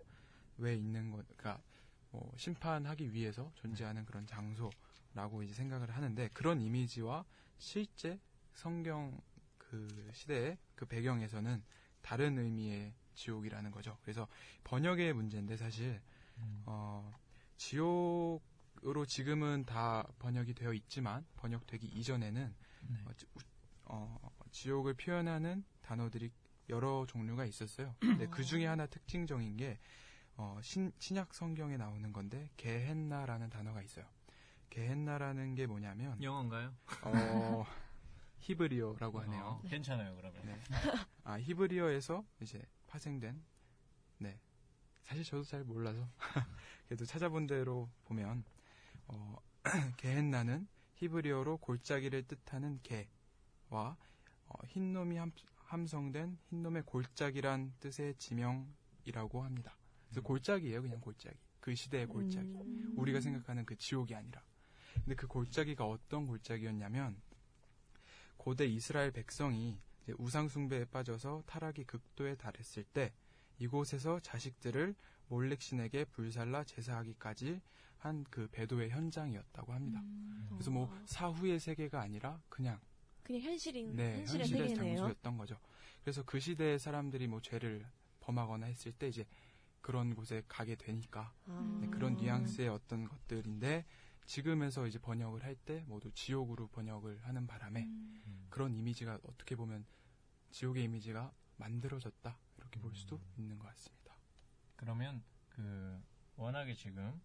왜 0.57 0.75
있는 0.75 1.11
것, 1.11 1.23
그러니까 1.37 1.61
뭐 2.09 2.33
심판하기 2.35 3.13
위해서 3.13 3.51
존재하는 3.53 4.03
그런 4.03 4.25
장소라고 4.25 5.43
이제 5.43 5.53
생각을 5.53 5.91
하는데 5.91 6.29
그런 6.29 6.61
이미지와 6.61 7.25
실제 7.59 8.19
성경 8.55 9.21
그 9.59 10.09
시대의 10.13 10.57
그 10.73 10.87
배경에서는 10.87 11.63
다른 12.01 12.39
의미의 12.39 12.95
지옥이라는 13.13 13.69
거죠. 13.69 13.99
그래서 14.01 14.27
번역의 14.63 15.13
문제인데 15.13 15.57
사실 15.57 16.01
음. 16.39 16.63
어, 16.65 17.13
지옥으로 17.57 19.05
지금은 19.05 19.65
다 19.65 20.07
번역이 20.17 20.55
되어 20.55 20.73
있지만 20.73 21.23
번역되기 21.35 21.85
이전에는 21.85 22.55
네. 22.87 23.03
어, 23.85 24.30
지, 24.51 24.69
어, 24.69 24.71
지옥을 24.71 24.93
표현하는 24.93 25.63
단어들이 25.81 26.31
여러 26.69 27.05
종류가 27.07 27.45
있었어요. 27.45 27.95
근데 27.99 28.27
그 28.27 28.43
중에 28.43 28.65
하나 28.65 28.85
특징적인 28.85 29.57
게 29.57 29.79
어, 30.37 30.59
신, 30.61 30.91
신약 30.99 31.33
성경에 31.33 31.77
나오는 31.77 32.13
건데 32.13 32.49
게헨나라는 32.57 33.49
단어가 33.49 33.81
있어요. 33.81 34.05
게헨나라는 34.69 35.55
게 35.55 35.67
뭐냐면 35.67 36.21
영어인가요? 36.21 36.73
어, 37.03 37.65
히브리어라고 38.39 39.19
하네요. 39.21 39.43
어, 39.43 39.61
괜찮아요, 39.67 40.15
그러면. 40.15 40.45
네. 40.45 40.59
아, 41.23 41.39
히브리어에서 41.39 42.25
이제 42.41 42.61
파생된, 42.87 43.43
네. 44.19 44.39
사실 45.03 45.23
저도 45.23 45.43
잘 45.43 45.63
몰라서. 45.63 46.07
그래도 46.87 47.05
찾아본 47.05 47.47
대로 47.47 47.89
보면, 48.05 48.43
어, 49.07 49.35
게헨나는 49.97 50.67
히브리어로 50.95 51.57
골짜기를 51.57 52.23
뜻하는 52.23 52.79
개와 52.81 53.05
어, 53.69 53.97
흰놈이 54.67 55.17
함, 55.17 55.31
함성된 55.65 56.37
흰놈의 56.49 56.83
골짜기란 56.85 57.73
뜻의 57.79 58.15
지명이라고 58.15 59.43
합니다. 59.43 59.75
그래서 60.05 60.21
음. 60.21 60.23
골짜기예요, 60.23 60.81
그냥 60.81 60.99
골짜기. 60.99 61.35
그 61.59 61.75
시대의 61.75 62.07
골짜기. 62.07 62.47
음. 62.47 62.93
우리가 62.97 63.21
생각하는 63.21 63.65
그 63.65 63.75
지옥이 63.77 64.15
아니라. 64.15 64.41
근데 64.95 65.15
그 65.15 65.27
골짜기가 65.27 65.85
어떤 65.85 66.27
골짜기였냐면 66.27 67.21
고대 68.37 68.65
이스라엘 68.65 69.11
백성이 69.11 69.79
이제 70.03 70.13
우상숭배에 70.17 70.85
빠져서 70.85 71.43
타락이 71.45 71.85
극도에 71.85 72.35
달했을 72.35 72.83
때 72.83 73.13
이곳에서 73.59 74.19
자식들을 74.19 74.95
몰렉신에게 75.29 76.05
불살라 76.05 76.63
제사하기까지 76.63 77.61
한 78.01 78.25
그 78.31 78.47
배도의 78.51 78.89
현장이었다고 78.89 79.73
합니다. 79.73 79.99
음. 80.01 80.47
그래서 80.49 80.71
뭐 80.71 80.85
어. 80.85 81.03
사후의 81.05 81.59
세계가 81.59 82.01
아니라 82.01 82.41
그냥 82.49 82.79
그냥 83.23 83.41
현실인 83.41 83.95
네, 83.95 84.17
현실의 84.19 84.39
현실의 84.41 84.69
세계네요. 84.69 84.97
장소였던 84.97 85.37
거죠. 85.37 85.57
그래서 86.03 86.23
그 86.23 86.39
시대의 86.39 86.79
사람들이 86.79 87.27
뭐 87.27 87.41
죄를 87.41 87.85
범하거나 88.21 88.65
했을 88.67 88.91
때 88.91 89.07
이제 89.07 89.25
그런 89.81 90.15
곳에 90.15 90.43
가게 90.47 90.75
되니까 90.75 91.33
아. 91.47 91.79
네, 91.81 91.87
그런 91.87 92.15
뉘앙스의 92.17 92.69
어떤 92.69 93.07
것들인데 93.07 93.85
지금에서 94.25 94.87
이제 94.87 94.99
번역을 94.99 95.43
할 95.43 95.55
때 95.55 95.83
모두 95.87 96.11
지옥으로 96.11 96.67
번역을 96.67 97.19
하는 97.23 97.47
바람에 97.47 97.83
음. 97.83 98.21
음. 98.25 98.47
그런 98.49 98.73
이미지가 98.75 99.19
어떻게 99.23 99.55
보면 99.55 99.85
지옥의 100.51 100.83
이미지가 100.85 101.31
만들어졌다 101.57 102.37
이렇게 102.57 102.79
볼 102.79 102.95
수도 102.95 103.19
있는 103.37 103.57
것 103.59 103.67
같습니다. 103.69 104.15
그러면 104.75 105.23
그 105.49 106.01
워낙에 106.35 106.73
지금 106.73 107.19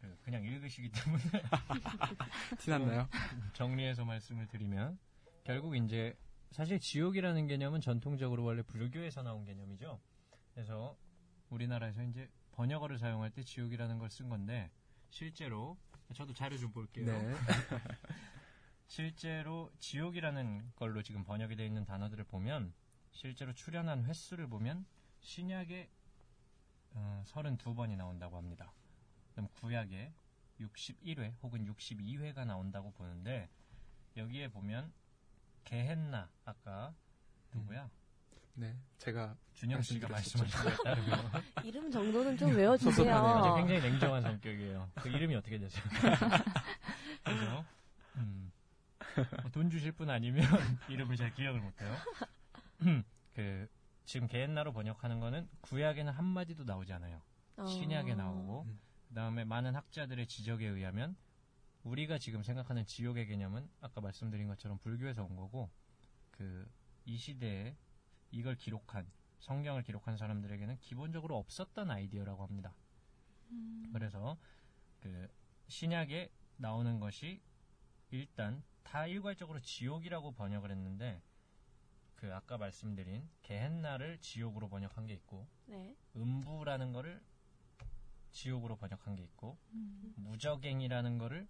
그 0.00 0.16
그냥 0.22 0.44
읽으시기 0.44 0.90
때문에 0.90 1.22
티났나요? 2.60 3.08
정리해서 3.54 4.04
말씀을 4.04 4.46
드리면 4.46 4.98
결국 5.48 5.74
이제 5.76 6.14
사실 6.50 6.78
지옥이라는 6.78 7.46
개념은 7.46 7.80
전통적으로 7.80 8.44
원래 8.44 8.60
불교에서 8.60 9.22
나온 9.22 9.46
개념이죠. 9.46 9.98
그래서 10.52 10.94
우리나라에서 11.48 12.02
이제 12.02 12.28
번역어를 12.52 12.98
사용할 12.98 13.30
때 13.30 13.42
지옥이라는 13.42 13.98
걸 13.98 14.10
쓴 14.10 14.28
건데 14.28 14.70
실제로 15.08 15.78
저도 16.12 16.34
자료 16.34 16.58
좀 16.58 16.70
볼게요. 16.70 17.06
네. 17.06 17.34
실제로 18.88 19.72
지옥이라는 19.78 20.72
걸로 20.76 21.02
지금 21.02 21.24
번역이 21.24 21.56
되어 21.56 21.64
있는 21.64 21.86
단어들을 21.86 22.24
보면 22.24 22.74
실제로 23.10 23.54
출연한 23.54 24.04
횟수를 24.04 24.48
보면 24.48 24.84
신약에 25.20 25.88
어, 26.90 27.24
32번이 27.26 27.96
나온다고 27.96 28.36
합니다. 28.36 28.74
그럼 29.32 29.48
구약에 29.54 30.12
61회 30.60 31.32
혹은 31.42 31.64
62회가 31.64 32.44
나온다고 32.44 32.92
보는데 32.92 33.48
여기에 34.14 34.48
보면 34.48 34.92
게헨나 35.68 36.30
아까 36.46 36.94
누구야? 37.52 37.90
네. 38.54 38.74
제가 38.96 39.36
준영 39.52 39.82
씨가. 39.82 40.08
말씀하신 40.08 40.62
거에 40.62 40.74
따르면 40.82 41.18
이름 41.62 41.90
정도는 41.90 42.36
좀. 42.38 42.56
외워주세요. 42.56 43.40
이제 43.40 43.76
굉장히 43.76 43.80
냉정한 43.92 44.22
성격이에요. 44.22 44.90
그 44.94 45.08
이름이 45.10 45.34
어떻게 45.36 45.58
되세요? 45.58 45.84
그래서 47.22 47.64
음, 48.16 48.50
뭐돈 49.42 49.68
주실 49.70 49.92
분 49.92 50.08
아니면 50.08 50.42
이름을 50.88 51.16
잘 51.16 51.34
기억을 51.34 51.60
못해요. 51.60 51.94
그 53.34 53.68
지금 54.06 54.26
게엔나로 54.26 54.72
번역하는 54.72 55.20
거는 55.20 55.48
구약에는 55.60 56.10
한 56.12 56.24
마디도 56.24 56.64
나오지 56.64 56.92
않아요. 56.94 57.20
어. 57.58 57.66
신약에 57.66 58.14
나오고 58.14 58.62
음. 58.62 58.80
그다음에 59.08 59.44
많은 59.44 59.74
학자들의 59.76 60.26
지적에 60.26 60.66
의하면 60.66 61.14
우리가 61.84 62.18
지금 62.18 62.42
생각하는 62.42 62.84
지옥의 62.86 63.26
개념은 63.26 63.68
아까 63.80 64.00
말씀드린 64.00 64.48
것처럼 64.48 64.78
불교에서 64.78 65.24
온 65.24 65.36
거고 65.36 65.70
그 66.30 66.68
이 67.08 67.16
시대에 67.16 67.74
이걸 68.30 68.54
기록한 68.54 69.10
성경을 69.38 69.82
기록한 69.82 70.18
사람들에게는 70.18 70.78
기본적으로 70.80 71.38
없었던 71.38 71.90
아이디어라고 71.90 72.42
합니다. 72.42 72.74
그래서 73.94 74.36
그 75.00 75.26
신약에 75.68 76.30
나오는 76.58 77.00
것이 77.00 77.40
일단 78.10 78.62
다 78.82 79.06
일괄적으로 79.06 79.60
지옥이라고 79.60 80.32
번역을 80.32 80.70
했는데 80.70 81.22
그 82.14 82.34
아까 82.34 82.58
말씀드린 82.58 83.26
게헨나를 83.40 84.18
지옥으로 84.18 84.68
번역한 84.68 85.06
게 85.06 85.14
있고 85.14 85.48
네. 85.64 85.96
음부라는 86.14 86.92
거를 86.92 87.22
지옥으로 88.32 88.76
번역한 88.76 89.16
게 89.16 89.22
있고 89.22 89.56
음. 89.72 90.12
무적행이라는 90.16 91.16
거를 91.16 91.48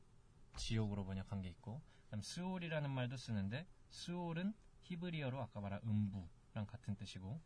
지옥으로 0.59 1.07
번역한 1.07 1.41
게 1.41 1.49
있고 1.49 1.81
그다음 2.05 2.21
스올이라는 2.21 2.91
말도 2.91 3.17
쓰는데 3.17 3.67
스올은 3.91 4.53
히브리어로 4.83 5.41
아까 5.41 5.61
말한 5.61 5.81
음부랑 5.85 6.67
같은 6.67 6.95
뜻이고 6.97 7.41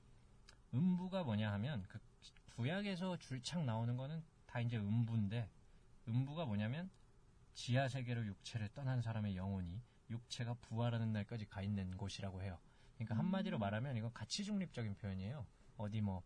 음부가 0.74 1.22
뭐냐 1.22 1.52
하면 1.52 1.84
그 1.88 2.00
구약에서 2.56 3.18
줄창 3.18 3.66
나오는 3.66 3.96
거는 3.96 4.24
다 4.46 4.60
이제 4.60 4.76
음부인데 4.76 5.48
음부가 6.08 6.46
뭐냐면 6.46 6.90
지하 7.54 7.88
세계로 7.88 8.24
육체를 8.26 8.68
떠난 8.70 9.02
사람의 9.02 9.36
영혼이 9.36 9.80
육체가 10.10 10.54
부활하는 10.54 11.12
날까지 11.12 11.46
가 11.46 11.62
있는 11.62 11.96
곳이라고 11.96 12.42
해요. 12.42 12.58
그러니까 12.94 13.16
한마디로 13.16 13.58
말하면 13.58 13.96
이건 13.96 14.12
가치 14.12 14.44
중립적인 14.44 14.96
표현이에요. 14.96 15.46
어디 15.76 16.00
뭐 16.00 16.22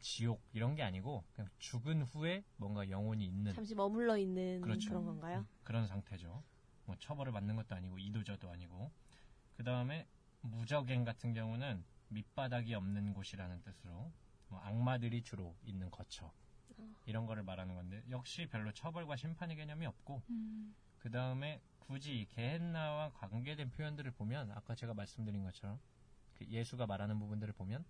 지옥 0.00 0.42
이런 0.52 0.74
게 0.74 0.82
아니고 0.82 1.24
그냥 1.32 1.50
죽은 1.58 2.02
후에 2.02 2.44
뭔가 2.56 2.88
영혼이 2.88 3.24
있는 3.24 3.52
잠시 3.52 3.74
머물러 3.74 4.16
있는 4.16 4.60
그렇죠. 4.60 4.90
그런 4.90 5.04
건가요? 5.04 5.46
그런 5.64 5.86
상태죠. 5.86 6.42
뭐 6.84 6.96
처벌을 6.98 7.32
받는 7.32 7.56
것도 7.56 7.74
아니고 7.74 7.98
이도저도 7.98 8.50
아니고 8.50 8.90
그 9.56 9.64
다음에 9.64 10.06
무적행 10.42 11.04
같은 11.04 11.32
경우는 11.32 11.84
밑바닥이 12.08 12.74
없는 12.74 13.14
곳이라는 13.14 13.62
뜻으로 13.62 14.12
뭐 14.48 14.60
악마들이 14.60 15.22
주로 15.22 15.56
있는 15.64 15.90
거처 15.90 16.32
이런 17.06 17.26
거를 17.26 17.42
말하는 17.42 17.74
건데 17.74 18.02
역시 18.10 18.46
별로 18.46 18.72
처벌과 18.72 19.16
심판의 19.16 19.56
개념이 19.56 19.86
없고 19.86 20.22
음. 20.30 20.74
그 20.98 21.10
다음에 21.10 21.60
굳이 21.78 22.26
게헨나와 22.30 23.10
관계된 23.12 23.70
표현들을 23.70 24.10
보면 24.12 24.50
아까 24.52 24.74
제가 24.74 24.94
말씀드린 24.94 25.44
것처럼 25.44 25.78
그 26.34 26.46
예수가 26.46 26.86
말하는 26.86 27.18
부분들을 27.18 27.54
보면 27.54 27.84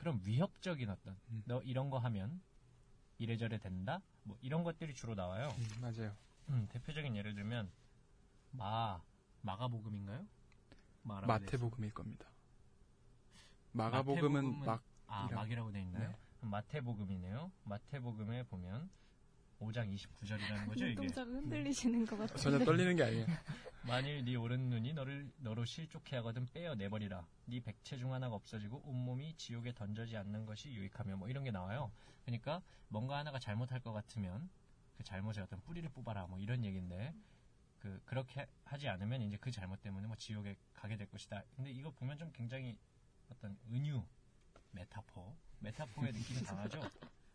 그런 0.00 0.18
위협적인 0.24 0.88
어떤 0.88 1.14
음. 1.28 1.42
너 1.44 1.60
이런 1.60 1.90
거 1.90 1.98
하면 1.98 2.40
이래저래 3.18 3.58
된다 3.58 4.00
뭐 4.22 4.38
이런 4.40 4.64
것들이 4.64 4.94
주로 4.94 5.14
나와요. 5.14 5.50
음, 5.58 5.68
맞아요. 5.82 6.16
음, 6.48 6.66
대표적인 6.72 7.14
예를 7.16 7.34
들면 7.34 7.70
마 8.52 8.98
마가복음인가요? 9.42 10.24
마태복음일 11.02 11.92
겁니다. 11.92 12.26
마가복음은 13.72 14.42
마태복음은- 14.42 14.64
막아 14.64 14.82
이라고. 15.26 15.34
막이라고 15.34 15.72
돼 15.72 15.82
있나요? 15.82 16.08
네. 16.08 16.16
마태복음이네요. 16.48 17.52
마태복음에 17.64 18.44
보면 18.44 18.88
5장 19.60 19.94
29절이라는 19.94 20.66
거죠 20.66 20.86
이게. 20.86 20.94
눈동자가 20.94 21.30
흔들리시는 21.30 22.06
것 22.06 22.18
같아요. 22.18 22.36
전혀 22.38 22.64
떨리는 22.64 22.96
게 22.96 23.02
아니에요. 23.04 23.26
만일 23.86 24.24
네 24.24 24.34
오른 24.36 24.68
눈이 24.68 24.92
너를 24.92 25.30
너로 25.38 25.64
실족해 25.64 26.16
하거든 26.16 26.46
빼어 26.52 26.74
내버리라. 26.74 27.26
네 27.46 27.60
백체 27.60 27.96
중 27.96 28.12
하나가 28.12 28.34
없어지고 28.34 28.82
온몸이 28.84 29.34
지옥에 29.36 29.72
던져지 29.72 30.16
않는 30.16 30.46
것이 30.46 30.70
유익하며 30.70 31.16
뭐 31.16 31.28
이런 31.28 31.44
게 31.44 31.50
나와요. 31.50 31.90
그러니까 32.24 32.62
뭔가 32.88 33.18
하나가 33.18 33.38
잘못할 33.38 33.80
것 33.80 33.92
같으면 33.92 34.50
그 34.96 35.04
잘못의 35.04 35.42
어떤 35.42 35.60
뿌리를 35.62 35.88
뽑아라 35.90 36.26
뭐 36.26 36.38
이런 36.38 36.64
얘기인데 36.64 37.14
그 37.78 38.00
그렇게 38.04 38.46
하지 38.64 38.88
않으면 38.88 39.22
이제 39.22 39.38
그 39.40 39.50
잘못 39.50 39.80
때문에 39.80 40.06
뭐 40.06 40.16
지옥에 40.16 40.56
가게 40.74 40.96
될 40.96 41.08
것이다. 41.08 41.42
근데 41.56 41.70
이거 41.70 41.90
보면 41.90 42.18
좀 42.18 42.30
굉장히 42.32 42.76
어떤 43.30 43.56
은유 43.70 44.02
메타포 44.72 45.34
메타포의 45.60 46.12
느낌이 46.12 46.40
강하죠. 46.44 46.80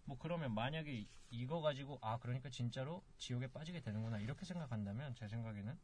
뭐 0.05 0.17
그러면 0.17 0.53
만약에 0.53 0.91
이- 0.93 1.07
이거 1.31 1.61
가지고 1.61 1.97
아 2.01 2.17
그러니까 2.19 2.49
진짜로 2.49 3.03
지옥에 3.17 3.47
빠지게 3.47 3.81
되는구나 3.81 4.19
이렇게 4.19 4.45
생각한다면 4.45 5.15
제 5.15 5.27
생각에는 5.27 5.77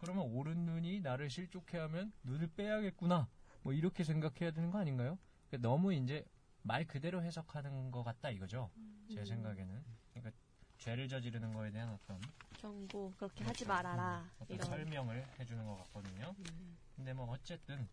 그러면 0.00 0.24
오른 0.24 0.64
눈이 0.64 1.00
나를 1.00 1.28
실족케 1.28 1.78
하면 1.78 2.12
눈을 2.24 2.48
빼야겠구나. 2.56 3.28
뭐 3.62 3.74
이렇게 3.74 4.02
생각해야 4.02 4.50
되는 4.50 4.70
거 4.70 4.78
아닌가요? 4.78 5.18
그러니까 5.48 5.68
너무 5.68 5.92
이제 5.92 6.24
말 6.62 6.86
그대로 6.86 7.22
해석하는 7.22 7.90
것 7.90 8.02
같다 8.02 8.30
이거죠. 8.30 8.70
제 9.12 9.24
생각에는. 9.26 9.84
그러니까 10.14 10.36
죄를 10.78 11.06
저지르는 11.08 11.52
거에 11.52 11.70
대한 11.70 11.90
어떤, 11.90 12.18
경고 12.58 13.12
그렇게 13.18 13.44
하지 13.44 13.66
말아라. 13.66 14.26
어떤 14.38 14.54
이런. 14.54 14.66
설명을 14.66 15.26
해주는 15.38 15.66
것 15.66 15.76
같거든요. 15.84 16.34
음. 16.38 16.78
근데 16.96 17.12
뭐 17.12 17.30
어쨌든 17.30 17.86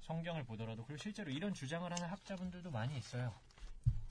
성경을 0.00 0.42
보더라도 0.44 0.84
그리고 0.84 1.00
실제로 1.00 1.30
이런 1.30 1.54
주장을 1.54 1.88
하는 1.90 2.08
학자분들도 2.08 2.72
많이 2.72 2.96
있어요. 2.98 3.32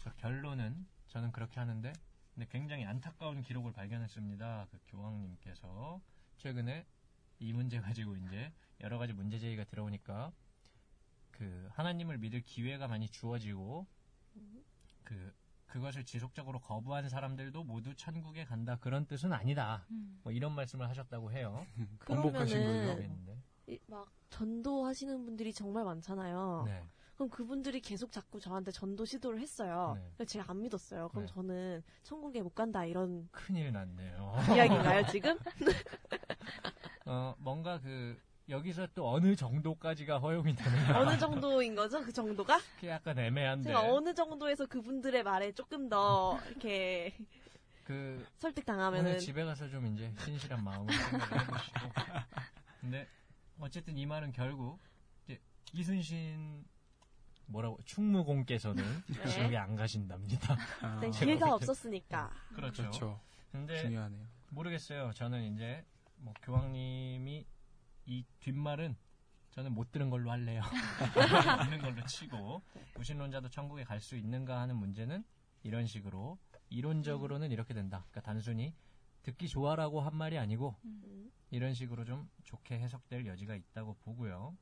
저 0.02 0.11
결론은 0.14 0.88
저는 1.10 1.32
그렇게 1.32 1.60
하는데 1.60 1.94
근데 2.34 2.48
굉장히 2.49 2.86
안타까운 2.86 3.41
기록을 3.44 3.72
발견했습니다. 3.72 4.68
그 4.72 4.80
교황님께서 4.88 6.02
최근에 6.38 6.88
이 7.40 7.53
문제 7.53 7.80
가지고 7.80 8.15
이제 8.15 8.52
여러 8.82 8.98
가지 8.98 9.14
문제 9.14 9.38
제기가 9.38 9.64
들어오니까 9.65 10.32
그 11.30 11.69
하나님을 11.73 12.18
믿을 12.18 12.41
기회가 12.41 12.88
많이 12.88 13.10
주어지고 13.10 13.86
그 15.03 15.34
그것을 15.68 16.03
지속적으로 16.03 16.60
거부한 16.60 17.07
사람들도 17.07 17.64
모두 17.64 17.95
천국에 17.95 18.44
간다 18.44 18.78
그런 18.82 19.06
뜻은 19.06 19.32
아니다. 19.32 19.86
음. 19.91 20.19
뭐 20.23 20.32
이런 20.34 20.53
말씀을 20.53 20.90
하셨다고 20.90 21.32
해요. 21.32 21.65
번복하신 22.07 22.60
거예요? 22.60 23.41
막 23.88 24.11
전도하시는 24.30 25.26
분들이 25.26 25.53
정말 25.53 25.86
많잖아요. 25.86 26.64
네. 26.65 26.84
그럼 27.22 27.30
그분들이 27.30 27.81
계속 27.81 28.11
자꾸 28.11 28.39
저한테 28.39 28.72
전도 28.72 29.06
시도를 29.06 29.39
했어요. 29.41 29.93
네. 29.95 30.03
근데 30.18 30.26
제가 30.26 30.45
안 30.48 30.60
믿었어요. 30.64 31.10
그럼 31.10 31.27
네. 31.27 31.31
저는 31.31 31.84
천국에 32.02 32.41
못 32.41 32.56
간다 32.56 32.84
이런 32.84 33.30
큰일 33.31 33.72
났네요. 33.72 34.34
이야기인가요 34.52 35.06
지금? 35.06 35.38
어, 37.06 37.35
뭔가 37.38 37.80
그, 37.80 38.19
여기서 38.49 38.88
또 38.95 39.07
어느 39.07 39.35
정도까지가 39.35 40.18
허용이 40.18 40.56
되는가. 40.56 40.99
어느 40.99 41.15
정도인 41.19 41.76
거죠? 41.76 42.02
그 42.02 42.11
정도가? 42.11 42.60
그게 42.77 42.89
약간 42.89 43.19
애매한데. 43.19 43.68
제가 43.68 43.93
어느 43.93 44.15
정도에서 44.15 44.65
그분들의 44.65 45.22
말에 45.22 45.52
조금 45.52 45.89
더 45.89 46.39
이렇게 46.49 47.15
그, 47.84 48.26
설득 48.38 48.65
당하면은 48.65 49.19
집에 49.19 49.43
가서 49.43 49.69
좀 49.69 49.85
이제 49.93 50.11
신실한 50.18 50.64
마음으로 50.64 50.91
생각을 50.91 51.39
해보시고. 51.41 51.80
근데, 52.81 53.07
어쨌든 53.60 53.95
이 53.95 54.07
말은 54.07 54.31
결국, 54.31 54.80
이제, 55.26 55.39
이순신, 55.72 56.65
뭐라고, 57.52 57.78
충무공께서는 57.86 58.84
네. 59.07 59.28
지옥에 59.30 59.57
안 59.57 59.76
가신답니다. 59.76 60.56
아, 60.82 60.99
네, 60.99 61.10
기회가 61.11 61.48
볼 61.49 61.60
때- 61.60 61.65
없었으니까. 61.65 62.32
그렇죠. 62.56 62.82
그렇죠. 62.84 63.19
근데, 63.52 63.82
중요하네요. 63.82 64.26
모르겠어요. 64.52 65.11
저는 65.14 65.53
이제, 65.53 65.86
뭐, 66.18 66.34
교황님이 66.41 67.45
이 68.06 68.26
뒷말은 68.40 68.95
저는 69.52 69.73
못 69.73 69.91
들은 69.91 70.10
걸로 70.10 70.32
할래요. 70.32 70.61
있는 71.69 71.80
걸로 71.82 72.03
치고 72.06 72.61
무신론자도 72.95 73.49
천국에 73.49 73.84
갈 73.84 73.99
수 73.99 74.15
있는가 74.15 74.60
하는 74.61 74.78
문제는 74.78 75.23
이런 75.64 75.86
식으로 75.86 76.38
이론적으로는 76.69 77.52
이렇게 77.52 77.73
된다. 77.73 78.06
그러니까 78.10 78.22
단순히 78.22 78.73
듣기 79.23 79.48
좋아라고 79.49 79.99
한 80.02 80.15
말이 80.15 80.38
아니고 80.38 80.76
음, 80.86 81.32
이런 81.52 81.73
식으로 81.73 82.06
좀 82.06 82.30
좋게 82.45 82.80
해석될 82.80 83.26
여지가 83.28 83.56
있다고 83.56 83.95
보고요. 84.06 84.56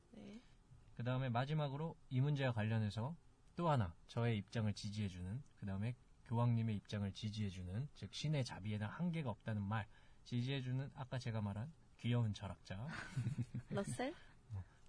네. 1.00 1.02
그 1.02 1.04
다음에 1.04 1.30
마지막으로 1.30 1.96
이 2.10 2.20
문제와 2.20 2.52
관련해서 2.52 3.16
또 3.56 3.70
하나 3.70 3.94
저의 4.06 4.36
입장을 4.36 4.70
지지해주는 4.70 5.42
그 5.56 5.64
다음에 5.64 5.96
교황님의 6.26 6.76
입장을 6.76 7.10
지지해주는 7.10 7.88
즉 7.94 8.12
신의 8.12 8.44
자비에는 8.44 8.86
한계가 8.86 9.30
없다는 9.30 9.62
말 9.62 9.88
지지해주는 10.24 10.90
아까 10.94 11.18
제가 11.18 11.40
말한 11.40 11.72
귀여운 12.00 12.34
철학자 12.34 12.86
러셀? 13.70 14.14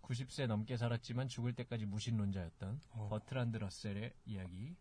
90세 0.02 0.48
넘게 0.48 0.76
살았지만 0.76 1.30
죽을 1.30 1.54
때까지 1.54 1.86
무신론자였던 1.86 2.82
어. 2.90 3.08
버트란드 3.08 3.56
러셀의 3.56 4.14
이야기 4.26 4.76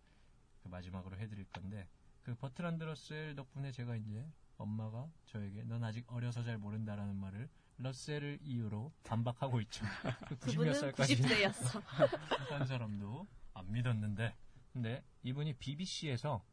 그 0.65 0.69
마지막으로 0.69 1.17
해드릴 1.17 1.45
건데 1.53 1.89
그 2.25 2.35
버트란드 2.35 2.83
러셀 2.83 3.37
덕분에 3.37 3.71
제가 3.71 3.95
이제 3.95 4.29
엄마가 4.57 5.09
저에게 5.27 5.63
넌 5.63 5.85
아직 5.85 6.13
어려서 6.13 6.43
잘 6.43 6.59
모른다라는 6.59 7.15
말을 7.15 7.49
러셀을 7.81 8.39
이유로 8.43 8.93
반박하고 9.05 9.61
있죠. 9.63 9.85
그 10.29 10.37
90몇 10.37 10.41
그분은 10.41 10.75
살까지 10.75 11.17
90세였어. 11.17 11.83
한 11.85 12.67
사람도 12.67 13.27
안 13.55 13.73
믿었는데 13.73 14.37
근데 14.73 15.03
이분이 15.23 15.55
BBC에서 15.55 16.45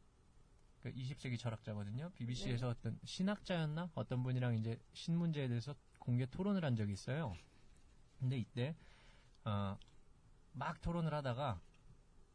그 0.82 0.92
20세기 0.92 1.38
철학자거든요. 1.38 2.10
BBC에서 2.14 2.68
어떤 2.68 2.98
신학자였나 3.04 3.90
어떤 3.94 4.22
분이랑 4.22 4.56
이제 4.56 4.80
신문제에 4.94 5.48
대해서 5.48 5.74
공개 5.98 6.24
토론을 6.26 6.64
한 6.64 6.76
적이 6.76 6.92
있어요. 6.92 7.34
근데 8.18 8.38
이때 8.38 8.74
어, 9.44 9.76
막 10.52 10.80
토론을 10.80 11.12
하다가 11.12 11.60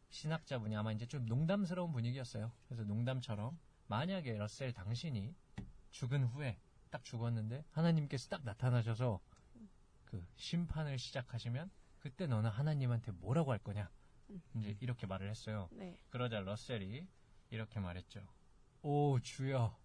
신학자분이 0.10 0.76
아마 0.76 0.92
이제 0.92 1.06
좀 1.08 1.26
농담스러운 1.26 1.92
분위기였어요. 1.92 2.52
그래서 2.68 2.84
농담처럼 2.84 3.58
만약에 3.88 4.38
러셀 4.38 4.72
당신이 4.74 5.34
죽은 5.92 6.26
후에 6.26 6.60
딱 6.94 7.04
죽었는데 7.04 7.66
하나님께서 7.72 8.30
딱 8.30 8.44
나타나셔서 8.44 9.20
그 10.06 10.24
심판을 10.36 11.00
시작하시면 11.00 11.72
그때 11.98 12.28
너는 12.28 12.52
하나님한테 12.52 13.12
뭐라고 13.14 13.52
할 13.52 13.58
거냐? 13.58 13.90
이제 14.56 14.78
이렇게 14.80 15.08
말을 15.08 15.28
했어요. 15.28 15.70
네. 15.72 15.98
그러자 16.12 16.42
러셀이 16.42 17.08
이렇게 17.50 17.80
말했죠. 17.80 18.22
오 18.84 19.20
주여 19.20 19.76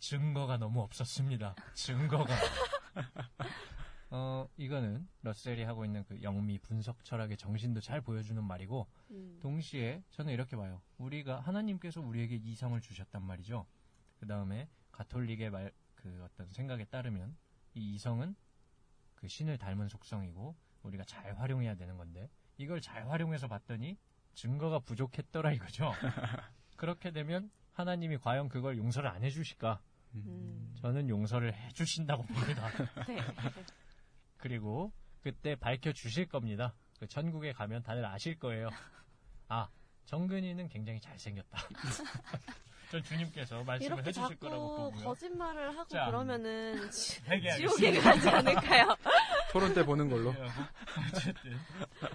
증거가 0.00 0.56
너무 0.56 0.80
없었습니다. 0.80 1.54
증거가. 1.74 2.34
어 4.10 4.48
이거는 4.56 5.06
러셀이 5.22 5.62
하고 5.62 5.84
있는 5.84 6.02
그 6.04 6.20
영미 6.20 6.58
분석 6.58 7.04
철학의 7.04 7.36
정신도 7.36 7.80
잘 7.80 8.00
보여주는 8.00 8.42
말이고 8.42 8.88
음. 9.10 9.38
동시에 9.40 10.02
저는 10.10 10.32
이렇게 10.32 10.56
봐요. 10.56 10.82
우리가 10.96 11.38
하나님께서 11.38 12.00
우리에게 12.00 12.34
이성을 12.34 12.80
주셨단 12.80 13.22
말이죠. 13.22 13.64
그 14.18 14.26
다음에 14.26 14.68
가톨릭의 14.90 15.50
말 15.50 15.72
그 15.98 16.22
어떤 16.24 16.50
생각에 16.52 16.84
따르면 16.84 17.36
이 17.74 17.94
이성은 17.94 18.34
그 19.16 19.26
신을 19.28 19.58
닮은 19.58 19.88
속성이고 19.88 20.56
우리가 20.82 21.04
잘 21.04 21.36
활용해야 21.36 21.74
되는 21.74 21.96
건데 21.96 22.30
이걸 22.56 22.80
잘 22.80 23.08
활용해서 23.08 23.48
봤더니 23.48 23.98
증거가 24.34 24.78
부족했더라 24.78 25.52
이거죠. 25.52 25.92
그렇게 26.76 27.10
되면 27.10 27.50
하나님이 27.72 28.18
과연 28.18 28.48
그걸 28.48 28.78
용서를 28.78 29.10
안 29.10 29.24
해주실까? 29.24 29.80
음. 30.14 30.74
저는 30.80 31.08
용서를 31.08 31.52
해주신다고 31.52 32.22
봅니다. 32.22 32.68
네. 33.08 33.18
그리고 34.36 34.92
그때 35.20 35.56
밝혀 35.56 35.92
주실 35.92 36.26
겁니다. 36.28 36.74
그 37.00 37.08
천국에 37.08 37.52
가면 37.52 37.82
다들 37.82 38.04
아실 38.04 38.38
거예요. 38.38 38.70
아, 39.48 39.68
정근이는 40.06 40.68
굉장히 40.68 41.00
잘생겼다. 41.00 41.58
전 42.90 43.02
주님께서 43.02 43.64
말씀을 43.64 44.06
해주실 44.06 44.36
거라고 44.36 44.90
보고요. 44.90 45.04
거짓말을 45.04 45.76
하고 45.76 45.88
자, 45.88 46.06
그러면은 46.06 46.74
지-. 46.90 47.20
지옥에 47.58 47.98
가지 47.98 48.28
않을까요? 48.28 48.96
토론 49.52 49.74
때 49.74 49.84
보는 49.84 50.08
걸로. 50.08 50.34
예, 50.34 50.48
어쨌든 51.14 51.56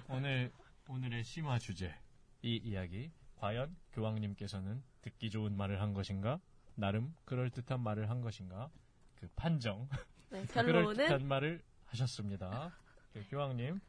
오늘 0.08 0.52
오늘의 0.88 1.24
심화 1.24 1.58
주제 1.58 1.94
이 2.42 2.56
이야기 2.56 3.10
과연 3.36 3.76
교황님께서는 3.92 4.82
듣기 5.02 5.30
좋은 5.30 5.56
말을 5.56 5.80
한 5.80 5.94
것인가 5.94 6.40
나름 6.74 7.14
그럴 7.24 7.50
듯한 7.50 7.80
말을 7.80 8.10
한 8.10 8.20
것인가 8.20 8.70
그 9.14 9.28
판정 9.36 9.88
네, 10.30 10.44
그럴 10.46 10.66
결론은 10.66 10.94
듯한 11.06 11.26
말을 11.26 11.62
하셨습니다. 11.86 12.72
그 13.12 13.24
교황님 13.30 13.80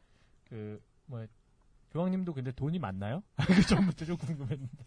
그 0.47 0.81
뭐 1.07 1.25
교황님도 1.91 2.33
근데 2.33 2.51
돈이 2.51 2.79
많나요? 2.79 3.23
그 3.37 3.61
전부터 3.61 4.05
좀 4.05 4.17
궁금했는데 4.17 4.83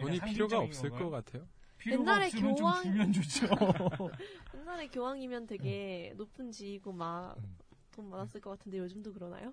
돈이 0.00 0.20
필요가 0.20 0.58
없을 0.60 0.90
건가요? 0.90 1.10
것 1.10 1.24
같아요. 1.24 1.46
필요가 1.78 2.02
옛날에 2.02 2.26
없으면 2.26 2.54
교황- 2.54 2.82
좀 2.82 2.92
주면 2.92 3.12
좋죠. 3.12 3.46
옛날에 4.54 4.88
교황이면 4.88 5.46
되게 5.46 6.12
높은 6.16 6.50
지이고 6.52 6.92
막 6.92 7.36
음. 7.38 7.56
돈 7.92 8.10
많았을 8.10 8.40
것 8.40 8.50
같은데 8.50 8.78
요즘도 8.78 9.12
그러나요? 9.12 9.52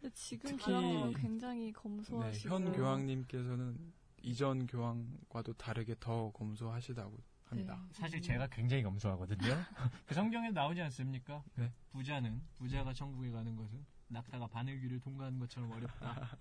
근데 0.00 0.14
지금 0.14 0.50
특히- 0.50 0.66
교황은 0.66 1.12
굉장히 1.14 1.66
네, 1.66 1.72
검소하시고 1.72 2.54
현 2.54 2.72
교황님께서는 2.72 3.92
이전 4.22 4.66
교황과도 4.66 5.54
다르게 5.54 5.96
더 5.98 6.30
검소하시다고 6.32 7.16
합니다. 7.44 7.82
네. 7.88 7.92
사실 7.92 8.20
제가 8.22 8.46
굉장히 8.48 8.82
검소하거든요. 8.82 9.38
그 10.06 10.14
성경에 10.14 10.50
나오지 10.50 10.80
않습니까? 10.82 11.42
네. 11.56 11.72
부자는 11.90 12.40
부자가 12.58 12.92
천국에 12.92 13.30
가는 13.30 13.56
것은 13.56 13.84
낙타가 14.08 14.46
바늘귀를 14.48 15.00
통과하는 15.00 15.38
것처럼 15.38 15.70
어렵다. 15.72 16.36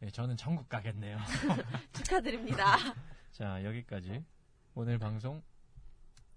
네, 0.00 0.10
저는 0.10 0.36
천국 0.36 0.68
가겠네요. 0.68 1.18
축하드립니다. 1.92 2.76
자 3.32 3.62
여기까지 3.64 4.24
오늘 4.74 4.98
방송 4.98 5.42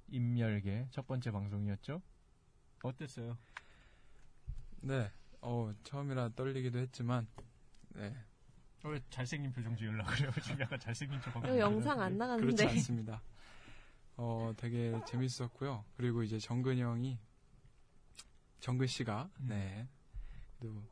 임열계 0.09 0.87
첫 0.91 1.07
번째 1.07 1.31
방송이었죠. 1.31 2.01
어땠어요? 2.83 3.37
네, 4.81 5.09
어, 5.39 5.73
처음이라 5.83 6.29
떨리기도 6.35 6.77
했지만, 6.79 7.25
네, 7.89 8.13
왜 8.83 8.99
잘생긴 9.09 9.53
표정 9.53 9.77
지으려고 9.77 10.11
그래요? 10.11 10.31
지금 10.43 10.59
약간 10.59 10.77
잘생긴 10.77 11.21
척 11.21 11.33
하고 11.37 11.47
이거 11.47 11.57
영상 11.59 12.01
안 12.01 12.17
그렇지 12.17 12.19
나가는데. 12.19 12.67
않습니다. 12.67 13.23
어, 14.17 14.51
되게 14.57 14.93
재밌었고요. 15.07 15.85
그리고 15.95 16.21
이제 16.21 16.37
정근 16.37 16.77
형이, 16.77 17.17
정근 18.59 18.87
씨가, 18.87 19.29
음. 19.39 19.47
네, 19.47 19.87
또 20.59 20.83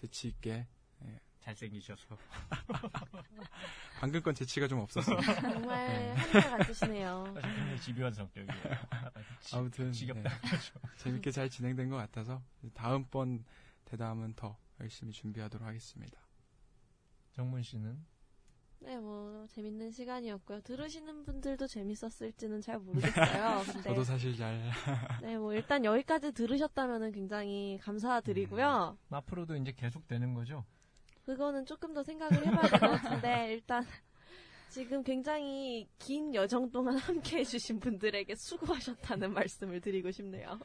재치 0.00 0.26
있게, 0.26 0.66
잘생기셔서 1.52 2.16
방금 4.00 4.22
건 4.22 4.34
재치가 4.34 4.68
좀 4.68 4.80
없었어요. 4.80 5.18
정말 5.40 6.14
한결 6.14 6.58
같으시네요. 6.58 7.24
사실 7.34 7.54
굉장히 7.54 7.80
집요한 7.80 8.12
성격이에요. 8.12 8.62
지- 9.40 9.56
아무튼 9.56 9.92
지겹다. 9.92 10.22
네, 10.28 10.38
재밌게 10.98 11.30
잘 11.30 11.48
진행된 11.48 11.88
것 11.88 11.96
같아서 11.96 12.42
다음번 12.74 13.44
대담은 13.86 14.34
더 14.34 14.58
열심히 14.80 15.12
준비하도록 15.12 15.66
하겠습니다. 15.66 16.20
정문 17.32 17.62
씨는 17.62 18.04
네, 18.80 18.96
뭐 18.98 19.44
재밌는 19.48 19.90
시간이었고요. 19.90 20.60
들으시는 20.60 21.24
분들도 21.24 21.66
재밌었을지는 21.66 22.60
잘 22.60 22.78
모르겠어요. 22.78 23.62
근데 23.72 23.82
저도 23.88 24.04
사실 24.04 24.36
잘 24.36 24.70
네, 25.22 25.36
뭐 25.38 25.52
일단 25.54 25.84
여기까지 25.84 26.30
들으셨다면 26.32 27.10
굉장히 27.10 27.78
감사드리고요. 27.82 28.98
앞으로도 29.10 29.56
이제 29.56 29.72
계속 29.72 30.06
되는 30.06 30.34
거죠? 30.34 30.64
그거는 31.28 31.66
조금 31.66 31.92
더 31.92 32.02
생각을 32.02 32.38
해봐야 32.46 32.62
될 32.62 32.80
것 32.80 32.90
같은데 33.02 33.52
일단 33.52 33.84
지금 34.70 35.02
굉장히 35.02 35.86
긴 35.98 36.34
여정 36.34 36.70
동안 36.70 36.96
함께 36.96 37.40
해주신 37.40 37.80
분들에게 37.80 38.34
수고하셨다는 38.34 39.34
말씀을 39.34 39.82
드리고 39.82 40.10
싶네요. 40.10 40.58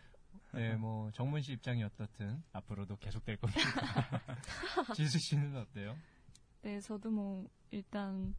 네, 0.53 0.75
뭐 0.75 1.11
정문 1.11 1.41
씨 1.41 1.51
입장이 1.51 1.83
어떻든 1.83 2.41
앞으로도 2.53 2.95
계속 2.97 3.25
될 3.25 3.35
겁니다. 3.35 3.59
지수 4.95 5.19
씨는 5.19 5.57
어때요? 5.57 5.97
네, 6.61 6.79
저도 6.79 7.11
뭐 7.11 7.45
일단 7.71 8.33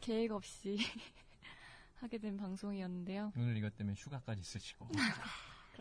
계획 0.00 0.32
없이 0.32 0.76
하게 1.96 2.18
된 2.18 2.36
방송이었는데요. 2.36 3.32
오늘 3.34 3.56
이것 3.56 3.74
때문에 3.78 3.94
휴가까지 3.96 4.42
쓰시고 4.42 4.88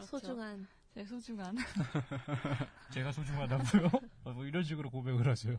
소중한 0.06 0.66
제 0.94 1.06
소중한 1.06 1.56
제가 2.92 3.12
소중하다고요? 3.14 3.90
어, 4.26 4.32
뭐 4.34 4.46
이런 4.46 4.62
식으로 4.64 4.90
고백을 4.90 5.28
하세요. 5.28 5.58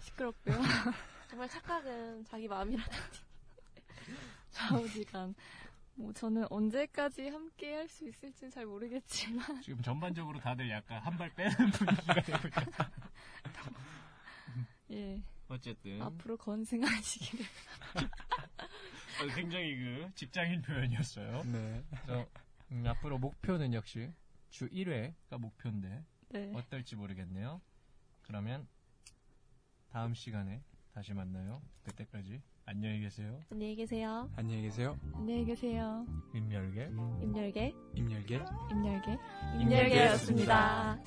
시끄럽고요. 0.00 0.56
정말 1.30 1.48
착각은 1.48 2.24
자기 2.24 2.48
마음이라든지 2.48 3.20
좌우지간 4.50 5.34
뭐 5.94 6.12
저는 6.12 6.46
언제까지 6.50 7.28
함께 7.28 7.74
할 7.74 7.88
수 7.88 8.08
있을지는 8.08 8.50
잘 8.50 8.66
모르겠지만 8.66 9.62
지금 9.62 9.80
전반적으로 9.82 10.40
다들 10.40 10.68
약간 10.70 11.00
한 11.02 11.16
발 11.16 11.32
빼는 11.34 11.54
분위기가 11.70 12.14
되고 12.20 12.48
있죠. 12.48 12.60
예 14.90 15.22
어쨌든 15.48 16.02
앞으로 16.02 16.36
건승하시기를 16.36 17.46
어, 19.22 19.34
굉장히 19.36 19.76
그 19.76 20.10
직장인 20.16 20.62
표현이었어요. 20.62 21.42
네. 21.44 21.84
그래서 21.90 22.26
음, 22.72 22.84
앞으로 22.86 23.18
목표는 23.18 23.72
역시 23.72 24.10
주 24.54 24.68
1회가 24.68 25.36
목표인데 25.36 26.04
네 26.28 26.52
어떨지 26.54 26.94
모르겠네요. 26.94 27.60
그러면 28.22 28.68
다음 29.90 30.14
시간에 30.14 30.62
다시 30.92 31.12
만나요. 31.12 31.60
그때까지 31.82 32.40
안녕히 32.64 33.00
계세요. 33.00 33.42
안녕히 33.50 33.74
계세요. 33.74 34.30
안녕히 34.36 34.62
계세요. 34.62 34.96
안녕히 35.12 35.44
계세요. 35.44 36.06
임열계 36.34 36.84
임열계 37.20 37.74
임열계. 37.96 38.44
임열계 38.70 39.18
임열계였습니다. 39.60 41.02